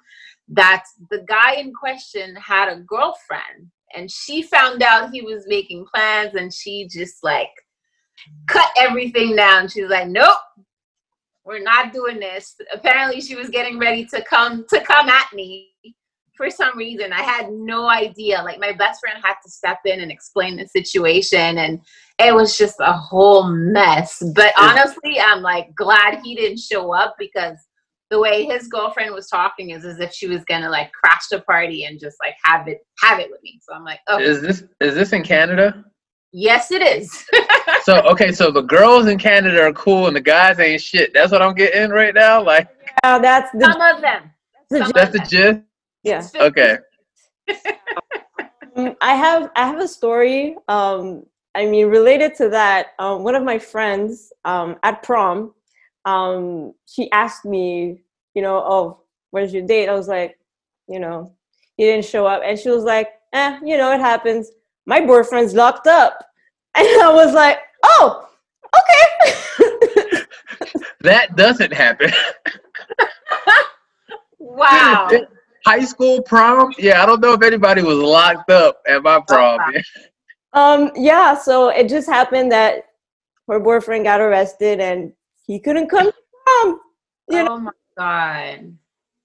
that 0.50 0.84
the 1.10 1.24
guy 1.28 1.54
in 1.54 1.72
question 1.74 2.36
had 2.36 2.70
a 2.70 2.82
girlfriend 2.82 3.72
and 3.96 4.10
she 4.10 4.41
found 4.41 4.84
out 4.84 5.12
he 5.12 5.22
was 5.22 5.46
making 5.48 5.86
plans 5.94 6.36
and 6.36 6.54
she 6.54 6.88
just 6.89 7.24
like 7.24 7.50
cut 8.48 8.70
everything 8.78 9.36
down. 9.36 9.68
She's 9.68 9.89
like 9.89 10.08
nope 10.08 10.38
we're 11.46 11.62
not 11.62 11.91
doing 11.91 12.20
this. 12.20 12.56
Apparently 12.74 13.22
she 13.22 13.36
was 13.36 13.50
getting 13.50 13.78
ready 13.78 14.06
to 14.06 14.24
come 14.24 14.66
to 14.70 14.80
come 14.82 15.10
at 15.10 15.28
me 15.34 15.72
for 16.36 16.50
some 16.50 16.78
reason. 16.78 17.14
I 17.14 17.22
had 17.22 17.52
no 17.52 17.89
idea. 17.89 18.41
Like 18.44 18.60
my 18.60 18.72
best 18.72 19.02
friend 19.02 19.18
had 19.24 19.36
to 19.44 19.52
step 19.52 19.80
in 19.86 20.00
and 20.00 20.12
explain 20.12 20.58
the 20.58 20.68
situation 20.68 21.58
and 21.58 21.82
it 22.18 22.34
was 22.34 22.58
just 22.58 22.76
a 22.80 22.94
whole 22.94 23.48
mess. 23.48 24.22
But 24.36 24.54
honestly 24.58 25.20
i'm 25.20 25.41
like 25.41 25.74
glad 25.76 26.20
he 26.24 26.36
didn't 26.36 26.60
show 26.60 26.94
up 26.94 27.16
because 27.20 27.58
the 28.14 28.20
way 28.20 28.45
his 28.45 28.68
girlfriend 28.68 29.11
was 29.11 29.28
talking 29.28 29.72
is 29.72 29.84
as 29.86 29.99
if 29.99 30.14
she 30.14 30.28
was 30.28 30.45
gonna 30.45 30.70
like 30.70 30.91
crash 30.91 31.28
the 31.32 31.41
party 31.41 31.86
and 31.86 31.99
just 31.99 32.16
like 32.22 32.36
have 32.45 32.68
it 32.68 32.86
have 32.99 33.20
it 33.20 33.28
with 33.32 33.41
me. 33.41 33.59
So 33.68 33.74
I'm 33.74 33.84
like, 33.84 34.01
oh 34.07 34.20
Is 34.20 34.39
this 34.39 34.64
is 34.82 34.93
this 34.93 35.14
in 35.14 35.24
Canada? 35.24 35.84
yes, 36.32 36.70
it 36.72 36.84
is. 36.84 37.26
So 37.82 38.01
okay, 38.03 38.32
so 38.32 38.49
the 38.51 38.61
girls 38.61 39.07
in 39.07 39.18
Canada 39.18 39.61
are 39.64 39.74
cool 39.74 40.07
and 40.07 40.16
the 40.16 40.22
guys 40.22 40.57
ain't 40.59 40.80
shit. 40.80 41.11
That's 41.14 41.32
what 41.34 41.41
I'm 41.41 41.53
getting 41.53 41.89
right 41.89 42.14
now. 42.14 42.41
Like 42.41 42.70
Yeah, 43.03 43.18
that's 43.20 43.51
the, 43.51 43.66
Some 43.72 43.82
of 43.82 44.01
them. 44.01 44.32
the 44.70 44.80
some 44.80 44.91
that's 44.93 45.11
the 45.11 45.20
gist. 45.20 45.59
yeah. 46.03 46.26
Okay. 46.36 46.78
Um, 48.76 48.95
I 49.01 49.16
have 49.16 49.49
I 49.55 49.68
have 49.68 49.80
a 49.80 49.88
story. 49.88 50.55
Um, 50.68 51.26
I 51.55 51.66
mean, 51.66 51.88
related 51.88 52.36
to 52.36 52.49
that, 52.49 52.88
um, 52.99 53.24
one 53.24 53.36
of 53.36 53.43
my 53.43 53.59
friends 53.59 54.32
um, 54.45 54.78
at 54.84 55.03
prom, 55.03 55.53
um, 56.06 56.74
she 56.86 57.12
asked 57.12 57.45
me, 57.45 58.01
you 58.34 58.41
know, 58.41 58.58
oh, 58.58 59.01
where's 59.32 59.54
your 59.54 59.66
date? 59.66 59.89
I 59.89 59.93
was 59.93 60.08
like, 60.08 60.38
you 60.88 60.99
know, 60.99 61.34
he 61.78 61.84
didn't 61.84 62.06
show 62.06 62.26
up, 62.26 62.41
and 62.45 62.58
she 62.58 62.70
was 62.70 62.84
like, 62.84 63.10
eh, 63.34 63.60
you 63.64 63.78
know, 63.78 63.91
it 63.93 63.99
happens. 63.99 64.51
My 64.86 65.01
boyfriend's 65.01 65.54
locked 65.54 65.88
up, 65.88 66.24
and 66.76 66.88
I 67.01 67.12
was 67.14 67.34
like, 67.34 67.60
oh, 67.84 68.28
okay. 68.76 69.34
That 71.01 71.36
doesn't 71.36 71.74
happen. 71.74 72.12
Wow. 74.54 75.10
High 75.66 75.84
school 75.86 76.22
prom? 76.22 76.74
Yeah, 76.78 77.01
I 77.01 77.06
don't 77.06 77.22
know 77.22 77.34
if 77.34 77.41
anybody 77.41 77.82
was 77.82 77.97
locked 77.97 78.51
up 78.51 78.82
at 78.88 79.01
my 79.01 79.20
prom. 79.28 79.60
um, 80.54 80.91
yeah, 80.95 81.36
so 81.36 81.70
it 81.70 81.89
just 81.89 82.08
happened 82.08 82.51
that 82.51 82.84
her 83.47 83.60
boyfriend 83.60 84.04
got 84.04 84.22
arrested, 84.22 84.80
and 84.80 85.12
he 85.46 85.60
couldn't 85.60 85.89
come 85.89 86.12
to 86.12 86.18
prom. 86.46 86.80
You 87.30 87.44
know, 87.44 87.48
oh 87.52 87.60
my 87.60 87.72
god. 87.98 88.78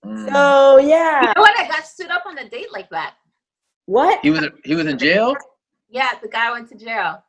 Mm. 0.04 0.32
so 0.32 0.78
yeah. 0.78 1.20
You 1.22 1.32
know 1.34 1.42
what? 1.42 1.58
I 1.58 1.66
got 1.68 1.84
stood 1.84 2.10
up 2.10 2.24
on 2.26 2.38
a 2.38 2.48
date 2.48 2.72
like 2.72 2.90
that. 2.90 3.14
What? 3.86 4.20
He 4.22 4.30
was 4.30 4.44
he 4.64 4.74
was 4.74 4.86
in 4.86 4.98
jail. 4.98 5.34
Yeah, 5.88 6.10
the 6.22 6.28
guy 6.28 6.50
went 6.50 6.68
to 6.68 6.76
jail. 6.76 7.22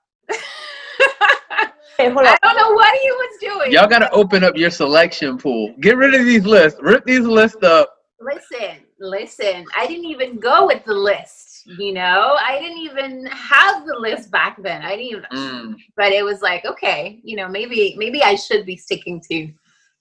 Hey, 1.99 2.07
I 2.07 2.37
don't 2.41 2.55
know 2.55 2.71
what 2.71 2.97
he 2.97 3.11
was 3.11 3.37
doing. 3.41 3.73
Y'all 3.73 3.89
got 3.89 3.99
to 3.99 4.09
open 4.11 4.41
up 4.41 4.55
your 4.55 4.69
selection 4.69 5.37
pool. 5.37 5.75
Get 5.81 5.97
rid 5.97 6.13
of 6.13 6.25
these 6.25 6.45
lists. 6.45 6.79
Rip 6.81 7.03
these 7.03 7.25
lists 7.25 7.61
up. 7.61 7.93
Listen, 8.21 8.77
listen. 9.01 9.65
I 9.75 9.85
didn't 9.85 10.05
even 10.05 10.39
go 10.39 10.67
with 10.67 10.85
the 10.85 10.93
list. 10.93 11.48
You 11.77 11.93
know, 11.93 12.35
I 12.41 12.59
didn't 12.59 12.79
even 12.79 13.25
have 13.27 13.85
the 13.85 13.95
list 13.99 14.31
back 14.31 14.57
then. 14.63 14.81
I 14.81 14.95
didn't 14.95 15.05
even. 15.05 15.23
Mm. 15.31 15.75
But 15.95 16.11
it 16.11 16.25
was 16.25 16.41
like, 16.41 16.65
okay, 16.65 17.19
you 17.23 17.35
know, 17.35 17.47
maybe 17.47 17.95
maybe 17.97 18.23
I 18.23 18.35
should 18.35 18.65
be 18.65 18.75
sticking 18.75 19.21
to 19.29 19.51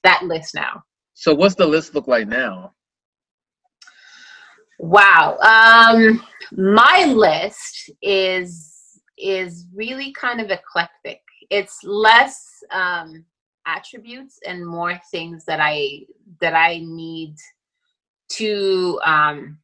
that 0.02 0.22
list 0.22 0.54
now. 0.54 0.82
So 1.12 1.34
what's 1.34 1.54
the 1.54 1.66
list 1.66 1.94
look 1.94 2.06
like 2.06 2.26
now? 2.26 2.72
Wow. 4.78 5.36
Um, 5.38 6.24
my 6.52 7.04
list 7.04 7.90
is 8.00 9.00
is 9.18 9.66
really 9.74 10.12
kind 10.12 10.40
of 10.40 10.50
eclectic. 10.50 11.20
It's 11.50 11.80
less 11.82 12.62
um, 12.70 13.24
attributes 13.66 14.38
and 14.46 14.66
more 14.66 14.98
things 15.10 15.44
that 15.44 15.60
I 15.60 16.04
that 16.40 16.54
I 16.54 16.78
need 16.78 17.34
to 18.30 19.00
um, 19.04 19.58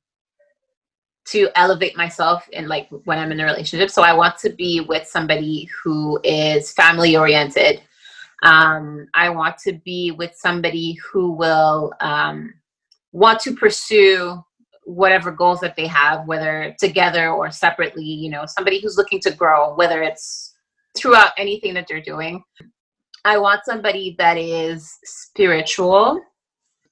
to 1.27 1.49
elevate 1.55 1.97
myself 1.97 2.49
in 2.53 2.69
like 2.69 2.89
when 3.05 3.19
I'm 3.19 3.33
in 3.33 3.41
a 3.41 3.45
relationship. 3.45 3.91
So 3.91 4.03
I 4.03 4.13
want 4.13 4.39
to 4.39 4.51
be 4.51 4.81
with 4.81 5.07
somebody 5.07 5.69
who 5.83 6.21
is 6.23 6.73
family 6.73 7.17
oriented. 7.17 7.83
Um, 8.43 9.07
I 9.15 9.31
want 9.31 9.57
to 9.59 9.73
be 9.85 10.11
with 10.11 10.35
somebody 10.37 10.95
who 10.95 11.33
will 11.33 11.93
um, 12.01 12.53
want 13.13 13.41
to 13.41 13.55
pursue 13.55 14.45
whatever 14.85 15.31
goals 15.31 15.61
that 15.61 15.77
they 15.77 15.87
have, 15.87 16.27
whether 16.27 16.75
together 16.79 17.31
or 17.31 17.51
separately, 17.51 18.05
you 18.05 18.31
know, 18.31 18.45
somebody 18.47 18.81
who's 18.81 18.99
looking 18.99 19.21
to 19.21 19.31
grow, 19.31 19.75
whether 19.75 20.03
it's 20.03 20.55
throughout 20.95 21.33
anything 21.39 21.75
that 21.75 21.87
they're 21.89 22.03
doing. 22.03 22.43
I 23.25 23.39
want 23.39 23.65
somebody 23.65 24.15
that 24.19 24.37
is 24.37 24.99
spiritual, 25.05 26.21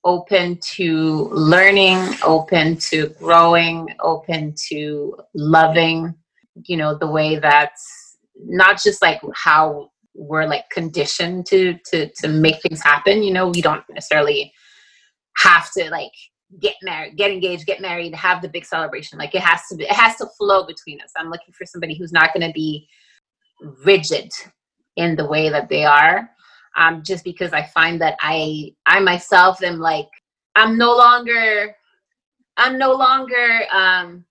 open 0.04 0.58
to 0.74 1.28
learning, 1.32 2.16
open 2.24 2.76
to 2.76 3.08
growing, 3.20 3.88
open 4.00 4.54
to 4.68 5.16
loving, 5.34 6.14
you 6.66 6.76
know, 6.76 6.96
the 6.96 7.06
way 7.06 7.38
that's 7.38 8.16
not 8.36 8.82
just 8.82 9.00
like 9.02 9.20
how 9.34 9.90
we're 10.14 10.46
like 10.46 10.68
conditioned 10.70 11.46
to 11.46 11.78
to 11.86 12.10
to 12.16 12.28
make 12.28 12.60
things 12.62 12.82
happen, 12.82 13.22
you 13.22 13.32
know, 13.32 13.48
we 13.48 13.62
don't 13.62 13.84
necessarily 13.90 14.52
have 15.36 15.70
to 15.72 15.88
like 15.90 16.12
get 16.60 16.74
married, 16.82 17.16
get 17.16 17.30
engaged, 17.30 17.66
get 17.66 17.80
married, 17.80 18.14
have 18.14 18.42
the 18.42 18.48
big 18.48 18.64
celebration. 18.64 19.18
Like 19.18 19.34
it 19.34 19.40
has 19.40 19.60
to 19.70 19.76
be, 19.76 19.84
it 19.84 19.92
has 19.92 20.16
to 20.16 20.26
flow 20.38 20.66
between 20.66 21.00
us. 21.00 21.10
I'm 21.16 21.30
looking 21.30 21.54
for 21.54 21.64
somebody 21.64 21.94
who's 21.94 22.12
not 22.12 22.34
going 22.34 22.46
to 22.46 22.52
be 22.52 22.86
rigid 23.84 24.30
in 24.96 25.16
the 25.16 25.26
way 25.26 25.48
that 25.48 25.68
they 25.68 25.84
are. 25.84 26.30
Um, 26.76 27.02
just 27.02 27.24
because 27.24 27.52
I 27.52 27.62
find 27.62 28.00
that 28.00 28.16
I, 28.20 28.74
I 28.86 29.00
myself 29.00 29.62
am 29.62 29.78
like, 29.78 30.08
I'm 30.56 30.78
no 30.78 30.96
longer, 30.96 31.74
I'm 32.56 32.78
no 32.78 32.92
longer, 32.92 33.62
um, 33.72 34.24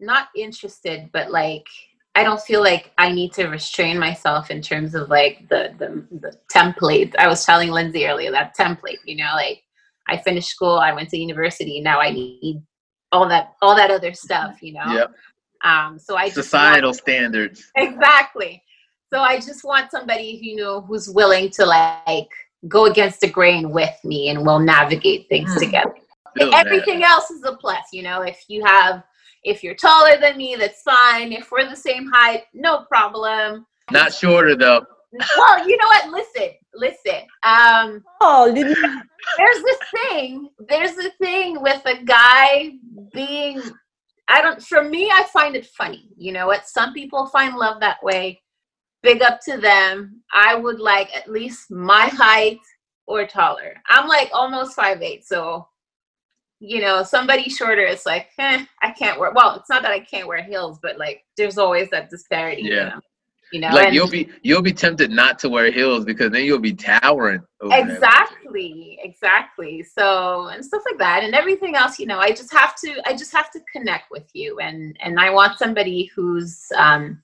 not 0.00 0.28
interested, 0.36 1.10
but 1.12 1.30
like, 1.30 1.66
I 2.14 2.24
don't 2.24 2.40
feel 2.40 2.60
like 2.62 2.92
I 2.98 3.10
need 3.10 3.32
to 3.34 3.46
restrain 3.46 3.98
myself 3.98 4.50
in 4.50 4.60
terms 4.60 4.94
of 4.94 5.08
like 5.08 5.48
the, 5.48 5.74
the 5.78 6.04
the 6.20 6.36
template. 6.52 7.14
I 7.18 7.26
was 7.26 7.44
telling 7.46 7.70
Lindsay 7.70 8.06
earlier 8.06 8.30
that 8.32 8.54
template, 8.56 8.98
you 9.06 9.16
know, 9.16 9.30
like 9.34 9.62
I 10.08 10.18
finished 10.18 10.48
school, 10.48 10.76
I 10.78 10.92
went 10.92 11.08
to 11.10 11.16
university, 11.16 11.80
now 11.80 12.00
I 12.00 12.10
need 12.10 12.62
all 13.12 13.28
that 13.28 13.54
all 13.62 13.74
that 13.76 13.90
other 13.90 14.12
stuff, 14.12 14.62
you 14.62 14.74
know. 14.74 14.92
Yep. 14.92 15.14
Um, 15.64 15.98
so 15.98 16.16
I 16.16 16.28
societal 16.28 16.92
standards. 16.92 17.70
Exactly. 17.76 18.62
So 19.12 19.20
I 19.20 19.36
just 19.36 19.62
want 19.62 19.90
somebody 19.90 20.38
you 20.40 20.56
know 20.56 20.80
who's 20.80 21.10
willing 21.10 21.50
to 21.50 21.66
like 21.66 22.30
go 22.68 22.86
against 22.86 23.20
the 23.20 23.28
grain 23.28 23.70
with 23.70 23.94
me 24.04 24.28
and 24.28 24.44
we'll 24.44 24.58
navigate 24.58 25.28
things 25.28 25.54
mm. 25.54 25.58
together. 25.58 25.94
Everything 26.40 27.00
that. 27.00 27.10
else 27.10 27.30
is 27.30 27.44
a 27.44 27.54
plus, 27.56 27.84
you 27.92 28.02
know. 28.02 28.22
If 28.22 28.44
you 28.48 28.64
have 28.64 29.02
if 29.44 29.62
you're 29.62 29.74
taller 29.74 30.18
than 30.18 30.36
me, 30.36 30.56
that's 30.58 30.82
fine. 30.82 31.32
If 31.32 31.50
we're 31.50 31.68
the 31.68 31.76
same 31.76 32.10
height, 32.10 32.44
no 32.54 32.84
problem. 32.88 33.66
Not 33.90 34.14
shorter 34.14 34.56
though. 34.56 34.86
Well, 35.36 35.68
you 35.68 35.76
know 35.76 35.86
what? 35.88 36.08
Listen, 36.10 36.50
listen. 36.74 37.26
Um, 37.42 38.02
oh, 38.22 38.50
there's 38.54 39.62
this 39.62 39.78
thing. 40.08 40.48
There's 40.68 40.96
a 40.96 41.10
thing 41.22 41.60
with 41.60 41.82
a 41.84 42.02
guy 42.02 42.72
being. 43.12 43.60
I 44.28 44.40
don't. 44.40 44.62
For 44.62 44.82
me, 44.82 45.10
I 45.10 45.24
find 45.24 45.54
it 45.54 45.66
funny. 45.66 46.08
You 46.16 46.32
know 46.32 46.46
what? 46.46 46.66
Some 46.66 46.94
people 46.94 47.26
find 47.26 47.56
love 47.56 47.80
that 47.80 48.02
way. 48.02 48.40
Big 49.02 49.22
up 49.22 49.40
to 49.42 49.56
them. 49.56 50.22
I 50.32 50.54
would 50.54 50.80
like 50.80 51.14
at 51.16 51.30
least 51.30 51.70
my 51.70 52.06
height 52.06 52.60
or 53.06 53.26
taller. 53.26 53.74
I'm 53.88 54.08
like 54.08 54.30
almost 54.32 54.74
five 54.74 55.02
eight, 55.02 55.26
so 55.26 55.66
you 56.64 56.80
know, 56.80 57.02
somebody 57.02 57.50
shorter, 57.50 57.82
it's 57.82 58.06
like, 58.06 58.28
eh, 58.38 58.64
I 58.80 58.92
can't 58.92 59.18
wear. 59.18 59.32
Well, 59.32 59.56
it's 59.56 59.68
not 59.68 59.82
that 59.82 59.90
I 59.90 59.98
can't 59.98 60.28
wear 60.28 60.44
heels, 60.44 60.78
but 60.80 60.96
like, 60.96 61.24
there's 61.36 61.58
always 61.58 61.90
that 61.90 62.08
disparity. 62.08 62.62
Yeah. 62.62 62.70
You 62.70 62.84
know? 62.84 63.00
You 63.52 63.60
know, 63.60 63.68
like 63.68 63.86
and 63.88 63.94
you'll 63.94 64.08
be 64.08 64.30
you'll 64.40 64.62
be 64.62 64.72
tempted 64.72 65.10
not 65.10 65.38
to 65.40 65.50
wear 65.50 65.70
heels 65.70 66.06
because 66.06 66.30
then 66.30 66.46
you'll 66.46 66.58
be 66.58 66.72
towering. 66.72 67.42
exactly, 67.60 68.98
exactly. 69.02 69.82
So 69.82 70.46
and 70.46 70.64
stuff 70.64 70.80
like 70.90 70.98
that, 70.98 71.22
and 71.22 71.34
everything 71.34 71.76
else. 71.76 71.98
You 71.98 72.06
know, 72.06 72.18
I 72.18 72.30
just 72.30 72.50
have 72.50 72.74
to 72.76 73.02
I 73.06 73.14
just 73.14 73.30
have 73.32 73.50
to 73.50 73.60
connect 73.70 74.10
with 74.10 74.24
you, 74.32 74.58
and 74.60 74.96
and 75.00 75.20
I 75.20 75.28
want 75.28 75.58
somebody 75.58 76.06
who's 76.16 76.64
um 76.78 77.22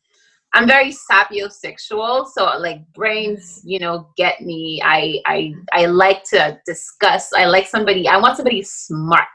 I'm 0.55 0.67
very 0.67 0.93
sapiosexual, 0.93 2.27
so 2.27 2.45
like 2.59 2.81
brains, 2.95 3.61
you 3.65 3.79
know, 3.79 4.09
get 4.17 4.41
me. 4.41 4.81
I 4.83 5.21
I 5.27 5.53
I 5.73 5.87
like 5.87 6.25
to 6.31 6.59
discuss. 6.67 7.33
I 7.35 7.45
like 7.45 7.67
somebody. 7.67 8.09
I 8.09 8.17
want 8.17 8.37
somebody 8.37 8.63
smart, 8.63 9.29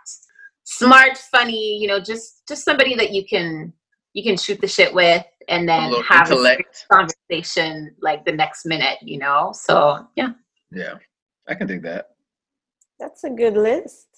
smart, 0.64 1.18
funny. 1.18 1.78
You 1.80 1.88
know, 1.88 2.00
just 2.00 2.48
just 2.48 2.66
somebody 2.66 2.96
that 2.96 3.12
you 3.12 3.26
can 3.26 3.74
you 4.14 4.24
can 4.24 4.38
shoot 4.38 4.60
the 4.60 4.68
shit 4.68 4.94
with, 4.94 5.24
and 5.50 5.70
then 5.70 5.94
a 5.94 6.04
have 6.04 6.32
intellect. 6.32 6.86
a 6.90 6.96
conversation 6.96 7.96
like 8.02 8.26
the 8.26 8.32
next 8.32 8.66
minute. 8.66 8.98
You 9.04 9.20
know, 9.20 9.52
so 9.54 10.08
yeah. 10.16 10.30
Yeah, 10.72 10.96
I 11.48 11.54
can 11.54 11.68
think 11.68 11.84
that. 11.84 12.10
That's 13.00 13.24
a 13.24 13.30
good 13.30 13.56
list. 13.56 14.13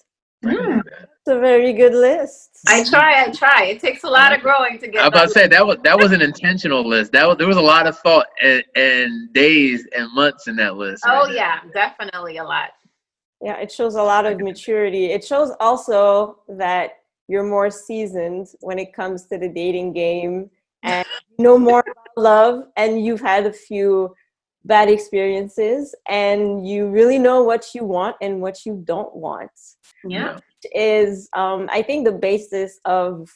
Mm. 0.46 0.82
It's 1.26 1.28
a 1.28 1.40
very 1.40 1.72
good 1.72 1.94
list. 1.94 2.60
I 2.68 2.84
try, 2.84 3.24
I 3.24 3.30
try. 3.30 3.64
It 3.64 3.80
takes 3.80 4.04
a 4.04 4.08
lot 4.08 4.32
of 4.32 4.42
growing 4.42 4.78
to 4.78 4.86
get. 4.86 5.02
I 5.02 5.08
about 5.08 5.24
to 5.24 5.30
say 5.30 5.48
that 5.48 5.66
was 5.66 5.78
that 5.82 5.98
was 5.98 6.12
an 6.12 6.22
intentional 6.22 6.86
list. 6.86 7.12
That 7.12 7.26
was 7.26 7.36
there 7.38 7.48
was 7.48 7.56
a 7.56 7.62
lot 7.62 7.86
of 7.86 7.98
thought 7.98 8.26
and, 8.42 8.62
and 8.76 9.32
days 9.32 9.86
and 9.96 10.12
months 10.14 10.46
in 10.46 10.56
that 10.56 10.76
list. 10.76 11.02
Oh 11.06 11.26
right 11.26 11.34
yeah, 11.34 11.60
definitely 11.74 12.36
a 12.36 12.44
lot. 12.44 12.70
Yeah, 13.42 13.56
it 13.58 13.72
shows 13.72 13.96
a 13.96 14.02
lot 14.02 14.24
of 14.24 14.40
maturity. 14.40 15.06
It 15.06 15.24
shows 15.24 15.50
also 15.58 16.38
that 16.48 16.92
you're 17.28 17.44
more 17.44 17.70
seasoned 17.70 18.48
when 18.60 18.78
it 18.78 18.92
comes 18.92 19.26
to 19.26 19.38
the 19.38 19.48
dating 19.48 19.92
game 19.92 20.50
and 20.82 21.06
know 21.38 21.58
more 21.58 21.80
about 21.80 22.06
love 22.16 22.64
and 22.76 23.04
you've 23.04 23.20
had 23.20 23.46
a 23.46 23.52
few 23.52 24.14
bad 24.64 24.88
experiences 24.88 25.94
and 26.08 26.66
you 26.66 26.88
really 26.88 27.18
know 27.18 27.42
what 27.42 27.74
you 27.74 27.84
want 27.84 28.16
and 28.20 28.40
what 28.40 28.64
you 28.64 28.82
don't 28.84 29.14
want 29.14 29.50
yeah. 30.10 30.38
is 30.74 31.28
um, 31.34 31.68
i 31.72 31.82
think 31.82 32.04
the 32.04 32.12
basis 32.12 32.80
of 32.84 33.30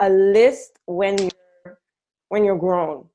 a 0.00 0.08
list 0.10 0.78
when 0.86 1.16
you're 1.18 1.78
when 2.28 2.44
you're 2.44 2.58
grown 2.58 3.06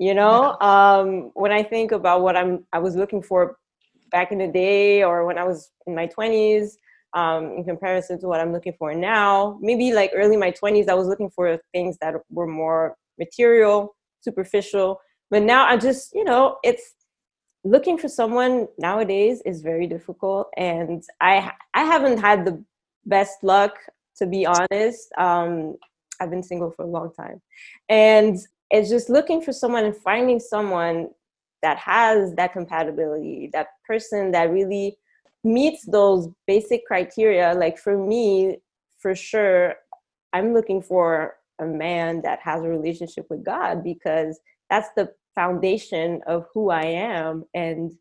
you 0.00 0.12
know? 0.12 0.56
Yeah. 0.60 0.96
um, 0.96 1.30
when 1.34 1.52
i 1.52 1.62
think 1.62 1.92
about 1.92 2.22
what 2.22 2.36
i'm 2.36 2.64
i 2.72 2.78
was 2.78 2.96
looking 2.96 3.22
for 3.22 3.56
back 4.10 4.32
in 4.32 4.38
the 4.38 4.48
day 4.48 5.02
or 5.02 5.26
when 5.26 5.38
i 5.38 5.44
was 5.44 5.70
in 5.86 5.94
my 5.94 6.06
20s 6.06 6.72
um, 7.14 7.52
in 7.56 7.64
comparison 7.64 8.20
to 8.20 8.26
what 8.26 8.40
i'm 8.40 8.52
looking 8.52 8.74
for 8.78 8.94
now 8.94 9.58
maybe 9.60 9.92
like 9.92 10.10
early 10.14 10.36
my 10.36 10.50
20s 10.50 10.88
i 10.88 10.94
was 10.94 11.06
looking 11.06 11.30
for 11.30 11.58
things 11.72 11.96
that 12.00 12.14
were 12.30 12.46
more 12.46 12.96
material 13.18 13.94
superficial. 14.24 15.00
But 15.30 15.42
now 15.42 15.66
i 15.66 15.76
just 15.76 16.14
you 16.14 16.24
know 16.24 16.58
it's 16.64 16.94
looking 17.64 17.96
for 17.98 18.08
someone 18.08 18.68
nowadays 18.78 19.42
is 19.46 19.62
very 19.62 19.86
difficult 19.86 20.48
and 20.56 21.02
i 21.20 21.50
i 21.74 21.82
haven't 21.82 22.18
had 22.18 22.44
the 22.44 22.62
best 23.06 23.42
luck 23.42 23.78
to 24.16 24.26
be 24.26 24.46
honest. 24.46 25.08
Um 25.18 25.76
i've 26.20 26.30
been 26.30 26.42
single 26.42 26.70
for 26.70 26.82
a 26.84 26.88
long 26.88 27.12
time. 27.12 27.42
And 27.88 28.38
it's 28.70 28.88
just 28.88 29.10
looking 29.10 29.42
for 29.42 29.52
someone 29.52 29.84
and 29.84 29.96
finding 29.96 30.38
someone 30.40 31.08
that 31.62 31.78
has 31.78 32.34
that 32.34 32.52
compatibility 32.52 33.50
that 33.52 33.68
person 33.86 34.30
that 34.32 34.50
really 34.50 34.96
meets 35.42 35.84
those 35.86 36.28
basic 36.46 36.86
criteria. 36.86 37.54
Like 37.54 37.78
for 37.78 37.96
me 37.98 38.58
for 39.04 39.14
sure 39.14 39.74
i'm 40.32 40.54
looking 40.54 40.80
for 40.80 41.34
a 41.60 41.66
man 41.66 42.22
that 42.22 42.40
has 42.40 42.62
a 42.62 42.68
relationship 42.68 43.26
with 43.28 43.44
god 43.44 43.84
because 43.84 44.40
that's 44.70 44.88
the 44.96 45.10
foundation 45.34 46.20
of 46.26 46.46
who 46.52 46.70
I 46.70 46.84
am. 46.84 47.44
And 47.54 47.92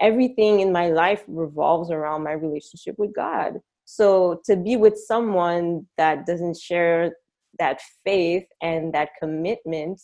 everything 0.00 0.60
in 0.60 0.72
my 0.72 0.88
life 0.88 1.22
revolves 1.26 1.90
around 1.90 2.24
my 2.24 2.32
relationship 2.32 2.98
with 2.98 3.14
God. 3.14 3.60
So 3.84 4.40
to 4.46 4.56
be 4.56 4.76
with 4.76 4.98
someone 4.98 5.86
that 5.96 6.26
doesn't 6.26 6.56
share 6.56 7.16
that 7.58 7.80
faith 8.04 8.46
and 8.62 8.92
that 8.94 9.10
commitment, 9.20 10.00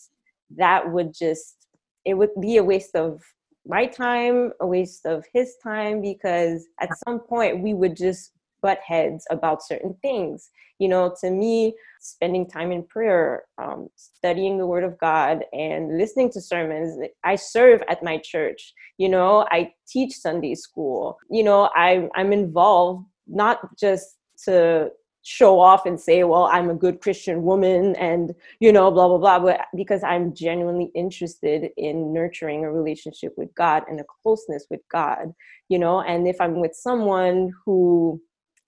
that 0.57 0.91
would 0.91 1.13
just, 1.13 1.67
it 2.05 2.13
would 2.13 2.29
be 2.39 2.57
a 2.57 2.63
waste 2.63 2.95
of 2.95 3.21
my 3.65 3.85
time, 3.85 4.51
a 4.59 4.67
waste 4.67 5.05
of 5.05 5.25
his 5.33 5.55
time, 5.61 6.01
because 6.01 6.65
at 6.79 6.89
some 7.05 7.19
point 7.19 7.61
we 7.61 7.73
would 7.73 7.95
just 7.95 8.31
butt 8.61 8.79
heads 8.85 9.25
about 9.29 9.63
certain 9.63 9.95
things. 10.01 10.49
You 10.79 10.87
know, 10.87 11.13
to 11.21 11.29
me, 11.29 11.75
spending 11.99 12.47
time 12.47 12.71
in 12.71 12.83
prayer, 12.83 13.43
um, 13.61 13.89
studying 13.95 14.57
the 14.57 14.65
Word 14.65 14.83
of 14.83 14.97
God, 14.97 15.43
and 15.53 15.97
listening 15.97 16.31
to 16.31 16.41
sermons. 16.41 16.97
I 17.23 17.35
serve 17.35 17.83
at 17.87 18.03
my 18.03 18.17
church. 18.17 18.73
You 18.97 19.09
know, 19.09 19.45
I 19.51 19.73
teach 19.87 20.13
Sunday 20.13 20.55
school. 20.55 21.19
You 21.29 21.43
know, 21.43 21.69
I, 21.75 22.09
I'm 22.15 22.33
involved 22.33 23.05
not 23.27 23.77
just 23.77 24.17
to 24.45 24.91
show 25.23 25.59
off 25.59 25.85
and 25.85 25.99
say, 25.99 26.23
well, 26.23 26.45
I'm 26.45 26.69
a 26.69 26.75
good 26.75 26.99
Christian 26.99 27.43
woman 27.43 27.95
and, 27.97 28.33
you 28.59 28.71
know, 28.71 28.89
blah, 28.89 29.07
blah, 29.07 29.17
blah, 29.19 29.39
but 29.39 29.61
because 29.75 30.03
I'm 30.03 30.33
genuinely 30.33 30.91
interested 30.95 31.69
in 31.77 32.11
nurturing 32.11 32.65
a 32.65 32.71
relationship 32.71 33.33
with 33.37 33.53
God 33.53 33.83
and 33.87 33.99
a 33.99 34.05
closeness 34.23 34.65
with 34.71 34.81
God, 34.91 35.31
you 35.69 35.77
know, 35.77 36.01
and 36.01 36.27
if 36.27 36.41
I'm 36.41 36.59
with 36.59 36.73
someone 36.73 37.51
who 37.65 38.19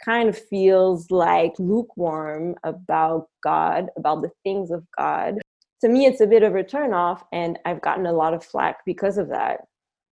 kind 0.03 0.29
of 0.29 0.37
feels 0.37 1.09
like 1.11 1.53
lukewarm 1.59 2.55
about 2.63 3.27
God, 3.43 3.89
about 3.97 4.21
the 4.21 4.31
things 4.43 4.71
of 4.71 4.85
God. 4.97 5.39
To 5.81 5.89
me, 5.89 6.05
it's 6.05 6.21
a 6.21 6.27
bit 6.27 6.43
of 6.43 6.55
a 6.55 6.63
turnoff, 6.63 7.23
and 7.31 7.59
I've 7.65 7.81
gotten 7.81 8.05
a 8.05 8.13
lot 8.13 8.33
of 8.33 8.43
flack 8.43 8.77
because 8.85 9.17
of 9.17 9.29
that. 9.29 9.61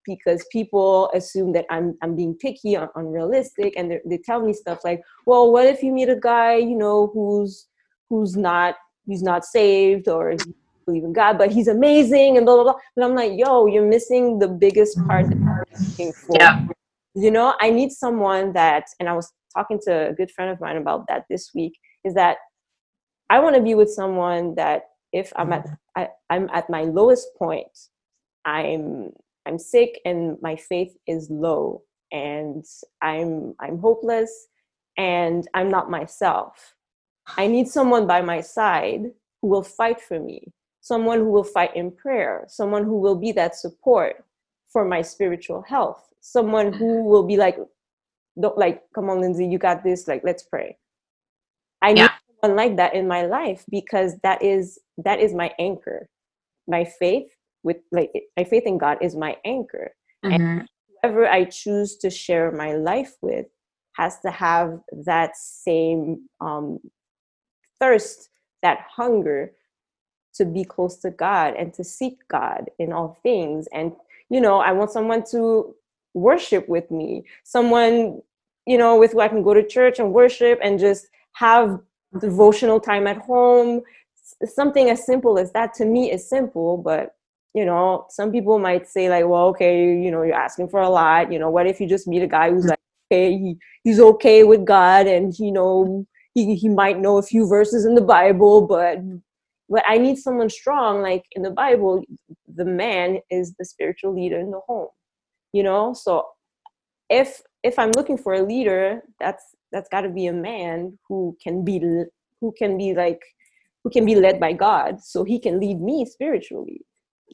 Because 0.04 0.44
people 0.50 1.10
assume 1.14 1.52
that 1.52 1.64
I'm 1.70 1.96
I'm 2.02 2.16
being 2.16 2.34
picky, 2.34 2.76
or 2.76 2.90
unrealistic, 2.96 3.74
and 3.76 4.00
they 4.04 4.18
tell 4.18 4.40
me 4.40 4.52
stuff 4.52 4.80
like, 4.82 5.00
"Well, 5.26 5.52
what 5.52 5.66
if 5.66 5.80
you 5.82 5.92
meet 5.92 6.08
a 6.08 6.16
guy, 6.16 6.56
you 6.56 6.76
know, 6.76 7.10
who's 7.14 7.68
who's 8.10 8.36
not 8.36 8.74
who's 9.06 9.22
not 9.22 9.44
saved 9.44 10.08
or 10.08 10.34
believe 10.86 11.04
in 11.04 11.12
God, 11.12 11.38
but 11.38 11.52
he's 11.52 11.68
amazing 11.68 12.36
and 12.36 12.44
blah 12.44 12.56
blah 12.56 12.64
blah." 12.64 12.80
And 12.96 13.04
I'm 13.04 13.14
like, 13.14 13.38
"Yo, 13.38 13.66
you're 13.66 13.88
missing 13.88 14.40
the 14.40 14.48
biggest 14.48 14.98
part 15.06 15.28
that 15.28 15.36
I'm 15.36 15.64
looking 15.88 16.12
for." 16.12 16.36
Yeah. 16.36 16.66
You 17.14 17.30
know, 17.30 17.54
I 17.60 17.70
need 17.70 17.92
someone 17.92 18.54
that, 18.54 18.86
and 18.98 19.08
I 19.08 19.12
was 19.12 19.30
talking 19.52 19.78
to 19.84 20.08
a 20.10 20.12
good 20.12 20.30
friend 20.30 20.50
of 20.50 20.60
mine 20.60 20.76
about 20.76 21.06
that 21.08 21.24
this 21.28 21.50
week 21.54 21.78
is 22.04 22.14
that 22.14 22.38
I 23.30 23.38
want 23.38 23.56
to 23.56 23.62
be 23.62 23.74
with 23.74 23.90
someone 23.90 24.54
that 24.56 24.82
if 25.12 25.32
I'm 25.36 25.52
at 25.52 25.64
mm-hmm. 25.64 25.74
I, 25.96 26.08
I'm 26.30 26.48
at 26.52 26.70
my 26.70 26.82
lowest 26.82 27.28
point, 27.38 27.78
I'm 28.44 29.10
I'm 29.46 29.58
sick 29.58 30.00
and 30.04 30.36
my 30.40 30.56
faith 30.56 30.94
is 31.06 31.28
low 31.30 31.82
and 32.12 32.64
I'm 33.00 33.54
I'm 33.60 33.78
hopeless 33.78 34.48
and 34.96 35.46
I'm 35.54 35.70
not 35.70 35.90
myself. 35.90 36.74
I 37.36 37.46
need 37.46 37.68
someone 37.68 38.06
by 38.06 38.20
my 38.20 38.40
side 38.40 39.12
who 39.40 39.48
will 39.48 39.62
fight 39.62 40.00
for 40.00 40.18
me, 40.18 40.52
someone 40.80 41.18
who 41.18 41.30
will 41.30 41.44
fight 41.44 41.74
in 41.76 41.90
prayer, 41.90 42.44
someone 42.48 42.84
who 42.84 42.98
will 43.00 43.16
be 43.16 43.32
that 43.32 43.56
support 43.56 44.24
for 44.68 44.84
my 44.84 45.02
spiritual 45.02 45.62
health, 45.62 46.08
someone 46.20 46.72
who 46.72 46.86
mm-hmm. 46.86 47.08
will 47.08 47.24
be 47.24 47.36
like, 47.36 47.58
don't 48.40 48.56
like, 48.56 48.82
come 48.94 49.10
on, 49.10 49.20
Lindsay, 49.20 49.46
you 49.46 49.58
got 49.58 49.84
this, 49.84 50.08
like, 50.08 50.22
let's 50.24 50.42
pray. 50.42 50.76
I 51.82 51.92
need 51.92 52.00
yeah. 52.00 52.10
someone 52.40 52.56
like 52.56 52.76
that 52.76 52.94
in 52.94 53.08
my 53.08 53.22
life 53.26 53.64
because 53.68 54.18
that 54.22 54.42
is 54.42 54.78
that 54.98 55.20
is 55.20 55.34
my 55.34 55.52
anchor. 55.58 56.08
My 56.68 56.84
faith 56.84 57.28
with 57.64 57.78
like 57.90 58.10
my 58.36 58.44
faith 58.44 58.64
in 58.66 58.78
God 58.78 58.98
is 59.00 59.16
my 59.16 59.36
anchor. 59.44 59.92
Mm-hmm. 60.24 60.42
And 60.42 60.68
whoever 61.02 61.28
I 61.28 61.44
choose 61.44 61.96
to 61.98 62.10
share 62.10 62.52
my 62.52 62.74
life 62.74 63.14
with 63.20 63.46
has 63.96 64.20
to 64.20 64.30
have 64.30 64.80
that 65.04 65.36
same 65.36 66.28
um, 66.40 66.78
thirst, 67.80 68.30
that 68.62 68.86
hunger 68.88 69.52
to 70.34 70.44
be 70.44 70.64
close 70.64 70.96
to 70.98 71.10
God 71.10 71.54
and 71.58 71.74
to 71.74 71.84
seek 71.84 72.16
God 72.28 72.70
in 72.78 72.92
all 72.92 73.18
things. 73.22 73.68
And, 73.72 73.92
you 74.30 74.40
know, 74.40 74.60
I 74.60 74.72
want 74.72 74.90
someone 74.90 75.24
to 75.30 75.74
worship 76.14 76.68
with 76.68 76.90
me, 76.90 77.24
someone, 77.44 78.20
you 78.66 78.78
know, 78.78 78.98
with 78.98 79.12
who 79.12 79.20
I 79.20 79.28
can 79.28 79.42
go 79.42 79.54
to 79.54 79.66
church 79.66 79.98
and 79.98 80.12
worship 80.12 80.58
and 80.62 80.78
just 80.78 81.06
have 81.34 81.80
devotional 82.20 82.80
time 82.80 83.06
at 83.06 83.18
home. 83.18 83.82
Something 84.44 84.90
as 84.90 85.06
simple 85.06 85.38
as 85.38 85.52
that 85.52 85.74
to 85.74 85.84
me 85.84 86.10
is 86.10 86.28
simple, 86.28 86.76
but 86.76 87.14
you 87.54 87.64
know, 87.66 88.06
some 88.08 88.32
people 88.32 88.58
might 88.58 88.88
say 88.88 89.10
like, 89.10 89.26
well, 89.26 89.48
okay, 89.48 90.00
you 90.00 90.10
know, 90.10 90.22
you're 90.22 90.34
asking 90.34 90.68
for 90.68 90.80
a 90.80 90.88
lot. 90.88 91.30
You 91.30 91.38
know, 91.38 91.50
what 91.50 91.66
if 91.66 91.80
you 91.80 91.88
just 91.88 92.08
meet 92.08 92.22
a 92.22 92.26
guy 92.26 92.50
who's 92.50 92.64
like, 92.64 92.78
okay, 93.10 93.32
he, 93.32 93.56
he's 93.84 94.00
okay 94.00 94.42
with 94.42 94.64
God 94.64 95.06
and 95.06 95.38
you 95.38 95.52
know, 95.52 96.06
he, 96.34 96.54
he 96.54 96.68
might 96.68 96.98
know 96.98 97.18
a 97.18 97.22
few 97.22 97.46
verses 97.46 97.84
in 97.84 97.94
the 97.94 98.00
Bible, 98.00 98.66
but 98.66 98.98
but 99.68 99.82
I 99.86 99.98
need 99.98 100.18
someone 100.18 100.50
strong. 100.50 101.02
Like 101.02 101.24
in 101.32 101.42
the 101.42 101.50
Bible, 101.50 102.02
the 102.54 102.64
man 102.64 103.20
is 103.30 103.54
the 103.54 103.64
spiritual 103.64 104.14
leader 104.14 104.38
in 104.38 104.50
the 104.50 104.60
home. 104.66 104.88
You 105.52 105.62
know, 105.62 105.92
so 105.94 106.26
if 107.08 107.42
if 107.62 107.78
I'm 107.78 107.92
looking 107.96 108.18
for 108.18 108.34
a 108.34 108.42
leader, 108.42 109.02
that's 109.20 109.44
that's 109.70 109.88
got 109.88 110.02
to 110.02 110.08
be 110.08 110.26
a 110.26 110.32
man 110.32 110.98
who 111.08 111.36
can 111.42 111.64
be 111.64 111.78
who 112.40 112.54
can 112.56 112.76
be 112.78 112.94
like 112.94 113.22
who 113.84 113.90
can 113.90 114.06
be 114.06 114.14
led 114.14 114.38
by 114.38 114.52
God, 114.52 115.02
so 115.02 115.24
he 115.24 115.38
can 115.38 115.60
lead 115.60 115.80
me 115.80 116.04
spiritually. 116.04 116.82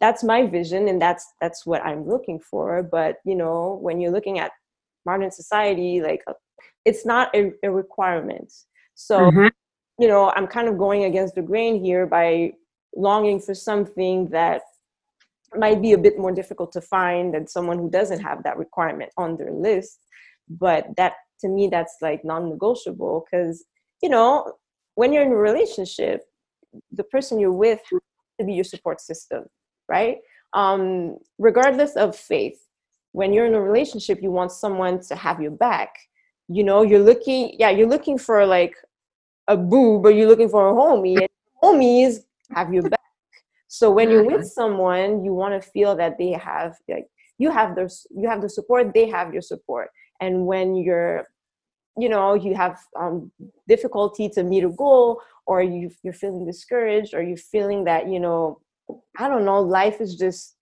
That's 0.00 0.22
my 0.24 0.46
vision, 0.46 0.88
and 0.88 1.00
that's 1.00 1.26
that's 1.40 1.66
what 1.66 1.84
I'm 1.84 2.08
looking 2.08 2.40
for. 2.40 2.82
But 2.82 3.16
you 3.24 3.34
know, 3.36 3.78
when 3.82 4.00
you're 4.00 4.12
looking 4.12 4.38
at 4.38 4.52
modern 5.06 5.30
society, 5.30 6.00
like 6.00 6.24
it's 6.84 7.04
not 7.06 7.34
a, 7.34 7.52
a 7.62 7.70
requirement. 7.70 8.52
So 8.94 9.30
mm-hmm 9.30 9.48
you 9.98 10.06
know, 10.06 10.32
I'm 10.36 10.46
kind 10.46 10.68
of 10.68 10.78
going 10.78 11.04
against 11.04 11.34
the 11.34 11.42
grain 11.42 11.82
here 11.84 12.06
by 12.06 12.52
longing 12.96 13.40
for 13.40 13.54
something 13.54 14.28
that 14.28 14.62
might 15.56 15.80
be 15.80 15.92
a 15.92 15.98
bit 15.98 16.18
more 16.18 16.32
difficult 16.32 16.72
to 16.72 16.80
find 16.80 17.34
than 17.34 17.46
someone 17.46 17.78
who 17.78 17.90
doesn't 17.90 18.20
have 18.20 18.42
that 18.42 18.58
requirement 18.58 19.10
on 19.16 19.36
their 19.36 19.52
list. 19.52 19.98
But 20.48 20.86
that 20.96 21.14
to 21.40 21.48
me, 21.48 21.68
that's 21.68 21.96
like 22.00 22.24
non 22.24 22.48
negotiable 22.48 23.24
because, 23.24 23.64
you 24.02 24.08
know, 24.08 24.54
when 24.94 25.12
you're 25.12 25.22
in 25.22 25.32
a 25.32 25.36
relationship, 25.36 26.22
the 26.92 27.04
person 27.04 27.38
you're 27.38 27.52
with 27.52 27.80
has 27.90 28.00
to 28.40 28.46
be 28.46 28.54
your 28.54 28.64
support 28.64 29.00
system, 29.00 29.44
right? 29.88 30.18
Um, 30.54 31.18
regardless 31.38 31.96
of 31.96 32.16
faith, 32.16 32.58
when 33.12 33.32
you're 33.32 33.46
in 33.46 33.54
a 33.54 33.60
relationship, 33.60 34.22
you 34.22 34.30
want 34.30 34.52
someone 34.52 35.00
to 35.02 35.16
have 35.16 35.40
your 35.40 35.50
back. 35.50 35.94
You 36.48 36.64
know, 36.64 36.82
you're 36.82 37.02
looking, 37.02 37.54
yeah, 37.58 37.70
you're 37.70 37.88
looking 37.88 38.18
for 38.18 38.44
like 38.46 38.74
a 39.48 39.56
boo, 39.56 40.00
but 40.00 40.10
you're 40.10 40.28
looking 40.28 40.48
for 40.48 40.68
a 40.68 40.72
homie, 40.72 41.18
and 41.18 41.28
homies 41.62 42.24
have 42.54 42.72
your 42.72 42.88
back. 42.88 42.97
So 43.68 43.90
when 43.90 44.10
you're 44.10 44.24
with 44.24 44.36
mm-hmm. 44.36 44.60
someone, 44.60 45.24
you 45.24 45.32
want 45.34 45.60
to 45.60 45.70
feel 45.70 45.94
that 45.96 46.18
they 46.18 46.32
have 46.32 46.76
like 46.88 47.06
you 47.38 47.50
have 47.50 47.76
their 47.76 47.88
you 48.10 48.28
have 48.28 48.42
the 48.42 48.48
support, 48.48 48.92
they 48.94 49.08
have 49.08 49.32
your 49.32 49.42
support. 49.42 49.90
And 50.20 50.46
when 50.46 50.74
you're 50.74 51.28
you 51.98 52.08
know 52.08 52.34
you 52.34 52.54
have 52.54 52.78
um, 52.98 53.30
difficulty 53.66 54.28
to 54.30 54.42
meet 54.42 54.64
a 54.64 54.70
goal 54.70 55.20
or 55.46 55.62
you, 55.62 55.90
you're 56.02 56.12
feeling 56.12 56.46
discouraged 56.46 57.12
or 57.12 57.22
you're 57.22 57.36
feeling 57.36 57.84
that 57.84 58.08
you 58.08 58.20
know 58.20 58.60
i 59.18 59.28
don't 59.28 59.44
know 59.44 59.60
life 59.60 60.00
is 60.00 60.14
just 60.14 60.54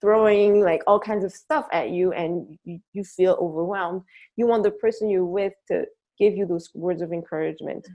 throwing 0.00 0.60
like 0.60 0.82
all 0.86 0.98
kinds 0.98 1.24
of 1.24 1.32
stuff 1.32 1.66
at 1.72 1.90
you 1.90 2.12
and 2.12 2.58
you, 2.64 2.80
you 2.92 3.04
feel 3.04 3.36
overwhelmed 3.40 4.02
you 4.36 4.46
want 4.46 4.62
the 4.62 4.70
person 4.70 5.08
you're 5.08 5.24
with 5.24 5.52
to 5.68 5.84
give 6.18 6.36
you 6.36 6.44
those 6.44 6.70
words 6.74 7.00
of 7.02 7.12
encouragement 7.12 7.86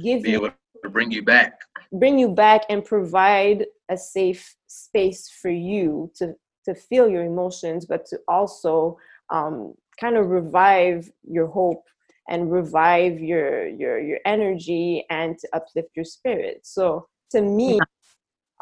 give 0.00 0.22
be 0.22 0.34
able 0.34 0.50
to 0.82 0.90
bring 0.90 1.10
you 1.10 1.22
back 1.22 1.60
bring 1.92 2.18
you 2.18 2.28
back 2.28 2.62
and 2.68 2.84
provide 2.84 3.66
a 3.90 3.96
safe 3.96 4.54
space 4.66 5.30
for 5.40 5.50
you 5.50 6.10
to 6.16 6.34
to 6.64 6.74
feel 6.74 7.08
your 7.08 7.24
emotions 7.24 7.84
but 7.84 8.06
to 8.06 8.18
also 8.26 8.96
um, 9.30 9.74
kind 10.00 10.16
of 10.16 10.28
revive 10.28 11.10
your 11.28 11.46
hope 11.46 11.84
and 12.28 12.50
revive 12.50 13.20
your 13.20 13.68
your 13.68 13.98
your 14.00 14.18
energy 14.24 15.04
and 15.10 15.38
to 15.38 15.48
uplift 15.52 15.90
your 15.94 16.04
spirit. 16.04 16.60
So 16.62 17.06
to 17.30 17.42
me 17.42 17.80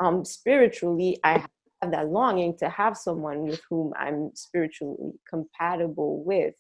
um 0.03 0.25
spiritually 0.25 1.19
i 1.25 1.33
have 1.33 1.91
that 1.91 2.09
longing 2.09 2.57
to 2.57 2.69
have 2.69 2.97
someone 2.97 3.43
with 3.43 3.61
whom 3.69 3.93
i'm 3.99 4.31
spiritually 4.35 5.13
compatible 5.29 6.25
with. 6.25 6.55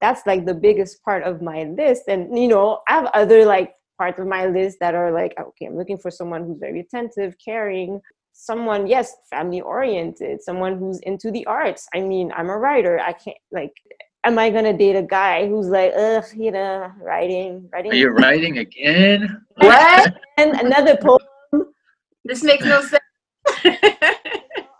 That's 0.00 0.26
like 0.26 0.44
the 0.44 0.54
biggest 0.54 1.02
part 1.02 1.22
of 1.22 1.40
my 1.40 1.64
list 1.64 2.02
and 2.08 2.36
you 2.38 2.48
know 2.48 2.80
i 2.88 2.94
have 2.94 3.06
other 3.14 3.44
like 3.44 3.74
parts 3.96 4.18
of 4.18 4.26
my 4.26 4.46
list 4.46 4.78
that 4.80 4.94
are 4.94 5.12
like 5.12 5.34
oh, 5.38 5.44
okay 5.44 5.66
i'm 5.66 5.76
looking 5.76 5.98
for 5.98 6.10
someone 6.10 6.44
who's 6.44 6.58
very 6.58 6.80
attentive 6.80 7.34
caring 7.44 8.00
someone 8.34 8.86
yes 8.86 9.14
family 9.30 9.60
oriented 9.60 10.42
someone 10.42 10.76
who's 10.76 10.98
into 11.00 11.30
the 11.30 11.46
arts. 11.46 11.88
I 11.94 12.00
mean 12.00 12.32
i'm 12.36 12.50
a 12.50 12.58
writer. 12.58 13.00
I 13.00 13.12
can't 13.12 13.36
like 13.52 13.72
am 14.24 14.38
i 14.38 14.50
gonna 14.50 14.76
date 14.76 14.96
a 14.96 15.02
guy 15.02 15.48
who's 15.48 15.68
like 15.68 15.92
ugh 15.96 16.24
you 16.36 16.50
know 16.50 16.90
writing 17.00 17.68
writing? 17.72 17.92
Are 17.92 17.94
you 17.94 18.10
writing 18.10 18.58
again? 18.58 19.40
What? 19.56 20.14
And 20.36 20.50
another 20.60 20.96
poem? 20.96 21.20
This 22.24 22.42
makes 22.42 22.64
no 22.64 22.82
sense. 22.82 23.02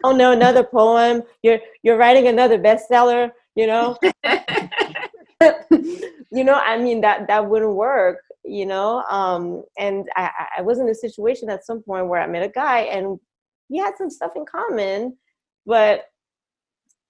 Oh 0.07 0.12
no 0.12 0.32
another 0.32 0.65
poem. 0.65 1.23
You're 1.43 1.61
you're 1.82 1.97
writing 1.97 2.27
another 2.27 2.59
bestseller 2.59 3.31
you 3.55 3.66
know? 3.66 3.97
You 6.36 6.43
know 6.43 6.59
i 6.66 6.77
mean 6.77 7.01
that 7.03 7.28
that 7.28 7.49
wouldn't 7.49 7.77
work 7.77 8.19
you 8.44 8.66
know 8.66 9.02
um 9.10 9.62
and 9.78 10.08
i 10.16 10.30
i 10.58 10.62
was 10.62 10.78
in 10.78 10.88
a 10.88 10.94
situation 10.94 11.48
at 11.48 11.64
some 11.64 11.82
point 11.82 12.06
where 12.08 12.20
i 12.20 12.26
met 12.26 12.42
a 12.42 12.48
guy 12.48 12.80
and 12.80 13.18
we 13.70 13.78
had 13.78 13.96
some 13.96 14.10
stuff 14.10 14.32
in 14.36 14.44
common 14.44 15.16
but 15.66 16.06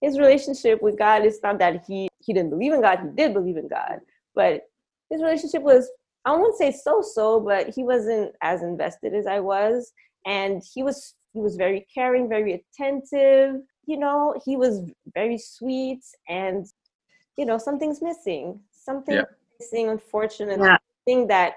his 0.01 0.19
relationship 0.19 0.81
with 0.81 0.98
god 0.98 1.24
is 1.24 1.40
not 1.43 1.59
that 1.59 1.85
he 1.86 2.09
he 2.20 2.32
didn't 2.32 2.51
believe 2.51 2.73
in 2.73 2.81
god 2.81 3.01
he 3.01 3.09
did 3.16 3.35
believe 3.35 3.56
in 3.56 3.69
god 3.69 4.01
but 4.35 4.62
his 5.11 5.20
relationship 5.23 5.62
was 5.62 5.90
i 6.24 6.31
won't 6.31 6.56
say 6.56 6.70
so 6.70 7.02
so 7.02 7.40
but 7.40 7.69
he 7.74 7.82
wasn't 7.82 8.32
as 8.43 8.62
invested 8.62 9.12
as 9.15 9.27
i 9.27 9.40
was 9.40 9.93
and 10.27 10.62
he 10.73 10.82
was 10.82 11.15
he 11.32 11.40
was 11.40 11.56
very 11.56 11.86
caring 11.93 12.28
very 12.28 12.65
attentive 12.78 13.61
you 13.86 13.98
know 13.98 14.35
he 14.44 14.56
was 14.56 14.82
very 15.15 15.36
sweet 15.36 16.02
and 16.28 16.66
you 17.36 17.44
know 17.44 17.59
something's 17.59 18.01
missing 18.01 18.59
something 18.73 19.16
yeah. 19.16 19.23
missing 19.61 19.89
unfortunately 19.89 20.65
yeah. 20.65 20.78
Thing 21.05 21.27
that 21.29 21.55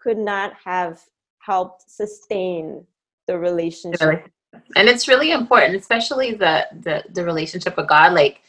could 0.00 0.18
not 0.18 0.52
have 0.64 1.02
helped 1.38 1.90
sustain 1.90 2.84
the 3.26 3.38
relationship. 3.38 4.28
And 4.76 4.88
it's 4.88 5.08
really 5.08 5.32
important 5.32 5.76
especially 5.76 6.34
the 6.34 6.66
the, 6.80 7.04
the 7.12 7.24
relationship 7.24 7.76
with 7.76 7.88
god. 7.88 8.12
Like 8.12 8.42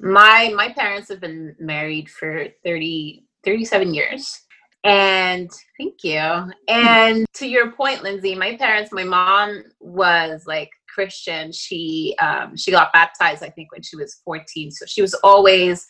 my 0.00 0.52
my 0.56 0.72
parents 0.72 1.08
have 1.08 1.20
been 1.20 1.54
married 1.58 2.08
for 2.10 2.46
30 2.64 3.24
37 3.44 3.94
years. 3.94 4.40
And 4.84 5.50
thank 5.78 6.04
you. 6.04 6.50
And 6.68 7.26
to 7.34 7.46
your 7.46 7.72
point 7.72 8.02
lindsay 8.02 8.34
my 8.34 8.56
parents 8.56 8.92
my 8.92 9.04
mom 9.04 9.64
was 9.80 10.44
like 10.46 10.70
christian. 10.92 11.52
She 11.52 12.14
um 12.20 12.56
she 12.56 12.70
got 12.70 12.92
baptized 12.92 13.42
i 13.42 13.50
think 13.50 13.72
when 13.72 13.82
she 13.82 13.96
was 13.96 14.20
14 14.24 14.70
so 14.70 14.86
she 14.86 15.02
was 15.02 15.14
always 15.24 15.86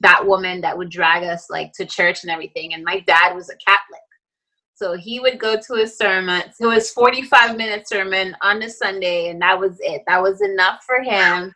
that 0.00 0.26
woman 0.26 0.60
that 0.62 0.76
would 0.76 0.90
drag 0.90 1.24
us 1.24 1.48
like 1.50 1.72
to 1.74 1.84
church 1.86 2.22
and 2.22 2.30
everything. 2.30 2.74
And 2.74 2.84
my 2.84 3.00
dad 3.00 3.34
was 3.34 3.50
a 3.50 3.56
Catholic. 3.56 4.00
So 4.74 4.96
he 4.96 5.20
would 5.20 5.38
go 5.38 5.56
to 5.56 5.74
his 5.74 5.96
sermon, 5.96 6.42
to 6.60 6.70
his 6.70 6.90
45 6.90 7.56
minute 7.56 7.86
sermon 7.86 8.34
on 8.42 8.62
a 8.62 8.70
Sunday, 8.70 9.28
and 9.28 9.40
that 9.42 9.58
was 9.58 9.76
it. 9.80 10.02
That 10.06 10.22
was 10.22 10.40
enough 10.40 10.82
for 10.86 11.02
him. 11.02 11.54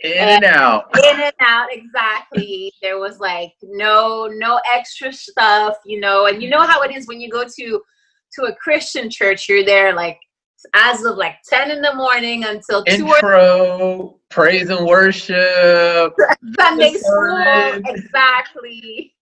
In 0.00 0.12
and, 0.12 0.42
and 0.42 0.44
out. 0.44 0.86
In 0.96 1.20
and 1.20 1.34
out, 1.40 1.68
exactly. 1.70 2.72
there 2.80 2.98
was 2.98 3.20
like 3.20 3.52
no 3.62 4.26
no 4.32 4.58
extra 4.72 5.12
stuff, 5.12 5.76
you 5.84 6.00
know, 6.00 6.26
and 6.26 6.42
you 6.42 6.48
know 6.48 6.66
how 6.66 6.82
it 6.82 6.96
is 6.96 7.06
when 7.06 7.20
you 7.20 7.30
go 7.30 7.44
to 7.44 7.82
to 8.34 8.44
a 8.44 8.54
Christian 8.56 9.10
church, 9.10 9.48
you're 9.48 9.64
there 9.64 9.94
like 9.94 10.18
as 10.74 11.04
of 11.04 11.16
like 11.16 11.36
10 11.48 11.70
in 11.70 11.82
the 11.82 11.94
morning 11.94 12.44
until 12.44 12.84
intro, 12.86 13.96
or- 13.98 14.14
praise 14.30 14.70
and 14.70 14.86
worship, 14.86 16.14
Sunday 16.58 16.94
school, 16.94 17.82
exactly. 17.86 19.14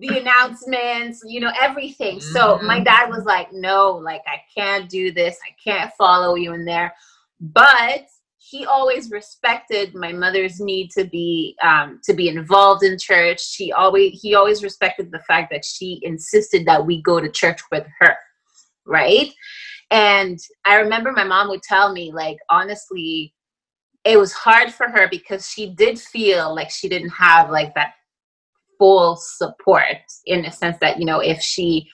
the 0.00 0.18
announcements, 0.18 1.22
you 1.26 1.40
know, 1.40 1.50
everything. 1.60 2.20
So 2.20 2.60
my 2.62 2.78
Mhm. 2.78 2.84
dad 2.84 3.10
was 3.10 3.24
like, 3.24 3.52
no, 3.52 3.90
like 3.90 4.22
I 4.28 4.40
can't 4.56 4.88
do 4.88 5.10
this. 5.10 5.36
I 5.44 5.52
can't 5.62 5.92
follow 5.98 6.36
you 6.36 6.52
in 6.54 6.64
there. 6.64 6.94
But 7.40 8.06
he 8.38 8.64
always 8.64 9.10
respected 9.10 9.96
my 9.96 10.12
mother's 10.12 10.60
need 10.60 10.92
to 10.92 11.04
be 11.04 11.56
um, 11.62 12.00
to 12.04 12.14
be 12.14 12.28
involved 12.28 12.84
in 12.84 12.96
church. 12.96 13.40
She 13.44 13.72
always 13.72 14.20
he 14.22 14.36
always 14.36 14.62
respected 14.62 15.10
the 15.10 15.18
fact 15.20 15.50
that 15.50 15.64
she 15.64 15.98
insisted 16.04 16.64
that 16.66 16.86
we 16.86 17.02
go 17.02 17.18
to 17.20 17.28
church 17.28 17.60
with 17.72 17.84
her, 17.98 18.16
right? 18.86 19.32
And 19.90 20.38
I 20.66 20.76
remember 20.76 21.12
my 21.12 21.24
mom 21.24 21.48
would 21.48 21.62
tell 21.62 21.92
me, 21.92 22.12
like, 22.12 22.36
honestly, 22.50 23.32
it 24.04 24.18
was 24.18 24.32
hard 24.32 24.72
for 24.72 24.88
her 24.88 25.08
because 25.10 25.48
she 25.48 25.70
did 25.70 25.98
feel 25.98 26.54
like 26.54 26.70
she 26.70 26.88
didn't 26.88 27.10
have 27.10 27.50
like 27.50 27.74
that 27.74 27.92
full 28.78 29.16
support 29.16 29.98
in 30.26 30.42
the 30.42 30.50
sense 30.50 30.76
that 30.80 30.98
you 30.98 31.04
know 31.04 31.20
if 31.20 31.40
she 31.42 31.88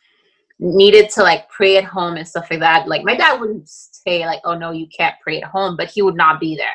needed 0.58 1.10
to 1.10 1.22
like 1.22 1.48
pray 1.48 1.76
at 1.76 1.84
home 1.84 2.16
and 2.16 2.28
stuff 2.28 2.46
like 2.50 2.60
that 2.60 2.86
like 2.86 3.02
my 3.02 3.16
dad 3.16 3.40
wouldn't 3.40 3.68
say 3.68 4.24
like 4.26 4.40
oh 4.44 4.56
no 4.56 4.70
you 4.70 4.86
can't 4.96 5.16
pray 5.22 5.40
at 5.40 5.48
home 5.48 5.76
but 5.76 5.88
he 5.88 6.02
would 6.02 6.14
not 6.14 6.38
be 6.38 6.54
there. 6.56 6.68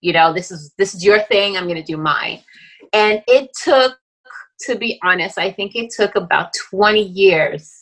You 0.00 0.12
know 0.12 0.32
this 0.32 0.50
is 0.50 0.74
this 0.76 0.94
is 0.94 1.04
your 1.04 1.20
thing 1.20 1.56
i'm 1.56 1.66
gonna 1.68 1.82
do 1.82 1.96
mine. 1.96 2.42
And 2.92 3.22
it 3.26 3.50
took 3.62 3.96
to 4.66 4.76
be 4.76 4.98
honest 5.02 5.38
i 5.38 5.50
think 5.50 5.74
it 5.74 5.90
took 5.90 6.16
about 6.16 6.52
20 6.70 7.00
years 7.00 7.79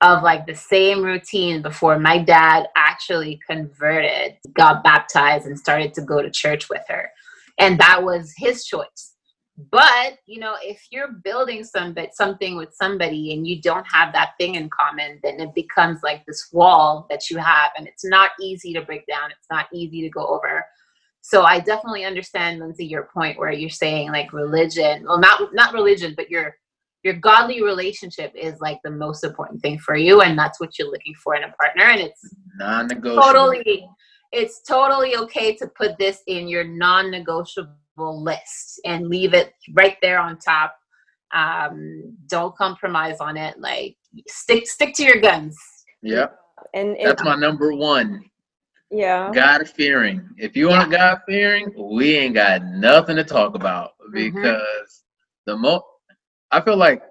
of 0.00 0.22
like 0.22 0.46
the 0.46 0.54
same 0.54 1.02
routine 1.02 1.62
before 1.62 1.98
my 1.98 2.18
dad 2.18 2.66
actually 2.76 3.40
converted 3.48 4.36
got 4.52 4.84
baptized 4.84 5.46
and 5.46 5.58
started 5.58 5.94
to 5.94 6.02
go 6.02 6.20
to 6.20 6.30
church 6.30 6.68
with 6.68 6.82
her. 6.88 7.10
And 7.58 7.80
that 7.80 8.02
was 8.02 8.34
his 8.36 8.66
choice. 8.66 9.14
But 9.70 10.18
you 10.26 10.38
know 10.38 10.56
if 10.62 10.86
you're 10.90 11.12
building 11.24 11.64
some 11.64 11.96
something 12.12 12.56
with 12.56 12.74
somebody 12.74 13.32
and 13.32 13.46
you 13.46 13.62
don't 13.62 13.86
have 13.90 14.12
that 14.12 14.32
thing 14.38 14.56
in 14.56 14.68
common 14.68 15.18
then 15.22 15.40
it 15.40 15.54
becomes 15.54 16.02
like 16.02 16.26
this 16.26 16.48
wall 16.52 17.06
that 17.08 17.30
you 17.30 17.38
have 17.38 17.70
and 17.78 17.86
it's 17.86 18.04
not 18.04 18.32
easy 18.38 18.74
to 18.74 18.82
break 18.82 19.06
down. 19.06 19.30
It's 19.30 19.48
not 19.50 19.66
easy 19.72 20.02
to 20.02 20.10
go 20.10 20.26
over. 20.26 20.62
So 21.22 21.44
i 21.44 21.58
definitely 21.58 22.04
understand 22.04 22.60
lindsay 22.60 22.84
your 22.84 23.08
point 23.14 23.38
where 23.38 23.50
you're 23.50 23.70
saying 23.70 24.12
like 24.12 24.34
religion 24.34 25.04
well 25.04 25.18
not 25.18 25.54
not 25.54 25.72
religion 25.72 26.12
but 26.14 26.30
your 26.30 26.54
your 27.02 27.14
godly 27.14 27.62
relationship 27.62 28.32
is 28.34 28.54
like 28.60 28.78
the 28.84 28.90
most 28.90 29.22
important 29.24 29.60
thing 29.62 29.78
for 29.78 29.96
you 29.96 30.22
and 30.22 30.38
that's 30.38 30.58
what 30.60 30.78
you're 30.78 30.90
looking 30.90 31.14
for 31.22 31.34
in 31.36 31.44
a 31.44 31.52
partner 31.52 31.84
and 31.84 32.00
it's 32.00 32.34
Non-negotiable. 32.58 33.22
totally 33.22 33.88
it's 34.32 34.62
totally 34.62 35.16
okay 35.16 35.54
to 35.56 35.68
put 35.78 35.96
this 35.98 36.20
in 36.26 36.48
your 36.48 36.64
non-negotiable 36.64 37.70
list 37.98 38.80
and 38.84 39.08
leave 39.08 39.34
it 39.34 39.52
right 39.74 39.96
there 40.02 40.18
on 40.18 40.38
top 40.38 40.74
um 41.34 42.16
don't 42.28 42.56
compromise 42.56 43.18
on 43.20 43.36
it 43.36 43.58
like 43.60 43.96
stick 44.28 44.66
stick 44.66 44.94
to 44.94 45.02
your 45.04 45.20
guns 45.20 45.56
yeah 46.02 46.26
And, 46.74 46.96
and 46.96 47.08
that's 47.08 47.22
my 47.24 47.36
number 47.36 47.72
one. 47.74 48.24
yeah. 48.90 49.30
God 49.34 49.68
fearing. 49.68 50.28
If 50.38 50.56
you 50.56 50.70
aren't 50.70 50.90
God 50.92 51.18
fearing, 51.26 51.72
we 51.76 52.16
ain't 52.16 52.34
got 52.34 52.64
nothing 52.64 53.16
to 53.16 53.24
talk 53.24 53.54
about 53.54 53.90
Mm-hmm. 54.14 54.36
because 54.36 55.02
the 55.46 55.56
mo 55.56 55.82
I 56.56 56.62
feel 56.62 56.78
like 56.78 57.02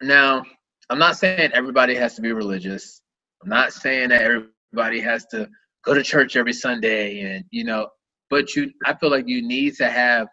now 0.00 0.44
I'm 0.88 0.98
not 1.00 1.16
saying 1.16 1.50
everybody 1.54 1.96
has 1.96 2.14
to 2.14 2.22
be 2.22 2.30
religious. 2.30 3.02
I'm 3.42 3.48
not 3.48 3.72
saying 3.72 4.10
that 4.10 4.22
everybody 4.22 5.00
has 5.00 5.26
to 5.32 5.48
go 5.84 5.92
to 5.92 6.04
church 6.04 6.36
every 6.36 6.52
Sunday 6.52 7.22
and 7.22 7.44
you 7.50 7.64
know, 7.64 7.88
but 8.30 8.54
you 8.54 8.70
I 8.84 8.94
feel 8.94 9.10
like 9.10 9.26
you 9.26 9.42
need 9.42 9.74
to 9.78 9.90
have 9.90 10.28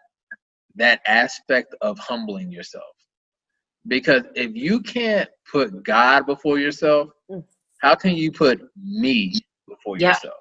that 0.76 1.00
aspect 1.08 1.74
of 1.80 1.98
humbling 1.98 2.52
yourself. 2.52 2.94
Because 3.88 4.22
if 4.36 4.54
you 4.54 4.78
can't 4.82 5.28
put 5.50 5.82
God 5.82 6.24
before 6.24 6.60
yourself, 6.60 7.08
Mm. 7.28 7.42
how 7.78 7.96
can 7.96 8.14
you 8.14 8.30
put 8.30 8.60
me 8.80 9.34
before 9.66 9.98
Yeah. 9.98 10.10
yourself? 10.10 10.38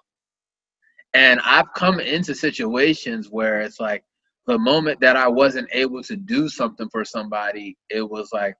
And 1.16 1.40
I've 1.40 1.74
come 1.74 2.00
into 2.00 2.36
situations 2.36 3.32
where 3.32 3.62
it's 3.62 3.80
like 3.80 4.04
the 4.48 4.58
moment 4.58 5.00
that 5.02 5.16
I 5.16 5.28
wasn't 5.28 5.70
able 5.72 6.04
to 6.04 6.16
do 6.16 6.50
something 6.50 6.90
for 6.90 7.06
somebody, 7.06 7.78
it 7.90 8.02
was 8.02 8.30
like, 8.34 8.56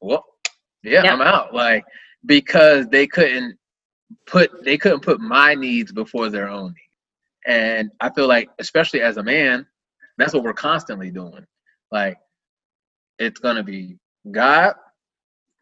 well, 0.00 0.24
yeah, 0.82 1.02
Yeah. 1.04 1.12
I'm 1.14 1.20
out. 1.22 1.54
Like 1.54 1.84
because 2.26 2.86
they 2.88 3.06
couldn't 3.06 3.56
put 4.26 4.64
they 4.64 4.78
couldn't 4.78 5.00
put 5.00 5.20
my 5.20 5.54
needs 5.54 5.92
before 5.92 6.28
their 6.30 6.48
own 6.48 6.68
needs. 6.68 6.78
And 7.46 7.90
I 8.00 8.10
feel 8.10 8.28
like, 8.28 8.48
especially 8.60 9.00
as 9.00 9.16
a 9.16 9.22
man, 9.22 9.66
that's 10.18 10.32
what 10.34 10.44
we're 10.44 10.52
constantly 10.52 11.10
doing. 11.10 11.44
Like 11.90 12.18
it's 13.18 13.40
gonna 13.40 13.62
be 13.64 13.96
God, 14.30 14.74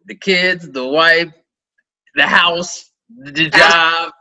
the 0.06 0.14
kids, 0.14 0.70
the 0.70 0.86
wife, 0.86 1.32
the 2.14 2.26
house, 2.26 2.90
the 3.16 3.48
job, 3.48 4.12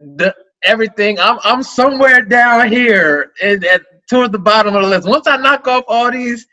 the 0.00 0.34
everything. 0.64 1.18
I'm 1.20 1.38
I'm 1.44 1.62
somewhere 1.62 2.22
down 2.22 2.68
here 2.68 3.32
and 3.42 3.64
at 3.64 3.82
toward 4.10 4.32
the 4.32 4.38
bottom 4.38 4.74
of 4.74 4.82
the 4.82 4.88
list. 4.88 5.08
Once 5.08 5.28
I 5.28 5.36
knock 5.36 5.66
off 5.68 5.84
all 5.88 6.10
these, 6.10 6.46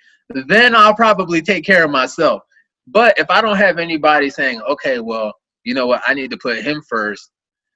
then 0.47 0.75
I'll 0.75 0.95
probably 0.95 1.41
take 1.41 1.65
care 1.65 1.83
of 1.83 1.91
myself. 1.91 2.43
But 2.87 3.17
if 3.17 3.29
I 3.29 3.41
don't 3.41 3.57
have 3.57 3.79
anybody 3.79 4.29
saying, 4.29 4.61
okay, 4.61 4.99
well, 4.99 5.33
you 5.63 5.73
know 5.73 5.87
what, 5.87 6.03
I 6.07 6.13
need 6.13 6.31
to 6.31 6.37
put 6.37 6.59
him 6.59 6.81
first 6.87 7.31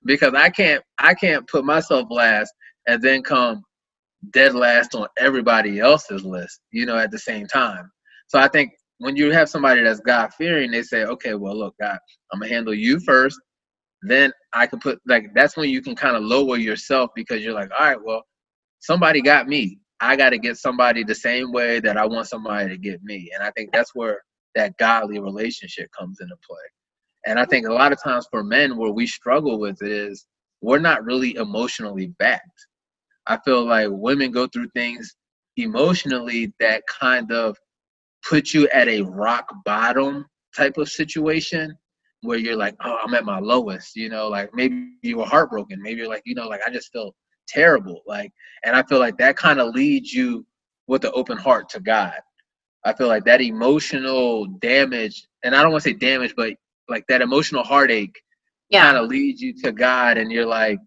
because 0.05 0.33
I 0.35 0.49
can't 0.49 0.83
I 0.99 1.13
can't 1.13 1.47
put 1.47 1.65
myself 1.65 2.07
last 2.09 2.53
and 2.87 3.01
then 3.01 3.23
come 3.23 3.63
dead 4.31 4.53
last 4.55 4.95
on 4.95 5.07
everybody 5.17 5.79
else's 5.79 6.23
list, 6.23 6.61
you 6.71 6.85
know, 6.85 6.97
at 6.97 7.11
the 7.11 7.19
same 7.19 7.47
time. 7.47 7.91
So 8.27 8.39
I 8.39 8.47
think 8.47 8.71
when 8.99 9.15
you 9.15 9.31
have 9.31 9.49
somebody 9.49 9.81
that's 9.83 9.99
God 9.99 10.29
fearing, 10.37 10.71
they 10.71 10.83
say, 10.83 11.03
okay, 11.05 11.33
well, 11.33 11.57
look, 11.57 11.75
God, 11.81 11.97
I'm 12.31 12.39
gonna 12.39 12.53
handle 12.53 12.73
you 12.73 12.99
first. 12.99 13.39
Then 14.03 14.31
I 14.53 14.67
can 14.67 14.79
put 14.79 14.99
like 15.07 15.31
that's 15.35 15.57
when 15.57 15.69
you 15.69 15.81
can 15.81 15.95
kind 15.95 16.15
of 16.15 16.23
lower 16.23 16.57
yourself 16.57 17.11
because 17.15 17.43
you're 17.43 17.53
like, 17.53 17.71
all 17.77 17.85
right, 17.85 18.03
well, 18.03 18.23
somebody 18.81 19.21
got 19.21 19.47
me. 19.47 19.79
I 20.01 20.15
got 20.15 20.31
to 20.31 20.39
get 20.39 20.57
somebody 20.57 21.03
the 21.03 21.15
same 21.15 21.51
way 21.51 21.79
that 21.79 21.95
I 21.95 22.05
want 22.05 22.27
somebody 22.27 22.69
to 22.69 22.77
get 22.77 23.03
me. 23.03 23.31
And 23.33 23.43
I 23.43 23.51
think 23.51 23.71
that's 23.71 23.95
where 23.95 24.21
that 24.55 24.77
godly 24.77 25.19
relationship 25.19 25.89
comes 25.97 26.19
into 26.19 26.35
play. 26.47 26.57
And 27.25 27.39
I 27.39 27.45
think 27.45 27.67
a 27.67 27.73
lot 27.73 27.91
of 27.91 28.01
times 28.01 28.27
for 28.29 28.43
men, 28.43 28.77
where 28.77 28.91
we 28.91 29.05
struggle 29.05 29.59
with 29.59 29.81
it 29.81 29.91
is 29.91 30.25
we're 30.61 30.79
not 30.79 31.05
really 31.05 31.35
emotionally 31.35 32.07
backed. 32.19 32.67
I 33.27 33.37
feel 33.45 33.65
like 33.65 33.89
women 33.91 34.31
go 34.31 34.47
through 34.47 34.69
things 34.73 35.15
emotionally 35.57 36.51
that 36.59 36.83
kind 36.87 37.31
of 37.31 37.55
put 38.27 38.53
you 38.53 38.67
at 38.69 38.87
a 38.87 39.01
rock 39.01 39.45
bottom 39.65 40.25
type 40.55 40.77
of 40.77 40.89
situation 40.89 41.77
where 42.21 42.37
you're 42.37 42.57
like, 42.57 42.75
oh, 42.83 42.97
I'm 43.03 43.13
at 43.13 43.25
my 43.25 43.39
lowest, 43.39 43.95
you 43.95 44.09
know, 44.09 44.27
like 44.27 44.49
maybe 44.53 44.89
you 45.01 45.17
were 45.17 45.25
heartbroken. 45.25 45.81
Maybe 45.81 45.99
you're 45.99 46.09
like, 46.09 46.23
you 46.25 46.35
know, 46.35 46.47
like 46.47 46.61
I 46.65 46.71
just 46.71 46.91
feel 46.91 47.13
terrible. 47.51 48.01
Like, 48.05 48.31
and 48.63 48.75
I 48.75 48.83
feel 48.83 48.99
like 48.99 49.17
that 49.17 49.37
kind 49.37 49.59
of 49.59 49.73
leads 49.73 50.13
you 50.13 50.45
with 50.87 51.03
an 51.05 51.11
open 51.13 51.37
heart 51.37 51.69
to 51.69 51.79
God. 51.79 52.13
I 52.85 52.93
feel 52.93 53.07
like 53.07 53.25
that 53.25 53.41
emotional 53.41 54.47
damage, 54.59 55.27
and 55.43 55.55
I 55.55 55.61
don't 55.61 55.71
want 55.71 55.83
to 55.83 55.89
say 55.91 55.95
damage, 55.95 56.33
but 56.35 56.53
like 56.89 57.05
that 57.07 57.21
emotional 57.21 57.63
heartache 57.63 58.15
yeah 58.69 58.83
kind 58.85 58.97
of 58.97 59.07
leads 59.09 59.41
you 59.41 59.53
to 59.63 59.71
God, 59.71 60.17
and 60.17 60.31
you're 60.31 60.45
like, 60.45 60.79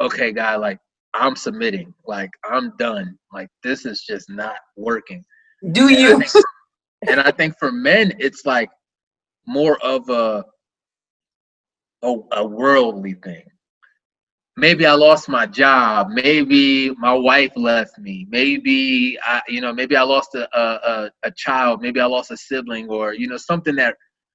okay, 0.00 0.32
God, 0.32 0.60
like 0.60 0.78
I'm 1.14 1.36
submitting, 1.36 1.94
like 2.06 2.30
I'm 2.44 2.76
done, 2.78 3.16
like 3.32 3.48
this 3.62 3.86
is 3.86 4.02
just 4.02 4.28
not 4.30 4.56
working. 4.76 5.24
do 5.72 5.88
And 5.88 5.96
I 5.96 6.00
you 6.00 6.18
think- 6.20 6.44
and 7.08 7.20
I 7.20 7.30
think 7.30 7.54
for 7.58 7.70
men, 7.70 8.12
it's 8.18 8.44
like 8.44 8.70
more 9.46 9.78
of 9.84 10.08
a, 10.10 10.44
a 12.02 12.14
a 12.32 12.44
worldly 12.46 13.14
thing. 13.14 13.44
Maybe 14.58 14.86
I 14.86 14.94
lost 14.94 15.28
my 15.28 15.46
job. 15.46 16.08
Maybe 16.10 16.90
my 16.98 17.12
wife 17.12 17.52
left 17.54 17.96
me. 17.96 18.26
Maybe 18.28 19.16
I, 19.24 19.40
you 19.46 19.60
know, 19.60 19.72
maybe 19.72 19.94
I 19.96 20.02
lost 20.02 20.34
a, 20.34 20.48
a 20.58 21.12
a 21.22 21.30
child. 21.30 21.80
Maybe 21.80 22.00
I 22.00 22.06
lost 22.06 22.32
a 22.32 22.36
sibling, 22.36 22.88
or 22.88 23.14
you 23.14 23.28
know, 23.28 23.36
something 23.36 23.76
that 23.76 23.94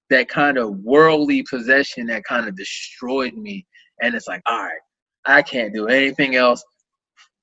that 0.10 0.30
kind 0.30 0.58
of 0.58 0.78
worldly 0.78 1.44
possession 1.44 2.06
that 2.08 2.24
kind 2.24 2.48
of 2.48 2.56
destroyed 2.56 3.34
me. 3.34 3.68
And 4.02 4.16
it's 4.16 4.30
like, 4.30 4.42
all 4.46 4.64
right, 4.64 4.80
I 5.26 5.42
can't 5.42 5.74
do 5.74 5.88
anything 5.88 6.36
else. 6.38 6.64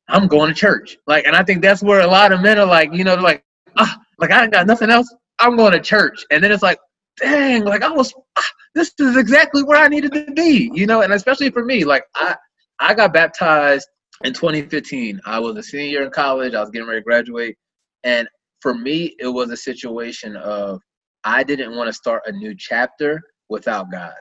I'm 0.09 0.27
going 0.27 0.48
to 0.48 0.59
church. 0.59 0.97
Like, 1.07 1.27
and 1.27 1.36
I 1.36 1.44
think 1.44 1.61
that's 1.61 1.82
where 1.82 2.01
a 2.01 2.07
lot 2.07 2.32
of 2.32 2.40
men 2.40 2.59
are 2.59 2.65
like, 2.65 2.94
you 2.94 3.05
know, 3.05 3.15
like, 3.15 3.44
ah, 3.77 4.01
like 4.19 4.31
I 4.31 4.44
ain't 4.44 4.52
got 4.55 4.66
nothing 4.66 4.89
else. 4.89 5.15
I'm 5.39 5.55
going 5.55 5.73
to 5.73 5.81
church. 5.81 6.24
And 6.31 6.43
then 6.43 6.51
it's 6.51 6.62
like, 6.62 6.78
dang, 7.19 7.65
like 7.66 7.82
I 7.82 7.90
was, 7.90 8.15
ah, 8.39 8.51
this 8.74 8.90
is 8.98 9.19
exactly 9.19 9.65
where 9.65 9.77
I 9.78 9.89
needed 9.89 10.15
to 10.15 10.32
be, 10.32 10.70
you 10.73 10.86
know. 10.86 11.02
And 11.02 11.12
especially 11.12 11.51
for 11.51 11.62
me, 11.62 11.85
like 11.85 12.05
I, 12.15 12.36
I 12.81 12.94
got 12.94 13.12
baptized 13.12 13.89
in 14.24 14.32
2015. 14.32 15.20
I 15.27 15.39
was 15.39 15.57
a 15.57 15.62
senior 15.62 16.02
in 16.02 16.11
college. 16.11 16.55
I 16.55 16.61
was 16.61 16.70
getting 16.70 16.89
ready 16.89 17.01
to 17.01 17.05
graduate, 17.05 17.57
and 18.05 18.28
for 18.61 18.74
me, 18.74 19.15
it 19.19 19.28
was 19.28 19.51
a 19.51 19.57
situation 19.57 20.36
of 20.36 20.81
I 21.24 21.43
didn't 21.43 21.77
want 21.77 21.89
to 21.89 21.93
start 21.93 22.23
a 22.27 22.32
new 22.32 22.55
chapter 22.57 23.20
without 23.51 23.90
God. 23.93 24.15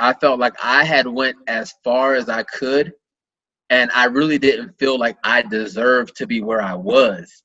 I 0.00 0.14
felt 0.14 0.40
like 0.40 0.54
I 0.62 0.84
had 0.84 1.06
went 1.06 1.36
as 1.46 1.72
far 1.84 2.14
as 2.14 2.28
I 2.28 2.42
could, 2.44 2.92
and 3.70 3.90
I 3.94 4.06
really 4.06 4.38
didn't 4.38 4.78
feel 4.78 4.98
like 4.98 5.16
I 5.22 5.42
deserved 5.42 6.16
to 6.16 6.26
be 6.26 6.42
where 6.42 6.62
I 6.62 6.74
was 6.74 7.42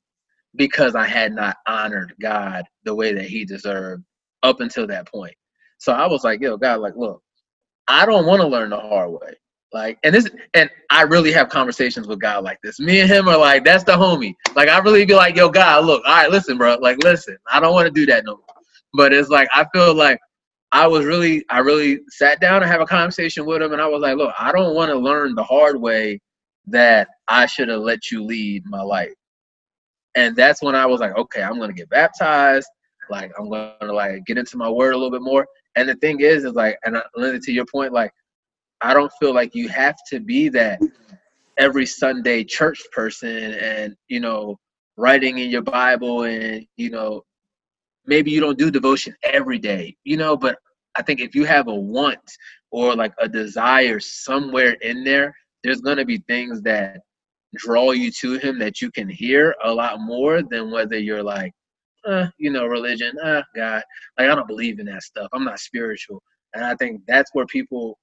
because 0.56 0.96
I 0.96 1.06
had 1.06 1.34
not 1.34 1.58
honored 1.68 2.14
God 2.22 2.66
the 2.84 2.96
way 2.96 3.14
that 3.14 3.26
He 3.26 3.46
deserved 3.46 4.04
up 4.42 4.62
until 4.62 4.88
that 4.88 5.12
point. 5.12 5.36
So 5.78 5.94
I 5.94 6.08
was 6.08 6.24
like, 6.24 6.42
yo, 6.42 6.58
God, 6.58 6.80
like, 6.80 6.96
look, 6.96 7.22
I 7.88 8.06
don't 8.06 8.26
want 8.26 8.42
to 8.42 8.48
learn 8.48 8.72
the 8.72 8.80
hard 8.80 9.12
way. 9.12 9.36
Like, 9.74 9.98
and 10.04 10.16
this, 10.16 10.30
and 10.54 10.70
I 10.90 11.02
really 11.02 11.32
have 11.34 11.50
conversations 11.50 12.08
with 12.08 12.20
God 12.20 12.44
like 12.44 12.60
this. 12.64 12.80
Me 12.80 13.02
and 13.02 13.10
him 13.10 13.28
are 13.28 13.38
like, 13.38 13.66
that's 13.66 13.84
the 13.84 13.92
homie. 13.92 14.34
Like, 14.56 14.70
I 14.70 14.80
really 14.80 15.06
be 15.06 15.16
like, 15.16 15.36
yo, 15.36 15.50
God, 15.50 15.86
look, 15.86 16.02
all 16.06 16.14
right, 16.14 16.30
listen, 16.30 16.58
bro. 16.58 16.76
Like, 16.76 17.04
listen, 17.04 17.38
I 17.52 17.60
don't 17.60 17.74
want 17.74 17.88
to 17.88 17.92
do 17.92 18.06
that 18.06 18.24
no 18.26 18.34
more. 18.36 18.56
But 18.94 19.12
it's 19.12 19.30
like, 19.30 19.50
I 19.54 19.66
feel 19.74 19.94
like 19.94 20.20
I 20.72 20.88
was 20.88 21.06
really, 21.06 21.44
I 21.50 21.60
really 21.60 22.00
sat 22.10 22.40
down 22.40 22.62
and 22.62 22.72
have 22.72 22.82
a 22.82 22.86
conversation 22.86 23.46
with 23.46 23.62
him, 23.62 23.74
and 23.74 23.82
I 23.82 23.88
was 23.88 24.02
like, 24.02 24.18
look, 24.18 24.34
I 24.40 24.52
don't 24.52 24.76
want 24.76 24.92
to 24.92 24.98
learn 24.98 25.36
the 25.36 25.44
hard 25.44 25.82
way 25.82 26.22
that 26.68 27.08
I 27.28 27.46
should 27.46 27.70
have 27.70 27.82
let 27.82 28.12
you 28.12 28.24
lead 28.24 28.64
my 28.66 28.82
life. 28.82 29.14
And 30.16 30.36
that's 30.36 30.62
when 30.62 30.76
I 30.76 30.86
was 30.86 31.02
like, 31.02 31.16
okay, 31.18 31.44
I'm 31.44 31.60
gonna 31.60 31.74
get 31.74 31.90
baptized. 31.90 32.68
Like, 33.10 33.32
I'm 33.38 33.50
gonna 33.50 33.94
like 33.94 34.26
get 34.26 34.38
into 34.38 34.58
my 34.58 34.70
word 34.70 34.94
a 34.94 34.98
little 34.98 35.12
bit 35.12 35.22
more. 35.22 35.46
And 35.76 35.90
the 35.90 35.96
thing 35.96 36.22
is, 36.22 36.46
is 36.46 36.54
like, 36.54 36.78
and 36.86 36.98
Linda, 37.16 37.40
to 37.40 37.52
your 37.52 37.66
point, 37.66 37.92
like, 37.92 38.12
I 38.86 38.94
don't 38.94 39.12
feel 39.20 39.34
like 39.34 39.56
you 39.56 39.68
have 39.70 39.96
to 40.12 40.20
be 40.20 40.48
that 40.50 40.80
every 41.58 41.88
Sunday 41.88 42.44
church 42.44 42.84
person 42.92 43.54
and, 43.56 43.96
you 44.10 44.20
know, 44.20 44.60
writing 44.96 45.40
in 45.40 45.50
your 45.50 45.64
Bible 45.64 46.24
and, 46.24 46.68
you 46.78 46.92
know, 46.92 47.24
maybe 48.06 48.30
you 48.30 48.40
don't 48.40 48.60
do 48.60 48.70
devotion 48.70 49.16
every 49.24 49.58
day, 49.58 49.96
you 50.04 50.18
know, 50.18 50.38
but 50.38 50.60
I 50.96 51.02
think 51.02 51.20
if 51.20 51.34
you 51.34 51.46
have 51.46 51.68
a 51.68 51.74
want 51.74 52.32
or 52.70 52.96
like 52.96 53.14
a 53.18 53.28
desire 53.28 54.00
somewhere 54.00 54.74
in 54.82 55.04
there, 55.04 55.34
there's 55.64 55.82
going 55.82 55.98
to 55.98 56.06
be 56.06 56.20
things 56.20 56.62
that 56.62 57.00
draw 57.56 57.90
you 57.90 58.12
to 58.12 58.38
him 58.38 58.60
that 58.60 58.84
you 58.84 58.92
can 58.92 59.10
hear 59.10 59.56
a 59.64 59.74
lot 59.74 60.00
more 60.00 60.44
than 60.44 60.70
whether 60.70 61.00
you're 61.00 61.24
like, 61.24 61.54
uh, 62.06 62.28
you 62.38 62.52
know, 62.52 62.68
religion, 62.68 63.18
uh, 63.24 63.42
God, 63.56 63.82
like 64.20 64.30
I 64.30 64.36
don't 64.36 64.48
believe 64.48 64.80
in 64.80 64.86
that 64.86 65.02
stuff. 65.02 65.28
I'm 65.34 65.44
not 65.44 65.60
spiritual. 65.60 66.22
And 66.54 66.64
I 66.64 66.76
think 66.76 67.02
that's 67.08 67.32
where 67.34 67.48
people 67.48 67.98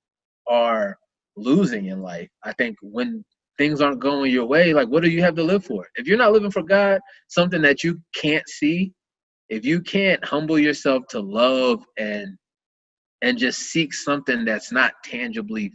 are 0.47 0.99
losing 1.37 1.87
in 1.87 2.03
life. 2.03 2.29
I 2.45 2.53
think 2.53 2.77
when 2.83 3.25
things 3.59 3.81
aren't 3.81 4.01
going 4.01 4.33
your 4.33 4.47
way, 4.47 4.73
like 4.73 4.89
what 4.89 5.03
do 5.03 5.11
you 5.11 5.23
have 5.23 5.35
to 5.37 5.43
live 5.43 5.65
for? 5.65 5.87
If 5.97 6.07
you're 6.07 6.19
not 6.19 6.33
living 6.33 6.51
for 6.51 6.63
God, 6.63 7.01
something 7.29 7.63
that 7.63 7.85
you 7.85 8.01
can't 8.15 8.49
see, 8.49 8.93
if 9.49 9.65
you 9.65 9.81
can't 9.81 10.25
humble 10.25 10.59
yourself 10.59 11.05
to 11.11 11.21
love 11.21 11.85
and 11.99 12.37
and 13.23 13.39
just 13.39 13.61
seek 13.61 13.95
something 13.95 14.45
that's 14.45 14.73
not 14.73 14.95
tangibly 15.05 15.73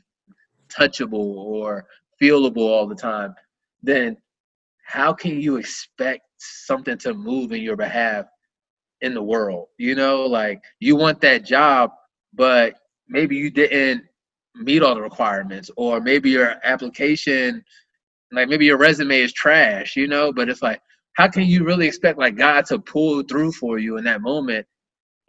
touchable 0.69 1.13
or 1.13 1.85
feelable 2.21 2.67
all 2.67 2.87
the 2.87 2.95
time, 2.95 3.33
then 3.81 4.17
how 4.83 5.13
can 5.13 5.39
you 5.39 5.57
expect 5.57 6.23
something 6.37 6.97
to 6.97 7.13
move 7.13 7.51
in 7.51 7.61
your 7.61 7.77
behalf 7.77 8.25
in 9.01 9.13
the 9.13 9.23
world? 9.23 9.67
You 9.77 9.95
know, 9.95 10.25
like 10.25 10.61
you 10.79 10.95
want 10.95 11.21
that 11.21 11.45
job, 11.45 11.91
but 12.33 12.75
maybe 13.07 13.35
you 13.35 13.49
didn't 13.49 14.03
meet 14.59 14.83
all 14.83 14.95
the 14.95 15.01
requirements, 15.01 15.69
or 15.77 15.99
maybe 16.01 16.29
your 16.29 16.55
application, 16.63 17.63
like 18.31 18.49
maybe 18.49 18.65
your 18.65 18.77
resume 18.77 19.19
is 19.19 19.33
trash, 19.33 19.95
you 19.95 20.07
know, 20.07 20.31
but 20.33 20.49
it's 20.49 20.61
like, 20.61 20.81
how 21.13 21.27
can 21.27 21.43
you 21.43 21.63
really 21.63 21.87
expect 21.87 22.19
like 22.19 22.35
God 22.35 22.65
to 22.67 22.79
pull 22.79 23.23
through 23.23 23.51
for 23.53 23.79
you 23.79 23.97
in 23.97 24.03
that 24.03 24.21
moment 24.21 24.65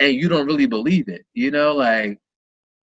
and 0.01 0.15
you 0.15 0.29
don't 0.29 0.47
really 0.47 0.67
believe 0.67 1.09
it, 1.09 1.25
you 1.35 1.51
know, 1.51 1.75
like 1.75 2.19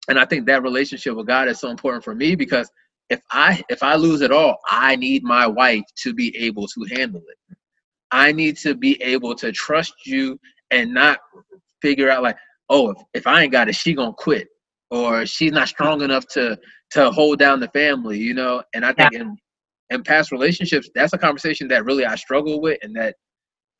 and 0.09 0.19
I 0.19 0.24
think 0.24 0.47
that 0.47 0.62
relationship 0.62 1.15
with 1.15 1.27
God 1.27 1.48
is 1.48 1.60
so 1.60 1.69
important 1.69 2.02
for 2.02 2.15
me 2.15 2.35
because 2.35 2.70
if 3.10 3.20
I 3.31 3.62
if 3.69 3.82
I 3.82 3.94
lose 3.97 4.23
it 4.23 4.32
all, 4.32 4.59
I 4.69 4.97
need 4.97 5.23
my 5.23 5.47
wife 5.47 5.85
to 6.02 6.15
be 6.15 6.36
able 6.36 6.66
to 6.66 6.85
handle 6.94 7.20
it. 7.20 7.56
I 8.10 8.32
need 8.32 8.56
to 8.59 8.74
be 8.74 9.01
able 9.02 9.35
to 9.36 9.52
trust 9.52 9.94
you 10.06 10.40
and 10.70 10.94
not 10.94 11.19
figure 11.82 12.10
out 12.10 12.23
like, 12.23 12.36
oh, 12.70 12.90
if, 12.90 12.98
if 13.15 13.27
I 13.27 13.43
ain't 13.43 13.52
got 13.52 13.69
it, 13.69 13.74
she 13.74 13.94
gonna 13.94 14.12
quit 14.15 14.48
or 14.90 15.27
she's 15.27 15.52
not 15.52 15.69
strong 15.69 16.02
enough 16.02 16.27
to 16.28 16.59
to 16.93 17.10
hold 17.10 17.39
down 17.39 17.60
the 17.60 17.69
family, 17.69 18.19
you 18.19 18.35
know. 18.35 18.62
And 18.74 18.85
I 18.85 18.93
think 18.93 19.12
yeah. 19.12 19.20
in 19.20 19.36
in 19.90 20.02
past 20.02 20.32
relationships, 20.32 20.89
that's 20.94 21.12
a 21.12 21.19
conversation 21.19 21.69
that 21.69 21.85
really 21.85 22.05
I 22.05 22.15
struggle 22.16 22.60
with 22.60 22.78
and 22.82 22.94
that 22.97 23.16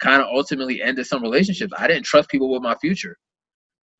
kind 0.01 0.23
of 0.23 0.29
ultimately 0.33 0.83
ended 0.83 1.07
some 1.07 1.23
relationships. 1.23 1.73
I 1.77 1.87
didn't 1.87 2.05
trust 2.05 2.29
people 2.29 2.51
with 2.51 2.63
my 2.63 2.77
future. 2.77 3.17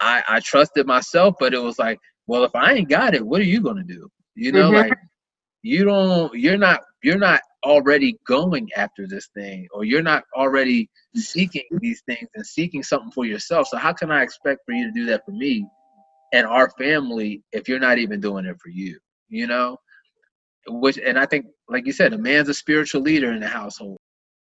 I 0.01 0.23
I 0.29 0.41
trusted 0.41 0.87
myself, 0.87 1.35
but 1.41 1.55
it 1.55 1.63
was 1.63 1.79
like, 1.79 1.99
well, 2.27 2.45
if 2.45 2.55
I 2.55 2.75
ain't 2.75 2.89
got 2.89 3.15
it, 3.15 3.27
what 3.27 3.41
are 3.41 3.45
you 3.45 3.61
gonna 3.61 3.85
do? 3.85 4.09
You 4.35 4.53
know, 4.53 4.71
mm-hmm. 4.71 4.91
like 4.91 4.99
you 5.63 5.85
don't 5.85 6.33
you're 6.35 6.59
not 6.59 6.83
you're 7.03 7.19
not 7.19 7.41
already 7.65 8.17
going 8.27 8.69
after 8.77 9.07
this 9.07 9.29
thing 9.35 9.67
or 9.73 9.85
you're 9.85 10.03
not 10.03 10.25
already 10.37 10.89
seeking 11.15 11.65
these 11.81 12.03
things 12.07 12.29
and 12.35 12.47
seeking 12.47 12.83
something 12.83 13.11
for 13.11 13.25
yourself 13.25 13.67
so 13.67 13.77
how 13.77 13.93
can 13.93 14.13
i 14.13 14.23
expect 14.23 14.61
for 14.65 14.73
you 14.73 14.85
to 14.85 14.93
do 14.93 15.05
that 15.05 15.25
for 15.25 15.33
me 15.33 15.67
and 16.33 16.47
our 16.47 16.71
family 16.71 17.43
if 17.53 17.69
you're 17.69 17.79
not 17.79 17.99
even 17.99 18.21
doing 18.21 18.45
it 18.45 18.57
for 18.61 18.69
you 18.69 18.99
you 19.29 19.47
know 19.47 19.77
which 20.69 20.99
and 20.99 21.19
i 21.19 21.27
think 21.27 21.47
like 21.69 21.87
you 21.87 21.93
said 21.93 22.13
a 22.13 22.19
man's 22.19 22.49
a 22.49 22.55
spiritual 22.55 23.01
leader 23.01 23.33
in 23.33 23.41
the 23.41 23.49
household 23.49 23.99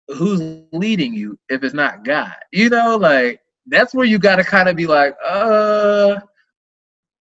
who's 0.08 0.62
leading 0.72 1.14
you 1.14 1.38
if 1.48 1.64
it's 1.64 1.74
not 1.74 2.04
god 2.04 2.34
you 2.52 2.68
know 2.68 2.96
like 2.96 3.40
that's 3.66 3.94
where 3.94 4.04
you 4.04 4.18
got 4.18 4.36
to 4.36 4.44
kind 4.44 4.68
of 4.68 4.76
be 4.76 4.86
like 4.86 5.14
uh 5.24 6.18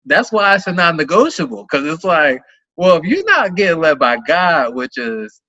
that's 0.07 0.33
why 0.33 0.55
it's 0.55 0.67
a 0.67 0.73
non-negotiable 0.73 1.67
because 1.71 1.87
it's 1.87 2.05
like 2.05 2.41
well, 2.79 2.97
if 2.97 3.03
you're 3.03 3.25
not 3.25 3.57
getting 3.57 3.81
led 3.81 3.99
by 3.99 4.19
God, 4.19 4.77
which 4.77 4.99
is, 4.99 5.43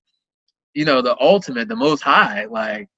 you 0.74 0.84
know, 0.84 1.00
the 1.00 1.16
ultimate, 1.20 1.68
the 1.68 1.76
most 1.76 2.02
high, 2.02 2.46
like, 2.46 2.88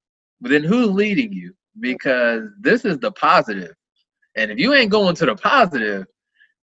then 0.41 0.63
who's 0.63 0.89
leading 0.89 1.31
you? 1.31 1.53
Because 1.79 2.41
this 2.59 2.83
is 2.83 2.97
the 2.97 3.11
positive. 3.11 3.75
And 4.35 4.51
if 4.51 4.57
you 4.57 4.73
ain't 4.73 4.91
going 4.91 5.15
to 5.15 5.25
the 5.25 5.35
positive, 5.35 6.05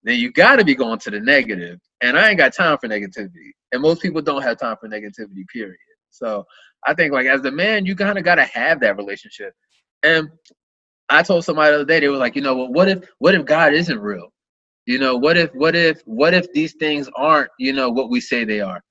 then 0.04 0.20
you 0.20 0.32
got 0.32 0.58
to 0.58 0.66
be 0.66 0.76
going 0.76 1.00
to 1.00 1.12
the 1.12 1.20
negative. 1.20 1.80
And 2.02 2.18
I 2.18 2.30
ain't 2.30 2.38
got 2.38 2.54
time 2.54 2.78
for 2.78 2.88
negativity. 2.88 3.52
And 3.72 3.82
most 3.82 4.02
people 4.02 4.22
don't 4.22 4.42
have 4.42 4.58
time 4.58 4.78
for 4.80 4.88
negativity, 4.88 5.48
period. 5.52 5.78
So 6.10 6.46
I 6.88 6.94
think, 6.94 7.14
like, 7.14 7.28
as 7.28 7.44
a 7.46 7.52
man, 7.52 7.86
you 7.86 7.96
kind 7.96 8.18
of 8.18 8.24
got 8.24 8.36
to 8.36 8.46
have 8.46 8.80
that 8.80 8.98
relationship. 8.98 9.54
And 10.04 10.30
I 11.10 11.24
told 11.24 11.44
somebody 11.44 11.72
the 11.72 11.76
other 11.76 11.86
day, 11.86 12.00
they 12.00 12.08
were 12.08 12.18
like, 12.18 12.36
you 12.36 12.42
know, 12.42 12.56
well, 12.56 12.72
what 12.72 12.88
if, 12.88 13.04
what 13.20 13.36
if 13.36 13.46
God 13.46 13.74
isn't 13.74 14.00
real? 14.00 14.32
You 14.90 14.98
know, 14.98 15.16
what 15.16 15.38
if 15.38 15.52
what 15.54 15.76
if 15.76 16.02
what 16.06 16.34
if 16.34 16.52
these 16.52 16.74
things 16.74 17.08
aren't, 17.16 17.52
you 17.60 17.74
know, 17.74 17.92
what 17.92 18.10
we 18.10 18.20
say 18.20 18.44
they 18.44 18.60
are? 18.60 18.82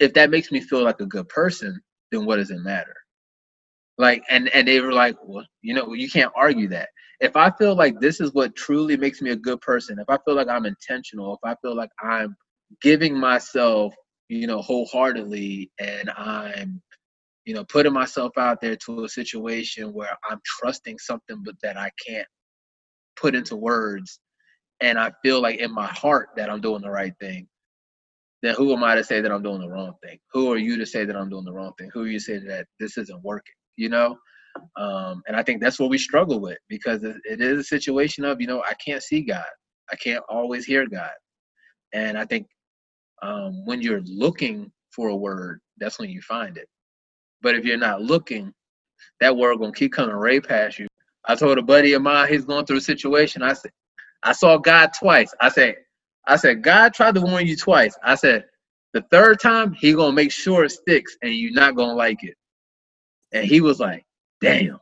If 0.00 0.12
that 0.12 0.28
makes 0.28 0.52
me 0.52 0.60
feel 0.60 0.84
like 0.84 1.00
a 1.00 1.06
good 1.06 1.30
person, 1.30 1.80
then 2.12 2.26
what 2.26 2.36
does 2.36 2.50
it 2.50 2.58
matter? 2.58 2.94
Like 3.96 4.22
and 4.28 4.50
and 4.50 4.68
they 4.68 4.80
were 4.82 4.92
like, 4.92 5.16
well, 5.24 5.46
you 5.62 5.72
know, 5.72 5.94
you 5.94 6.10
can't 6.10 6.30
argue 6.36 6.68
that. 6.68 6.90
If 7.20 7.36
I 7.36 7.50
feel 7.50 7.74
like 7.74 8.00
this 8.00 8.20
is 8.20 8.32
what 8.34 8.56
truly 8.56 8.96
makes 8.96 9.22
me 9.22 9.30
a 9.30 9.36
good 9.36 9.60
person, 9.60 9.98
if 9.98 10.08
I 10.08 10.18
feel 10.24 10.34
like 10.34 10.48
I'm 10.48 10.66
intentional, 10.66 11.34
if 11.34 11.40
I 11.48 11.56
feel 11.62 11.76
like 11.76 11.90
I'm 12.02 12.36
giving 12.82 13.18
myself, 13.18 13.94
you 14.28 14.46
know, 14.46 14.60
wholeheartedly 14.60 15.70
and 15.78 16.10
I'm 16.10 16.82
you 17.46 17.54
know, 17.54 17.64
putting 17.64 17.92
myself 17.92 18.32
out 18.36 18.60
there 18.60 18.76
to 18.76 19.04
a 19.04 19.08
situation 19.08 19.92
where 19.92 20.10
I'm 20.28 20.40
trusting 20.44 20.98
something 20.98 21.42
but 21.44 21.54
that 21.62 21.78
I 21.78 21.90
can't 22.06 22.26
put 23.16 23.34
into 23.36 23.56
words 23.56 24.20
and 24.80 24.98
I 24.98 25.12
feel 25.22 25.40
like 25.40 25.60
in 25.60 25.72
my 25.72 25.86
heart 25.86 26.30
that 26.36 26.50
I'm 26.50 26.60
doing 26.60 26.82
the 26.82 26.90
right 26.90 27.14
thing, 27.20 27.48
then 28.42 28.54
who 28.56 28.72
am 28.74 28.84
I 28.84 28.96
to 28.96 29.04
say 29.04 29.20
that 29.20 29.32
I'm 29.32 29.42
doing 29.42 29.60
the 29.60 29.70
wrong 29.70 29.94
thing? 30.02 30.18
Who 30.32 30.52
are 30.52 30.58
you 30.58 30.76
to 30.78 30.86
say 30.86 31.04
that 31.04 31.16
I'm 31.16 31.30
doing 31.30 31.44
the 31.44 31.52
wrong 31.52 31.72
thing? 31.78 31.90
Who 31.94 32.02
are 32.02 32.06
you 32.08 32.18
to 32.18 32.24
say 32.24 32.38
that 32.38 32.66
this 32.80 32.98
isn't 32.98 33.22
working? 33.24 33.54
You 33.76 33.90
know? 33.90 34.18
Um, 34.76 35.22
and 35.26 35.36
I 35.36 35.42
think 35.42 35.60
that's 35.62 35.78
what 35.78 35.90
we 35.90 35.98
struggle 35.98 36.40
with 36.40 36.58
because 36.68 37.02
it, 37.04 37.16
is 37.26 37.60
a 37.60 37.64
situation 37.64 38.24
of, 38.24 38.40
you 38.40 38.46
know, 38.46 38.62
I 38.62 38.74
can't 38.74 39.02
see 39.02 39.22
God. 39.22 39.44
I 39.90 39.96
can't 39.96 40.24
always 40.28 40.64
hear 40.66 40.86
God. 40.88 41.10
And 41.92 42.18
I 42.18 42.24
think 42.26 42.48
um, 43.22 43.64
when 43.66 43.82
you're 43.82 44.02
looking 44.02 44.72
for 44.90 45.08
a 45.08 45.16
word, 45.16 45.60
that's 45.78 45.98
when 45.98 46.10
you 46.10 46.22
find 46.22 46.56
it. 46.56 46.68
But 47.42 47.54
if 47.54 47.64
you're 47.64 47.78
not 47.78 48.02
looking, 48.02 48.52
that 49.20 49.36
word 49.36 49.58
gonna 49.58 49.72
keep 49.72 49.92
coming 49.92 50.14
right 50.14 50.46
past 50.46 50.78
you. 50.78 50.88
I 51.26 51.34
told 51.34 51.58
a 51.58 51.62
buddy 51.62 51.92
of 51.94 52.02
mine 52.02 52.28
he's 52.28 52.44
going 52.44 52.66
through 52.66 52.78
a 52.78 52.82
situation. 52.82 53.42
I 53.42 53.52
said, 53.54 53.72
I 54.22 54.32
saw 54.32 54.58
God 54.58 54.90
twice. 54.98 55.34
I 55.40 55.48
said, 55.48 55.76
I 56.26 56.36
said, 56.36 56.62
God 56.62 56.94
tried 56.94 57.14
to 57.16 57.20
warn 57.20 57.46
you 57.46 57.56
twice. 57.56 57.96
I 58.04 58.14
said, 58.16 58.44
the 58.94 59.02
third 59.10 59.40
time 59.40 59.72
he 59.72 59.92
gonna 59.92 60.12
make 60.12 60.32
sure 60.32 60.64
it 60.64 60.72
sticks 60.72 61.16
and 61.22 61.34
you're 61.34 61.52
not 61.52 61.76
gonna 61.76 61.94
like 61.94 62.22
it. 62.24 62.34
And 63.32 63.44
he 63.46 63.60
was 63.60 63.80
like, 63.80 64.04
damn. 64.40 64.78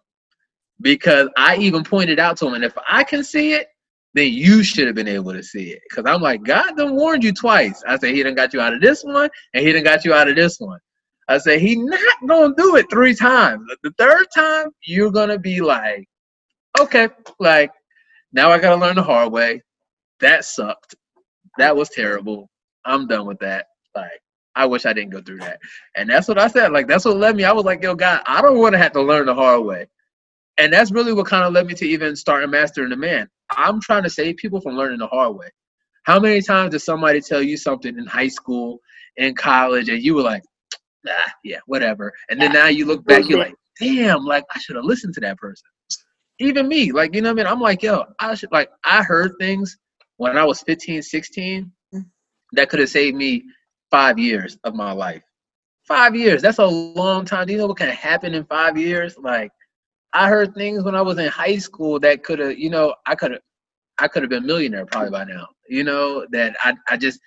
Because 0.81 1.29
I 1.37 1.57
even 1.57 1.85
pointed 1.85 2.19
out 2.19 2.37
to 2.39 2.47
him, 2.47 2.55
and 2.55 2.65
if 2.65 2.77
I 2.89 3.05
can 3.05 3.23
see 3.25 3.53
it, 3.53 3.69
then 4.15 4.33
you 4.33 4.63
should 4.63 4.87
have 4.87 4.95
been 4.95 5.09
able 5.09 5.33
to 5.33 5.43
see 5.43 5.71
it. 5.71 5.81
Because 5.89 6.05
I'm 6.07 6.21
like, 6.23 6.43
God 6.45 6.77
done 6.77 6.95
warned 6.95 7.25
you 7.25 7.33
twice. 7.33 7.83
I 7.87 7.99
said, 7.99 8.15
He 8.15 8.23
done 8.23 8.35
got 8.35 8.53
you 8.53 8.61
out 8.61 8.73
of 8.73 8.81
this 8.81 9.03
one, 9.05 9.29
and 9.53 9.67
He 9.67 9.73
done 9.73 9.85
got 9.85 10.05
you 10.05 10.15
out 10.15 10.29
of 10.29 10.37
this 10.37 10.59
one. 10.59 10.79
I 11.29 11.39
said, 11.39 11.61
He 11.61 11.77
not 11.77 12.01
gonna 12.27 12.55
do 12.57 12.77
it 12.77 12.87
three 12.91 13.15
times. 13.15 13.67
The 13.83 13.93
third 13.99 14.27
time, 14.35 14.69
you're 14.85 15.11
gonna 15.11 15.39
be 15.39 15.61
like, 15.61 16.07
okay, 16.81 17.09
like 17.41 17.71
now 18.33 18.51
I 18.51 18.59
gotta 18.59 18.81
learn 18.81 18.97
the 18.97 19.03
hard 19.03 19.33
way. 19.33 19.63
That 20.21 20.45
sucked. 20.45 20.95
That 21.59 21.77
was 21.77 21.89
terrible. 21.89 22.49
I'm 22.85 23.07
done 23.07 23.27
with 23.27 23.39
that. 23.41 23.67
Like 23.95 24.21
I 24.57 24.67
wish 24.67 24.87
I 24.87 24.93
didn't 24.93 25.11
go 25.11 25.21
through 25.21 25.39
that. 25.39 25.59
And 25.97 26.09
that's 26.09 26.29
what 26.29 26.39
I 26.39 26.49
said. 26.49 26.73
Like 26.73 26.87
that's 26.87 27.05
what 27.05 27.17
led 27.17 27.37
me. 27.37 27.45
I 27.45 27.53
was 27.53 27.65
like, 27.65 27.83
yo, 27.83 27.95
God, 27.95 28.23
I 28.27 28.41
don't 28.41 28.59
want 28.59 28.73
to 28.73 28.79
have 28.79 28.93
to 28.93 29.03
learn 29.03 29.27
the 29.27 29.35
hard 29.35 29.65
way. 29.65 29.89
And 30.57 30.73
that's 30.73 30.93
really 30.93 31.13
what 31.13 31.27
kind 31.27 31.45
of 31.45 31.53
led 31.53 31.67
me 31.67 31.75
to 31.75 31.87
even 31.87 32.15
start 32.15 32.49
mastering 32.49 32.91
the 32.91 32.97
man. 32.97 33.29
I'm 33.51 33.81
trying 33.81 34.05
to 34.05 34.11
save 34.11 34.37
people 34.37 34.61
from 34.61 34.77
learning 34.77 34.99
the 34.99 35.07
hard 35.07 35.37
way. 35.37 35.49
How 36.05 36.21
many 36.21 36.43
times 36.43 36.73
does 36.73 36.85
somebody 36.85 37.21
tell 37.21 37.43
you 37.43 37.57
something 37.57 37.99
in 37.99 38.07
high 38.07 38.29
school, 38.29 38.81
in 39.17 39.35
college, 39.35 39.89
and 39.89 40.03
you 40.03 40.15
were 40.15 40.23
like, 40.23 40.43
ah, 41.09 41.33
yeah, 41.43 41.59
whatever. 41.67 42.13
And 42.29 42.41
then 42.41 42.53
now 42.53 42.69
you 42.69 42.85
look 42.87 43.05
back, 43.05 43.29
you're 43.29 43.39
like, 43.39 43.55
damn, 43.81 44.25
like 44.25 44.45
I 44.55 44.59
should 44.61 44.77
have 44.77 44.85
listened 44.85 45.15
to 45.15 45.21
that 45.21 45.39
person. 45.39 45.67
Even 46.39 46.69
me, 46.69 46.93
like, 46.93 47.15
you 47.15 47.23
know 47.23 47.31
what 47.31 47.41
I 47.41 47.45
mean? 47.45 47.53
I'm 47.53 47.61
like, 47.61 47.83
yo, 47.83 48.05
I 48.21 48.35
should, 48.35 48.53
like, 48.53 48.69
I 48.85 49.03
heard 49.03 49.33
things 49.39 49.77
when 50.17 50.37
I 50.37 50.45
was 50.45 50.63
15, 50.63 51.03
16 51.03 51.73
that 52.53 52.69
could 52.69 52.81
have 52.81 52.89
saved 52.89 53.17
me 53.17 53.45
five 53.95 54.19
years 54.19 54.59
of 54.65 54.75
my 54.75 54.91
life. 54.91 55.23
Five 55.85 56.17
years, 56.17 56.43
that's 56.43 56.59
a 56.59 56.67
long 56.67 57.25
time. 57.25 57.47
Do 57.47 57.53
you 57.53 57.59
know 57.61 57.69
what 57.69 57.77
can 57.77 57.91
happen 57.91 58.35
in 58.35 58.45
five 58.47 58.77
years? 58.77 59.17
Like, 59.17 59.53
I 60.13 60.29
heard 60.29 60.53
things 60.53 60.83
when 60.83 60.97
I 60.97 61.01
was 61.01 61.19
in 61.19 61.29
high 61.29 61.59
school 61.59 62.01
that 62.01 62.25
could 62.25 62.41
have, 62.41 62.59
you 62.59 62.71
know, 62.71 62.93
I 63.07 63.15
could 63.15 63.31
have, 63.31 63.41
I 63.99 64.09
could 64.09 64.25
have 64.25 64.31
been 64.31 64.47
millionaire 64.47 64.85
probably 64.85 65.11
by 65.11 65.23
now. 65.23 65.47
You 65.69 65.85
know 65.85 66.27
that 66.33 66.57
I, 66.65 66.75
I 66.91 66.97
just, 66.97 67.21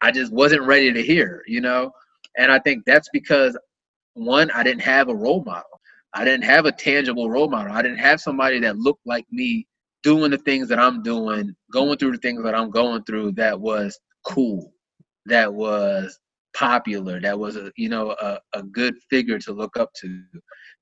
I 0.00 0.12
just 0.12 0.32
wasn't 0.32 0.62
ready 0.62 0.92
to 0.92 1.02
hear. 1.02 1.42
You 1.48 1.60
know, 1.60 1.90
and 2.38 2.52
I 2.52 2.60
think 2.60 2.84
that's 2.86 3.08
because 3.12 3.58
one, 4.14 4.48
I 4.52 4.62
didn't 4.62 4.82
have 4.82 5.08
a 5.08 5.14
role 5.16 5.42
model. 5.42 5.80
I 6.14 6.24
didn't 6.24 6.44
have 6.44 6.66
a 6.66 6.72
tangible 6.72 7.30
role 7.30 7.48
model. 7.48 7.72
I 7.72 7.82
didn't 7.82 7.98
have 7.98 8.20
somebody 8.20 8.60
that 8.60 8.76
looked 8.78 9.04
like 9.06 9.26
me 9.32 9.66
doing 10.04 10.30
the 10.30 10.38
things 10.38 10.68
that 10.68 10.78
I'm 10.78 11.02
doing, 11.02 11.56
going 11.72 11.98
through 11.98 12.12
the 12.12 12.18
things 12.18 12.44
that 12.44 12.54
I'm 12.54 12.70
going 12.70 13.02
through 13.02 13.32
that 13.32 13.58
was 13.58 13.98
cool, 14.24 14.72
that 15.26 15.52
was 15.52 16.18
popular, 16.54 17.20
that 17.20 17.38
was 17.38 17.56
a 17.56 17.72
you 17.76 17.88
know 17.88 18.12
a, 18.20 18.38
a 18.54 18.62
good 18.62 18.94
figure 19.10 19.38
to 19.40 19.52
look 19.52 19.76
up 19.76 19.90
to. 20.00 20.22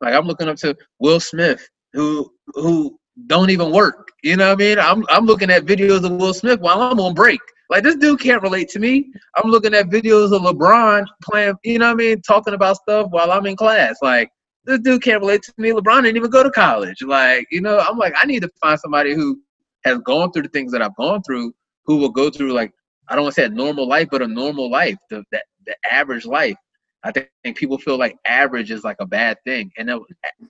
Like 0.00 0.14
I'm 0.14 0.26
looking 0.26 0.48
up 0.48 0.56
to 0.58 0.76
Will 0.98 1.20
Smith, 1.20 1.68
who 1.92 2.30
who 2.54 2.98
don't 3.26 3.50
even 3.50 3.72
work. 3.72 4.08
You 4.22 4.36
know 4.36 4.48
what 4.48 4.60
I 4.60 4.64
mean? 4.64 4.78
I'm 4.78 5.04
I'm 5.08 5.26
looking 5.26 5.50
at 5.50 5.66
videos 5.66 6.04
of 6.04 6.12
Will 6.12 6.34
Smith 6.34 6.60
while 6.60 6.80
I'm 6.82 7.00
on 7.00 7.14
break. 7.14 7.40
Like 7.70 7.84
this 7.84 7.96
dude 7.96 8.20
can't 8.20 8.42
relate 8.42 8.68
to 8.70 8.80
me. 8.80 9.12
I'm 9.36 9.50
looking 9.50 9.74
at 9.74 9.86
videos 9.86 10.34
of 10.34 10.42
LeBron 10.42 11.04
playing, 11.22 11.54
you 11.62 11.78
know 11.78 11.86
what 11.86 11.92
I 11.92 11.94
mean, 11.94 12.22
talking 12.22 12.54
about 12.54 12.76
stuff 12.76 13.06
while 13.10 13.30
I'm 13.30 13.46
in 13.46 13.56
class. 13.56 13.96
Like 14.02 14.28
this 14.64 14.80
dude 14.80 15.02
can't 15.02 15.20
relate 15.20 15.42
to 15.42 15.52
me. 15.56 15.70
LeBron 15.70 16.02
didn't 16.02 16.16
even 16.16 16.30
go 16.30 16.42
to 16.42 16.50
college. 16.50 17.00
Like, 17.00 17.46
you 17.52 17.60
know, 17.60 17.78
I'm 17.78 17.96
like, 17.96 18.12
I 18.16 18.26
need 18.26 18.42
to 18.42 18.50
find 18.60 18.78
somebody 18.78 19.14
who 19.14 19.40
has 19.84 19.98
gone 19.98 20.32
through 20.32 20.42
the 20.42 20.48
things 20.48 20.72
that 20.72 20.82
I've 20.82 20.96
gone 20.96 21.22
through, 21.22 21.52
who 21.86 21.98
will 21.98 22.10
go 22.10 22.28
through 22.28 22.52
like 22.52 22.72
I 23.11 23.16
don't 23.16 23.24
want 23.24 23.35
to 23.35 23.41
say 23.43 23.47
a 23.47 23.51
normal 23.51 23.89
life, 23.89 24.09
but 24.11 24.23
a 24.23 24.28
normal 24.28 24.70
life, 24.70 24.97
the 25.11 25.24
the, 25.32 25.43
the 25.66 25.77
average 25.91 26.24
life. 26.24 26.57
I 27.03 27.12
think, 27.12 27.57
people 27.57 27.78
feel 27.78 27.99
like 27.99 28.16
average 28.27 28.70
is 28.70 28.85
like 28.85 28.99
a 29.01 29.07
bad 29.07 29.39
thing, 29.45 29.70
and 29.77 29.91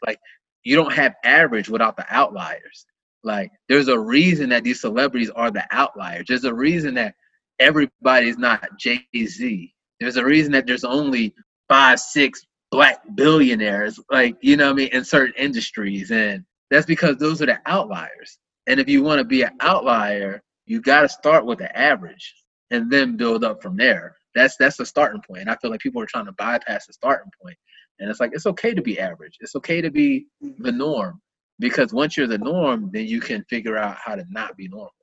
like 0.07 0.19
you 0.63 0.77
don't 0.77 0.93
have 0.93 1.15
average 1.25 1.69
without 1.69 1.97
the 1.97 2.05
outliers. 2.11 2.87
Like 3.23 3.51
there's 3.69 3.89
a 3.89 3.99
reason 3.99 4.51
that 4.51 4.65
these 4.65 4.81
celebrities 4.81 5.31
are 5.31 5.51
the 5.51 5.65
outliers. 5.71 6.27
There's 6.29 6.45
a 6.45 6.55
reason 6.55 6.95
that 6.95 7.15
everybody's 7.59 8.39
not 8.39 8.79
Jay 8.79 9.07
Z. 9.27 9.75
There's 10.01 10.17
a 10.17 10.25
reason 10.25 10.53
that 10.53 10.67
there's 10.67 10.85
only 10.85 11.35
five, 11.69 12.01
six 12.01 12.45
black 12.71 13.01
billionaires, 13.15 13.99
like 14.11 14.37
you 14.41 14.57
know, 14.57 14.71
I 14.71 14.73
mean, 14.73 14.89
in 14.89 15.05
certain 15.05 15.35
industries, 15.37 16.11
and 16.11 16.45
that's 16.71 16.87
because 16.87 17.17
those 17.17 17.41
are 17.43 17.47
the 17.47 17.61
outliers. 17.67 18.39
And 18.67 18.79
if 18.81 18.89
you 18.89 19.03
want 19.03 19.19
to 19.19 19.25
be 19.25 19.43
an 19.43 19.53
outlier, 19.61 20.43
you 20.67 20.81
got 20.81 21.03
to 21.03 21.09
start 21.09 21.47
with 21.47 21.59
the 21.59 21.77
average 21.77 22.35
and 22.71 22.91
then 22.91 23.17
build 23.17 23.45
up 23.45 23.63
from 23.63 23.77
there. 23.77 24.17
That's 24.35 24.57
that's 24.57 24.77
the 24.77 24.87
starting 24.87 25.23
point. 25.23 25.43
And 25.43 25.51
I 25.51 25.57
feel 25.57 25.71
like 25.71 25.81
people 25.81 26.01
are 26.03 26.07
trying 26.07 26.27
to 26.27 26.33
bypass 26.33 26.87
the 26.87 26.93
starting 26.93 27.31
point. 27.43 27.57
And 27.99 28.09
it's 28.09 28.21
like 28.21 28.31
it's 28.33 28.47
okay 28.47 28.75
to 28.75 28.83
be 28.83 28.99
average. 28.99 29.37
It's 29.41 29.57
okay 29.57 29.81
to 29.81 29.91
be 29.91 30.27
the 30.59 30.73
norm 30.73 31.21
because 31.59 31.93
once 31.93 32.17
you're 32.17 32.27
the 32.27 32.39
norm, 32.39 32.91
then 32.93 33.07
you 33.07 33.21
can 33.21 33.45
figure 33.45 33.77
out 33.77 33.97
how 33.97 34.15
to 34.15 34.25
not 34.31 34.57
be 34.57 34.69
normal. 34.69 34.95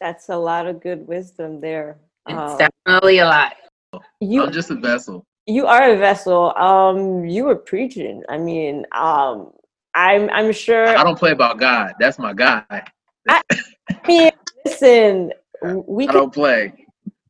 That's 0.00 0.28
a 0.30 0.36
lot 0.36 0.66
of 0.66 0.82
good 0.82 1.06
wisdom 1.06 1.60
there. 1.60 1.98
It's 2.28 2.52
um, 2.52 2.68
definitely 2.86 3.18
a 3.18 3.26
lot. 3.26 3.54
You, 4.20 4.42
I'm 4.42 4.52
just 4.52 4.70
a 4.70 4.74
vessel. 4.74 5.24
You 5.46 5.66
are 5.66 5.90
a 5.92 5.96
vessel. 5.96 6.56
Um, 6.56 7.24
you 7.24 7.44
were 7.44 7.56
preaching. 7.56 8.22
I 8.28 8.38
mean, 8.38 8.84
um, 8.96 9.52
I'm 9.94 10.30
I'm 10.30 10.52
sure. 10.52 10.86
I 10.88 11.04
don't 11.04 11.18
play 11.18 11.32
about 11.32 11.58
God. 11.58 11.94
That's 12.00 12.18
my 12.18 12.32
guy. 12.32 12.64
I, 12.70 12.82
I 13.28 13.42
mean, 14.08 14.30
listen, 14.64 15.32
we 15.62 16.08
I 16.08 16.12
don't 16.12 16.32
play. 16.32 16.81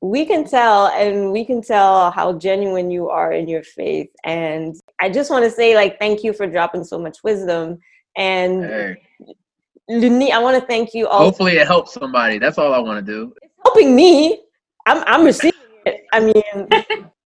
We 0.03 0.27
can 0.27 0.45
tell, 0.45 0.89
and 0.89 1.31
we 1.31 1.45
can 1.45 1.63
tell 1.63 2.11
how 2.11 2.33
genuine 2.33 2.91
you 2.91 3.09
are 3.09 3.33
in 3.33 3.49
your 3.49 3.63
faith. 3.63 4.11
And 4.25 4.75
I 5.01 5.09
just 5.09 5.31
want 5.31 5.45
to 5.45 5.51
say, 5.51 5.75
like, 5.77 5.99
thank 5.99 6.25
you 6.25 6.33
for 6.33 6.47
dropping 6.47 6.85
so 6.85 6.99
much 6.99 7.19
wisdom 7.23 7.79
and 8.17 8.65
hey. 8.65 9.03
Luni, 9.89 10.33
I 10.33 10.39
want 10.39 10.61
to 10.61 10.67
thank 10.67 10.95
you 10.95 11.07
all. 11.09 11.25
Hopefully, 11.25 11.57
it 11.57 11.67
helps 11.67 11.93
somebody. 11.93 12.39
That's 12.39 12.59
all 12.59 12.73
I 12.73 12.79
want 12.79 13.05
to 13.05 13.13
do. 13.13 13.33
It's 13.43 13.55
helping 13.65 13.95
me. 13.95 14.41
I'm 14.87 15.03
I'm 15.07 15.25
receiving 15.25 15.61
it. 15.87 16.03
I 16.13 16.21
mean, 16.21 16.69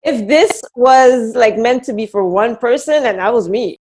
if 0.04 0.28
this 0.28 0.64
was 0.76 1.36
like 1.36 1.58
meant 1.58 1.84
to 1.86 1.94
be 1.94 2.06
for 2.06 2.28
one 2.28 2.56
person, 2.56 3.06
and 3.06 3.20
that 3.20 3.34
was 3.34 3.50
me. 3.50 3.80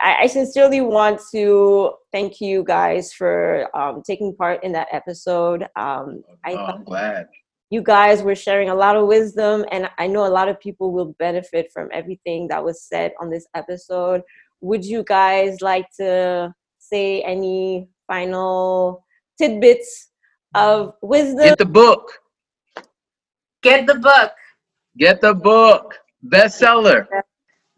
I, 0.00 0.22
I 0.22 0.26
sincerely 0.26 0.80
want 0.80 1.20
to 1.32 1.92
thank 2.12 2.40
you 2.40 2.64
guys 2.64 3.12
for 3.12 3.74
um, 3.76 4.02
taking 4.02 4.34
part 4.34 4.64
in 4.64 4.72
that 4.72 4.88
episode. 4.90 5.62
Um, 5.76 6.24
I, 6.44 6.54
oh, 6.54 6.66
I'm 6.66 6.84
glad. 6.84 7.28
You 7.72 7.82
guys 7.82 8.22
were 8.22 8.36
sharing 8.36 8.68
a 8.68 8.74
lot 8.74 8.96
of 8.96 9.06
wisdom, 9.06 9.64
and 9.72 9.88
I 9.98 10.06
know 10.06 10.26
a 10.26 10.34
lot 10.38 10.48
of 10.48 10.60
people 10.60 10.92
will 10.92 11.16
benefit 11.18 11.70
from 11.72 11.88
everything 11.92 12.48
that 12.48 12.62
was 12.62 12.82
said 12.82 13.12
on 13.20 13.30
this 13.30 13.46
episode 13.54 14.22
would 14.62 14.84
you 14.84 15.02
guys 15.02 15.60
like 15.60 15.90
to 15.98 16.54
say 16.78 17.20
any 17.22 17.88
final 18.06 19.04
tidbits 19.36 20.10
of 20.54 20.94
wisdom? 21.02 21.44
Get 21.44 21.58
the 21.58 21.66
book. 21.66 22.12
Get 23.62 23.86
the 23.86 23.96
book. 23.96 24.32
Get 24.96 25.20
the 25.20 25.34
book. 25.34 25.98
Bestseller. 26.26 27.06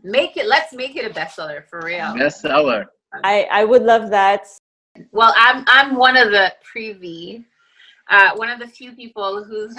Make 0.03 0.37
it. 0.37 0.47
Let's 0.47 0.73
make 0.75 0.95
it 0.97 1.11
a 1.11 1.15
bestseller 1.15 1.67
for 1.67 1.81
real. 1.81 2.13
Bestseller. 2.15 2.85
I 3.25 3.49
I 3.51 3.65
would 3.65 3.83
love 3.83 4.11
that. 4.11 4.47
Well, 5.11 5.33
I'm 5.37 5.65
I'm 5.67 5.97
one 5.97 6.17
of 6.17 6.31
the 6.31 6.53
privy, 6.71 7.47
uh, 8.09 8.31
one 8.37 8.51
of 8.51 8.59
the 8.59 8.67
few 8.67 8.93
people 8.93 9.45
who's 9.45 9.77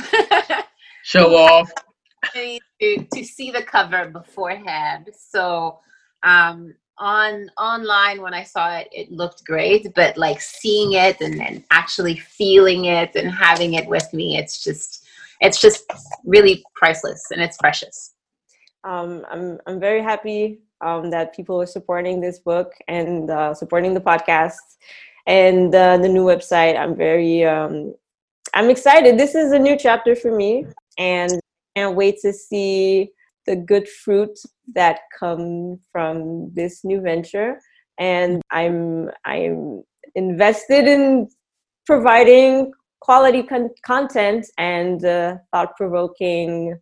show 1.04 1.36
off 1.36 1.70
to, 2.34 2.60
to 3.14 3.24
see 3.24 3.52
the 3.52 3.62
cover 3.62 4.10
beforehand. 4.10 5.10
So 5.18 5.80
um, 6.24 6.74
on 6.98 7.50
online 7.58 8.22
when 8.22 8.34
I 8.34 8.44
saw 8.44 8.78
it, 8.78 8.88
it 8.92 9.12
looked 9.12 9.46
great, 9.46 9.94
but 9.96 10.18
like 10.18 10.42
seeing 10.42 10.94
it 10.94 11.22
and 11.22 11.40
then 11.40 11.64
actually 11.72 12.18
feeling 12.18 12.86
it 12.86 13.16
and 13.16 13.30
having 13.32 13.74
it 13.74 13.88
with 13.88 14.12
me, 14.14 14.38
it's 14.38 14.64
just 14.64 15.06
it's 15.42 15.60
just 15.60 15.84
really 16.24 16.64
priceless 16.76 17.28
and 17.32 17.42
it's 17.42 17.58
precious. 17.58 18.14
Um, 18.84 19.26
I'm 19.30 19.60
I'm 19.68 19.80
very 19.80 20.02
happy 20.02 20.62
um, 20.82 21.10
that 21.12 21.36
people 21.36 21.62
are 21.62 21.66
supporting 21.68 22.22
this 22.22 22.40
book 22.40 22.72
and 22.88 23.30
uh, 23.30 23.54
supporting 23.54 23.94
the 23.94 24.02
podcast 24.02 24.78
and 25.28 25.74
uh, 25.74 25.98
the 25.98 26.08
new 26.08 26.24
website. 26.24 26.78
I'm 26.78 26.96
very 26.96 27.44
um, 27.44 27.94
I'm 28.56 28.69
excited. 28.69 29.18
This 29.19 29.36
is 29.36 29.52
a 29.52 29.60
new 29.60 29.77
chapter 29.77 30.15
for 30.15 30.36
me, 30.36 30.65
and 30.98 31.32
I 31.34 31.80
can't 31.80 31.95
wait 31.95 32.19
to 32.22 32.34
see 32.34 33.11
the 33.45 33.56
good 33.56 33.88
fruit 33.88 34.38
that 34.73 35.02
come 35.18 35.80
from 35.91 36.52
this 36.53 36.84
new 36.84 36.99
venture 37.02 37.60
and 37.99 38.41
i'm 38.52 39.10
i'm 39.26 39.84
invested 40.15 40.88
in 40.88 41.27
providing 41.86 42.72
quality 42.99 43.44
con- 43.44 43.69
content 43.86 44.48
and 44.57 45.06
uh, 45.06 45.36
thought-provoking 45.52 46.77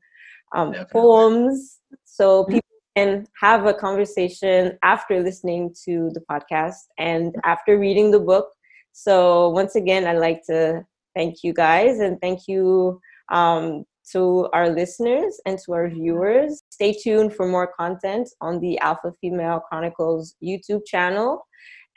um, 0.56 0.74
poems 0.92 1.80
so 2.06 2.44
mm-hmm. 2.44 2.54
people 2.54 2.70
can 2.96 3.28
have 3.40 3.66
a 3.66 3.74
conversation 3.74 4.78
after 4.84 5.22
listening 5.22 5.74
to 5.84 6.10
the 6.14 6.22
podcast 6.32 6.76
and 6.98 7.36
after 7.44 7.78
reading 7.78 8.12
the 8.12 8.20
book 8.20 8.50
so 8.94 9.50
once 9.50 9.76
again 9.76 10.06
i'd 10.08 10.18
like 10.18 10.42
to 10.46 10.84
thank 11.16 11.44
you 11.44 11.54
guys 11.54 12.00
and 12.00 12.20
thank 12.22 12.48
you 12.48 13.00
um, 13.32 13.84
to 14.12 14.50
our 14.54 14.70
listeners 14.70 15.40
and 15.46 15.58
to 15.66 15.74
our 15.74 15.90
viewers. 15.90 16.62
Stay 16.70 16.94
tuned 16.94 17.34
for 17.34 17.48
more 17.48 17.72
content 17.78 18.30
on 18.42 18.60
the 18.60 18.78
Alpha 18.80 19.14
Female 19.22 19.62
Chronicles 19.62 20.36
YouTube 20.44 20.86
channel. 20.86 21.46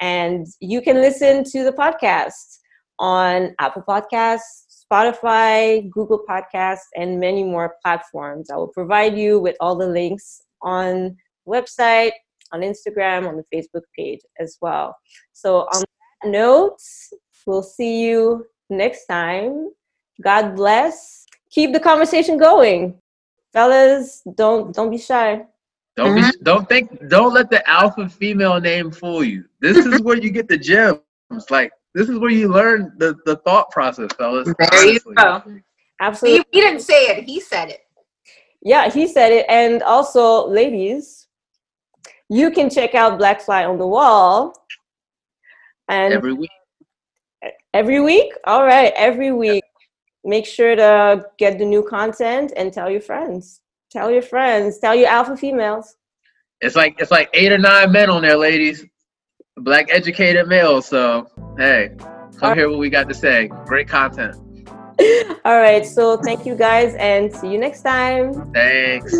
And 0.00 0.46
you 0.60 0.82
can 0.82 0.96
listen 0.96 1.42
to 1.44 1.64
the 1.64 1.72
podcast 1.72 2.58
on 2.98 3.54
Apple 3.58 3.82
Podcasts, 3.82 4.84
Spotify, 4.90 5.90
Google 5.90 6.22
Podcasts, 6.28 6.88
and 6.94 7.18
many 7.18 7.42
more 7.44 7.74
platforms. 7.84 8.50
I 8.50 8.56
will 8.56 8.68
provide 8.68 9.18
you 9.18 9.40
with 9.40 9.56
all 9.60 9.76
the 9.76 9.88
links 9.88 10.40
on 10.62 11.16
the 11.44 11.52
website, 11.52 12.12
on 12.52 12.60
Instagram, 12.60 13.28
on 13.28 13.36
the 13.36 13.44
Facebook 13.56 13.82
page 13.96 14.20
as 14.38 14.58
well. 14.60 14.96
So, 15.32 15.60
on 15.74 15.82
that 16.22 16.30
note, 16.30 16.78
we'll 17.46 17.62
see 17.62 18.04
you 18.04 18.46
next 18.70 19.06
time. 19.06 19.70
God 20.22 20.56
bless 20.56 21.26
keep 21.56 21.72
the 21.72 21.80
conversation 21.80 22.38
going. 22.38 22.94
fellas, 23.52 24.22
don't 24.34 24.74
don't 24.74 24.90
be 24.90 24.98
shy. 24.98 25.44
Don't 25.96 26.14
be, 26.14 26.20
mm-hmm. 26.20 26.42
don't 26.42 26.68
think 26.68 27.08
don't 27.08 27.32
let 27.32 27.48
the 27.50 27.66
alpha 27.68 28.08
female 28.08 28.60
name 28.60 28.90
fool 28.90 29.24
you. 29.24 29.44
This 29.60 29.78
is 29.78 30.02
where 30.02 30.18
you 30.18 30.30
get 30.30 30.46
the 30.48 30.58
gems. 30.58 31.00
Like 31.50 31.72
this 31.94 32.08
is 32.10 32.18
where 32.18 32.30
you 32.30 32.48
learn 32.48 32.92
the, 32.98 33.16
the 33.24 33.36
thought 33.36 33.70
process, 33.70 34.10
fellas. 34.18 34.52
There 34.58 34.92
you 34.92 35.00
go. 35.16 35.42
Absolutely. 36.00 36.44
He, 36.52 36.58
he 36.58 36.60
didn't 36.60 36.82
say 36.82 37.00
it. 37.06 37.24
He 37.24 37.40
said 37.40 37.70
it. 37.70 37.80
Yeah, 38.62 38.90
he 38.90 39.06
said 39.06 39.32
it. 39.32 39.46
And 39.48 39.82
also, 39.82 40.46
ladies, 40.46 41.26
you 42.28 42.50
can 42.50 42.68
check 42.68 42.94
out 42.94 43.16
Black 43.16 43.40
Fly 43.40 43.64
on 43.64 43.78
the 43.78 43.86
Wall. 43.86 44.52
And 45.88 46.12
Every 46.12 46.34
week. 46.34 46.50
Every 47.76 48.00
week? 48.00 48.32
All 48.44 48.64
right, 48.64 48.92
every 48.96 49.32
week. 49.32 49.62
Make 50.24 50.46
sure 50.46 50.74
to 50.74 51.26
get 51.38 51.58
the 51.58 51.64
new 51.64 51.82
content 51.82 52.52
and 52.56 52.72
tell 52.72 52.90
your 52.90 53.00
friends. 53.00 53.60
Tell 53.90 54.10
your 54.10 54.22
friends. 54.22 54.78
Tell 54.78 54.94
your 54.94 55.08
alpha 55.08 55.36
females. 55.36 55.96
It's 56.60 56.74
like 56.74 56.96
it's 56.98 57.10
like 57.10 57.28
eight 57.34 57.52
or 57.52 57.58
nine 57.58 57.92
men 57.92 58.08
on 58.10 58.22
there, 58.22 58.36
ladies. 58.36 58.84
Black 59.58 59.86
educated 59.90 60.48
males. 60.48 60.86
So 60.86 61.28
hey, 61.58 61.90
come 62.38 62.56
hear 62.56 62.68
what 62.70 62.78
we 62.78 62.90
got 62.90 63.08
to 63.08 63.14
say. 63.14 63.48
Great 63.66 63.88
content. 63.88 64.36
All 65.44 65.58
right, 65.60 65.84
so 65.84 66.16
thank 66.16 66.46
you 66.46 66.56
guys 66.56 66.94
and 66.94 67.32
see 67.32 67.52
you 67.52 67.58
next 67.58 67.82
time. 67.82 68.50
Thanks. 68.52 69.14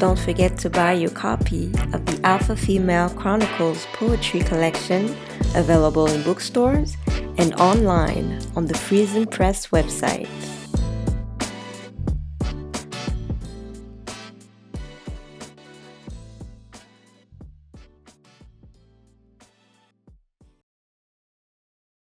Don't 0.00 0.18
forget 0.18 0.56
to 0.60 0.70
buy 0.70 0.94
your 0.94 1.10
copy 1.10 1.66
of 1.92 2.06
the 2.06 2.18
Alpha 2.24 2.56
Female 2.56 3.10
Chronicles 3.10 3.84
Poetry 3.92 4.40
Collection, 4.40 5.14
available 5.54 6.06
in 6.06 6.22
bookstores 6.22 6.96
and 7.36 7.52
online 7.60 8.40
on 8.56 8.64
the 8.64 8.72
Friesen 8.72 9.30
Press 9.30 9.66
website. 9.66 10.26